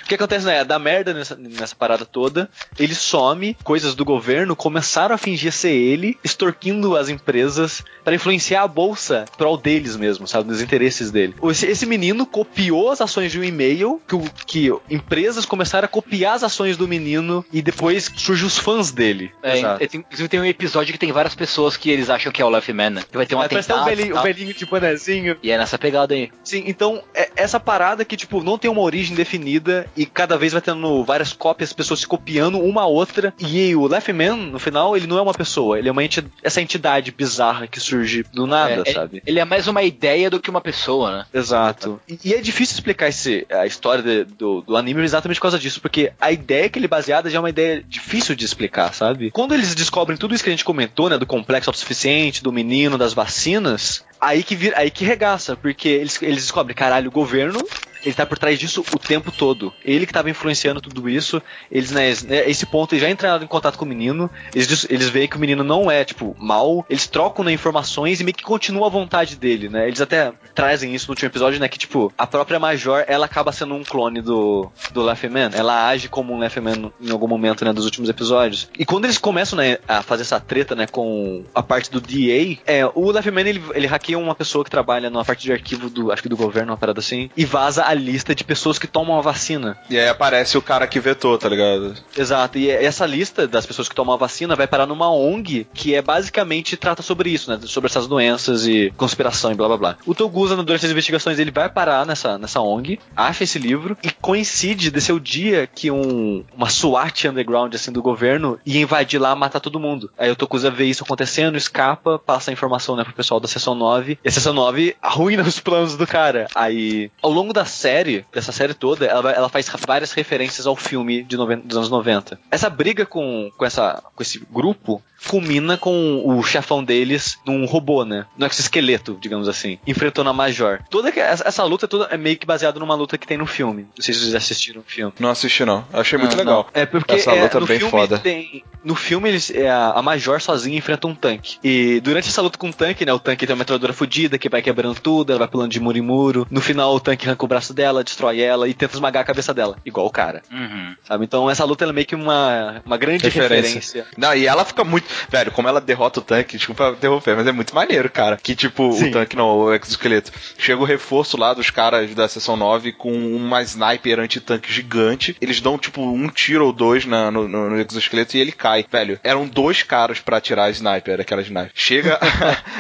O 0.05 0.09
que 0.09 0.15
acontece, 0.15 0.47
né? 0.47 0.65
Dá 0.65 0.79
merda 0.79 1.13
nessa, 1.13 1.35
nessa 1.37 1.75
parada 1.75 2.05
toda, 2.05 2.49
ele 2.79 2.95
some, 2.95 3.57
coisas 3.65 3.95
do 3.95 4.05
governo 4.05 4.55
começaram 4.55 5.15
a 5.15 5.19
fingir 5.19 5.53
ser 5.53 5.73
ele, 5.73 6.17
extorquindo 6.23 6.97
as 6.97 7.09
empresas 7.09 7.83
para 8.05 8.15
influenciar 8.15 8.63
a 8.63 8.69
bolsa 8.69 9.25
pro 9.37 9.57
deles 9.57 9.97
mesmo, 9.97 10.27
sabe? 10.27 10.49
Nos 10.49 10.61
interesses 10.61 11.11
dele. 11.11 11.35
Esse, 11.43 11.67
esse 11.67 11.87
menino 11.87 12.27
copiou 12.27 12.91
as 12.91 13.01
ações 13.01 13.33
de 13.33 13.39
um 13.41 13.45
e-mail, 13.45 14.01
que, 14.07 14.17
que 14.47 14.73
empresas 14.91 15.45
começaram 15.45 15.87
a 15.87 15.89
copiar 15.89 16.35
as 16.35 16.43
ações 16.45 16.77
do 16.77 16.87
menino 16.89 17.45
e 17.53 17.61
depois 17.63 18.11
surgem 18.17 18.47
os 18.47 18.59
fãs 18.59 18.91
dele. 18.91 19.33
É, 19.43 19.59
Exato. 19.59 19.87
tem- 19.89 20.01
inclusive 20.01 20.29
tem 20.29 20.41
um 20.41 20.45
episódio 20.45 20.93
que 20.93 20.98
tem 20.99 21.13
várias 21.13 21.35
pessoas 21.35 21.77
que 21.77 21.91
eles 21.91 22.11
acham 22.11 22.31
que 22.33 22.43
é 22.43 22.45
o 22.45 22.49
Laughing 22.51 22.73
Man, 22.73 22.91
né? 22.91 23.03
Que 23.11 23.17
vai 23.17 23.27
ter 23.27 23.35
um 23.35 23.41
até 23.41 23.57
atentado 23.57 23.83
o 23.83 23.85
velhinho, 23.85 24.17
o 24.19 24.23
velhinho 24.23 24.55
de 24.55 24.67
bonezinho. 24.67 25.37
E 25.43 25.51
é 25.51 25.59
nessa 25.59 25.79
pegada 25.79 26.15
aí. 26.15 26.31
Sim, 26.45 26.65
então 26.67 27.03
é 27.15 27.31
essa 27.37 27.59
parada 27.61 28.05
que, 28.05 28.17
tipo, 28.17 28.43
não 28.43 28.59
tem 28.59 28.71
uma 28.71 28.81
origem 28.83 29.15
definida 29.15 29.87
e 29.97 30.05
cada 30.07 30.37
vez 30.37 30.53
vai 30.53 30.63
tendo 30.63 31.05
várias 31.05 31.33
cópias, 31.33 31.73
pessoas 31.73 32.01
se 32.01 32.07
copiando 32.07 32.59
uma 32.59 32.83
a 32.83 32.87
outra. 32.87 33.33
E 33.39 33.75
o 33.77 33.87
Laughing 33.87 34.13
Man, 34.13 34.37
no 34.37 34.59
final, 34.59 34.97
ele 34.97 35.07
não 35.07 35.19
é 35.19 35.23
uma 35.23 35.35
pessoa, 35.35 35.79
ele 35.79 35.89
é 35.89 35.93
uma 35.93 36.03
essa 36.43 36.61
entidade 36.63 37.11
bizarra 37.11 37.67
que 37.67 37.79
surge 37.81 38.25
do 38.33 38.47
nada, 38.47 38.83
É, 38.87 38.93
sabe? 38.93 39.23
Ele 39.27 39.39
é 39.39 39.45
mais 39.45 39.67
uma 39.69 39.83
ideia 39.83 40.31
do 40.31 40.41
que 40.41 40.49
uma 40.51 40.61
pessoa, 40.61 41.19
né? 41.19 41.27
Exato. 41.35 42.01
E, 42.09 42.19
e 42.25 42.35
é 42.35 42.41
difícil 42.41 42.75
explicar 42.75 43.09
esse, 43.09 43.47
a 43.51 43.67
história 43.67 44.03
de- 44.03 44.25
do, 44.25 44.63
do 44.63 44.77
anime 44.77 45.03
exatamente 45.03 45.37
por 45.39 45.43
causa 45.43 45.59
disso, 45.59 45.81
porque 45.81 46.13
a 46.21 46.33
ideia 46.33 46.69
que 46.69 46.79
ele 46.79 46.87
é 46.87 46.89
baseada 46.89 47.29
já 47.31 47.37
é 47.39 47.41
uma 47.41 47.51
ideia 47.51 47.83
difícil 47.87 48.35
de 48.35 48.45
explicar, 48.45 48.93
sabe? 48.95 49.31
Quando 49.31 49.55
eles 49.55 49.75
descobrem 49.75 50.17
tudo 50.17 50.35
isso 50.35 50.43
que 50.45 50.51
a 50.51 50.53
gente 50.53 50.65
comentou, 50.65 50.78
né, 50.79 51.19
do 51.19 51.27
complexo 51.27 51.71
autossuficiente, 51.71 52.43
do 52.43 52.53
menino, 52.53 52.99
das 52.99 53.13
vacinas, 53.13 54.05
aí 54.21 54.43
que 54.43 54.55
vira, 54.55 54.79
aí 54.79 54.91
que 54.91 55.05
regaça, 55.05 55.57
porque 55.57 55.89
eles, 55.89 56.21
eles 56.23 56.43
descobrem, 56.43 56.75
caralho, 56.75 57.09
o 57.09 57.13
governo 57.13 57.67
ele 58.05 58.15
tá 58.15 58.27
por 58.27 58.39
trás 58.39 58.59
disso 58.59 58.85
o 58.93 58.99
tempo 58.99 59.31
todo. 59.31 59.73
Ele 59.85 60.07
que 60.07 60.13
tava 60.13 60.31
influenciando 60.31 60.81
tudo 60.81 61.09
isso. 61.09 61.43
Eles, 61.71 61.91
né, 61.91 62.11
esse 62.47 62.67
ponto, 62.67 62.95
eles 62.95 63.03
já 63.03 63.11
entraram 63.11 63.45
em 63.45 63.49
contato 63.49 63.77
com 63.77 63.85
o 63.85 63.89
menino. 63.89 64.31
Eles, 64.55 64.87
eles 64.89 65.09
veem 65.09 65.29
que 65.29 65.37
o 65.37 65.41
menino 65.41 65.65
não 65.65 65.91
é, 65.91 66.05
tipo, 66.05 66.37
mal. 66.39 66.85
Eles 66.89 67.07
trocam 67.07 67.45
né, 67.45 67.53
informações 67.53 68.21
e 68.21 68.25
meio 68.25 68.35
que 68.35 68.43
continua 68.43 68.87
a 68.87 68.91
vontade 68.91 69.37
dele, 69.37 69.69
né? 69.69 69.87
Eles 69.87 70.01
até 70.01 70.33
trazem 70.55 70.95
isso 70.95 71.09
no 71.09 71.13
último 71.13 71.29
episódio, 71.29 71.61
né? 71.61 71.69
Que, 71.69 71.79
tipo, 71.79 72.13
a 72.17 72.27
própria 72.27 72.59
Major, 72.59 73.05
ela 73.07 73.27
acaba 73.27 73.53
sendo 73.53 73.75
um 73.75 73.85
clone 73.85 74.21
do, 74.21 74.71
do 74.93 75.05
Man. 75.05 75.51
Ela 75.53 75.89
age 75.89 76.09
como 76.09 76.33
um 76.33 76.39
Man 76.39 76.93
em 77.01 77.11
algum 77.11 77.29
momento, 77.29 77.65
né? 77.65 77.73
Dos 77.73 77.85
últimos 77.85 78.09
episódios. 78.09 78.71
E 78.79 78.85
quando 78.85 79.05
eles 79.05 79.19
começam, 79.19 79.57
né, 79.57 79.79
a 79.87 80.03
fazer 80.03 80.23
essa 80.23 80.41
treta, 80.41 80.75
né, 80.75 80.87
com 80.87 81.45
a 81.55 81.63
parte 81.63 81.91
do 81.91 82.01
DA, 82.01 82.59
é, 82.67 82.87
o 82.87 83.13
Man, 83.13 83.41
ele, 83.43 83.63
ele 83.75 83.87
hackeia 83.87 84.19
uma 84.19 84.35
pessoa 84.35 84.65
que 84.65 84.71
trabalha 84.71 85.11
numa 85.11 85.25
parte 85.25 85.43
de 85.43 85.53
arquivo 85.53 85.91
do, 85.91 86.13
acho 86.13 86.23
que 86.23 86.29
do 86.29 86.37
governo, 86.37 86.73
uma 86.73 86.79
parada 86.79 87.01
assim, 87.01 87.31
e 87.37 87.45
vaza 87.45 87.88
a 87.89 87.95
lista 87.95 88.35
de 88.35 88.45
pessoas 88.45 88.79
que 88.79 88.87
tomam 88.87 89.19
a 89.19 89.23
vacina. 89.23 89.79
E 89.89 89.99
aí 89.99 90.09
aparece 90.09 90.59
o 90.59 90.63
cara 90.63 90.87
que 90.87 91.01
vetou, 91.01 91.39
tá 91.39 91.49
ligado? 91.49 91.95
Exato. 92.15 92.59
E 92.59 92.71
essa 92.71 93.07
lista 93.07 93.49
das 93.49 93.65
pessoas 93.65 93.89
que 93.89 93.95
tomam 93.95 94.15
a 94.15 94.19
vacina 94.19 94.55
vai 94.55 94.67
parar 94.67 94.85
numa 94.85 95.11
ONG 95.11 95.67
que 95.73 95.95
é 95.95 96.03
basicamente 96.03 96.77
trata 96.77 97.01
sobre 97.01 97.31
isso, 97.31 97.51
né? 97.51 97.59
Sobre 97.63 97.89
essas 97.89 98.07
doenças 98.07 98.67
e 98.67 98.93
conspiração 98.95 99.53
e 99.53 99.55
blá 99.55 99.69
blá 99.69 99.77
blá. 99.79 99.97
O 100.05 100.15
Togusa, 100.15 100.55
durante 100.57 100.85
as 100.85 100.93
investigações, 100.93 101.39
ele 101.39 101.51
vai 101.51 101.71
parar 101.71 102.05
nessa, 102.05 102.37
nessa 102.37 102.61
ONG, 102.61 103.01
acha 103.17 103.45
esse 103.45 103.59
livro 103.59 103.97
e 104.03 104.11
coincide 104.11 104.91
de 104.91 105.01
ser 105.01 105.13
o 105.15 105.21
dia 105.21 105.67
que 105.67 105.91
um, 105.91 106.45
uma 106.55 106.69
SWAT 106.69 107.25
underground 107.25 107.75
assim 107.75 107.91
do 107.91 108.03
governo 108.03 108.61
ia 108.67 108.83
invadir 108.83 109.19
lá 109.19 109.35
matar 109.35 109.61
todo 109.61 109.81
mundo. 109.81 110.11
Aí 110.19 110.31
o 110.31 110.37
Tokusa 110.37 110.71
vê 110.71 110.85
isso 110.85 111.05
acontecendo, 111.05 111.57
escapa, 111.57 112.19
passa 112.19 112.51
a 112.51 112.53
informação 112.53 112.97
né, 112.97 113.03
pro 113.03 113.15
pessoal 113.15 113.41
da 113.41 113.49
seção 113.49 113.75
9. 113.75 114.19
E 114.23 114.29
a 114.29 114.31
seção 114.31 114.53
9 114.53 114.95
arruina 115.01 115.43
os 115.43 115.59
planos 115.59 115.97
do 115.97 116.07
cara. 116.07 116.49
Aí, 116.55 117.11
ao 117.23 117.31
longo 117.31 117.55
da 117.55 117.65
série, 117.79 118.27
dessa 118.33 118.51
série 118.51 118.75
toda, 118.75 119.07
ela, 119.07 119.31
ela 119.31 119.49
faz 119.49 119.71
várias 119.87 120.13
referências 120.13 120.67
ao 120.67 120.75
filme 120.75 121.23
de 121.23 121.37
90, 121.37 121.67
dos 121.67 121.77
anos 121.77 121.91
90. 121.91 122.39
Essa 122.51 122.69
briga 122.69 123.07
com, 123.07 123.51
com, 123.57 123.65
essa, 123.65 124.03
com 124.15 124.23
esse 124.23 124.45
grupo 124.51 125.03
culmina 125.27 125.77
com 125.77 126.23
o 126.25 126.43
chefão 126.43 126.83
deles 126.83 127.39
num 127.45 127.65
robô, 127.65 128.05
né? 128.05 128.27
No 128.37 128.47
exoesqueleto, 128.47 129.19
digamos 129.21 129.49
assim, 129.49 129.79
enfrentando 129.87 130.31
a 130.31 130.33
Major. 130.33 130.81
Toda 130.91 131.11
essa, 131.11 131.65
luta 131.65 131.89
toda 131.89 132.07
é 132.07 132.17
meio 132.17 132.37
que 132.37 132.47
baseada 132.47 132.79
numa 132.79 132.95
luta 132.95 133.19
que 133.19 133.27
tem 133.27 133.37
no 133.37 133.47
filme. 133.47 133.87
Não 133.97 134.03
sei 134.03 134.15
se 134.15 134.21
vocês 134.21 134.35
assistiram 134.35 134.81
o 134.81 134.85
filme. 134.85 135.13
Não 135.19 135.31
assisti 135.31 135.65
não. 135.65 135.85
Achei 135.93 136.19
muito 136.19 136.35
ah, 136.35 136.39
legal. 136.39 136.71
Não. 136.75 136.83
É 136.83 136.87
porque 136.87 137.15
essa 137.15 137.33
é, 137.33 137.43
luta 137.43 137.59
é 137.59 137.61
bem 137.67 137.81
foda. 137.81 138.19
Tem, 138.19 138.65
no 138.85 138.95
filme 138.95 139.29
eles 139.29 139.51
é, 139.51 139.69
a 139.71 140.01
Major 140.03 140.41
sozinha 140.41 140.79
enfrenta 140.79 141.07
um 141.07 141.15
tanque. 141.15 141.59
E 141.63 142.01
durante 142.01 142.29
essa 142.29 142.41
luta 142.41 142.59
com 142.59 142.71
o 142.71 142.73
tanque, 142.73 143.05
né, 143.05 143.13
o 143.13 143.19
tanque 143.19 143.47
tem 143.47 143.55
uma 143.55 143.59
metralhadora 143.59 143.93
fodida 143.93 144.39
que 144.39 144.49
vai 144.49 144.63
quebrando 144.63 145.01
tudo, 145.01 145.31
ela 145.31 145.41
vai 145.41 145.49
pulando 145.49 145.71
de 145.71 145.81
muro 145.81 145.99
em 145.99 146.03
muro. 146.03 146.47
No 146.51 146.61
final 146.61 146.95
o 146.95 147.01
tanque 147.01 147.27
arranca 147.27 147.45
o 147.45 147.49
braço 147.49 147.75
dela, 147.75 148.05
destrói 148.05 148.41
ela 148.41 148.69
e 148.69 148.75
tenta 148.75 148.95
esmagar 148.95 149.23
a 149.23 149.27
cabeça 149.27 149.53
dela, 149.53 149.77
igual 149.85 150.07
o 150.07 150.11
cara. 150.11 150.43
Uhum. 150.51 150.95
Sabe? 151.05 151.25
Então 151.25 151.51
essa 151.51 151.65
luta 151.65 151.85
é 151.85 151.93
meio 151.93 152.07
que 152.07 152.15
uma, 152.15 152.83
uma 152.85 152.97
grande 152.97 153.25
referência. 153.25 153.75
referência. 153.75 154.07
Não, 154.17 154.35
e 154.35 154.47
ela 154.47 154.65
fica 154.65 154.85
muito, 154.85 155.08
velho, 155.29 155.53
como 155.53 155.69
ela 155.69 155.81
derrota 155.81 156.21
o 156.21 156.23
tanque, 156.23 156.57
desculpa 156.57 156.91
interromper, 156.91 157.37
mas 157.37 157.47
é 157.47 157.53
muito 157.53 157.75
maneiro, 157.75 158.11
cara. 158.11 158.39
Que 158.43 158.55
tipo, 158.55 158.93
Sim. 158.93 159.09
o 159.09 159.13
tanque 159.13 159.37
não, 159.37 159.57
o 159.57 159.75
exoesqueleto. 159.75 160.33
Chega 160.59 160.81
o 160.81 160.85
reforço 160.85 161.37
lá 161.37 161.55
dos 161.55 161.71
caras 161.71 162.15
da 162.15 162.29
seção 162.29 162.57
9 162.57 162.93
com 162.93 163.13
uma 163.13 163.63
sniper 163.63 164.21
anti-tanque 164.21 164.73
gigante. 164.73 165.37
Eles 165.41 165.61
dão 165.61 165.79
tipo 165.79 166.03
um 166.03 166.29
tiro 166.29 166.67
ou 166.67 166.73
dois 166.73 167.05
na, 167.05 167.31
no, 167.31 167.49
no, 167.49 167.71
no 167.71 167.81
exoesqueleto 167.81 168.37
e 168.37 168.41
ele 168.41 168.53
cai. 168.53 168.85
Velho, 168.91 169.19
eram 169.23 169.47
dois 169.47 169.83
caras 169.83 170.21
para 170.21 170.37
atirar 170.37 170.67
a 170.67 170.71
sniper, 170.71 171.21
aquela 171.21 171.43
sniper. 171.43 171.73
Chega 171.75 172.19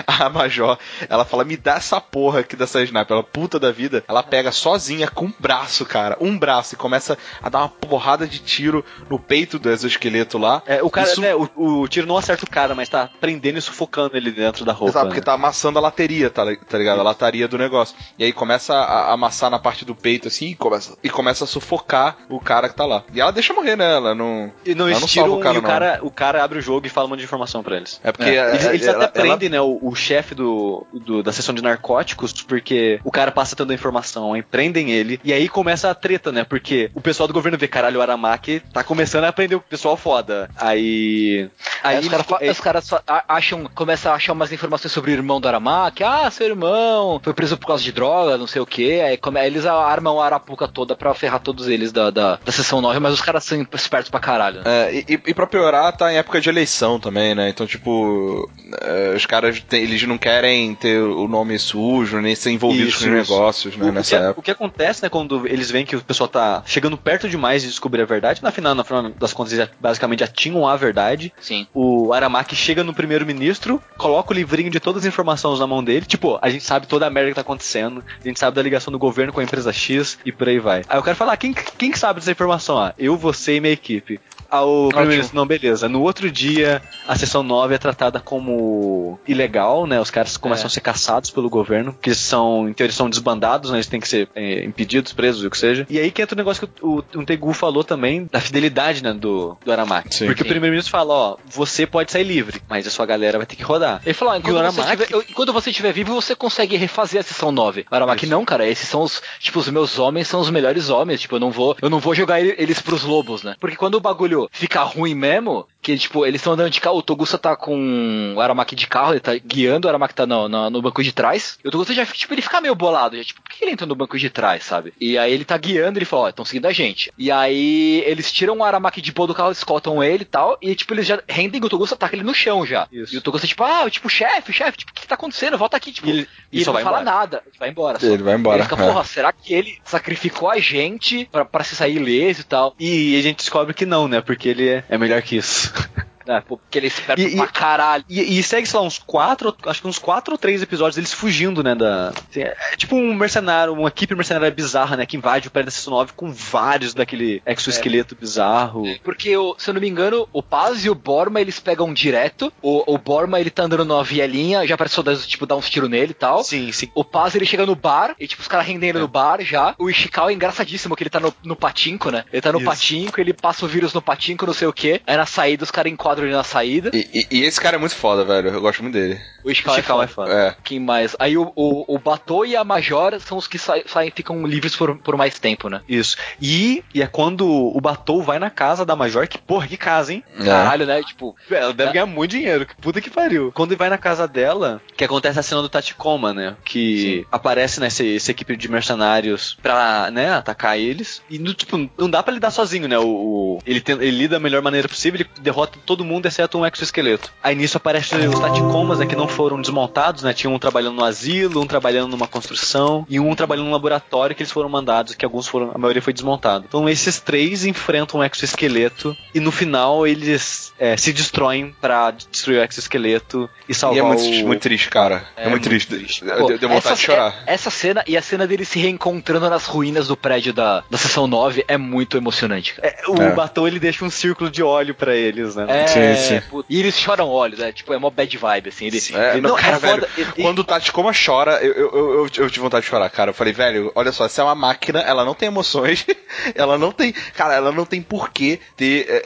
a, 0.07 0.26
a 0.26 0.29
Major, 0.29 0.79
ela 1.09 1.24
fala: 1.24 1.45
Me 1.45 1.57
dá 1.57 1.76
essa 1.76 2.01
porra 2.01 2.41
aqui 2.41 2.57
dessa 2.57 2.83
sniper. 2.83 3.14
Ela, 3.14 3.24
puta 3.24 3.59
da 3.59 3.70
vida, 3.70 4.05
ela 4.09 4.22
pega 4.22 4.53
sozinha 4.53 5.09
com 5.09 5.26
um 5.26 5.33
braço, 5.39 5.85
cara. 5.85 6.16
Um 6.20 6.39
braço 6.39 6.74
e 6.74 6.76
começa 6.76 7.16
a 7.43 7.49
dar 7.49 7.61
uma 7.61 7.68
porrada 7.68 8.26
de 8.26 8.39
tiro 8.39 8.85
no 9.09 9.18
peito 9.18 9.59
do 9.59 9.70
exoesqueleto 9.70 10.39
lá. 10.39 10.62
É, 10.66 10.83
o 10.83 10.91
cara, 10.91 11.09
Isso... 11.09 11.20
né, 11.20 11.35
o, 11.35 11.49
o, 11.57 11.89
tiro 11.89 12.07
não 12.07 12.18
acerta 12.19 12.45
o 12.45 12.51
cara, 12.51 12.75
mas 12.75 12.89
tá 12.89 13.11
prendendo 13.21 13.59
e 13.59 13.62
sufocando 13.62 14.16
ele 14.16 14.31
dentro 14.31 14.64
da 14.64 14.73
roupa. 14.73 14.93
Exato, 14.93 15.07
porque 15.07 15.21
né? 15.21 15.25
tá 15.25 15.33
amassando 15.33 15.79
a 15.79 15.83
lateria, 15.83 16.31
tá, 16.31 16.45
tá 16.69 16.79
ligado? 16.79 17.01
A 17.01 17.03
lataria 17.03 17.49
do 17.49 17.59
negócio. 17.59 17.97
E 18.19 18.25
aí 18.25 18.33
começa 18.33 18.75
a 18.75 19.12
amassar 19.12 19.51
na 19.51 19.59
parte 19.59 19.85
do 19.85 19.95
peito, 19.95 20.29
assim, 20.29 20.49
e 20.49 20.55
começa, 20.55 20.97
e 21.03 21.11
começa 21.11 21.45
a 21.45 21.47
sufocar 21.47 22.19
o 22.29 22.41
cara 22.41 22.69
que 22.69 22.75
tá 22.75 22.85
lá. 22.85 23.05
E 23.12 23.21
ela 23.21 23.31
deixa 23.31 23.53
morrer, 23.53 23.77
né? 23.77 23.97
Ela 23.97 24.14
não. 24.14 24.53
E 24.64 24.75
não, 24.75 24.89
ela 24.89 25.01
não 25.01 25.09
salva 25.09 25.35
o 25.35 25.41
cara, 25.41 25.59
o 25.59 25.62
cara, 25.62 26.01
o 26.03 26.11
cara 26.11 26.45
abre 26.45 26.59
o 26.59 26.62
jogo 26.62 26.87
e 26.87 26.91
fala 26.91 27.07
um 27.07 27.11
monte 27.11 27.21
de 27.21 27.25
informação 27.25 27.62
pra 27.62 27.77
eles. 27.77 28.01
É 28.03 28.12
porque. 28.12 28.31
É. 28.31 28.51
Eles, 28.51 28.64
eles 28.66 28.87
ela, 28.87 29.05
até 29.05 29.21
prendem, 29.21 29.49
né, 29.49 29.61
o, 29.61 29.79
o 29.83 29.95
chefe 29.95 30.35
do, 30.35 30.87
do, 30.93 31.23
da 31.23 31.33
seção 31.33 31.55
de 31.55 31.62
narcóticos, 31.62 32.33
porque 32.33 33.01
o 33.05 33.11
cara 33.11 33.31
passa 33.31 33.57
tendo 33.57 33.71
a 33.71 33.75
informação, 33.75 34.33
aí 34.35 34.43
prendem 34.43 34.91
ele, 34.91 35.21
e 35.25 35.33
aí 35.33 35.49
começa 35.49 35.91
a 35.91 35.95
treta, 35.95 36.33
né? 36.33 36.45
Porque 36.45 36.91
o 36.95 37.01
pessoal 37.01 37.27
do 37.27 37.35
governo 37.35 37.59
vê, 37.59 37.69
caralho, 37.69 37.99
o 37.99 38.03
Aramaki 38.03 38.61
tá 38.73 38.83
começando 38.83 39.25
a 39.25 39.29
aprender 39.29 39.55
o 39.55 39.61
pessoal 39.61 39.97
foda. 39.97 40.49
Aí, 40.57 41.49
aí 41.83 42.08
os 42.17 42.27
caras 42.27 42.51
os 42.51 42.61
caras 42.61 42.91
acham, 43.27 43.65
começam 43.75 44.13
a 44.13 44.15
achar 44.15 44.33
umas 44.33 44.53
informações 44.53 44.93
sobre 44.93 45.11
o 45.11 45.15
irmão 45.15 45.41
do 45.41 45.49
Aramaki. 45.49 46.03
Ah, 46.03 46.31
seu 46.31 46.47
irmão 46.47 47.21
foi 47.23 47.33
preso 47.33 47.57
por 47.57 47.67
causa 47.67 47.83
de 47.83 47.93
droga, 47.93 48.37
não 48.37 48.47
sei 48.47 48.61
o 48.61 48.67
que. 48.67 49.01
Aí 49.01 49.17
come, 49.17 49.45
eles 49.45 49.67
armam 49.67 50.21
a 50.21 50.25
Arapuca 50.25 50.69
toda 50.69 50.95
pra 50.95 51.15
ferrar 51.15 51.41
todos 51.41 51.69
eles 51.69 51.93
da, 51.93 52.11
da, 52.11 52.39
da 52.45 52.53
sessão 52.53 52.81
9, 52.81 52.99
mas 53.01 53.15
os 53.15 53.21
caras 53.21 53.45
são 53.45 53.67
espertos 53.75 54.11
pra 54.11 54.21
caralho. 54.21 54.63
Né? 54.63 54.65
É, 54.67 54.95
e, 54.95 55.21
e 55.27 55.35
pra 55.35 55.47
piorar, 55.47 55.97
tá 55.97 56.13
em 56.13 56.17
época 56.17 56.41
de 56.41 56.49
eleição 56.49 56.99
também, 57.01 57.35
né? 57.35 57.49
Então, 57.49 57.67
tipo, 57.67 58.51
é, 58.81 59.15
os 59.17 59.27
caras, 59.27 59.61
tem, 59.61 59.83
eles 59.83 60.03
não 60.05 60.19
querem 60.19 60.75
ter 60.75 61.01
o 61.01 61.27
nome 61.29 61.59
sujo, 61.59 62.21
nem 62.21 62.35
ser 62.35 62.51
envolvidos 62.51 62.95
isso, 62.95 63.05
com 63.05 63.11
os 63.11 63.29
negócios, 63.29 63.77
né? 63.77 63.89
O, 63.89 63.93
nessa 63.93 64.17
o 64.17 64.19
que, 64.19 64.25
época. 64.25 64.41
O 64.41 64.43
que 64.43 64.51
acontece, 64.51 65.03
né, 65.03 65.09
quando 65.09 65.47
eles 65.47 65.71
veem 65.71 65.85
que 65.85 65.97
o 65.97 66.03
pessoal 66.03 66.29
tá 66.29 66.63
chegando 66.67 66.97
perto 66.97 67.29
demais 67.29 67.63
de 67.63 67.69
descobrir 67.69 68.03
a 68.03 68.07
verdade, 68.07 68.43
na 68.43 68.51
final, 68.51 68.75
na 68.75 68.85
final 68.85 69.11
das 69.11 69.33
contas, 69.33 69.53
eles 69.53 69.69
basicamente 69.81 70.21
já 70.21 70.27
tinham 70.27 70.67
a 70.67 70.77
verdade. 70.77 71.33
Sim. 71.41 71.67
O 71.75 71.97
Aramaki 72.12 72.55
chega 72.55 72.84
no 72.84 72.94
primeiro-ministro, 72.94 73.82
coloca 73.96 74.32
o 74.32 74.34
livrinho 74.34 74.70
de 74.70 74.80
todas 74.80 75.03
as 75.03 75.09
informações 75.09 75.59
na 75.59 75.66
mão 75.66 75.82
dele. 75.82 76.07
Tipo, 76.07 76.38
a 76.40 76.49
gente 76.51 76.64
sabe 76.64 76.86
toda 76.86 77.07
a 77.07 77.11
merda 77.11 77.30
que 77.30 77.34
tá 77.34 77.40
acontecendo, 77.40 78.05
a 78.22 78.26
gente 78.26 78.38
sabe 78.38 78.55
da 78.55 78.62
ligação 78.62 78.92
do 78.92 78.99
governo 78.99 79.32
com 79.32 79.40
a 79.40 79.44
empresa 79.44 79.72
X 79.72 80.18
e 80.24 80.32
por 80.32 80.49
aí 80.49 80.59
vai. 80.59 80.82
Aí 80.88 80.99
eu 80.99 81.03
quero 81.03 81.16
falar, 81.16 81.36
quem, 81.36 81.53
quem 81.53 81.94
sabe 81.94 82.20
dessa 82.20 82.32
informação? 82.32 82.78
Ah, 82.78 82.94
eu, 82.99 83.16
você 83.16 83.57
e 83.57 83.61
minha 83.61 83.72
equipe 83.72 84.20
ao 84.51 84.88
primeiro 84.88 85.28
não, 85.32 85.46
beleza. 85.46 85.88
No 85.88 86.03
outro 86.03 86.30
dia, 86.30 86.82
a 87.07 87.16
sessão 87.16 87.42
9 87.42 87.74
é 87.74 87.78
tratada 87.78 88.20
como 88.20 89.18
ilegal, 89.26 89.86
né? 89.86 90.01
Os 90.01 90.11
caras 90.11 90.36
começam 90.36 90.64
é. 90.64 90.66
a 90.66 90.70
ser 90.70 90.80
caçados 90.80 91.30
pelo 91.30 91.51
governo, 91.51 91.96
que 92.01 92.14
são, 92.14 92.68
em 92.68 92.72
teoria, 92.72 92.94
são 92.94 93.11
desbandados, 93.11 93.70
né? 93.70 93.76
Eles 93.76 93.86
têm 93.86 94.01
que 94.01 94.09
ser 94.09 94.28
é, 94.34 94.64
impedidos, 94.64 95.12
presos, 95.12 95.44
o 95.44 95.51
que 95.51 95.59
seja. 95.59 95.86
E 95.90 95.99
aí 95.99 96.11
que 96.11 96.22
entra 96.22 96.34
o 96.34 96.38
negócio 96.38 96.66
que 96.66 96.84
o, 96.84 97.05
o, 97.14 97.24
Tegu 97.24 97.53
falou 97.53 97.84
também 97.84 98.28
da 98.30 98.40
fidelidade, 98.40 99.03
né? 99.03 99.12
Do, 99.12 99.57
do 99.64 99.72
Aramaki. 99.72 100.14
Sim, 100.14 100.26
Porque 100.26 100.42
sim. 100.42 100.49
o 100.49 100.51
primeiro-ministro 100.51 100.90
fala, 100.90 101.12
ó, 101.12 101.36
você 101.46 101.86
pode 101.86 102.11
sair 102.11 102.24
livre, 102.24 102.62
mas 102.68 102.86
a 102.86 102.90
sua 102.90 103.05
galera 103.05 103.38
vai 103.38 103.46
ter 103.46 103.57
que 103.57 103.62
rodar. 103.62 104.01
Ele 104.05 104.14
falou, 104.14 104.34
enquanto, 104.36 104.59
Aramaki... 104.59 104.76
você 104.76 105.03
estiver, 105.03 105.24
enquanto 105.30 105.53
você 105.53 105.70
estiver 105.70 105.92
vivo, 105.92 106.14
você 106.14 106.34
consegue 106.34 106.76
refazer 106.76 107.20
a 107.20 107.22
sessão 107.22 107.53
9. 107.53 107.86
O 107.90 107.94
Aramaki, 107.94 108.24
Isso. 108.24 108.34
não, 108.34 108.44
cara, 108.44 108.66
esses 108.66 108.88
são 108.88 109.03
os, 109.03 109.22
tipo, 109.38 109.59
os 109.59 109.68
meus 109.68 109.99
homens 109.99 110.28
são 110.28 110.40
os 110.40 110.51
melhores 110.51 110.88
homens, 110.88 111.20
tipo, 111.20 111.36
eu 111.36 111.40
não 111.40 111.51
vou, 111.51 111.76
eu 111.82 111.90
não 111.90 111.99
vou 111.99 112.14
jogar 112.14 112.40
eles 112.40 112.80
pros 112.80 113.05
lobos, 113.05 113.42
né? 113.42 113.55
Porque 113.61 113.76
quando 113.76 113.96
o 113.96 114.01
bagulho 114.01 114.38
fica 114.53 114.82
ruim 114.82 115.14
mesmo, 115.14 115.66
que, 115.80 115.97
tipo, 115.97 116.26
eles 116.26 116.41
estão 116.41 116.53
andando 116.53 116.70
de 116.70 116.80
carro, 116.80 116.99
o 116.99 117.03
Togusa 117.03 117.39
tá 117.39 117.57
com 117.57 118.34
o 118.36 118.41
Aramaki 118.41 118.74
de 118.76 118.86
carro, 118.86 119.12
ele 119.12 119.20
tá 119.20 119.34
guiando, 119.34 119.86
o 119.86 119.89
Aramaki 119.89 120.14
tá 120.14 120.26
no, 120.26 120.49
no, 120.49 120.68
no 120.68 120.82
banco 120.82 121.03
de 121.03 121.12
trás, 121.12 121.59
e 121.64 121.68
o 121.68 121.70
Togusa 121.70 121.95
já, 121.95 122.05
tipo, 122.05 122.34
ele 122.34 122.43
fica 122.43 122.61
meio 122.61 122.74
bolado, 122.74 123.16
já, 123.16 123.24
tipo, 123.24 123.41
por 123.41 123.51
que 123.51 123.64
ele 123.64 123.72
entra 123.72 123.86
no 123.86 123.95
banco 123.95 124.18
de 124.18 124.28
trás, 124.28 124.64
sabe? 124.64 124.93
E 125.01 125.16
aí 125.16 125.32
ele 125.32 125.45
tá 125.45 125.57
guiando, 125.57 125.99
ele 125.99 126.05
fala, 126.05 126.24
ó, 126.24 126.28
estão 126.28 126.45
seguindo 126.45 126.66
a 126.66 126.72
gente. 126.72 127.12
E 127.16 127.30
aí 127.30 128.03
eles 128.05 128.30
tiram 128.30 128.59
o 128.59 128.64
Aramaki 128.64 129.01
de 129.01 129.12
boa 129.12 129.26
do 129.26 129.34
carro, 129.34 129.53
escoltam 129.53 130.03
ele 130.03 130.22
e 130.22 130.26
tal, 130.26 130.59
e, 130.61 130.74
tipo, 130.74 130.93
eles 130.93 131.07
já 131.07 131.22
rendem 131.28 131.61
o 131.64 131.68
Togusa, 131.68 131.95
ataca 131.95 132.14
ele 132.16 132.24
no 132.24 132.34
chão 132.34 132.66
já. 132.66 132.86
Isso. 132.93 133.14
E 133.14 133.18
o 133.18 133.22
Togusa, 133.22 133.47
tipo, 133.47 133.64
ah, 133.64 133.89
tipo, 133.89 134.11
chefe, 134.11 134.53
chefe, 134.53 134.78
tipo, 134.78 134.91
o 134.91 134.95
que, 134.95 135.03
que 135.03 135.09
tá 135.09 135.14
acontecendo? 135.14 135.57
Volta 135.57 135.76
aqui, 135.76 135.93
tipo, 135.93 136.09
e 136.09 136.11
ele, 136.11 136.28
e 136.53 136.59
ele 136.59 136.66
não 136.66 136.72
fala 136.74 137.01
embora. 137.01 137.05
nada, 137.05 137.43
ele 137.47 137.59
vai 137.59 137.68
embora. 137.70 138.01
Só. 138.01 138.07
Ele 138.07 138.22
vai 138.22 138.34
embora. 138.34 138.57
Ele 138.59 138.64
fica, 138.64 138.76
porra, 138.76 139.01
é. 139.01 139.05
será 139.05 139.32
que 139.32 139.55
ele 139.55 139.78
sacrificou 139.84 140.51
a 140.51 140.59
gente 140.59 141.26
pra, 141.32 141.45
pra 141.45 141.64
se 141.64 141.76
sair 141.76 141.97
ileso 141.97 142.43
e 142.43 142.45
tal? 142.45 142.74
E 142.78 143.16
a 143.18 143.22
gente 143.22 143.39
descobre 143.39 143.72
que 143.72 143.86
não, 143.86 144.07
né? 144.07 144.20
Porque 144.29 144.51
ele 144.51 144.68
é, 144.68 144.85
é 144.91 144.99
melhor 144.99 145.22
que 145.22 145.39
isso. 145.39 145.72
É, 146.29 146.41
porque 146.41 146.79
ele 146.79 146.87
é 146.87 146.89
esperto 146.89 147.22
e, 147.22 147.37
pra 147.37 147.47
caralho. 147.47 148.05
E, 148.09 148.39
e, 148.39 148.43
segue, 148.43 148.66
sei 148.66 148.79
lá, 148.79 148.85
uns 148.85 148.99
quatro, 148.99 149.57
acho 149.66 149.81
que 149.81 149.89
uns 149.89 149.99
quatro 149.99 150.33
ou 150.33 150.39
três 150.39 150.62
episódios 150.62 150.99
eles 150.99 151.12
fugindo, 151.12 151.62
né, 151.62 151.74
da... 151.74 152.11
Assim, 152.11 152.43
é, 152.43 152.57
é, 152.72 152.76
tipo 152.76 152.97
um 152.97 153.14
mercenário, 153.14 153.72
uma 153.72 153.89
equipe 153.89 154.14
mercenária 154.14 154.51
bizarra, 154.51 154.97
né, 154.97 155.07
que 155.07 155.16
invade 155.16 155.49
o 155.49 155.70
Seção 155.70 155.95
9 155.95 156.12
com 156.14 156.33
vários 156.33 156.95
daquele 156.95 157.43
exoesqueleto 157.47 158.14
é. 158.14 158.20
bizarro. 158.20 158.85
Porque, 159.03 159.31
se 159.59 159.70
eu 159.70 159.74
não 159.74 159.81
me 159.81 159.89
engano, 159.89 160.29
o 160.33 160.43
Paz 160.43 160.85
e 160.85 160.91
o 160.91 160.95
Borma, 160.95 161.41
eles 161.41 161.59
pegam 161.59 161.93
direto, 161.93 162.53
o, 162.62 162.95
o 162.95 162.99
Borma, 162.99 163.41
ele 163.41 163.51
tá 163.51 163.64
andando 163.64 163.85
numa 163.85 164.05
vielinha, 164.05 164.66
já 164.66 164.76
parece 164.76 164.95
soldados, 164.95 165.26
tipo, 165.26 165.47
dar 165.47 165.57
uns 165.57 165.70
tiros 165.70 165.89
nele 165.89 166.12
e 166.12 166.14
tal. 166.14 166.45
Sim, 166.45 166.70
sim. 166.72 166.91
O 166.95 167.05
Paz, 167.05 167.35
ele 167.35 167.47
chega 167.47 167.64
no 167.66 167.74
bar, 167.74 168.14
e 168.18 168.26
tipo, 168.26 168.43
os 168.43 168.49
caras 168.49 168.66
rendendo 168.66 168.99
é. 168.99 169.01
no 169.01 169.09
bar 169.09 169.41
já. 169.43 169.74
O 169.79 169.89
Ishikawa 169.89 170.31
é 170.31 170.35
engraçadíssimo, 170.35 170.97
que 170.97 171.03
ele 171.03 171.11
tá 171.11 171.20
no, 171.20 171.35
no 171.43 171.57
patinco, 171.57 172.11
né? 172.11 172.24
Ele 172.33 172.43
tá 172.43 172.53
no 172.53 172.59
Isso. 172.59 172.66
patinco, 172.66 173.20
ele 173.20 173.33
passa 173.33 173.64
o 173.64 173.68
vírus 173.68 173.93
no 173.93 174.03
patinco, 174.03 174.47
não 174.47 174.53
sei 174.53 174.68
o 174.68 174.72
que. 174.72 175.01
Aí 175.07 175.16
na 175.16 175.26
saída 175.26 175.64
os 175.64 175.70
caras 175.70 175.93
enquadram 175.93 176.18
quadro 176.19 176.25
ali 176.25 176.33
na 176.33 176.45
saída. 176.45 176.91
E, 176.93 177.09
e- 177.31 177.39
e 177.39 177.45
esse 177.45 177.61
cara 177.61 177.77
é 177.77 177.79
muito 177.79 177.95
foda, 177.95 178.25
velho. 178.25 178.51
Eu 178.51 178.61
gosto 178.61 178.83
muito 178.83 178.95
dele. 178.95 179.21
O 179.45 179.51
Ishikawa 179.51 179.79
é 180.03 180.05
é 180.05 180.07
foda. 180.09 180.33
É. 180.33 180.57
Quem 180.64 180.81
mais? 180.81 181.14
Aí 181.19 181.37
o, 181.39 181.53
o, 181.55 181.95
o 181.95 181.99
Batou 181.99 182.45
e 182.45 182.55
a 182.57 182.64
Major 182.64 183.19
são 183.21 183.39
os 183.39 183.47
que 183.47 183.59
saem, 183.59 183.83
saem 183.87 184.11
ficam 184.14 184.47
livres 184.47 184.77
por, 184.77 184.99
por 184.99 185.16
mais 185.16 185.39
tempo, 185.39 185.69
né? 185.69 185.81
Isso. 185.89 186.16
E, 186.41 186.83
e 186.95 187.01
é 187.03 187.07
quando 187.07 187.47
o 187.49 187.81
Batou 187.81 188.23
vai 188.23 188.39
na 188.39 188.51
casa 188.51 188.85
da 188.85 188.95
Major, 188.97 189.27
que 189.29 189.39
porra, 189.39 189.66
que 189.66 189.77
casa, 189.77 190.12
hein? 190.12 190.23
É. 190.39 190.45
Caralho, 190.45 190.87
né? 190.87 191.03
Tipo, 191.03 191.35
Ela 191.51 191.73
deve 191.73 191.93
ganhar 191.93 192.07
muito 192.07 192.33
dinheiro, 192.33 192.66
que 192.66 192.75
puta 192.77 193.01
que 193.01 193.11
pariu. 193.11 193.51
Quando 193.55 193.71
ele 193.73 193.79
vai 193.79 193.89
na 193.89 193.99
casa 193.99 194.27
dela, 194.29 194.81
que 194.97 195.05
acontece 195.05 195.39
a 195.39 195.43
cena 195.43 195.62
do 195.62 195.69
Tachikoma, 195.69 196.35
né? 196.35 196.57
Que 196.64 197.27
aparece 197.31 197.81
nessa 197.81 198.05
essa 198.07 198.31
equipe 198.31 198.57
de 198.57 198.69
mercenários 198.71 199.57
pra, 199.62 200.11
né, 200.11 200.31
atacar 200.33 200.79
eles. 200.79 201.23
E, 201.31 201.39
no, 201.39 201.53
tipo, 201.55 201.77
não 201.99 202.09
dá 202.11 202.23
pra 202.23 202.33
lidar 202.35 202.51
sozinho, 202.51 202.89
né? 202.89 202.99
O, 202.99 203.07
o- 203.07 203.59
ele, 203.66 203.81
tem- 203.81 203.97
ele 203.97 204.11
lida 204.11 204.37
da 204.37 204.41
melhor 204.41 204.62
maneira 204.62 204.89
possível, 204.89 205.21
ele 205.21 205.31
derrota 205.41 205.79
todo 205.87 206.05
mundo, 206.05 206.08
exceto 206.27 206.59
um 206.59 206.67
exoesqueleto. 206.67 207.31
Aí 207.43 207.55
nisso 207.55 207.77
aparece 207.77 208.15
os 208.17 208.39
Tachikomas, 208.41 208.99
né, 208.99 209.07
que 209.07 209.15
não 209.17 209.29
foram 209.29 209.61
desmontados, 209.61 210.23
né? 210.23 210.33
Tinha 210.33 210.51
um 210.51 210.59
trabalhando 210.59 210.97
no 210.97 211.05
asilo, 211.05 211.61
um 211.63 211.67
trabalhando 211.67 212.11
numa 212.11 212.27
construção 212.27 213.05
e 213.09 213.21
um 213.21 213.35
trabalhando 213.35 213.67
no 213.67 213.73
laboratório 213.73 214.35
que 214.35 214.43
eles 214.43 214.53
foram 214.53 214.69
mandados, 214.69 215.15
que 215.15 215.25
alguns 215.25 215.47
foram, 215.47 215.71
a 215.75 215.79
maioria 215.79 216.01
foi 216.03 216.13
desmontado. 216.13 216.65
Então 216.69 216.89
esses 216.89 217.21
três 217.21 217.65
enfrentam 217.65 218.21
um 218.21 218.25
exoesqueleto 218.25 219.17
e 219.35 219.41
no 219.41 219.51
final 219.53 220.07
eles 220.07 220.73
é, 220.79 220.97
se 220.97 221.13
destroem 221.13 221.75
pra 221.81 222.11
destruir 222.11 222.61
o 222.61 222.65
exoesqueleto 222.65 223.49
e 223.69 223.75
salvar 223.75 223.97
E 223.97 224.01
é 224.01 224.03
muito, 224.03 224.23
o... 224.23 224.47
muito 224.47 224.61
triste, 224.63 224.89
cara. 224.89 225.25
É, 225.37 225.47
É 225.47 225.49
muito, 225.49 225.65
triste. 225.65 225.89
triste. 225.89 226.25
Deu- 226.25 226.37
Pô, 226.39 226.47
Deu, 226.47 226.59
deu 226.59 226.69
vontade 226.69 226.87
essa, 226.89 226.95
de 226.97 227.03
chorar. 227.03 227.43
é- 227.47 227.55
essa 227.55 227.71
cena 227.71 228.03
e 228.07 228.17
a 228.17 228.23
cena 228.23 228.47
dele 228.47 228.65
se 228.65 228.79
reencontrando 228.79 229.49
nas 229.51 229.67
ruínas 229.67 230.09
do 230.09 230.17
prédio 230.17 230.53
da, 230.53 230.83
da 230.91 230.97
sessão 230.99 231.27
9 231.27 231.65
é 231.69 231.77
muito 231.77 232.17
emocionante, 232.17 232.75
cara. 232.75 232.89
É, 232.89 233.09
o 233.11 233.21
É. 233.23 233.33
batom 233.33 233.67
ele 233.67 233.79
deixa 233.79 234.05
um 234.05 234.11
círculo 234.11 234.51
de 234.51 234.63
óleo 234.63 234.95
pra 234.95 235.15
eles, 235.15 235.55
né? 235.57 235.67
É, 235.69 235.87
Sim, 235.99 236.40
sim. 236.40 236.40
pô, 236.49 236.64
E 236.68 236.78
eles 236.80 236.99
choram 236.99 237.28
olhos, 237.28 237.61
é 237.61 237.72
tipo, 237.72 237.92
é 237.92 237.99
mó 237.99 238.11
bad 238.11 238.36
vibe, 238.36 238.68
assim. 238.68 238.86
Ele, 238.86 238.99
É, 239.14 239.32
ele- 239.32 239.40
não, 239.40 239.51
não, 239.51 239.57
cara, 239.57 239.76
é 239.76 239.78
velho, 239.78 240.07
foda. 240.09 240.32
Quando 240.42 240.59
o 240.61 240.64
Tachikoma 240.64 241.12
chora, 241.12 241.61
eu, 241.62 241.72
eu, 241.72 241.90
eu, 241.94 242.11
eu, 242.14 242.30
eu 242.36 242.51
tive 242.51 242.61
vontade 242.61 242.84
de 242.84 242.90
chorar, 242.90 243.09
cara. 243.11 243.30
Eu 243.30 243.34
falei, 243.34 243.53
velho, 243.53 243.90
olha 243.94 244.12
só, 244.12 244.26
essa 244.26 244.40
é 244.42 244.44
uma 244.44 244.55
máquina, 244.55 245.01
ela 245.01 245.24
não 245.24 245.34
tem 245.34 245.49
emoções, 245.49 246.05
ela 246.55 246.78
não 246.78 246.92
tem. 246.92 247.12
Cara, 247.34 247.55
ela 247.55 247.72
não 247.72 247.84
tem 247.84 248.01
porquê 248.03 248.61
ter 248.76 249.07
é, 249.09 249.16
é, 249.16 249.20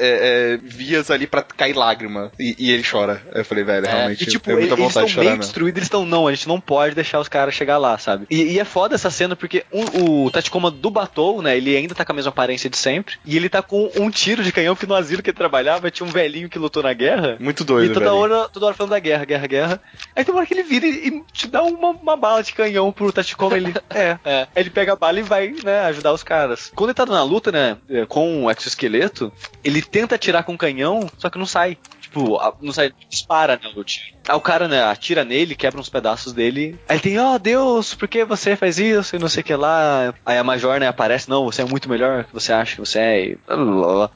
é, 0.55 0.57
vias 0.63 1.11
ali 1.11 1.27
pra 1.27 1.43
cair 1.43 1.75
lágrima. 1.77 2.33
E, 2.39 2.55
e 2.59 2.71
ele 2.71 2.83
chora. 2.89 3.23
Eu 3.35 3.45
falei, 3.45 3.65
velho, 3.65 3.87
realmente. 3.87 4.23
E 4.23 4.27
tipo, 4.27 4.51
eu 4.51 4.57
tenho 4.57 4.59
muita 4.69 4.75
eles 4.75 4.87
vontade 4.87 4.89
estão 4.89 5.05
de 5.07 5.13
chorar, 5.13 5.27
meio 5.27 5.39
destruídos, 5.39 5.79
eles 5.79 5.87
estão, 5.87 6.05
não, 6.05 6.27
a 6.29 6.35
gente 6.35 6.49
não 6.49 6.61
pode 6.61 6.95
deixar 6.95 7.21
os 7.21 7.29
caras 7.29 7.55
chegar 7.55 7.79
lá, 7.79 7.97
sabe? 7.99 8.27
E, 8.31 8.53
e 8.53 8.59
é 8.59 8.65
foda 8.65 8.95
essa 8.95 9.11
cena 9.11 9.35
porque 9.37 9.65
o, 9.71 10.25
o 10.27 10.31
Tachikoma 10.31 10.71
do 10.71 10.91
Batou, 10.91 11.43
né, 11.43 11.57
ele 11.57 11.77
ainda 11.77 11.95
tá 11.95 12.05
com 12.05 12.13
a 12.13 12.15
mesma 12.15 12.31
aparência 12.31 12.69
de 12.71 12.77
sempre, 12.77 13.17
e 13.25 13.37
ele 13.37 13.49
tá 13.49 13.63
com 13.63 13.91
um 13.97 14.11
tiro 14.11 14.43
de 14.43 14.53
canhão 14.53 14.77
que 14.77 14.87
no 14.87 14.95
asilo 14.95 15.23
que 15.23 15.31
ele 15.31 15.37
trabalhava 15.37 15.91
tinha 15.91 16.07
um 16.07 16.11
velhinho 16.11 16.49
que 16.49 16.59
lutou 16.63 16.83
na 16.83 16.93
guerra. 16.93 17.37
Muito 17.39 17.65
doido, 17.65 17.91
e 17.91 17.95
toda 17.95 18.07
velho. 18.07 18.17
hora, 18.17 18.49
toda 18.49 18.67
hora 18.67 18.75
falando 18.75 18.91
da 18.93 18.99
guerra, 18.99 19.25
guerra, 19.25 19.47
guerra. 19.47 19.83
Aí 20.15 20.25
tem 20.25 20.33
uma 20.33 20.39
hora 20.39 20.47
que 20.47 20.55
ele 20.55 20.63
vira 20.63 20.87
e, 20.87 21.09
e 21.09 21.25
te 21.33 21.47
dá 21.49 21.63
uma, 21.63 21.91
uma 21.91 22.17
bala 22.17 22.43
de 22.43 22.53
canhão 22.53 22.91
pro 22.93 23.13
Tachikoma, 23.13 23.57
ele, 23.57 23.75
é, 23.91 24.19
É. 24.25 24.41
Aí 24.55 24.63
ele 24.63 24.71
pega 24.71 24.93
a 24.93 24.97
bala 24.97 25.19
e 25.19 25.23
vai, 25.23 25.49
né, 25.63 25.81
ajudar 25.81 26.13
os 26.13 26.23
caras. 26.23 26.73
Quando 26.75 26.91
ele 26.91 26.95
tá 26.95 27.07
na 27.07 27.23
luta, 27.23 27.53
né, 27.53 27.77
é, 27.89 28.07
com 28.07 28.45
o 28.45 28.51
exoesqueleto, 28.51 29.33
ele 29.63 29.83
tenta 29.83 30.15
atirar 30.15 30.45
com 30.45 30.55
o 30.55 30.59
canhão, 30.59 31.09
só 31.19 31.29
que 31.29 31.39
não 31.39 31.47
sai. 31.47 31.77
Tipo, 32.01 32.39
não 32.61 32.73
sai, 32.73 32.93
dispara, 33.09 33.59
né, 33.63 33.71
o 33.75 33.85
tiro. 33.85 34.13
Aí 34.29 34.37
o 34.37 34.41
cara, 34.41 34.69
né, 34.69 34.83
atira 34.83 35.25
nele, 35.25 35.55
quebra 35.55 35.81
uns 35.81 35.89
pedaços 35.89 36.33
dele. 36.33 36.79
Aí 36.89 36.97
ele 36.97 37.03
tem, 37.03 37.19
ó 37.19 37.39
Deus, 37.39 37.95
por 37.95 38.09
que 38.09 38.25
você 38.25 38.57
faz 38.57 38.79
isso? 38.79 39.17
E 39.17 39.19
não 39.19 39.29
sei 39.29 39.41
o 39.41 39.45
que 39.45 39.55
lá. 39.55 40.15
Aí 40.25 40.39
a 40.39 40.45
Major, 40.45 40.79
né, 40.79 40.89
aparece, 40.89 41.29
não, 41.29 41.45
você 41.45 41.63
é 41.63 41.65
muito 41.65 41.89
melhor 41.89 42.25
que 42.25 42.33
você 42.33 42.53
acha 42.53 42.75
que 42.75 42.81
você 42.81 42.99
é. 42.99 43.25
E. 43.27 43.39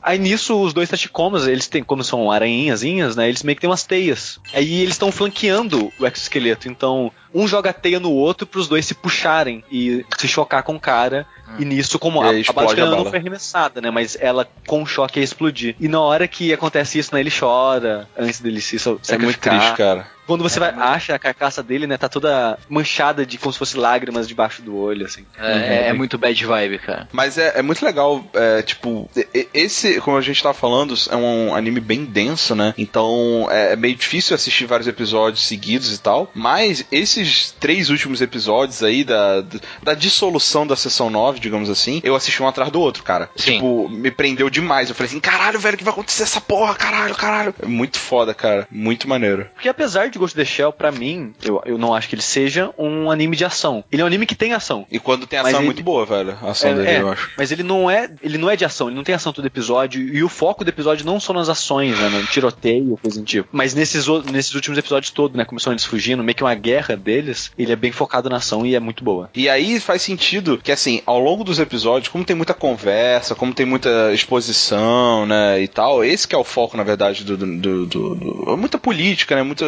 Aí 0.02 0.18
nisso, 0.18 0.60
os 0.60 0.72
dois 0.72 0.88
Tachikomas, 0.88 1.46
eles 1.46 1.66
têm, 1.66 1.82
como 1.82 2.04
são 2.04 2.30
aranhinhazinhas, 2.30 3.16
né, 3.16 3.28
eles 3.28 3.42
meio 3.42 3.56
que 3.56 3.60
têm 3.60 3.70
umas 3.70 3.84
teias. 3.84 4.38
Aí 4.52 4.80
eles 4.80 4.94
estão 4.94 5.10
flanqueando 5.10 5.92
o 5.98 6.06
exoesqueleto. 6.06 6.68
Então, 6.68 7.12
um 7.34 7.46
joga 7.46 7.70
a 7.70 7.72
teia 7.72 8.00
no 8.00 8.12
outro 8.12 8.46
pros 8.46 8.66
dois 8.68 8.86
se 8.86 8.94
puxarem 8.94 9.62
e 9.70 10.04
se 10.16 10.26
chocar 10.26 10.62
com 10.62 10.76
o 10.76 10.80
cara. 10.80 11.26
E 11.58 11.64
nisso, 11.64 11.98
como 11.98 12.24
E 12.24 12.26
a, 12.26 12.50
a 12.50 12.86
não 12.86 13.04
foi 13.04 13.18
arremessada, 13.18 13.80
né? 13.80 13.90
Mas 13.90 14.16
ela 14.20 14.46
com 14.66 14.82
o 14.82 14.86
choque 14.86 15.20
ia 15.20 15.24
explodir. 15.24 15.76
E 15.78 15.86
na 15.86 16.00
hora 16.00 16.26
que 16.26 16.52
acontece 16.52 16.98
isso, 16.98 17.14
né? 17.14 17.20
Ele 17.20 17.30
chora 17.30 18.08
antes 18.18 18.40
dele 18.40 18.60
se 18.60 18.76
É 19.08 19.18
muito 19.18 19.38
triste, 19.38 19.72
cara. 19.74 20.05
Quando 20.26 20.42
você 20.42 20.58
vai, 20.58 20.70
acha 20.70 21.14
a 21.14 21.18
carcaça 21.18 21.62
dele, 21.62 21.86
né? 21.86 21.96
Tá 21.96 22.08
toda 22.08 22.58
manchada 22.68 23.24
de 23.24 23.38
como 23.38 23.52
se 23.52 23.58
fosse 23.58 23.76
lágrimas 23.76 24.28
debaixo 24.28 24.62
do 24.62 24.76
olho, 24.76 25.06
assim. 25.06 25.24
é, 25.38 25.88
é 25.88 25.92
muito 25.92 26.18
bad 26.18 26.44
vibe, 26.44 26.78
cara. 26.78 27.08
Mas 27.12 27.38
é, 27.38 27.58
é 27.58 27.62
muito 27.62 27.84
legal, 27.84 28.24
é, 28.34 28.62
tipo, 28.62 29.08
esse, 29.52 30.00
como 30.00 30.16
a 30.16 30.20
gente 30.20 30.42
tava 30.42 30.54
falando, 30.54 30.94
é 31.10 31.16
um 31.16 31.54
anime 31.54 31.80
bem 31.80 32.04
denso, 32.04 32.54
né? 32.54 32.74
Então 32.76 33.48
é, 33.50 33.72
é 33.72 33.76
meio 33.76 33.94
difícil 33.94 34.34
assistir 34.34 34.66
vários 34.66 34.88
episódios 34.88 35.46
seguidos 35.46 35.94
e 35.94 35.98
tal. 35.98 36.30
Mas 36.34 36.84
esses 36.90 37.52
três 37.58 37.90
últimos 37.90 38.20
episódios 38.20 38.82
aí 38.82 39.04
da, 39.04 39.42
da 39.82 39.94
dissolução 39.94 40.66
da 40.66 40.76
sessão 40.76 41.10
9, 41.10 41.40
digamos 41.40 41.70
assim, 41.70 42.00
eu 42.02 42.14
assisti 42.14 42.42
um 42.42 42.48
atrás 42.48 42.70
do 42.70 42.80
outro, 42.80 43.02
cara. 43.02 43.30
Sim. 43.36 43.54
Tipo, 43.54 43.88
me 43.88 44.10
prendeu 44.10 44.50
demais. 44.50 44.88
Eu 44.88 44.94
falei 44.94 45.10
assim, 45.10 45.20
caralho, 45.20 45.58
velho, 45.58 45.74
o 45.74 45.78
que 45.78 45.84
vai 45.84 45.92
acontecer 45.92 46.22
essa 46.22 46.40
porra? 46.40 46.74
Caralho, 46.74 47.14
caralho. 47.14 47.54
É 47.62 47.66
muito 47.66 47.98
foda, 47.98 48.34
cara. 48.34 48.66
Muito 48.70 49.08
maneiro. 49.08 49.48
Porque 49.54 49.68
apesar 49.68 50.08
de 50.08 50.15
Ghost 50.18 50.36
in 50.36 50.42
the 50.42 50.44
Shell, 50.44 50.72
pra 50.72 50.90
mim, 50.92 51.34
eu, 51.44 51.60
eu 51.64 51.78
não 51.78 51.94
acho 51.94 52.08
que 52.08 52.14
ele 52.14 52.22
seja 52.22 52.70
um 52.78 53.10
anime 53.10 53.36
de 53.36 53.44
ação. 53.44 53.84
Ele 53.90 54.02
é 54.02 54.04
um 54.04 54.08
anime 54.08 54.26
que 54.26 54.34
tem 54.34 54.52
ação. 54.52 54.86
E 54.90 54.98
quando 54.98 55.26
tem 55.26 55.38
ação 55.38 55.60
é 55.60 55.62
muito 55.64 55.82
boa, 55.82 56.04
velho. 56.04 56.36
A 56.42 56.50
ação 56.50 56.70
É, 56.70 56.74
dele, 56.74 56.88
é, 56.88 57.00
eu 57.00 57.08
acho. 57.10 57.30
Mas 57.36 57.52
ele 57.52 57.62
não 57.62 57.90
é, 57.90 58.10
ele 58.22 58.38
não 58.38 58.50
é 58.50 58.56
de 58.56 58.64
ação, 58.64 58.88
ele 58.88 58.96
não 58.96 59.04
tem 59.04 59.14
ação 59.14 59.32
todo 59.32 59.44
episódio 59.46 60.00
e 60.00 60.22
o 60.22 60.28
foco 60.28 60.64
do 60.64 60.68
episódio 60.68 61.04
não 61.06 61.18
são 61.20 61.34
nas 61.34 61.48
ações, 61.48 61.98
né, 61.98 62.08
no 62.08 62.24
tiroteio, 62.26 62.98
coisa 63.02 63.20
do 63.20 63.26
tipo. 63.26 63.48
Mas 63.52 63.74
nesses, 63.74 64.06
nesses 64.30 64.54
últimos 64.54 64.78
episódios 64.78 65.10
todos, 65.10 65.36
né, 65.36 65.44
começou 65.44 65.72
eles 65.72 65.84
fugindo, 65.84 66.22
meio 66.22 66.34
que 66.34 66.42
uma 66.44 66.54
guerra 66.54 66.96
deles, 66.96 67.50
ele 67.58 67.72
é 67.72 67.76
bem 67.76 67.92
focado 67.92 68.28
na 68.30 68.36
ação 68.36 68.64
e 68.66 68.74
é 68.74 68.80
muito 68.80 69.02
boa. 69.04 69.30
E 69.34 69.48
aí 69.48 69.78
faz 69.80 70.02
sentido 70.02 70.58
que, 70.62 70.72
assim, 70.72 71.02
ao 71.06 71.18
longo 71.18 71.44
dos 71.44 71.58
episódios, 71.58 72.08
como 72.08 72.24
tem 72.24 72.36
muita 72.36 72.54
conversa, 72.54 73.34
como 73.34 73.52
tem 73.54 73.66
muita 73.66 74.12
exposição, 74.12 75.26
né, 75.26 75.60
e 75.62 75.68
tal, 75.68 76.04
esse 76.04 76.26
que 76.26 76.34
é 76.34 76.38
o 76.38 76.44
foco, 76.44 76.76
na 76.76 76.82
verdade, 76.82 77.24
do... 77.24 77.36
do, 77.36 77.46
do- 77.46 77.86
do- 77.86 78.14
do- 78.14 78.56
muita 78.56 78.78
política, 78.78 79.34
né, 79.36 79.42
muita... 79.42 79.64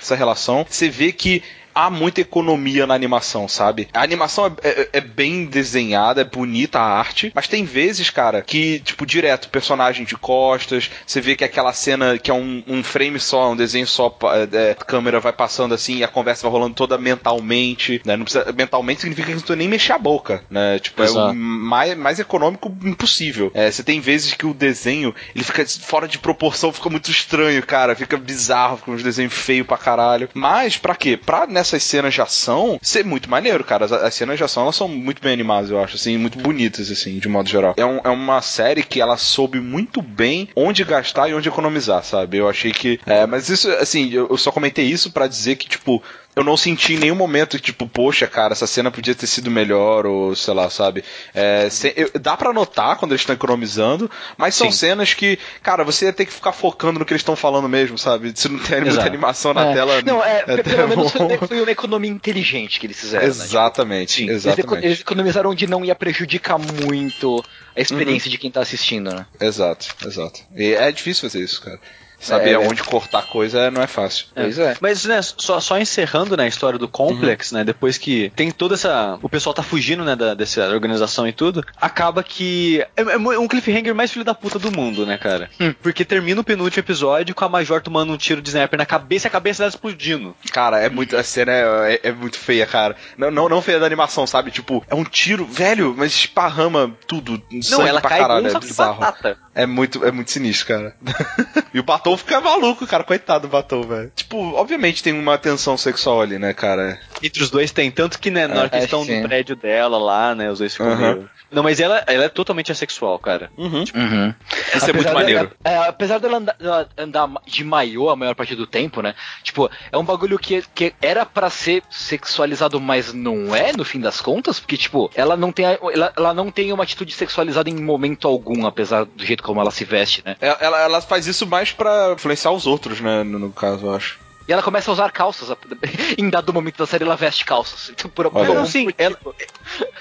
essa 0.00 0.14
relação, 0.14 0.66
você 0.68 0.88
vê 0.88 1.12
que 1.12 1.42
há 1.86 1.90
muita 1.90 2.20
economia 2.20 2.86
na 2.86 2.94
animação, 2.94 3.48
sabe? 3.48 3.88
A 3.92 4.02
animação 4.02 4.46
é, 4.62 4.68
é- 4.68 4.88
é 4.94 5.00
bem 5.00 5.44
desenhada, 5.46 6.20
é 6.20 6.24
bonita 6.24 6.78
a 6.78 6.98
arte, 6.98 7.32
mas 7.34 7.48
tem 7.48 7.64
vezes, 7.64 8.10
cara, 8.10 8.42
que, 8.42 8.80
tipo, 8.80 9.04
direto, 9.06 9.48
personagem 9.48 10.04
de 10.04 10.16
costas, 10.16 10.90
você 11.06 11.20
vê 11.20 11.36
que 11.36 11.44
aquela 11.44 11.72
cena 11.72 12.18
que 12.18 12.30
é 12.30 12.34
um, 12.34 12.62
um 12.66 12.82
frame 12.82 13.18
só, 13.20 13.50
um 13.52 13.56
desenho 13.56 13.86
só, 13.86 14.16
é, 14.52 14.72
a 14.72 14.74
câmera 14.84 15.20
vai 15.20 15.32
passando 15.32 15.74
assim 15.74 15.96
e 15.98 16.04
a 16.04 16.08
conversa 16.08 16.42
vai 16.42 16.52
rolando 16.52 16.74
toda 16.74 16.98
mentalmente, 16.98 18.00
né? 18.04 18.16
Não 18.16 18.24
precisa, 18.24 18.52
mentalmente 18.52 19.00
significa 19.00 19.26
que 19.28 19.32
não 19.34 19.40
precisa 19.40 19.56
nem 19.56 19.68
mexer 19.68 19.92
a 19.92 19.98
boca, 19.98 20.42
né? 20.50 20.78
Tipo, 20.78 21.02
é 21.02 21.06
Exato. 21.06 21.32
o 21.32 21.34
mais, 21.34 21.96
mais 21.96 22.18
econômico 22.18 22.74
impossível. 22.84 23.50
É, 23.54 23.70
você 23.70 23.82
tem 23.82 24.00
vezes 24.00 24.34
que 24.34 24.46
o 24.46 24.54
desenho, 24.54 25.14
ele 25.34 25.44
fica 25.44 25.64
fora 25.66 26.06
de 26.08 26.18
proporção, 26.18 26.72
fica 26.72 26.90
muito 26.90 27.10
estranho, 27.10 27.62
cara, 27.64 27.94
fica 27.94 28.16
bizarro, 28.16 28.76
fica 28.78 28.90
uns 28.90 29.02
desenhos 29.02 29.32
feios 29.34 29.66
pra 29.66 29.76
caralho. 29.76 30.28
Mas, 30.34 30.76
pra 30.76 30.94
quê? 30.94 31.16
Pra 31.16 31.46
nessas 31.70 31.82
cenas 31.84 32.14
de 32.14 32.20
ação 32.20 32.78
ser 32.82 33.04
muito 33.04 33.30
maneiro, 33.30 33.62
cara. 33.64 33.84
As, 33.84 33.92
as 33.92 34.14
cenas 34.14 34.36
de 34.36 34.44
ação, 34.44 34.64
elas 34.64 34.76
são 34.76 34.88
muito 34.88 35.22
bem 35.22 35.32
animadas, 35.32 35.70
eu 35.70 35.82
acho, 35.82 35.96
assim, 35.96 36.16
muito 36.16 36.38
bonitas, 36.38 36.90
assim, 36.90 37.18
de 37.18 37.28
modo 37.28 37.48
geral. 37.48 37.74
É, 37.76 37.84
um- 37.86 38.00
é 38.02 38.08
uma 38.08 38.42
série 38.42 38.82
que 38.82 39.00
ela 39.00 39.16
soube 39.16 39.60
muito 39.60 40.02
bem 40.02 40.48
onde 40.56 40.84
gastar 40.84 41.28
e 41.28 41.34
onde 41.34 41.48
economizar, 41.48 42.02
sabe? 42.04 42.38
Eu 42.38 42.48
achei 42.48 42.72
que. 42.72 42.98
É, 43.06 43.26
mas 43.26 43.48
isso, 43.48 43.70
assim, 43.72 44.10
eu, 44.12 44.28
eu 44.28 44.36
só 44.36 44.50
comentei 44.50 44.84
isso 44.86 45.10
pra 45.12 45.26
dizer 45.28 45.56
que, 45.56 45.68
tipo, 45.68 46.02
eu 46.36 46.44
não 46.44 46.56
senti 46.56 46.94
em 46.94 46.98
nenhum 46.98 47.14
momento, 47.16 47.58
tipo, 47.58 47.88
poxa, 47.88 48.26
cara, 48.26 48.52
essa 48.52 48.66
cena 48.66 48.90
podia 48.90 49.14
ter 49.14 49.26
sido 49.26 49.50
melhor, 49.50 50.06
ou 50.06 50.34
sei 50.36 50.54
lá, 50.54 50.70
sabe? 50.70 51.02
É, 51.34 51.68
se- 51.68 51.92
eu- 51.96 52.10
dá 52.20 52.36
pra 52.36 52.52
notar 52.52 52.96
quando 52.96 53.10
eles 53.12 53.22
estão 53.22 53.34
economizando, 53.34 54.08
mas 54.38 54.54
são 54.54 54.70
Sim. 54.70 54.78
cenas 54.78 55.12
que, 55.12 55.38
cara, 55.62 55.82
você 55.84 56.06
ia 56.06 56.12
ter 56.12 56.24
que 56.26 56.32
ficar 56.32 56.52
focando 56.52 56.98
no 57.00 57.04
que 57.04 57.12
eles 57.12 57.20
estão 57.20 57.34
falando 57.34 57.68
mesmo, 57.68 57.98
sabe? 57.98 58.32
Se 58.34 58.48
não 58.48 58.58
tem 58.60 58.76
muita 58.76 58.90
Exato. 58.94 59.06
animação 59.08 59.52
na 59.52 59.70
É. 59.70 59.74
tela. 59.74 60.02
Não, 60.02 60.22
é, 60.24 60.40
até 60.42 60.62
pelo 60.62 60.88
menos 60.88 61.12
bom. 61.12 61.28
foi, 61.28 61.48
foi 61.48 61.60
uma 61.62 61.70
economia 61.70 62.10
inteligente 62.10 62.78
que 62.78 62.86
eles 62.86 62.98
fizeram. 63.00 63.24
né? 63.24 63.28
Exatamente, 63.30 64.12
Sim, 64.12 64.22
eles, 64.24 64.36
exatamente. 64.46 64.60
eco- 64.66 64.76
eles 64.86 65.00
economizaram 65.00 65.50
onde 65.50 65.66
não 65.66 65.84
ia 65.84 65.94
prejudicar 65.94 66.58
muito 66.58 67.44
a 67.76 67.80
experiência 67.80 68.30
de 68.30 68.38
quem 68.38 68.50
tá 68.50 68.60
assistindo, 68.60 69.12
né? 69.12 69.26
Exato, 69.40 69.88
exato. 70.06 70.40
E 70.56 70.74
é 70.74 70.90
difícil 70.92 71.28
fazer 71.28 71.42
isso, 71.42 71.60
cara. 71.60 71.78
Saber 72.20 72.50
É. 72.50 72.54
aonde 72.54 72.82
cortar 72.84 73.22
coisa 73.22 73.70
não 73.70 73.82
é 73.82 73.86
fácil. 73.86 74.26
Pois 74.34 74.58
é. 74.58 74.76
Mas, 74.80 75.04
né, 75.06 75.20
só, 75.22 75.58
só 75.58 75.78
encerrando, 75.78 76.36
né, 76.36 76.44
a 76.44 76.48
história 76.48 76.78
do 76.78 76.86
Complex, 76.86 77.50
né, 77.50 77.64
depois 77.64 77.96
que 77.98 78.30
tem 78.36 78.50
toda 78.50 78.74
essa... 78.74 79.18
O 79.22 79.28
pessoal 79.28 79.54
tá 79.54 79.62
fugindo, 79.62 80.04
né, 80.04 80.14
da, 80.14 80.34
dessa 80.34 80.68
organização 80.68 81.26
e 81.26 81.32
tudo, 81.32 81.64
acaba 81.80 82.22
que... 82.22 82.84
É, 82.96 83.02
é 83.02 83.16
um 83.38 83.48
cliffhanger 83.48 83.94
mais 83.94 84.12
filho 84.12 84.24
da 84.24 84.34
puta 84.34 84.58
do 84.58 84.70
mundo, 84.70 85.06
né, 85.06 85.16
cara? 85.18 85.48
Porque 85.82 86.04
termina 86.04 86.40
o 86.40 86.44
penúltimo 86.44 86.80
episódio 86.80 87.34
com 87.34 87.44
a 87.44 87.48
Major 87.48 87.80
tomando 87.80 88.12
um 88.12 88.16
tiro 88.16 88.42
de 88.42 88.48
sniper 88.50 88.78
na 88.78 88.86
cabeça 88.86 89.26
e 89.26 89.28
a 89.28 89.32
cabeça 89.32 89.62
dela 89.62 89.70
explodindo. 89.70 90.36
Cara, 90.52 90.78
é 90.78 90.88
muito. 90.90 91.16
A 91.16 91.22
cena 91.22 91.52
é, 91.52 91.94
é- 91.94 92.08
é 92.08 92.12
muito 92.12 92.38
feia, 92.38 92.66
cara. 92.66 92.94
Não, 93.16 93.30
não, 93.30 93.48
não 93.48 93.62
feia 93.62 93.78
da 93.80 93.86
animação, 93.86 94.26
sabe? 94.26 94.50
Tipo, 94.50 94.84
é 94.88 94.94
um 94.94 95.04
tiro, 95.04 95.46
velho, 95.46 95.94
mas 95.96 96.12
esparrama 96.12 96.92
tudo. 97.06 97.42
Não, 97.70 97.86
ela 97.86 98.00
pra 98.00 98.10
cai 98.10 98.20
caralho, 98.20 98.46
é 98.48 98.58
bizarro. 98.58 99.00
batata. 99.00 99.38
É 99.54 99.66
muito, 99.66 100.04
é 100.04 100.12
muito 100.12 100.30
sinistro, 100.30 100.68
cara. 100.68 100.94
e 101.74 101.80
o 101.80 101.82
Batom 101.82 102.16
fica 102.16 102.40
maluco, 102.40 102.86
cara. 102.86 103.02
Coitado 103.02 103.48
do 103.48 103.50
Batom, 103.50 103.82
velho. 103.82 104.12
Tipo, 104.14 104.38
obviamente 104.54 105.02
tem 105.02 105.12
uma 105.12 105.36
tensão 105.36 105.76
sexual 105.76 106.20
ali, 106.22 106.38
né, 106.38 106.54
cara? 106.54 107.00
Entre 107.22 107.42
os 107.42 107.50
dois 107.50 107.72
tem, 107.72 107.90
tanto 107.90 108.18
que, 108.20 108.30
né, 108.30 108.46
na 108.46 108.60
hora 108.60 108.68
que 108.68 108.76
É, 108.76 108.78
eles 108.78 108.84
estão 108.84 109.04
sim. 109.04 109.20
no 109.20 109.28
prédio 109.28 109.56
dela 109.56 109.98
lá, 109.98 110.34
né, 110.34 110.50
os 110.50 110.60
dois 110.60 110.72
ficam 110.72 110.92
Aham. 110.92 111.14
meio... 111.14 111.30
Não, 111.50 111.62
mas 111.62 111.80
ela, 111.80 112.02
ela 112.06 112.24
é 112.24 112.28
totalmente 112.28 112.70
assexual, 112.70 113.18
cara. 113.18 113.50
Uhum. 113.56 113.84
Uhum. 113.94 114.34
Isso 114.74 114.88
é 114.88 114.92
muito 114.92 115.08
Apesar 115.08 115.14
maneiro. 115.14 115.50
dela- 115.64 115.84
é, 115.84 115.88
apesar 115.88 116.18
dela 116.18 116.36
andar, 116.38 116.54
dela 116.58 116.88
andar 116.96 117.28
de 117.46 117.64
maiô 117.64 118.08
a 118.10 118.16
maior 118.16 118.34
parte 118.34 118.54
do 118.54 118.66
tempo, 118.66 119.02
né? 119.02 119.14
Tipo, 119.42 119.70
é 119.90 119.98
um 119.98 120.04
bagulho 120.04 120.38
que, 120.38 120.62
que 120.74 120.94
era 121.02 121.26
pra 121.26 121.50
ser 121.50 121.82
sexualizado, 121.90 122.80
mas 122.80 123.12
não 123.12 123.54
é, 123.54 123.72
no 123.72 123.84
fim 123.84 124.00
das 124.00 124.20
contas, 124.20 124.60
porque, 124.60 124.76
tipo, 124.76 125.10
ela 125.14 125.36
não 125.36 125.50
tem, 125.52 125.64
ela, 125.66 126.12
ela 126.16 126.34
não 126.34 126.50
tem 126.50 126.72
uma 126.72 126.84
atitude 126.84 127.12
sexualizada 127.12 127.68
em 127.68 127.74
momento 127.82 128.28
algum, 128.28 128.66
apesar 128.66 129.04
do 129.04 129.24
jeito 129.24 129.42
como 129.42 129.60
ela 129.60 129.70
se 129.70 129.84
veste, 129.84 130.22
né? 130.24 130.36
Ela, 130.40 130.56
ela- 130.60 130.80
ela 130.82 131.00
faz 131.00 131.26
isso 131.26 131.46
mais 131.46 131.72
pra 131.72 132.12
influenciar 132.14 132.52
os 132.52 132.66
outros, 132.66 133.00
né? 133.00 133.22
No, 133.24 133.38
no 133.38 133.50
caso, 133.52 133.86
eu 133.86 133.94
acho. 133.94 134.18
E 134.50 134.52
ela 134.52 134.64
começa 134.64 134.90
a 134.90 134.94
usar 134.94 135.12
calças. 135.12 135.56
em 136.18 136.28
dado 136.28 136.52
momento 136.52 136.78
da 136.78 136.86
série, 136.86 137.04
ela 137.04 137.14
veste 137.14 137.44
calças. 137.44 137.88
Então, 137.90 138.10
por, 138.10 138.26
algum 138.26 138.42
Não, 138.52 138.66
sim, 138.66 138.86
motivo. 138.86 138.96
ela, 138.98 139.16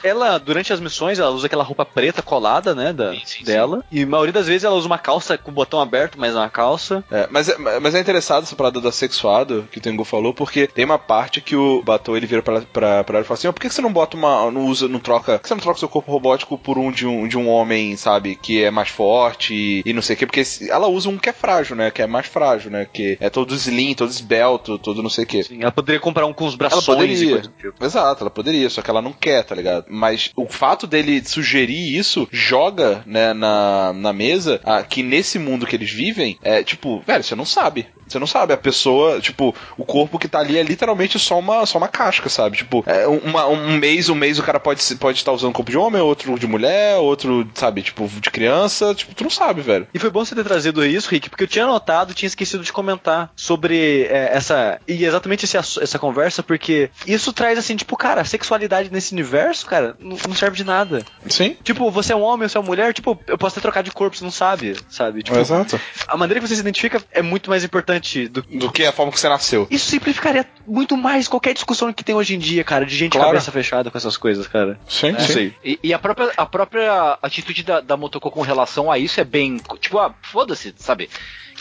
ela, 0.03 0.37
durante 0.39 0.73
as 0.73 0.79
missões, 0.79 1.19
ela 1.19 1.29
usa 1.29 1.45
aquela 1.45 1.63
roupa 1.63 1.85
preta 1.85 2.23
colada, 2.23 2.73
né, 2.73 2.91
da, 2.91 3.11
Sim, 3.13 3.21
sim, 3.25 3.43
dela. 3.43 3.83
E 3.91 4.01
a 4.01 4.07
maioria 4.07 4.33
das 4.33 4.47
vezes 4.47 4.63
ela 4.63 4.73
usa 4.73 4.87
uma 4.87 4.97
calça 4.97 5.37
com 5.37 5.51
o 5.51 5.53
botão 5.53 5.79
aberto, 5.79 6.19
mas 6.19 6.33
uma 6.33 6.49
calça. 6.49 7.03
É, 7.11 7.27
mas, 7.29 7.47
é, 7.47 7.79
mas 7.79 7.93
é 7.93 7.99
interessado 7.99 8.41
essa 8.41 8.55
parada 8.55 8.81
da 8.81 8.91
sexuado 8.91 9.67
que 9.71 9.77
o 9.77 9.81
Tengu 9.81 10.03
falou, 10.03 10.33
porque 10.33 10.65
tem 10.65 10.83
uma 10.83 10.97
parte 10.97 11.41
que 11.41 11.55
o 11.55 11.83
Batou 11.83 12.17
ele 12.17 12.25
vira 12.25 12.41
pra, 12.41 12.61
pra, 12.61 13.03
pra 13.03 13.17
ela 13.17 13.23
e 13.23 13.27
fala 13.27 13.37
assim: 13.37 13.47
ó, 13.47 13.51
por 13.51 13.61
que 13.61 13.69
você 13.69 13.83
não 13.83 13.93
bota 13.93 14.17
uma. 14.17 14.49
não 14.49 14.65
usa, 14.65 14.87
não 14.87 14.99
troca. 14.99 15.33
Por 15.33 15.43
que 15.43 15.47
você 15.47 15.53
não 15.53 15.61
troca 15.61 15.77
seu 15.77 15.89
corpo 15.89 16.11
robótico 16.11 16.57
por 16.57 16.79
um 16.79 16.91
de 16.91 17.05
um, 17.05 17.27
de 17.27 17.37
um 17.37 17.47
homem, 17.47 17.95
sabe, 17.95 18.35
que 18.35 18.63
é 18.63 18.71
mais 18.71 18.89
forte 18.89 19.53
e, 19.53 19.83
e 19.85 19.93
não 19.93 20.01
sei 20.01 20.15
o 20.15 20.17
quê? 20.17 20.25
Porque 20.25 20.41
ela 20.69 20.87
usa 20.87 21.07
um 21.07 21.19
que 21.19 21.29
é 21.29 21.33
frágil, 21.33 21.75
né? 21.75 21.91
Que 21.91 22.01
é 22.01 22.07
mais 22.07 22.25
frágil, 22.25 22.71
né? 22.71 22.87
Que 22.91 23.15
é 23.21 23.29
todo 23.29 23.53
slim, 23.53 23.93
todo 23.93 24.09
esbelto, 24.09 24.38
todo 24.59 25.03
não 25.03 25.09
sei 25.09 25.23
o 25.23 25.27
quê. 25.27 25.43
Sim, 25.43 25.61
ela 25.61 25.71
poderia 25.71 25.99
comprar 25.99 26.25
um 26.25 26.33
com 26.33 26.45
os 26.45 26.53
Ela 26.53 26.57
braços 26.57 26.83
e 26.83 26.85
poderia. 26.85 27.41
tipo. 27.41 27.85
Exato, 27.85 28.23
ela 28.23 28.29
poderia, 28.29 28.69
só 28.69 28.81
que 28.81 28.89
ela 28.89 29.01
não 29.01 29.13
quer, 29.13 29.43
tá 29.43 29.55
ligado? 29.55 29.85
Mas 29.89 30.31
o 30.35 30.47
fato 30.47 30.87
dele 30.87 31.23
sugerir 31.23 31.95
isso 31.97 32.27
joga, 32.31 33.03
né, 33.05 33.33
na, 33.33 33.93
na 33.93 34.13
mesa 34.13 34.59
ah, 34.63 34.81
que 34.83 35.03
nesse 35.03 35.37
mundo 35.39 35.65
que 35.65 35.75
eles 35.75 35.91
vivem, 35.91 36.37
é 36.41 36.63
tipo, 36.63 37.01
velho, 37.05 37.23
você 37.23 37.35
não 37.35 37.45
sabe. 37.45 37.87
Você 38.09 38.19
não 38.19 38.27
sabe, 38.27 38.53
a 38.53 38.57
pessoa, 38.57 39.19
tipo, 39.21 39.55
o 39.77 39.85
corpo 39.85 40.17
que 40.19 40.27
tá 40.27 40.39
ali 40.39 40.57
é 40.57 40.63
literalmente 40.63 41.17
só 41.19 41.37
uma, 41.39 41.65
só 41.65 41.77
uma 41.77 41.87
casca, 41.87 42.27
sabe? 42.29 42.57
Tipo, 42.57 42.83
é 42.87 43.07
uma- 43.07 43.47
um 43.47 43.77
mês, 43.77 44.09
um 44.09 44.15
mês 44.15 44.39
o 44.39 44.43
cara 44.43 44.59
pode 44.59 44.81
estar 44.81 44.97
pode 44.97 45.17
estar 45.19 45.31
usando 45.31 45.53
corpo 45.53 45.71
de 45.71 45.77
homem, 45.77 46.01
outro 46.01 46.37
de 46.37 46.47
mulher, 46.47 46.97
outro, 46.97 47.47
sabe, 47.53 47.81
tipo, 47.81 48.07
de 48.07 48.29
criança, 48.29 48.93
tipo, 48.95 49.13
tu 49.13 49.23
não 49.23 49.29
sabe, 49.29 49.61
velho. 49.61 49.87
E 49.93 49.99
foi 49.99 50.09
bom 50.09 50.25
você 50.25 50.35
ter 50.35 50.43
trazido 50.43 50.83
isso, 50.85 51.09
Rick, 51.09 51.29
porque 51.29 51.43
eu 51.43 51.47
tinha 51.47 51.65
notado, 51.65 52.13
tinha 52.13 52.27
esquecido 52.27 52.63
de 52.63 52.73
comentar 52.73 53.31
sobre 53.35 54.03
é, 54.09 54.29
essa. 54.35 54.79
E 54.87 55.05
exatamente 55.05 55.45
esse 55.45 55.57
essa 55.57 55.99
conversa, 55.99 56.41
porque 56.41 56.89
isso 57.05 57.31
traz 57.33 57.57
assim, 57.59 57.75
tipo, 57.75 57.95
cara, 57.97 58.21
a 58.21 58.25
sexualidade 58.25 58.89
nesse 58.91 59.13
universo, 59.13 59.65
cara, 59.65 59.95
não, 59.99 60.17
não 60.27 60.35
serve 60.35 60.57
de 60.57 60.63
nada. 60.63 61.03
Sim. 61.27 61.55
Tipo, 61.63 61.91
você 61.91 62.13
é 62.13 62.15
um 62.15 62.21
homem, 62.21 62.47
você 62.47 62.57
é 62.57 62.61
uma 62.61 62.67
mulher, 62.67 62.93
tipo, 62.93 63.19
eu 63.27 63.37
posso 63.37 63.55
ter 63.55 63.61
trocado 63.61 63.85
de 63.85 63.91
corpo, 63.91 64.15
você 64.17 64.23
não 64.23 64.31
sabe, 64.31 64.75
sabe? 64.89 65.21
Tipo, 65.23 65.37
Exato. 65.37 65.79
a 66.07 66.17
maneira 66.17 66.39
que 66.39 66.47
você 66.47 66.55
se 66.55 66.61
identifica 66.61 67.01
é 67.11 67.21
muito 67.21 67.49
mais 67.49 67.63
importante 67.63 67.98
do 68.29 68.41
Do 68.41 68.71
que 68.71 68.85
a 68.85 68.91
forma 68.91 69.11
que 69.11 69.19
você 69.19 69.29
nasceu. 69.29 69.67
Isso 69.69 69.89
simplificaria 69.89 70.45
muito 70.65 70.95
mais 70.97 71.27
qualquer 71.27 71.53
discussão 71.53 71.91
que 71.93 72.03
tem 72.03 72.15
hoje 72.15 72.35
em 72.35 72.39
dia, 72.39 72.63
cara, 72.63 72.85
de 72.85 72.95
gente 72.95 73.13
Claro. 73.13 73.27
cabeça 73.27 73.51
fechada 73.51 73.89
com 73.91 73.97
essas 73.97 74.17
coisas, 74.17 74.47
cara. 74.47 74.79
Sim, 74.87 75.11
Não 75.13 75.19
sim. 75.19 75.53
E, 75.63 75.79
e 75.83 75.93
a, 75.93 75.99
própria, 75.99 76.31
a 76.37 76.45
própria 76.45 77.17
atitude 77.21 77.63
da, 77.63 77.81
da 77.81 77.97
Motoko 77.97 78.29
com 78.31 78.41
relação 78.41 78.91
a 78.91 78.97
isso 78.97 79.19
é 79.19 79.23
bem. 79.23 79.57
Tipo, 79.79 79.99
ah, 79.99 80.13
foda-se, 80.21 80.73
sabe? 80.77 81.09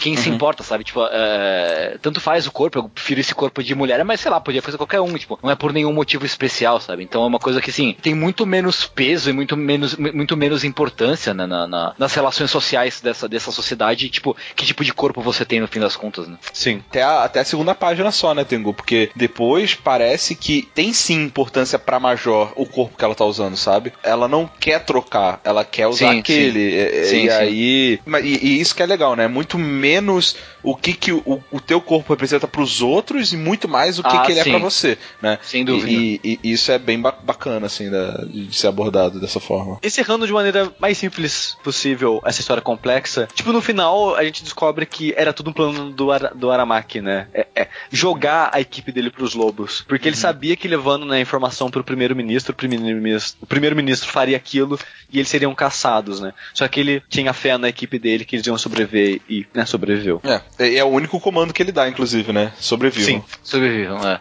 Quem 0.00 0.16
se 0.16 0.28
importa, 0.30 0.62
sabe? 0.62 0.84
Tipo, 0.84 1.00
é, 1.10 1.98
tanto 2.00 2.20
faz 2.20 2.46
o 2.46 2.52
corpo, 2.52 2.78
eu 2.78 2.88
prefiro 2.88 3.20
esse 3.20 3.34
corpo 3.34 3.64
de 3.64 3.74
mulher, 3.74 4.04
mas 4.04 4.20
sei 4.20 4.30
lá, 4.30 4.40
podia 4.40 4.62
fazer 4.62 4.76
qualquer 4.76 5.00
um, 5.00 5.12
tipo, 5.18 5.36
não 5.42 5.50
é 5.50 5.56
por 5.56 5.72
nenhum 5.72 5.92
motivo 5.92 6.24
especial, 6.24 6.80
sabe? 6.80 7.02
Então 7.02 7.24
é 7.24 7.26
uma 7.26 7.40
coisa 7.40 7.60
que, 7.60 7.70
assim, 7.70 7.96
tem 8.00 8.14
muito 8.14 8.46
menos 8.46 8.86
peso 8.86 9.28
e 9.28 9.32
muito 9.32 9.56
menos, 9.56 9.96
muito 9.96 10.36
menos 10.36 10.62
importância 10.62 11.34
né, 11.34 11.46
na, 11.46 11.66
na- 11.66 11.94
nas 11.98 12.14
relações 12.14 12.48
sociais 12.48 13.00
dessa, 13.00 13.28
dessa 13.28 13.50
sociedade, 13.50 14.08
tipo, 14.08 14.36
que 14.54 14.64
tipo 14.64 14.84
de 14.84 14.94
corpo 14.94 15.20
você 15.20 15.44
tem 15.44 15.58
no 15.58 15.66
fim 15.66 15.80
das 15.80 15.96
contas, 15.96 16.27
né? 16.28 16.36
Sim. 16.52 16.82
Até 16.88 17.02
a, 17.02 17.24
até 17.24 17.40
a 17.40 17.44
segunda 17.44 17.74
página 17.74 18.10
só, 18.10 18.34
né, 18.34 18.44
Tengu? 18.44 18.72
Porque 18.74 19.10
depois 19.16 19.74
parece 19.74 20.34
que 20.34 20.62
tem 20.74 20.92
sim 20.92 21.24
importância 21.24 21.78
pra 21.78 21.98
Major 22.00 22.52
o 22.56 22.66
corpo 22.66 22.96
que 22.96 23.04
ela 23.04 23.14
tá 23.14 23.24
usando, 23.24 23.56
sabe? 23.56 23.92
Ela 24.02 24.28
não 24.28 24.48
quer 24.60 24.84
trocar, 24.84 25.40
ela 25.44 25.64
quer 25.64 25.86
usar 25.86 26.12
Sim, 26.12 26.18
aquele. 26.20 26.58
E, 26.60 26.74
e- 26.74 27.04
Sim, 27.04 27.26
e 27.26 27.30
sim. 27.30 27.36
aí. 27.36 28.00
E, 28.22 28.46
e 28.48 28.60
isso 28.60 28.74
que 28.74 28.82
é 28.82 28.86
legal, 28.86 29.14
né? 29.16 29.26
Muito 29.28 29.58
menos 29.58 30.36
o 30.62 30.74
que, 30.76 30.92
que 30.92 31.12
o, 31.12 31.42
o 31.50 31.60
teu 31.60 31.80
corpo 31.80 32.12
representa 32.12 32.46
pros 32.46 32.82
outros 32.82 33.32
e 33.32 33.36
muito 33.36 33.68
mais 33.68 33.98
o 33.98 34.02
que, 34.02 34.08
Ah, 34.16 34.20
que 34.22 34.32
ele 34.32 34.42
sim. 34.42 34.50
é 34.50 34.52
pra 34.52 34.58
você, 34.60 34.98
né? 35.22 35.38
Sem 35.42 35.64
dúvida. 35.64 35.90
E, 35.90 36.20
e- 36.22 36.38
e 36.42 36.52
isso 36.52 36.70
é 36.72 36.78
bem 36.78 37.00
ba- 37.00 37.16
bacana, 37.22 37.66
assim, 37.66 37.90
da- 37.90 38.24
de 38.24 38.54
ser 38.54 38.66
abordado 38.66 39.20
dessa 39.20 39.40
forma. 39.40 39.78
Encerrando 39.82 40.26
de 40.26 40.32
maneira 40.32 40.72
mais 40.80 40.98
simples 40.98 41.56
possível 41.62 42.20
essa 42.24 42.40
história 42.40 42.62
complexa. 42.62 43.28
Tipo, 43.34 43.52
no 43.52 43.60
final 43.62 44.14
a 44.16 44.24
gente 44.24 44.42
descobre 44.42 44.84
que 44.86 45.14
era 45.16 45.32
tudo 45.32 45.50
um 45.50 45.52
plano 45.52 45.90
do, 45.90 46.12
Ara, 46.18 46.34
do 46.34 46.50
Aramaki, 46.50 47.00
né? 47.00 47.28
É, 47.32 47.46
é 47.54 47.68
jogar 47.90 48.50
a 48.52 48.60
equipe 48.60 48.92
dele 48.92 49.10
pros 49.10 49.34
lobos. 49.34 49.84
Porque 49.88 50.08
ele 50.08 50.16
sabia 50.16 50.56
que 50.56 50.68
levando 50.68 51.06
né, 51.06 51.16
a 51.16 51.20
informação 51.20 51.70
pro 51.70 51.84
primeiro-ministro, 51.84 52.52
o 52.52 52.56
primeiro-ministro 52.56 53.38
o 53.40 53.46
primeiro-ministro 53.46 54.10
faria 54.10 54.36
aquilo 54.36 54.78
e 55.10 55.18
eles 55.18 55.28
seriam 55.28 55.54
caçados, 55.54 56.20
né? 56.20 56.32
Só 56.52 56.66
que 56.68 56.80
ele 56.80 57.02
tinha 57.08 57.32
fé 57.32 57.56
na 57.56 57.68
equipe 57.68 57.98
dele 57.98 58.24
que 58.24 58.36
eles 58.36 58.46
iam 58.46 58.58
sobreviver 58.58 59.20
e 59.28 59.46
né, 59.54 59.64
sobreviveu. 59.64 60.20
É, 60.24 60.68
e 60.68 60.76
é 60.76 60.84
o 60.84 60.88
único 60.88 61.20
comando 61.20 61.52
que 61.52 61.62
ele 61.62 61.72
dá, 61.72 61.88
inclusive, 61.88 62.32
né? 62.32 62.52
Sobrevivam. 62.58 63.20
Sim. 63.20 63.24
Sobrevivam, 63.42 64.06
é. 64.06 64.20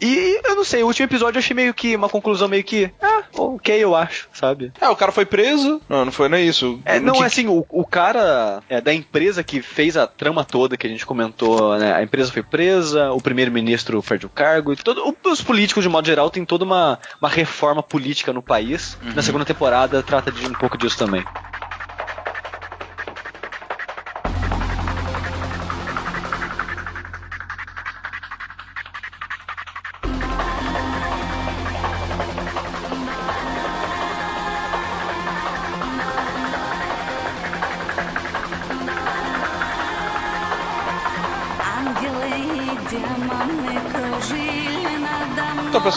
E 0.00 0.40
eu 0.44 0.54
não 0.56 0.64
sei, 0.64 0.82
o 0.82 0.86
último 0.86 1.06
episódio 1.06 1.36
eu 1.38 1.40
achei 1.40 1.54
meio 1.54 1.74
que 1.74 1.94
uma 1.94 2.08
conclusão 2.08 2.48
meio 2.48 2.64
que, 2.64 2.90
ah, 3.02 3.22
ok, 3.34 3.74
eu 3.76 3.94
acho, 3.94 4.28
sabe? 4.32 4.72
É, 4.80 4.88
o 4.88 4.96
cara 4.96 5.12
foi 5.12 5.26
preso. 5.26 5.80
Não, 5.88 6.04
não 6.06 6.12
foi 6.12 6.28
nem 6.28 6.46
isso. 6.48 6.80
É, 6.84 6.98
não, 6.98 7.14
que- 7.14 7.22
é 7.22 7.26
assim, 7.26 7.46
o, 7.48 7.64
o 7.68 7.84
cara 7.84 8.62
é, 8.68 8.80
da 8.80 8.94
empresa 8.94 9.42
que 9.44 9.60
fez 9.60 9.96
a 9.96 10.06
trama 10.06 10.44
toda 10.44 10.76
que 10.76 10.86
a 10.86 10.90
gente 10.90 11.04
comentou, 11.04 11.76
né? 11.78 11.92
A 11.94 12.02
empresa 12.02 12.32
foi 12.32 12.42
presa, 12.42 13.10
o 13.12 13.20
primeiro-ministro 13.20 14.02
perde 14.02 14.26
o 14.26 14.30
cargo, 14.30 14.72
e 14.72 14.76
todo, 14.76 15.14
os 15.24 15.42
políticos, 15.42 15.82
de 15.82 15.88
modo 15.90 16.06
geral, 16.06 16.30
tem 16.30 16.44
toda 16.44 16.64
uma, 16.64 16.98
uma 17.20 17.28
reforma 17.28 17.82
política 17.82 18.32
no 18.32 18.42
país. 18.42 18.96
Na 19.14 19.22
segunda 19.22 19.44
temporada 19.44 20.02
trata 20.02 20.30
de 20.32 20.46
um 20.46 20.52
pouco 20.52 20.78
disso 20.78 20.96
também. 20.96 21.24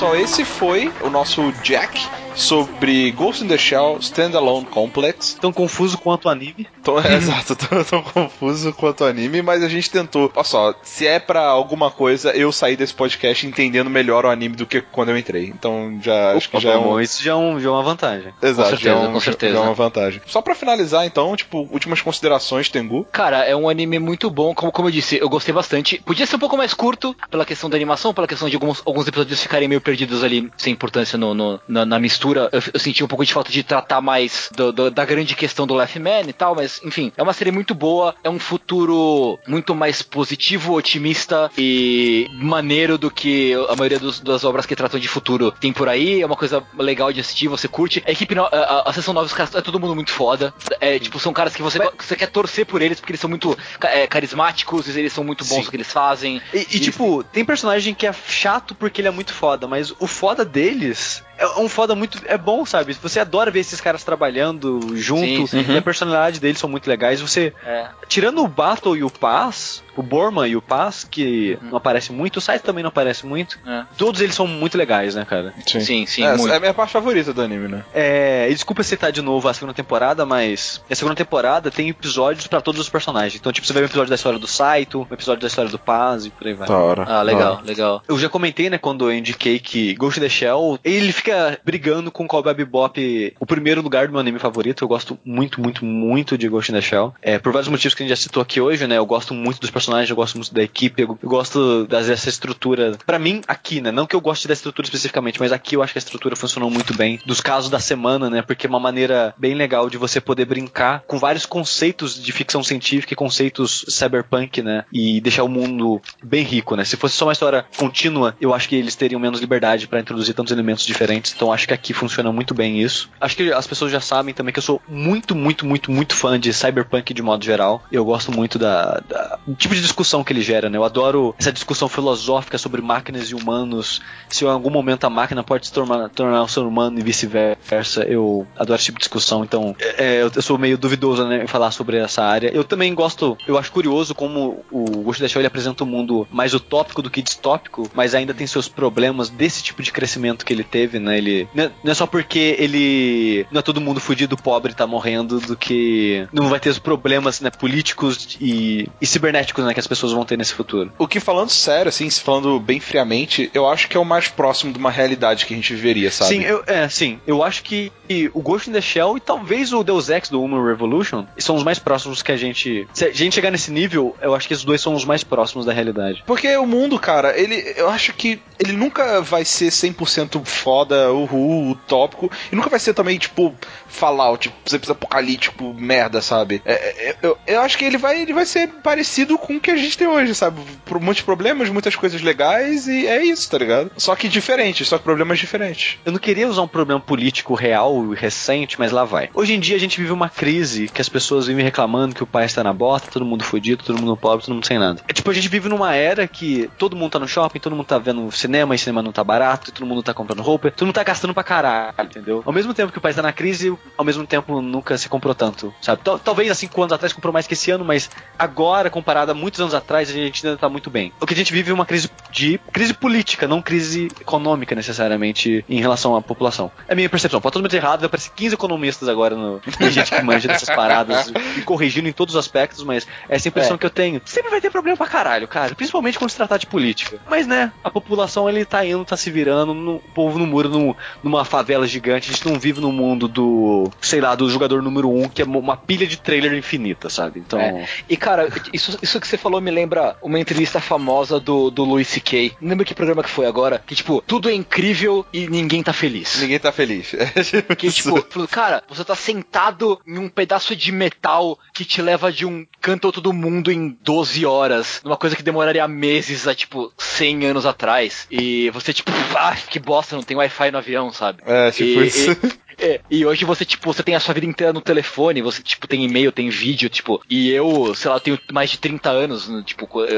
Pessoal, 0.03 0.15
esse 0.17 0.43
foi 0.43 0.91
o 1.01 1.09
nosso 1.09 1.53
Jack 1.63 1.97
sobre 2.35 3.11
Ghost 3.11 3.43
in 3.43 3.47
the 3.47 3.57
Shell 3.57 3.97
Standalone 3.99 4.65
Complex. 4.65 5.37
Tão 5.39 5.51
confuso 5.53 5.97
quanto 5.97 6.25
o 6.25 6.29
anime. 6.29 6.67
Tô, 6.83 6.99
é, 7.01 7.15
exato, 7.15 7.55
tô, 7.55 7.83
tô 7.83 8.01
confuso 8.01 8.73
quanto 8.73 9.03
ao 9.03 9.09
anime, 9.09 9.41
mas 9.41 9.63
a 9.63 9.67
gente 9.69 9.89
tentou. 9.89 10.31
Olha 10.35 10.43
só, 10.43 10.73
se 10.83 11.05
é 11.07 11.19
pra 11.19 11.45
alguma 11.47 11.89
coisa, 11.91 12.31
eu 12.31 12.51
saí 12.51 12.75
desse 12.75 12.93
podcast 12.93 13.45
entendendo 13.45 13.89
melhor 13.89 14.25
o 14.25 14.29
anime 14.29 14.55
do 14.55 14.65
que 14.65 14.81
quando 14.81 15.09
eu 15.09 15.17
entrei. 15.17 15.45
Então, 15.47 15.99
já 16.01 16.33
acho 16.33 16.49
que 16.49 16.59
já 16.59 16.71
é 16.73 16.77
um. 16.77 16.83
Bom, 16.83 16.99
isso 17.01 17.23
já 17.23 17.31
é, 17.31 17.35
um, 17.35 17.59
já 17.59 17.69
é 17.69 17.71
uma 17.71 17.83
vantagem. 17.83 18.33
Exato, 18.41 18.69
Com 18.71 18.75
já 18.77 18.89
é 18.91 18.93
certeza, 18.93 19.09
um- 19.09 19.13
com 19.13 19.19
certeza. 19.19 19.53
já 19.53 19.59
é 19.59 19.63
uma 19.63 19.73
vantagem. 19.73 20.21
Só 20.25 20.41
pra 20.41 20.55
finalizar, 20.55 21.05
então, 21.05 21.35
tipo, 21.35 21.67
últimas 21.71 22.01
considerações, 22.01 22.69
Tengu. 22.69 23.05
Cara, 23.11 23.43
é 23.45 23.55
um 23.55 23.69
anime 23.69 23.99
muito 23.99 24.29
bom, 24.29 24.53
como, 24.53 24.71
como 24.71 24.87
eu 24.87 24.91
disse, 24.91 25.17
eu 25.17 25.29
gostei 25.29 25.53
bastante. 25.53 26.01
Podia 26.05 26.25
ser 26.25 26.35
um 26.35 26.39
pouco 26.39 26.57
mais 26.57 26.73
curto, 26.73 27.15
pela 27.29 27.45
questão 27.45 27.69
da 27.69 27.75
animação, 27.75 28.13
pela 28.13 28.27
questão 28.27 28.49
de 28.49 28.55
alguns, 28.55 28.81
alguns 28.85 29.07
episódios 29.07 29.41
ficarem 29.41 29.67
meio 29.67 29.81
perdidos 29.81 30.23
ali, 30.23 30.49
sem 30.57 30.73
importância 30.73 31.17
no, 31.17 31.33
no- 31.33 31.59
na, 31.67 31.85
na 31.85 31.99
mistura. 31.99 32.22
Eu, 32.51 32.61
eu 32.73 32.79
senti 32.79 33.03
um 33.03 33.07
pouco 33.07 33.25
de 33.25 33.33
falta 33.33 33.51
de 33.51 33.63
tratar 33.63 34.01
mais 34.01 34.49
do- 34.55 34.71
do- 34.71 34.91
da 34.91 35.03
grande 35.05 35.35
questão 35.35 35.67
do 35.67 35.73
Left 35.73 35.99
Man 35.99 36.21
e 36.27 36.33
tal, 36.33 36.55
mas 36.55 36.79
enfim, 36.83 37.11
é 37.17 37.23
uma 37.23 37.33
série 37.33 37.51
muito 37.51 37.73
boa, 37.75 38.15
é 38.23 38.29
um 38.29 38.39
futuro 38.39 39.39
muito 39.47 39.75
mais 39.75 40.01
positivo, 40.01 40.73
otimista 40.73 41.49
e 41.57 42.27
maneiro 42.33 42.97
do 42.97 43.09
que 43.11 43.53
a 43.69 43.75
maioria 43.75 43.99
dos- 43.99 44.19
das 44.19 44.43
obras 44.43 44.65
que 44.65 44.75
tratam 44.75 44.99
de 44.99 45.07
futuro 45.07 45.51
tem 45.51 45.73
por 45.73 45.89
aí. 45.89 46.21
É 46.21 46.25
uma 46.25 46.35
coisa 46.35 46.63
legal 46.77 47.11
de 47.11 47.19
assistir, 47.19 47.47
você 47.47 47.67
curte. 47.67 48.03
A 48.05 48.11
equipe, 48.11 48.33
no- 48.35 48.45
a, 48.45 48.47
a, 48.47 48.89
a 48.89 48.93
sessão 48.93 49.13
nova, 49.13 49.25
os 49.25 49.33
caras, 49.33 49.53
é 49.55 49.61
todo 49.61 49.79
mundo 49.79 49.95
muito 49.95 50.11
foda. 50.11 50.53
É, 50.79 50.97
tipo, 50.99 51.19
são 51.19 51.33
caras 51.33 51.55
que 51.55 51.61
você, 51.61 51.79
você 51.97 52.15
quer 52.15 52.27
torcer 52.27 52.65
por 52.65 52.81
eles 52.81 52.99
porque 52.99 53.11
eles 53.11 53.21
são 53.21 53.29
muito 53.29 53.57
é, 53.81 54.07
carismáticos, 54.07 54.87
eles 54.95 55.13
são 55.13 55.23
muito 55.23 55.43
bons 55.45 55.55
Sim. 55.57 55.63
no 55.65 55.69
que 55.69 55.75
eles 55.75 55.91
fazem. 55.91 56.41
E, 56.53 56.59
e, 56.59 56.79
tipo, 56.79 57.23
tem 57.23 57.43
personagem 57.45 57.93
que 57.93 58.07
é 58.07 58.13
chato 58.27 58.73
porque 58.75 59.01
ele 59.01 59.07
é 59.07 59.11
muito 59.11 59.33
foda, 59.33 59.67
mas 59.67 59.91
o 59.99 60.07
foda 60.07 60.43
deles 60.45 61.23
é 61.43 61.59
um 61.59 61.69
foda 61.69 61.95
muito. 61.95 62.19
É 62.25 62.37
bom, 62.37 62.65
sabe? 62.65 62.93
Você 62.93 63.19
adora 63.19 63.51
ver 63.51 63.59
esses 63.59 63.81
caras 63.81 64.03
trabalhando 64.03 64.95
junto. 64.95 65.47
Sim, 65.47 65.65
E 65.69 65.77
a 65.77 65.81
personalidade 65.81 66.39
deles 66.39 66.59
são 66.59 66.69
muito 66.69 66.87
legais. 66.87 67.21
Você. 67.21 67.53
É. 67.65 67.87
Tirando 68.07 68.43
o 68.43 68.47
Battle 68.47 68.95
e 68.95 69.03
o 69.03 69.09
Paz, 69.09 69.83
o 69.95 70.03
Borman 70.03 70.47
e 70.47 70.55
o 70.55 70.61
Paz, 70.61 71.07
que 71.09 71.57
não 71.61 71.77
aparece 71.77 72.11
muito, 72.11 72.37
o 72.37 72.41
Saito 72.41 72.63
também 72.63 72.83
não 72.83 72.89
aparece 72.89 73.25
muito. 73.25 73.59
É. 73.65 73.83
Todos 73.97 74.21
eles 74.21 74.35
são 74.35 74.47
muito 74.47 74.77
legais, 74.77 75.15
né, 75.15 75.25
cara? 75.25 75.53
Sim, 75.65 76.05
sim, 76.05 76.23
é, 76.23 76.35
muito. 76.35 76.53
é 76.53 76.57
a 76.57 76.59
minha 76.59 76.73
parte 76.73 76.91
favorita 76.91 77.33
do 77.33 77.41
anime, 77.41 77.67
né? 77.67 77.83
É, 77.93 78.47
e 78.49 78.53
desculpa 78.53 78.83
citar 78.83 79.11
de 79.11 79.21
novo 79.21 79.47
a 79.47 79.53
segunda 79.53 79.73
temporada, 79.73 80.25
mas 80.25 80.81
a 80.89 80.95
segunda 80.95 81.15
temporada 81.15 81.71
tem 81.71 81.89
episódios 81.89 82.47
pra 82.47 82.61
todos 82.61 82.81
os 82.81 82.89
personagens. 82.89 83.35
Então, 83.39 83.51
tipo, 83.51 83.65
você 83.65 83.73
vê 83.73 83.81
um 83.81 83.85
episódio 83.85 84.09
da 84.09 84.15
história 84.15 84.39
do 84.39 84.47
Saito, 84.47 85.07
um 85.09 85.13
episódio 85.13 85.41
da 85.41 85.47
história 85.47 85.69
do 85.69 85.79
Paz 85.79 86.25
e 86.25 86.29
por 86.29 86.47
aí 86.47 86.53
vai. 86.53 86.67
Da 86.67 86.77
hora. 86.77 87.03
Ah, 87.07 87.21
legal, 87.21 87.61
legal. 87.63 88.01
Eu 88.07 88.17
já 88.17 88.29
comentei, 88.29 88.69
né, 88.69 88.77
quando 88.77 89.09
eu 89.09 89.17
indiquei 89.17 89.59
que 89.59 89.93
Ghost 89.95 90.19
in 90.19 90.23
the 90.23 90.29
Shell, 90.29 90.79
ele 90.83 91.11
fica 91.11 91.59
brigando 91.63 92.11
com 92.11 92.27
Cowboy 92.27 92.53
Bebop, 92.53 93.35
o 93.39 93.45
primeiro 93.45 93.81
lugar 93.81 94.07
do 94.07 94.11
meu 94.11 94.19
anime 94.19 94.39
favorito. 94.39 94.83
Eu 94.83 94.87
gosto 94.87 95.17
muito, 95.23 95.61
muito, 95.61 95.85
muito 95.85 96.37
de 96.37 96.47
Ghost 96.47 96.71
in 96.71 96.75
the 96.75 96.81
Shell. 96.81 97.13
É, 97.21 97.37
por 97.37 97.51
vários 97.51 97.69
motivos 97.69 97.93
que 97.93 98.03
a 98.03 98.05
gente 98.05 98.15
já 98.15 98.21
citou 98.21 98.41
aqui 98.41 98.59
hoje, 98.59 98.87
né, 98.87 98.97
eu 98.97 99.05
gosto 99.05 99.33
muito 99.33 99.59
dos 99.59 99.69
personagens, 99.69 99.82
eu 100.09 100.15
gosto 100.15 100.35
muito 100.35 100.53
da 100.53 100.63
equipe, 100.63 101.01
eu, 101.03 101.17
eu 101.21 101.29
gosto 101.29 101.85
dessa 101.87 102.29
estrutura. 102.29 102.97
Pra 103.05 103.19
mim, 103.19 103.41
aqui, 103.47 103.81
né, 103.81 103.91
não 103.91 104.05
que 104.05 104.15
eu 104.15 104.21
goste 104.21 104.47
da 104.47 104.53
estrutura 104.53 104.85
especificamente, 104.85 105.39
mas 105.39 105.51
aqui 105.51 105.75
eu 105.75 105.83
acho 105.83 105.93
que 105.93 105.99
a 105.99 106.01
estrutura 106.01 106.35
funcionou 106.35 106.69
muito 106.69 106.95
bem. 106.95 107.19
Dos 107.25 107.41
casos 107.41 107.69
da 107.69 107.79
semana, 107.79 108.29
né, 108.29 108.41
porque 108.41 108.65
é 108.67 108.69
uma 108.69 108.79
maneira 108.79 109.33
bem 109.37 109.53
legal 109.55 109.89
de 109.89 109.97
você 109.97 110.19
poder 110.21 110.45
brincar 110.45 111.03
com 111.07 111.17
vários 111.17 111.45
conceitos 111.45 112.21
de 112.21 112.31
ficção 112.31 112.63
científica 112.63 113.13
e 113.13 113.15
conceitos 113.15 113.85
cyberpunk, 113.89 114.61
né, 114.61 114.85
e 114.91 115.19
deixar 115.21 115.43
o 115.43 115.49
mundo 115.49 116.01
bem 116.23 116.43
rico, 116.43 116.75
né. 116.75 116.83
Se 116.85 116.97
fosse 116.97 117.15
só 117.15 117.25
uma 117.25 117.33
história 117.33 117.65
contínua, 117.77 118.35
eu 118.39 118.53
acho 118.53 118.67
que 118.69 118.75
eles 118.75 118.95
teriam 118.95 119.19
menos 119.19 119.39
liberdade 119.39 119.87
pra 119.87 119.99
introduzir 119.99 120.33
tantos 120.35 120.51
elementos 120.51 120.85
diferentes. 120.85 121.33
Então 121.35 121.51
acho 121.51 121.67
que 121.67 121.73
aqui 121.73 121.93
funciona 121.93 122.31
muito 122.31 122.53
bem 122.53 122.81
isso. 122.81 123.09
Acho 123.19 123.35
que 123.35 123.51
as 123.51 123.67
pessoas 123.67 123.91
já 123.91 123.99
sabem 123.99 124.33
também 124.33 124.53
que 124.53 124.59
eu 124.59 124.63
sou 124.63 124.81
muito, 124.87 125.35
muito, 125.35 125.65
muito, 125.65 125.91
muito 125.91 126.15
fã 126.15 126.39
de 126.39 126.53
cyberpunk 126.53 127.13
de 127.13 127.21
modo 127.21 127.43
geral. 127.43 127.83
Eu 127.91 128.03
gosto 128.05 128.31
muito 128.31 128.57
da, 128.59 128.99
da- 129.07 129.39
do 129.45 129.55
tipo 129.73 129.75
de 129.75 129.81
discussão 129.81 130.23
que 130.23 130.31
ele 130.31 130.41
gera, 130.41 130.69
né? 130.69 130.77
Eu 130.77 130.83
adoro 130.83 131.35
essa 131.37 131.51
discussão 131.51 131.89
filosófica 131.89 132.57
sobre 132.57 132.81
máquinas 132.81 133.29
e 133.29 133.35
humanos. 133.35 134.01
Se 134.29 134.45
em 134.45 134.47
algum 134.47 134.69
momento 134.69 135.05
a 135.05 135.09
máquina 135.09 135.43
pode 135.43 135.67
se 135.67 135.73
tornar, 135.73 136.09
tornar 136.09 136.43
um 136.43 136.47
ser 136.47 136.61
humano 136.61 136.99
e 136.99 137.03
vice-versa. 137.03 138.03
Eu 138.03 138.45
adoro 138.57 138.75
esse 138.75 138.85
tipo 138.85 138.99
de 138.99 139.03
discussão. 139.03 139.43
Então 139.43 139.75
é, 139.97 140.21
eu, 140.21 140.41
sou 140.41 140.57
meio 140.57 140.77
duvidoso 140.77 141.25
né, 141.25 141.43
em 141.43 141.47
falar 141.47 141.71
sobre 141.71 141.97
essa 141.97 142.23
área. 142.23 142.51
Eu 142.53 142.63
também 142.63 142.93
gosto, 142.93 143.37
eu 143.47 143.57
acho 143.57 143.71
curioso 143.71 144.13
como 144.13 144.63
o 144.71 144.85
Ghost 145.03 145.21
in 145.21 145.25
the 145.25 145.29
Shell 145.29 145.45
apresenta 145.45 145.83
um 145.83 145.87
mundo 145.87 146.27
mais 146.31 146.53
utópico 146.53 147.01
do 147.01 147.09
que 147.09 147.21
distópico, 147.21 147.89
mas 147.93 148.13
ainda 148.13 148.33
tem 148.33 148.45
seus 148.45 148.67
problemas 148.67 149.29
desse 149.29 149.63
tipo 149.63 149.81
de 149.81 149.91
crescimento 149.91 150.45
que 150.45 150.53
ele 150.53 150.63
teve, 150.63 150.99
né? 150.99 151.17
Ele 151.17 151.47
não 151.53 151.63
é- 151.63 151.71
não 151.83 151.91
é 151.91 151.95
só 151.95 152.05
porque 152.05 152.55
ele 152.59 153.45
não 153.51 153.59
é 153.59 153.61
todo 153.61 153.81
mundo 153.81 153.99
fudido, 153.99 154.37
pobre, 154.37 154.73
tá 154.73 154.85
morrendo, 154.85 155.39
do 155.39 155.55
que 155.55 156.27
não 156.31 156.47
vai 156.49 156.59
ter 156.59 156.69
os 156.69 156.79
problemas 156.79 157.41
né, 157.41 157.49
políticos 157.49 158.37
e, 158.39 158.87
e 159.01 159.05
cibernéticos 159.05 159.62
né, 159.65 159.73
que 159.73 159.79
as 159.79 159.87
pessoas 159.87 160.11
vão 160.11 160.25
ter 160.25 160.37
nesse 160.37 160.53
futuro. 160.53 160.91
O 160.97 161.07
que 161.07 161.19
falando 161.19 161.49
sério, 161.49 161.89
assim, 161.89 162.09
se 162.09 162.21
falando 162.21 162.59
bem 162.59 162.79
friamente, 162.79 163.49
eu 163.53 163.67
acho 163.67 163.87
que 163.87 163.97
é 163.97 163.99
o 163.99 164.05
mais 164.05 164.27
próximo 164.27 164.71
de 164.71 164.79
uma 164.79 164.91
realidade 164.91 165.45
que 165.45 165.53
a 165.53 165.57
gente 165.57 165.73
viveria, 165.73 166.11
sabe? 166.11 166.35
Sim, 166.35 166.43
eu, 166.43 166.63
é, 166.67 166.87
sim. 166.89 167.19
Eu 167.25 167.43
acho 167.43 167.63
que 167.63 167.91
o 168.33 168.41
Ghost 168.41 168.69
in 168.69 168.73
the 168.73 168.81
Shell 168.81 169.17
e 169.17 169.19
talvez 169.19 169.73
o 169.73 169.83
Deus 169.83 170.09
Ex 170.09 170.29
do 170.29 170.41
Human 170.41 170.63
Revolution 170.65 171.25
são 171.37 171.55
os 171.55 171.63
mais 171.63 171.79
próximos 171.79 172.21
que 172.21 172.31
a 172.31 172.37
gente. 172.37 172.87
Se 172.93 173.05
a 173.05 173.11
gente 173.11 173.33
chegar 173.33 173.51
nesse 173.51 173.71
nível, 173.71 174.15
eu 174.21 174.35
acho 174.35 174.47
que 174.47 174.53
esses 174.53 174.65
dois 174.65 174.81
são 174.81 174.93
os 174.93 175.05
mais 175.05 175.23
próximos 175.23 175.65
da 175.65 175.73
realidade. 175.73 176.23
Porque 176.25 176.55
o 176.57 176.65
mundo, 176.65 176.99
cara, 176.99 177.37
ele, 177.37 177.73
eu 177.75 177.89
acho 177.89 178.13
que 178.13 178.39
ele 178.59 178.73
nunca 178.73 179.21
vai 179.21 179.45
ser 179.45 179.69
100% 179.69 180.45
foda, 180.45 181.11
uhul, 181.11 181.71
utópico, 181.71 182.31
e 182.51 182.55
nunca 182.55 182.69
vai 182.69 182.79
ser 182.79 182.93
também, 182.93 183.17
tipo, 183.17 183.53
Fallout, 183.87 184.51
tipo, 184.65 184.91
apocalíptico, 184.91 185.73
merda, 185.73 186.21
sabe? 186.21 186.61
É, 186.65 186.73
é, 186.73 187.15
eu, 187.21 187.37
eu 187.45 187.61
acho 187.61 187.77
que 187.77 187.85
ele 187.85 187.97
vai, 187.97 188.21
ele 188.21 188.33
vai 188.33 188.45
ser 188.45 188.67
parecido 188.67 189.37
com 189.37 189.52
o 189.57 189.61
que 189.61 189.71
a 189.71 189.75
gente 189.75 189.97
tem 189.97 190.07
hoje, 190.07 190.33
sabe? 190.35 190.61
Por 190.85 190.99
muitos 190.99 191.23
problemas, 191.23 191.69
muitas 191.69 191.95
coisas 191.95 192.21
legais, 192.21 192.87
e 192.87 193.07
é 193.07 193.23
isso, 193.23 193.49
tá 193.49 193.57
ligado? 193.57 193.91
Só 193.97 194.15
que 194.15 194.27
diferente, 194.27 194.83
só 194.85 194.97
que 194.97 195.03
problemas 195.03 195.39
diferentes. 195.39 195.97
Eu 196.05 196.11
não 196.11 196.19
queria 196.19 196.47
usar 196.47 196.61
um 196.61 196.67
problema 196.67 196.99
político 196.99 197.53
real 197.53 198.13
e 198.13 198.15
recente, 198.15 198.77
mas 198.79 198.91
lá 198.91 199.03
vai. 199.03 199.29
Hoje 199.33 199.53
em 199.53 199.59
dia 199.59 199.75
a 199.75 199.79
gente 199.79 199.99
vive 199.99 200.11
uma 200.11 200.29
crise 200.29 200.87
que 200.87 201.01
as 201.01 201.09
pessoas 201.09 201.47
vivem 201.47 201.63
reclamando 201.63 202.15
que 202.15 202.23
o 202.23 202.27
país 202.27 202.53
tá 202.53 202.63
na 202.63 202.73
bota, 202.73 203.09
todo 203.11 203.25
mundo 203.25 203.43
fudido, 203.43 203.83
todo 203.83 203.99
mundo 203.99 204.15
pobre, 204.17 204.45
todo 204.45 204.53
mundo 204.55 204.65
sem 204.65 204.77
nada. 204.79 205.01
É 205.07 205.13
tipo, 205.13 205.29
a 205.29 205.33
gente 205.33 205.47
vive 205.49 205.69
numa 205.69 205.93
era 205.95 206.27
que 206.27 206.69
todo 206.77 206.95
mundo 206.95 207.11
tá 207.11 207.19
no 207.19 207.27
shopping, 207.27 207.59
todo 207.59 207.75
mundo 207.75 207.85
tá 207.85 207.97
vendo 207.97 208.31
cinema 208.31 208.75
e 208.75 208.77
cinema 208.77 209.01
não 209.01 209.11
tá 209.11 209.23
barato, 209.23 209.71
todo 209.71 209.85
mundo 209.85 210.01
tá 210.03 210.13
comprando 210.13 210.41
roupa, 210.41 210.71
todo 210.71 210.85
mundo 210.87 210.95
tá 210.95 211.03
gastando 211.03 211.33
pra 211.33 211.43
caralho, 211.43 211.93
entendeu? 211.99 212.41
Ao 212.45 212.53
mesmo 212.53 212.73
tempo 212.73 212.91
que 212.91 212.97
o 212.97 213.01
país 213.01 213.15
tá 213.15 213.21
na 213.21 213.33
crise, 213.33 213.75
ao 213.97 214.05
mesmo 214.05 214.25
tempo 214.25 214.61
nunca 214.61 214.97
se 214.97 215.07
comprou 215.09 215.33
tanto, 215.35 215.73
sabe? 215.81 216.01
Tal- 216.03 216.19
Talvez 216.19 216.49
há 216.49 216.55
cinco 216.55 216.81
anos 216.81 216.93
atrás 216.93 217.13
comprou 217.13 217.31
mais 217.33 217.45
que 217.47 217.53
esse 217.53 217.69
ano, 217.69 217.83
mas 217.85 218.09
agora, 218.37 218.89
comparado 218.89 219.31
a 219.31 219.35
muitos 219.43 219.59
anos 219.59 219.73
atrás, 219.73 220.09
a 220.09 220.13
gente 220.13 220.45
ainda 220.45 220.57
tá 220.57 220.69
muito 220.69 220.89
bem. 220.89 221.11
O 221.19 221.25
que 221.25 221.33
a 221.33 221.37
gente 221.37 221.51
vive 221.53 221.69
é 221.71 221.73
uma 221.73 221.85
crise 221.85 222.09
de 222.31 222.59
crise 222.71 222.93
política, 222.93 223.47
não 223.47 223.61
crise 223.61 224.07
econômica 224.19 224.73
necessariamente 224.75 225.63
em 225.69 225.79
relação 225.79 226.15
à 226.15 226.21
população. 226.21 226.71
É 226.87 226.93
a 226.93 226.95
minha 226.95 227.09
percepção. 227.09 227.41
Pode 227.41 227.53
totalmente 227.53 227.75
errado, 227.75 227.99
vai 227.99 228.07
aparecer 228.07 228.31
15 228.35 228.55
economistas 228.55 229.09
agora 229.09 229.35
no. 229.35 229.59
Tem 229.77 229.91
gente 229.91 230.09
que 230.11 230.21
manja 230.21 230.47
dessas 230.47 230.69
paradas 230.73 231.31
e 231.57 231.61
corrigindo 231.61 232.07
em 232.07 232.13
todos 232.13 232.35
os 232.35 232.39
aspectos, 232.39 232.83
mas 232.83 233.05
essa 233.29 233.47
é 233.47 233.49
a 233.49 233.51
impressão 233.51 233.77
que 233.77 233.85
eu 233.85 233.89
tenho. 233.89 234.21
Sempre 234.25 234.49
vai 234.49 234.61
ter 234.61 234.69
problema 234.71 234.97
pra 234.97 235.07
caralho, 235.07 235.47
cara. 235.47 235.75
Principalmente 235.75 236.17
quando 236.17 236.29
se 236.31 236.37
tratar 236.37 236.57
de 236.57 236.65
política. 236.65 237.19
Mas 237.29 237.45
né, 237.45 237.71
a 237.83 237.89
população 237.89 238.49
ele 238.49 238.63
tá 238.65 238.85
indo, 238.85 239.03
tá 239.05 239.17
se 239.17 239.29
virando, 239.29 239.73
no- 239.73 239.95
o 239.97 239.99
povo 240.13 240.39
não 240.39 240.45
mura 240.45 240.69
num- 240.69 240.95
numa 241.21 241.43
favela 241.45 241.85
gigante, 241.85 242.29
a 242.29 242.33
gente 242.33 242.45
não 242.47 242.59
vive 242.59 242.79
no 242.79 242.91
mundo 242.91 243.27
do, 243.27 243.91
sei 244.01 244.21
lá, 244.21 244.33
do 244.35 244.49
jogador 244.49 244.81
número 244.81 245.09
um, 245.09 245.27
que 245.27 245.41
é 245.41 245.45
uma 245.45 245.75
pilha 245.77 246.07
de 246.07 246.17
trailer 246.17 246.53
infinita, 246.53 247.09
sabe? 247.09 247.39
Então. 247.39 247.59
É. 247.59 247.85
E 248.09 248.15
cara, 248.17 248.47
isso, 248.71 248.97
isso 249.01 249.19
que 249.19 249.27
você 249.33 249.37
falou 249.37 249.59
me 249.59 249.71
lembra 249.71 250.15
uma 250.21 250.39
entrevista 250.39 250.79
famosa 250.79 251.39
do, 251.39 251.71
do 251.71 251.83
Louis 251.83 252.07
C.K. 252.07 252.53
Não 252.61 252.69
lembro 252.69 252.85
que 252.85 252.93
programa 252.93 253.23
que 253.23 253.29
foi 253.29 253.47
agora, 253.47 253.83
que 253.85 253.95
tipo, 253.95 254.21
tudo 254.27 254.47
é 254.47 254.53
incrível 254.53 255.25
e 255.33 255.47
ninguém 255.47 255.81
tá 255.81 255.91
feliz. 255.91 256.39
Ninguém 256.39 256.59
tá 256.59 256.71
feliz. 256.71 257.13
Que 257.77 257.91
tipo, 257.91 258.21
falou, 258.29 258.47
cara, 258.47 258.83
você 258.87 259.03
tá 259.03 259.15
sentado 259.15 259.99
em 260.07 260.17
um 260.19 260.29
pedaço 260.29 260.75
de 260.75 260.91
metal 260.91 261.57
que 261.73 261.83
te 261.83 262.01
leva 262.01 262.31
de 262.31 262.45
um 262.45 262.65
canto 262.79 263.05
ao 263.05 263.09
outro 263.09 263.21
do 263.21 263.33
mundo 263.33 263.71
em 263.71 263.97
12 264.03 264.45
horas, 264.45 265.01
numa 265.03 265.17
coisa 265.17 265.35
que 265.35 265.41
demoraria 265.43 265.87
meses 265.87 266.47
há 266.47 266.53
tipo 266.53 266.93
100 266.97 267.45
anos 267.47 267.65
atrás. 267.65 268.27
E 268.29 268.69
você 268.69 268.93
tipo, 268.93 269.11
ah, 269.35 269.55
que 269.69 269.79
bosta, 269.79 270.15
não 270.15 270.23
tem 270.23 270.37
Wi-Fi 270.37 270.71
no 270.71 270.77
avião, 270.77 271.11
sabe? 271.11 271.41
É, 271.45 271.71
tipo 271.71 272.01
E- 272.01 272.07
isso. 272.07 272.37
e- 272.79 272.83
é, 272.85 272.99
e 273.09 273.25
hoje 273.25 273.45
você, 273.45 273.63
tipo, 273.65 273.91
você 273.93 274.03
tem 274.03 274.15
a 274.15 274.19
sua 274.19 274.33
vida 274.33 274.45
inteira 274.45 274.73
no 274.73 274.81
telefone, 274.81 275.41
você, 275.41 275.61
tipo, 275.61 275.87
tem 275.87 276.03
e-mail, 276.03 276.31
tem 276.31 276.49
vídeo, 276.49 276.89
tipo, 276.89 277.21
e 277.29 277.49
eu, 277.51 277.93
sei 277.95 278.09
lá, 278.11 278.19
tenho 278.19 278.39
mais 278.51 278.69
de 278.71 278.77
30 278.77 279.09
anos, 279.09 279.47
né, 279.47 279.63
tipo, 279.65 279.87
co- 279.87 280.05
é, 280.05 280.09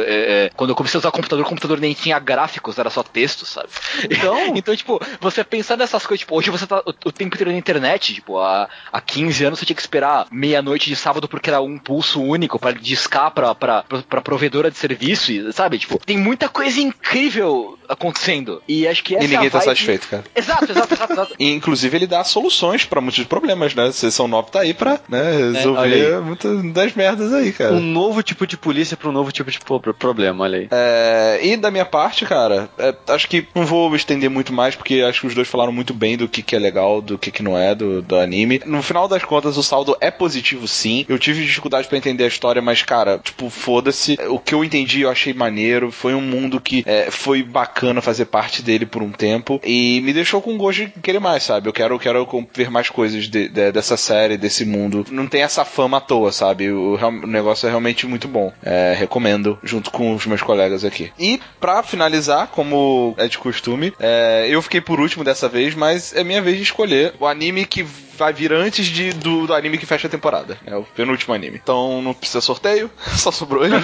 é, 0.46 0.52
quando 0.56 0.70
eu 0.72 0.76
comecei 0.76 0.98
a 0.98 1.00
usar 1.00 1.10
o 1.10 1.12
computador, 1.12 1.46
o 1.46 1.48
computador 1.50 1.80
nem 1.80 1.94
tinha 1.94 2.18
gráficos, 2.20 2.78
era 2.78 2.90
só 2.90 3.04
texto, 3.04 3.46
sabe? 3.46 3.68
Então- 4.10 4.36
então 4.56 4.76
tipo, 4.76 5.00
você 5.20 5.44
pensar 5.44 5.78
nessas 5.78 6.06
coisas, 6.06 6.20
tipo, 6.22 6.36
hoje 6.36 6.50
você 6.50 6.66
tá 6.68 6.82
o, 6.86 6.90
o 7.06 7.12
tempo 7.12 7.36
inteiro 7.36 7.52
na 7.52 7.58
internet, 7.58 8.14
tipo, 8.14 8.38
há, 8.40 8.68
há 8.92 9.02
15 9.02 9.44
anos 9.46 9.60
você 9.60 9.66
tinha 9.66 9.76
que 9.76 9.82
esperar 9.82 10.28
meia-noite 10.32 10.90
de 10.90 10.96
sábado 10.96 11.28
porque 11.28 11.50
era 11.50 11.62
um 11.62 11.78
pulso 11.78 12.22
único 12.22 12.60
pra 12.60 12.72
discar 12.72 13.32
pra, 13.32 13.54
pra, 13.56 13.84
pra, 13.84 14.02
pra 14.04 14.22
provedora 14.22 14.70
de 14.72 14.78
serviço, 14.78 15.32
e, 15.32 15.52
sabe? 15.54 15.78
Tipo, 15.78 16.00
tem 16.06 16.18
muita 16.18 16.48
coisa 16.50 16.80
incrível 16.80 17.78
acontecendo. 17.88 18.62
E 18.68 18.88
acho 18.88 19.04
que 19.04 19.16
essa 19.16 19.24
E 19.24 19.28
ninguém 19.28 19.46
é 19.46 19.48
a 19.48 19.52
tá 19.52 19.60
vibe- 19.60 19.70
satisfeito, 19.70 20.08
cara. 20.08 20.24
Exato, 20.36 20.72
exato, 20.72 20.94
exato, 20.94 21.14
exato. 21.14 21.36
E, 21.40 21.52
inclusive, 21.52 21.96
ele 21.98 22.08
dá 22.08 22.24
soluções 22.46 22.86
pra 22.86 23.02
muitos 23.02 23.24
problemas, 23.26 23.74
né? 23.74 23.92
Sessão 23.92 24.28
9 24.28 24.52
tá 24.52 24.62
aí 24.62 24.74
pra 24.74 25.00
né, 25.10 25.52
resolver 25.54 26.22
muitas 26.22 26.64
das 26.74 26.94
merdas 26.94 27.34
aí, 27.34 27.52
cara. 27.52 27.74
Um 27.74 27.82
novo 27.82 28.22
tipo 28.22 28.46
de 28.46 28.58
polícia 28.58 28.96
pra 28.96 29.10
um 29.10 29.12
novo 29.12 29.32
tipo 29.32 29.50
de 29.50 29.60
problema, 29.98 30.44
olha 30.44 30.60
aí. 30.60 30.68
É, 30.72 31.40
e 31.42 31.58
da 31.58 31.72
minha 31.72 31.86
parte, 31.86 32.26
cara, 32.26 32.70
é, 32.78 32.94
acho 33.10 33.28
que 33.28 33.48
não 33.56 33.66
vou 33.66 33.96
estender 33.96 34.30
muito 34.30 34.54
mais, 34.54 34.76
porque 34.76 35.02
acho 35.02 35.22
que 35.22 35.28
os 35.28 35.36
dois 35.36 35.48
falaram 35.48 35.72
muito 35.72 35.94
bem 35.94 36.18
do 36.18 36.28
que, 36.28 36.42
que 36.42 36.56
é 36.56 36.60
legal, 36.60 37.02
do 37.02 37.18
que, 37.18 37.32
que 37.32 37.44
não 37.44 37.58
é 37.58 37.74
do, 37.74 38.02
do 38.02 38.16
anime. 38.16 38.62
No 38.66 38.82
final 38.82 39.08
das 39.08 39.24
contas, 39.24 39.58
o 39.58 39.64
saldo 39.64 39.98
é 40.00 40.12
positivo 40.12 40.68
sim. 40.68 41.06
Eu 41.08 41.18
tive 41.18 41.44
dificuldade 41.44 41.88
pra 41.88 41.98
entender 41.98 42.24
a 42.24 42.28
história, 42.28 42.62
mas, 42.62 42.82
cara, 42.84 43.20
tipo, 43.20 43.50
foda-se. 43.50 44.18
O 44.30 44.40
que 44.40 44.54
eu 44.54 44.64
entendi, 44.64 45.02
eu 45.02 45.10
achei 45.10 45.34
maneiro. 45.34 45.92
Foi 45.92 46.14
um 46.14 46.22
mundo 46.22 46.60
que 46.62 46.84
é, 46.86 47.10
foi 47.10 47.42
bacana 47.42 48.02
fazer 48.02 48.26
parte 48.26 48.62
dele 48.62 48.86
por 48.86 49.02
um 49.02 49.12
tempo. 49.12 49.60
E 49.64 50.02
me 50.02 50.14
deixou 50.14 50.42
com 50.42 50.58
gosto 50.58 50.86
de 50.86 50.92
querer 51.02 51.20
mais, 51.20 51.44
sabe? 51.44 51.68
Eu 51.68 51.74
quero, 51.74 51.98
quero 52.00 52.26
ver 52.54 52.70
mais 52.72 52.90
coisas 52.90 53.26
de- 53.28 53.48
de- 53.50 53.72
dessa 53.72 53.96
série, 53.98 54.38
desse 54.38 54.66
mundo. 54.66 55.06
Não 55.12 55.28
tem 55.28 55.42
essa 55.44 55.64
fama 55.64 55.98
à 55.98 56.02
toa, 56.02 56.32
sabe? 56.32 56.72
O, 56.72 56.96
o 56.96 57.28
negócio 57.28 57.68
é 57.68 57.70
realmente 57.70 58.08
muito 58.08 58.28
bom. 58.28 58.52
É, 58.64 58.96
recomendo, 58.98 59.58
junto 59.64 59.92
com 59.92 60.14
os 60.16 60.26
meus 60.26 60.42
colegas 60.42 60.84
aqui. 60.84 61.12
E, 61.20 61.40
pra 61.60 61.84
finalizar, 61.84 62.48
como 62.48 63.14
é 63.18 63.28
de 63.28 63.38
costume, 63.38 63.94
é, 64.00 64.48
eu 64.50 64.62
fiquei 64.62 64.82
por 64.82 65.00
último 65.00 65.24
dessa 65.24 65.48
vez, 65.48 65.76
mas 65.76 66.14
é 66.16 66.24
minha 66.24 66.42
vez 66.42 66.58
de 66.58 66.64
escolher 66.64 67.14
o 67.20 67.26
anime 67.28 67.66
que 67.66 67.86
vai 68.18 68.34
vir 68.34 68.52
antes 68.54 68.86
de, 68.88 69.12
do, 69.14 69.48
do 69.48 69.54
anime 69.54 69.78
que 69.78 69.86
fecha 69.86 70.08
a 70.08 70.10
temporada. 70.10 70.58
É 70.66 70.76
o 70.76 70.84
penúltimo 70.84 71.34
anime. 71.34 71.60
Então 71.62 72.02
não 72.02 72.14
precisa 72.14 72.42
sorteio, 72.42 72.90
só 73.18 73.32
sobrou 73.32 73.66
ele. 73.66 73.76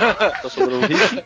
Só 0.42 0.50
sobrou 0.50 0.80
o 0.80 0.86
Rick. 0.86 1.24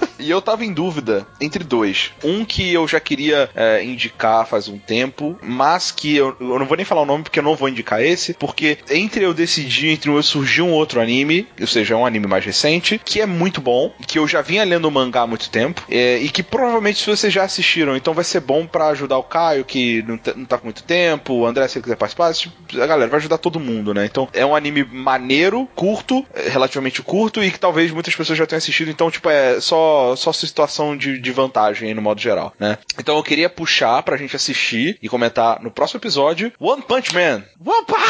E 0.20 0.30
eu 0.30 0.42
tava 0.42 0.66
em 0.66 0.72
dúvida 0.74 1.26
entre 1.40 1.64
dois. 1.64 2.10
Um 2.22 2.44
que 2.44 2.74
eu 2.74 2.86
já 2.86 3.00
queria 3.00 3.48
é, 3.54 3.82
indicar 3.82 4.46
faz 4.46 4.68
um 4.68 4.76
tempo, 4.78 5.38
mas 5.42 5.90
que 5.90 6.14
eu, 6.14 6.36
eu 6.38 6.58
não 6.58 6.66
vou 6.66 6.76
nem 6.76 6.84
falar 6.84 7.00
o 7.00 7.06
nome 7.06 7.22
porque 7.24 7.38
eu 7.38 7.42
não 7.42 7.56
vou 7.56 7.70
indicar 7.70 8.02
esse, 8.02 8.34
porque 8.34 8.76
entre 8.90 9.24
eu 9.24 9.32
decidir, 9.32 9.88
entre 9.88 10.10
eu 10.10 10.22
surgiu 10.22 10.66
um 10.66 10.72
outro 10.72 11.00
anime, 11.00 11.48
ou 11.58 11.66
seja, 11.66 11.96
um 11.96 12.04
anime 12.04 12.26
mais 12.26 12.44
recente, 12.44 13.00
que 13.02 13.18
é 13.18 13.24
muito 13.24 13.62
bom, 13.62 13.94
que 14.06 14.18
eu 14.18 14.28
já 14.28 14.42
vinha 14.42 14.62
lendo 14.62 14.84
o 14.84 14.90
mangá 14.90 15.22
há 15.22 15.26
muito 15.26 15.48
tempo, 15.48 15.82
é, 15.90 16.18
e 16.18 16.28
que 16.28 16.42
provavelmente 16.42 17.08
vocês 17.08 17.32
já 17.32 17.44
assistiram, 17.44 17.96
então 17.96 18.12
vai 18.12 18.22
ser 18.24 18.40
bom 18.40 18.66
pra 18.66 18.88
ajudar 18.88 19.16
o 19.16 19.22
Caio, 19.22 19.64
que 19.64 20.02
não, 20.02 20.18
tá- 20.18 20.34
não 20.36 20.44
tá 20.44 20.58
com 20.58 20.66
muito 20.66 20.82
tempo, 20.82 21.32
o 21.32 21.46
André, 21.46 21.66
se 21.66 21.78
ele 21.78 21.84
quiser 21.84 21.96
participar, 21.96 22.28
tipo, 22.40 22.80
a 22.80 22.86
galera 22.86 23.10
vai 23.10 23.18
ajudar 23.18 23.38
todo 23.38 23.60
mundo, 23.60 23.92
né? 23.92 24.04
Então 24.04 24.28
é 24.32 24.44
um 24.44 24.54
anime 24.54 24.84
maneiro, 24.84 25.68
curto, 25.74 26.24
é, 26.34 26.48
relativamente 26.48 27.02
curto, 27.02 27.42
e 27.42 27.50
que 27.50 27.58
talvez 27.58 27.90
muitas 27.90 28.14
pessoas 28.14 28.38
já 28.38 28.46
tenham 28.46 28.58
assistido, 28.58 28.90
então, 28.90 29.10
tipo, 29.10 29.28
é 29.28 29.60
só, 29.60 30.14
só 30.16 30.32
situação 30.32 30.96
de, 30.96 31.18
de 31.18 31.30
vantagem 31.30 31.88
aí 31.88 31.94
no 31.94 32.02
modo 32.02 32.20
geral, 32.20 32.52
né? 32.58 32.78
Então 32.98 33.16
eu 33.16 33.22
queria 33.22 33.48
puxar 33.48 34.02
pra 34.02 34.16
gente 34.16 34.36
assistir 34.36 34.98
e 35.02 35.08
comentar 35.08 35.60
no 35.62 35.70
próximo 35.70 35.98
episódio 35.98 36.52
One 36.58 36.82
Punch 36.82 37.14
Man. 37.14 37.44
One 37.64 37.84
Punch! 37.86 38.00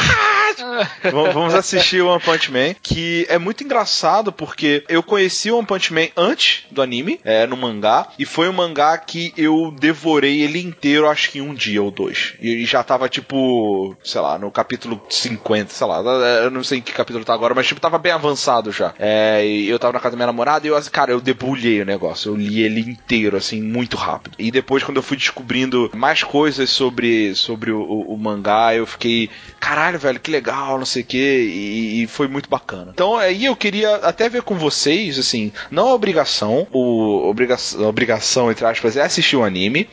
Vamos 1.11 1.35
vamos 1.41 1.55
assistir 1.55 2.03
One 2.03 2.21
Punch 2.21 2.53
Man, 2.53 2.75
que 2.83 3.27
é 3.29 3.39
muito 3.39 3.65
engraçado 3.65 4.33
porque 4.33 4.85
eu 4.89 5.03
conheci 5.03 5.51
One 5.51 5.67
Punch 5.67 5.93
Man 5.93 6.09
antes 6.17 6.65
do 6.71 6.83
anime, 6.83 7.21
é, 7.25 7.47
no 7.47 7.57
mangá, 7.57 8.09
e 8.19 8.27
foi 8.27 8.49
um 8.49 8.53
mangá 8.53 8.97
que 8.99 9.33
eu 9.37 9.75
devorei 9.79 10.43
ele 10.43 10.61
inteiro, 10.61 11.09
acho 11.09 11.31
que 11.31 11.39
em 11.39 11.43
um 11.43 11.55
dia 11.55 11.83
ou 11.83 11.91
dois. 11.91 12.35
E 12.41 12.65
já 12.67 12.83
tava, 12.83 13.09
tipo, 13.09 13.97
sei 14.05 14.20
lá, 14.21 14.39
no 14.39 14.51
capítulo 14.51 15.01
50, 15.09 15.73
sei 15.73 15.87
lá, 15.87 15.99
eu 16.43 16.51
não 16.51 16.63
sei 16.65 16.79
em 16.79 16.83
que 16.83 16.93
capítulo 16.93 17.25
tá 17.25 17.35
agora, 17.35 17.55
mas, 17.55 17.67
tipo, 17.67 17.81
tava 17.81 17.99
bem 17.99 18.13
avançado 18.13 18.71
já. 18.73 18.93
É, 18.99 19.45
e 19.47 19.69
eu 19.69 19.79
tava 19.79 19.93
na 19.93 20.01
casa 20.01 20.13
da 20.13 20.17
minha 20.17 20.27
namorada 20.27 20.67
e 20.67 20.71
eu, 20.71 20.77
assim, 20.77 20.91
cara, 20.91 21.13
eu 21.13 21.21
debulhei 21.21 21.81
o 21.83 21.85
negócio, 21.87 22.31
eu 22.33 22.37
li 22.37 22.61
ele 22.63 22.81
inteiro, 22.81 23.37
assim, 23.37 23.61
muito 23.63 23.97
rápido. 23.97 24.35
E 24.39 24.51
depois, 24.51 24.83
quando 24.83 24.97
eu 24.99 25.03
fui 25.03 25.17
descobrindo 25.17 25.91
mais 25.95 26.23
coisas 26.23 26.71
sobre, 26.71 27.35
sobre 27.35 27.71
o, 27.71 27.81
o- 27.81 28.15
o 28.15 28.19
mangá, 28.19 28.75
eu 28.75 28.87
fiquei, 28.87 29.31
caralho, 29.59 29.99
velho, 29.99 30.21
que 30.21 30.31
legal, 30.31 30.79
não 30.79 30.87
sei 30.87 31.03
o 31.03 31.07
que, 31.07 31.19
e, 31.19 32.03
e 32.03 32.07
foi 32.07 32.29
muito 32.29 32.49
bacana. 32.49 32.91
Então, 32.95 33.17
aí 33.17 33.45
eu 33.45 33.57
queria 33.57 33.97
até 33.97 34.29
ver 34.29 34.43
com 34.43 34.55
vocês, 34.57 35.19
assim, 35.19 35.53
não 35.71 35.89
a 35.89 35.95
obrigação, 35.95 36.67
o 36.73 37.29
obrigação, 37.29 37.83
obrigação 37.89 38.51
entre 38.51 38.65
aspas, 38.67 38.97
é 38.97 39.03
assistir 39.03 39.37
o 39.37 39.45
anime, 39.45 39.89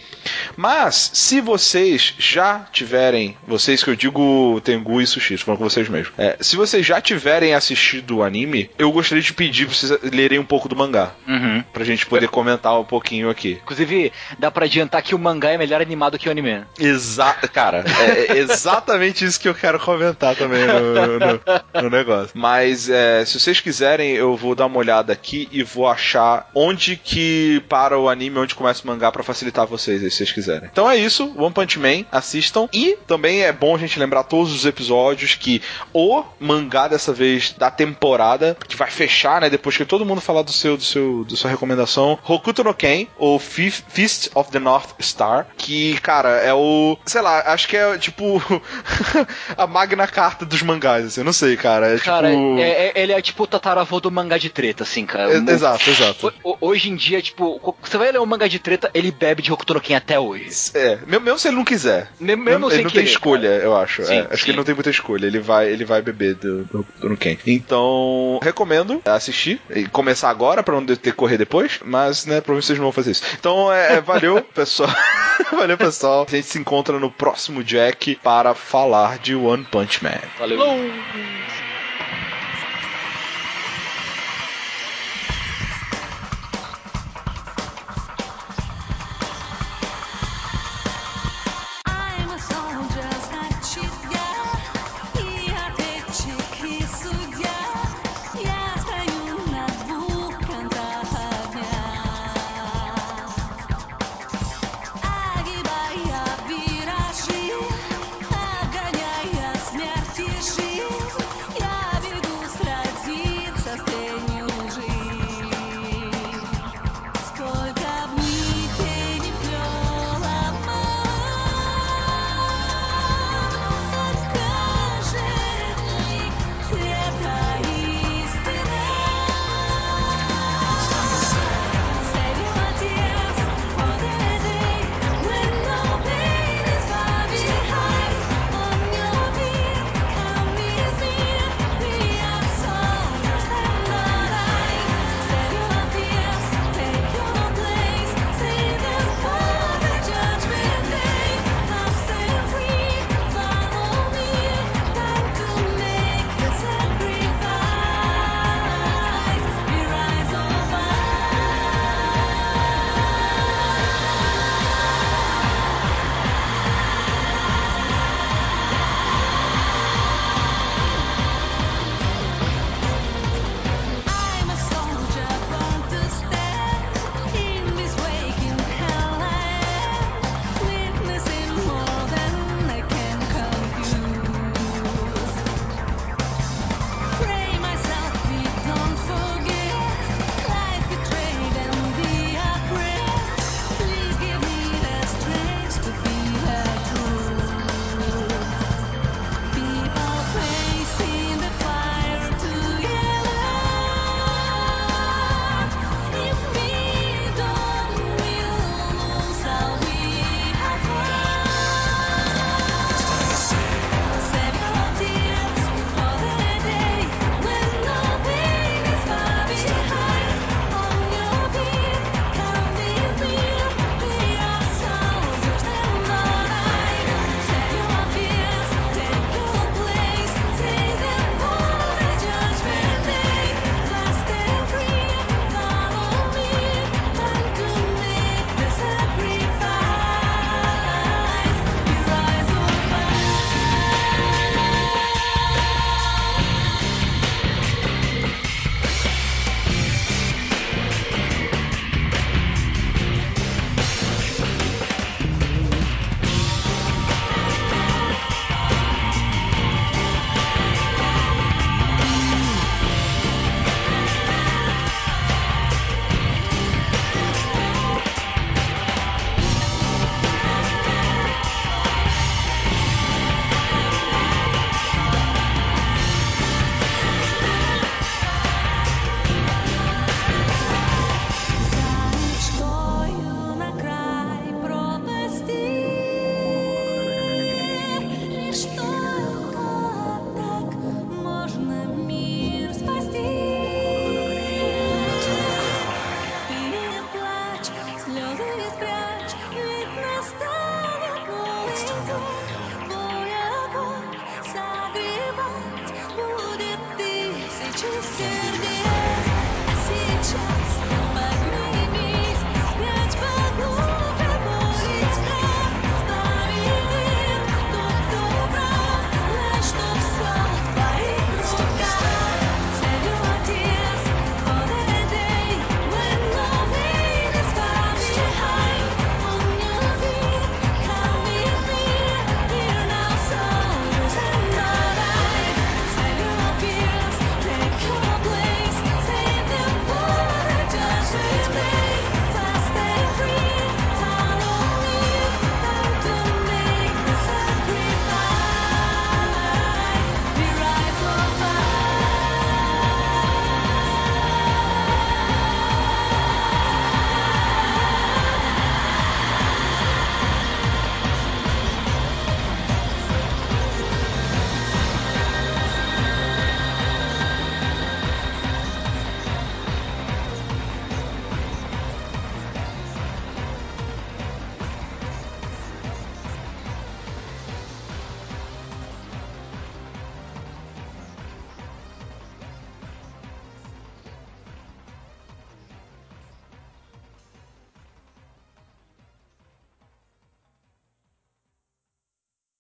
mas 0.56 1.12
se 1.14 1.42
vocês 1.42 2.14
já 2.18 2.66
tiverem, 2.72 3.38
vocês 3.48 3.84
que 3.84 3.90
eu 3.90 3.96
digo 3.96 4.17
Tengu 4.64 5.02
e 5.02 5.08
Sushi, 5.08 5.38
falando 5.38 5.60
com 5.60 5.70
vocês 5.70 5.88
mesmo, 5.90 6.14
é, 6.18 6.38
se 6.40 6.56
vocês 6.56 6.86
já 6.86 7.00
tiverem 7.02 7.54
assistido 7.54 8.18
o 8.18 8.24
anime, 8.24 8.70
eu 8.78 8.92
gostaria 8.92 9.22
de 9.24 9.34
pedir 9.34 9.66
pra 9.66 9.76
vocês 9.76 10.00
lerem 10.12 10.40
um 10.40 10.46
pouco 10.46 10.68
do 10.70 10.76
mangá, 10.76 11.12
Uhum. 11.28 11.64
pra 11.74 11.84
gente 11.84 12.06
poder 12.06 12.28
comentar 12.30 12.80
um 12.80 12.84
pouquinho 12.84 13.30
aqui. 13.30 13.60
Inclusive, 13.64 14.12
dá 14.40 14.50
pra 14.52 14.66
adiantar 14.66 15.02
que 15.02 15.14
o 15.16 15.20
mangá 15.20 15.52
é 15.52 15.58
melhor 15.58 15.82
animado 15.82 16.18
que 16.18 16.28
o 16.28 16.32
anime. 16.32 16.64
Exato, 16.80 17.50
cara, 17.52 17.84
é 17.88 18.38
é 18.38 18.38
exatamente 18.38 19.24
isso 19.26 19.40
que 19.40 19.48
eu 19.48 19.54
quero 19.56 19.80
comentar 19.80 20.36
também 20.36 20.66
no, 20.66 21.20
no- 21.20 21.82
no 21.84 21.90
negócio. 21.90 22.32
Mas 22.34 22.90
é, 22.90 23.24
se 23.26 23.40
vocês 23.40 23.60
quiserem, 23.60 24.12
eu 24.12 24.36
vou 24.36 24.56
dar 24.56 24.66
uma 24.66 24.78
olhada 24.78 25.14
aqui 25.14 25.48
e 25.52 25.64
vou 25.64 25.88
achar 25.88 26.50
onde 26.56 26.96
que 26.96 27.62
para 27.70 27.98
o 27.98 28.10
anime, 28.10 28.40
onde 28.40 28.56
começa 28.56 28.84
o 28.84 28.88
mangá 28.88 29.12
pra 29.12 29.24
facilitar 29.24 29.66
vocês, 29.66 30.02
se 30.02 30.10
vocês 30.12 30.32
quiserem. 30.32 30.70
Então 30.72 30.90
é 30.90 30.96
isso, 30.98 31.34
One 31.38 31.54
Punch 31.54 31.78
Man, 31.80 32.06
assistam. 32.12 32.68
E 32.74 32.98
também 33.08 33.42
é 33.44 33.52
bom 33.52 33.76
a 33.76 33.78
gente 33.78 34.00
lembrar 34.00 34.07
todos 34.28 34.54
os 34.54 34.66
episódios 34.66 35.36
que 35.36 35.62
o 35.94 36.24
mangá 36.40 36.88
dessa 36.88 37.14
vez 37.14 37.52
da 37.54 37.70
temporada, 37.72 38.58
que 38.68 38.76
vai 38.76 38.90
fechar, 38.90 39.42
né, 39.42 39.50
depois 39.50 39.76
que 39.78 39.86
todo 39.86 40.06
mundo 40.06 40.22
falar 40.22 40.42
do 40.42 40.52
seu, 40.52 40.78
do 40.78 40.84
seu, 40.84 41.26
da 41.30 41.36
sua 41.36 41.50
recomendação, 41.50 42.18
Hokuto 42.28 42.64
no 42.64 42.74
Ken, 42.74 43.08
ou 43.18 43.40
Fist 43.40 44.30
of 44.36 44.52
the 44.52 44.60
North 44.60 44.90
Star, 45.02 45.48
que, 45.58 45.98
cara, 46.02 46.30
é 46.38 46.54
o, 46.54 46.98
sei 47.06 47.22
lá, 47.22 47.42
acho 47.54 47.68
que 47.68 47.78
é 47.78 47.98
tipo 47.98 48.42
a 49.58 49.68
magna 49.68 50.08
carta 50.08 50.46
dos 50.46 50.62
mangás, 50.62 51.06
assim, 51.06 51.22
eu 51.22 51.26
não 51.26 51.34
sei, 51.34 51.56
cara, 51.58 51.96
é 51.96 51.98
Cara, 52.00 52.30
tipo... 52.30 52.58
é- 52.60 52.88
é- 52.88 52.92
ele 52.96 53.14
é 53.14 53.22
tipo 53.22 53.44
o 53.44 53.48
tataravô 53.48 54.00
do 54.00 54.12
mangá 54.12 54.38
de 54.38 54.50
treta, 54.50 54.84
assim, 54.84 55.06
cara. 55.06 55.32
É- 55.34 55.40
O- 55.40 55.50
exato, 55.50 55.90
exato. 55.90 56.34
ho- 56.44 56.58
Hoje 56.62 56.90
em 56.90 56.96
dia, 56.96 57.22
tipo, 57.22 57.76
você 57.82 57.98
vai 57.98 58.12
ler 58.12 58.20
um 58.20 58.26
mangá 58.26 58.48
de 58.48 58.60
treta, 58.60 58.90
ele 58.94 59.12
bebe 59.12 59.42
de 59.42 59.52
Hokuto 59.52 59.74
no 59.74 59.82
Ken 59.82 59.96
até 59.96 60.20
hoje. 60.20 60.50
É, 60.74 60.98
mesmo, 61.06 61.26
mesmo 61.26 61.40
se 61.40 61.48
ele 61.48 61.58
não 61.58 61.64
quiser. 61.64 62.10
Mesmo, 62.20 62.44
mesmo 62.44 62.70
ele 62.72 62.84
não 62.84 62.90
querer, 62.90 63.04
tem 63.06 63.12
escolha, 63.12 63.48
eu 63.48 63.76
acho. 63.76 63.97
Sim, 64.06 64.14
É, 64.14 64.20
acho 64.22 64.38
sim. 64.38 64.46
que 64.46 64.52
ele 64.52 64.58
não 64.58 64.64
tem 64.64 64.76
muita 64.76 64.90
escolha. 64.90 65.26
Ele 65.26 65.40
vai, 65.40 65.70
ele 65.70 65.86
vai 65.86 66.02
beber 66.02 66.36
do, 66.36 66.64
do, 66.66 66.86
do 67.00 67.18
Ken. 67.18 67.38
Então, 67.46 68.40
recomendo 68.42 69.02
assistir 69.06 69.62
e 69.70 69.86
começar 69.86 70.30
agora 70.30 70.64
pra 70.64 70.76
não 70.76 70.86
ter 70.86 70.98
que 70.98 71.12
correr 71.12 71.38
depois. 71.38 71.80
Mas, 71.84 72.26
né, 72.26 72.42
provavelmente 72.42 72.66
vocês 72.68 72.80
não 72.80 72.86
vão 72.86 72.92
fazer 72.92 73.12
isso. 73.12 73.24
Então, 73.40 73.72
é, 73.72 73.96
é, 73.96 74.02
valeu, 74.02 74.42
pessoal. 74.54 74.90
valeu, 75.52 75.78
pessoal. 75.78 76.26
A 76.28 76.32
gente 76.32 76.48
se 76.48 76.60
encontra 76.60 77.00
no 77.00 77.12
próximo 77.12 77.64
Jack 77.64 78.16
para 78.24 78.54
falar 78.54 79.20
de 79.20 79.36
One 79.36 79.66
Punch 79.66 80.04
Man. 80.04 80.20
Valeu. 80.38 80.60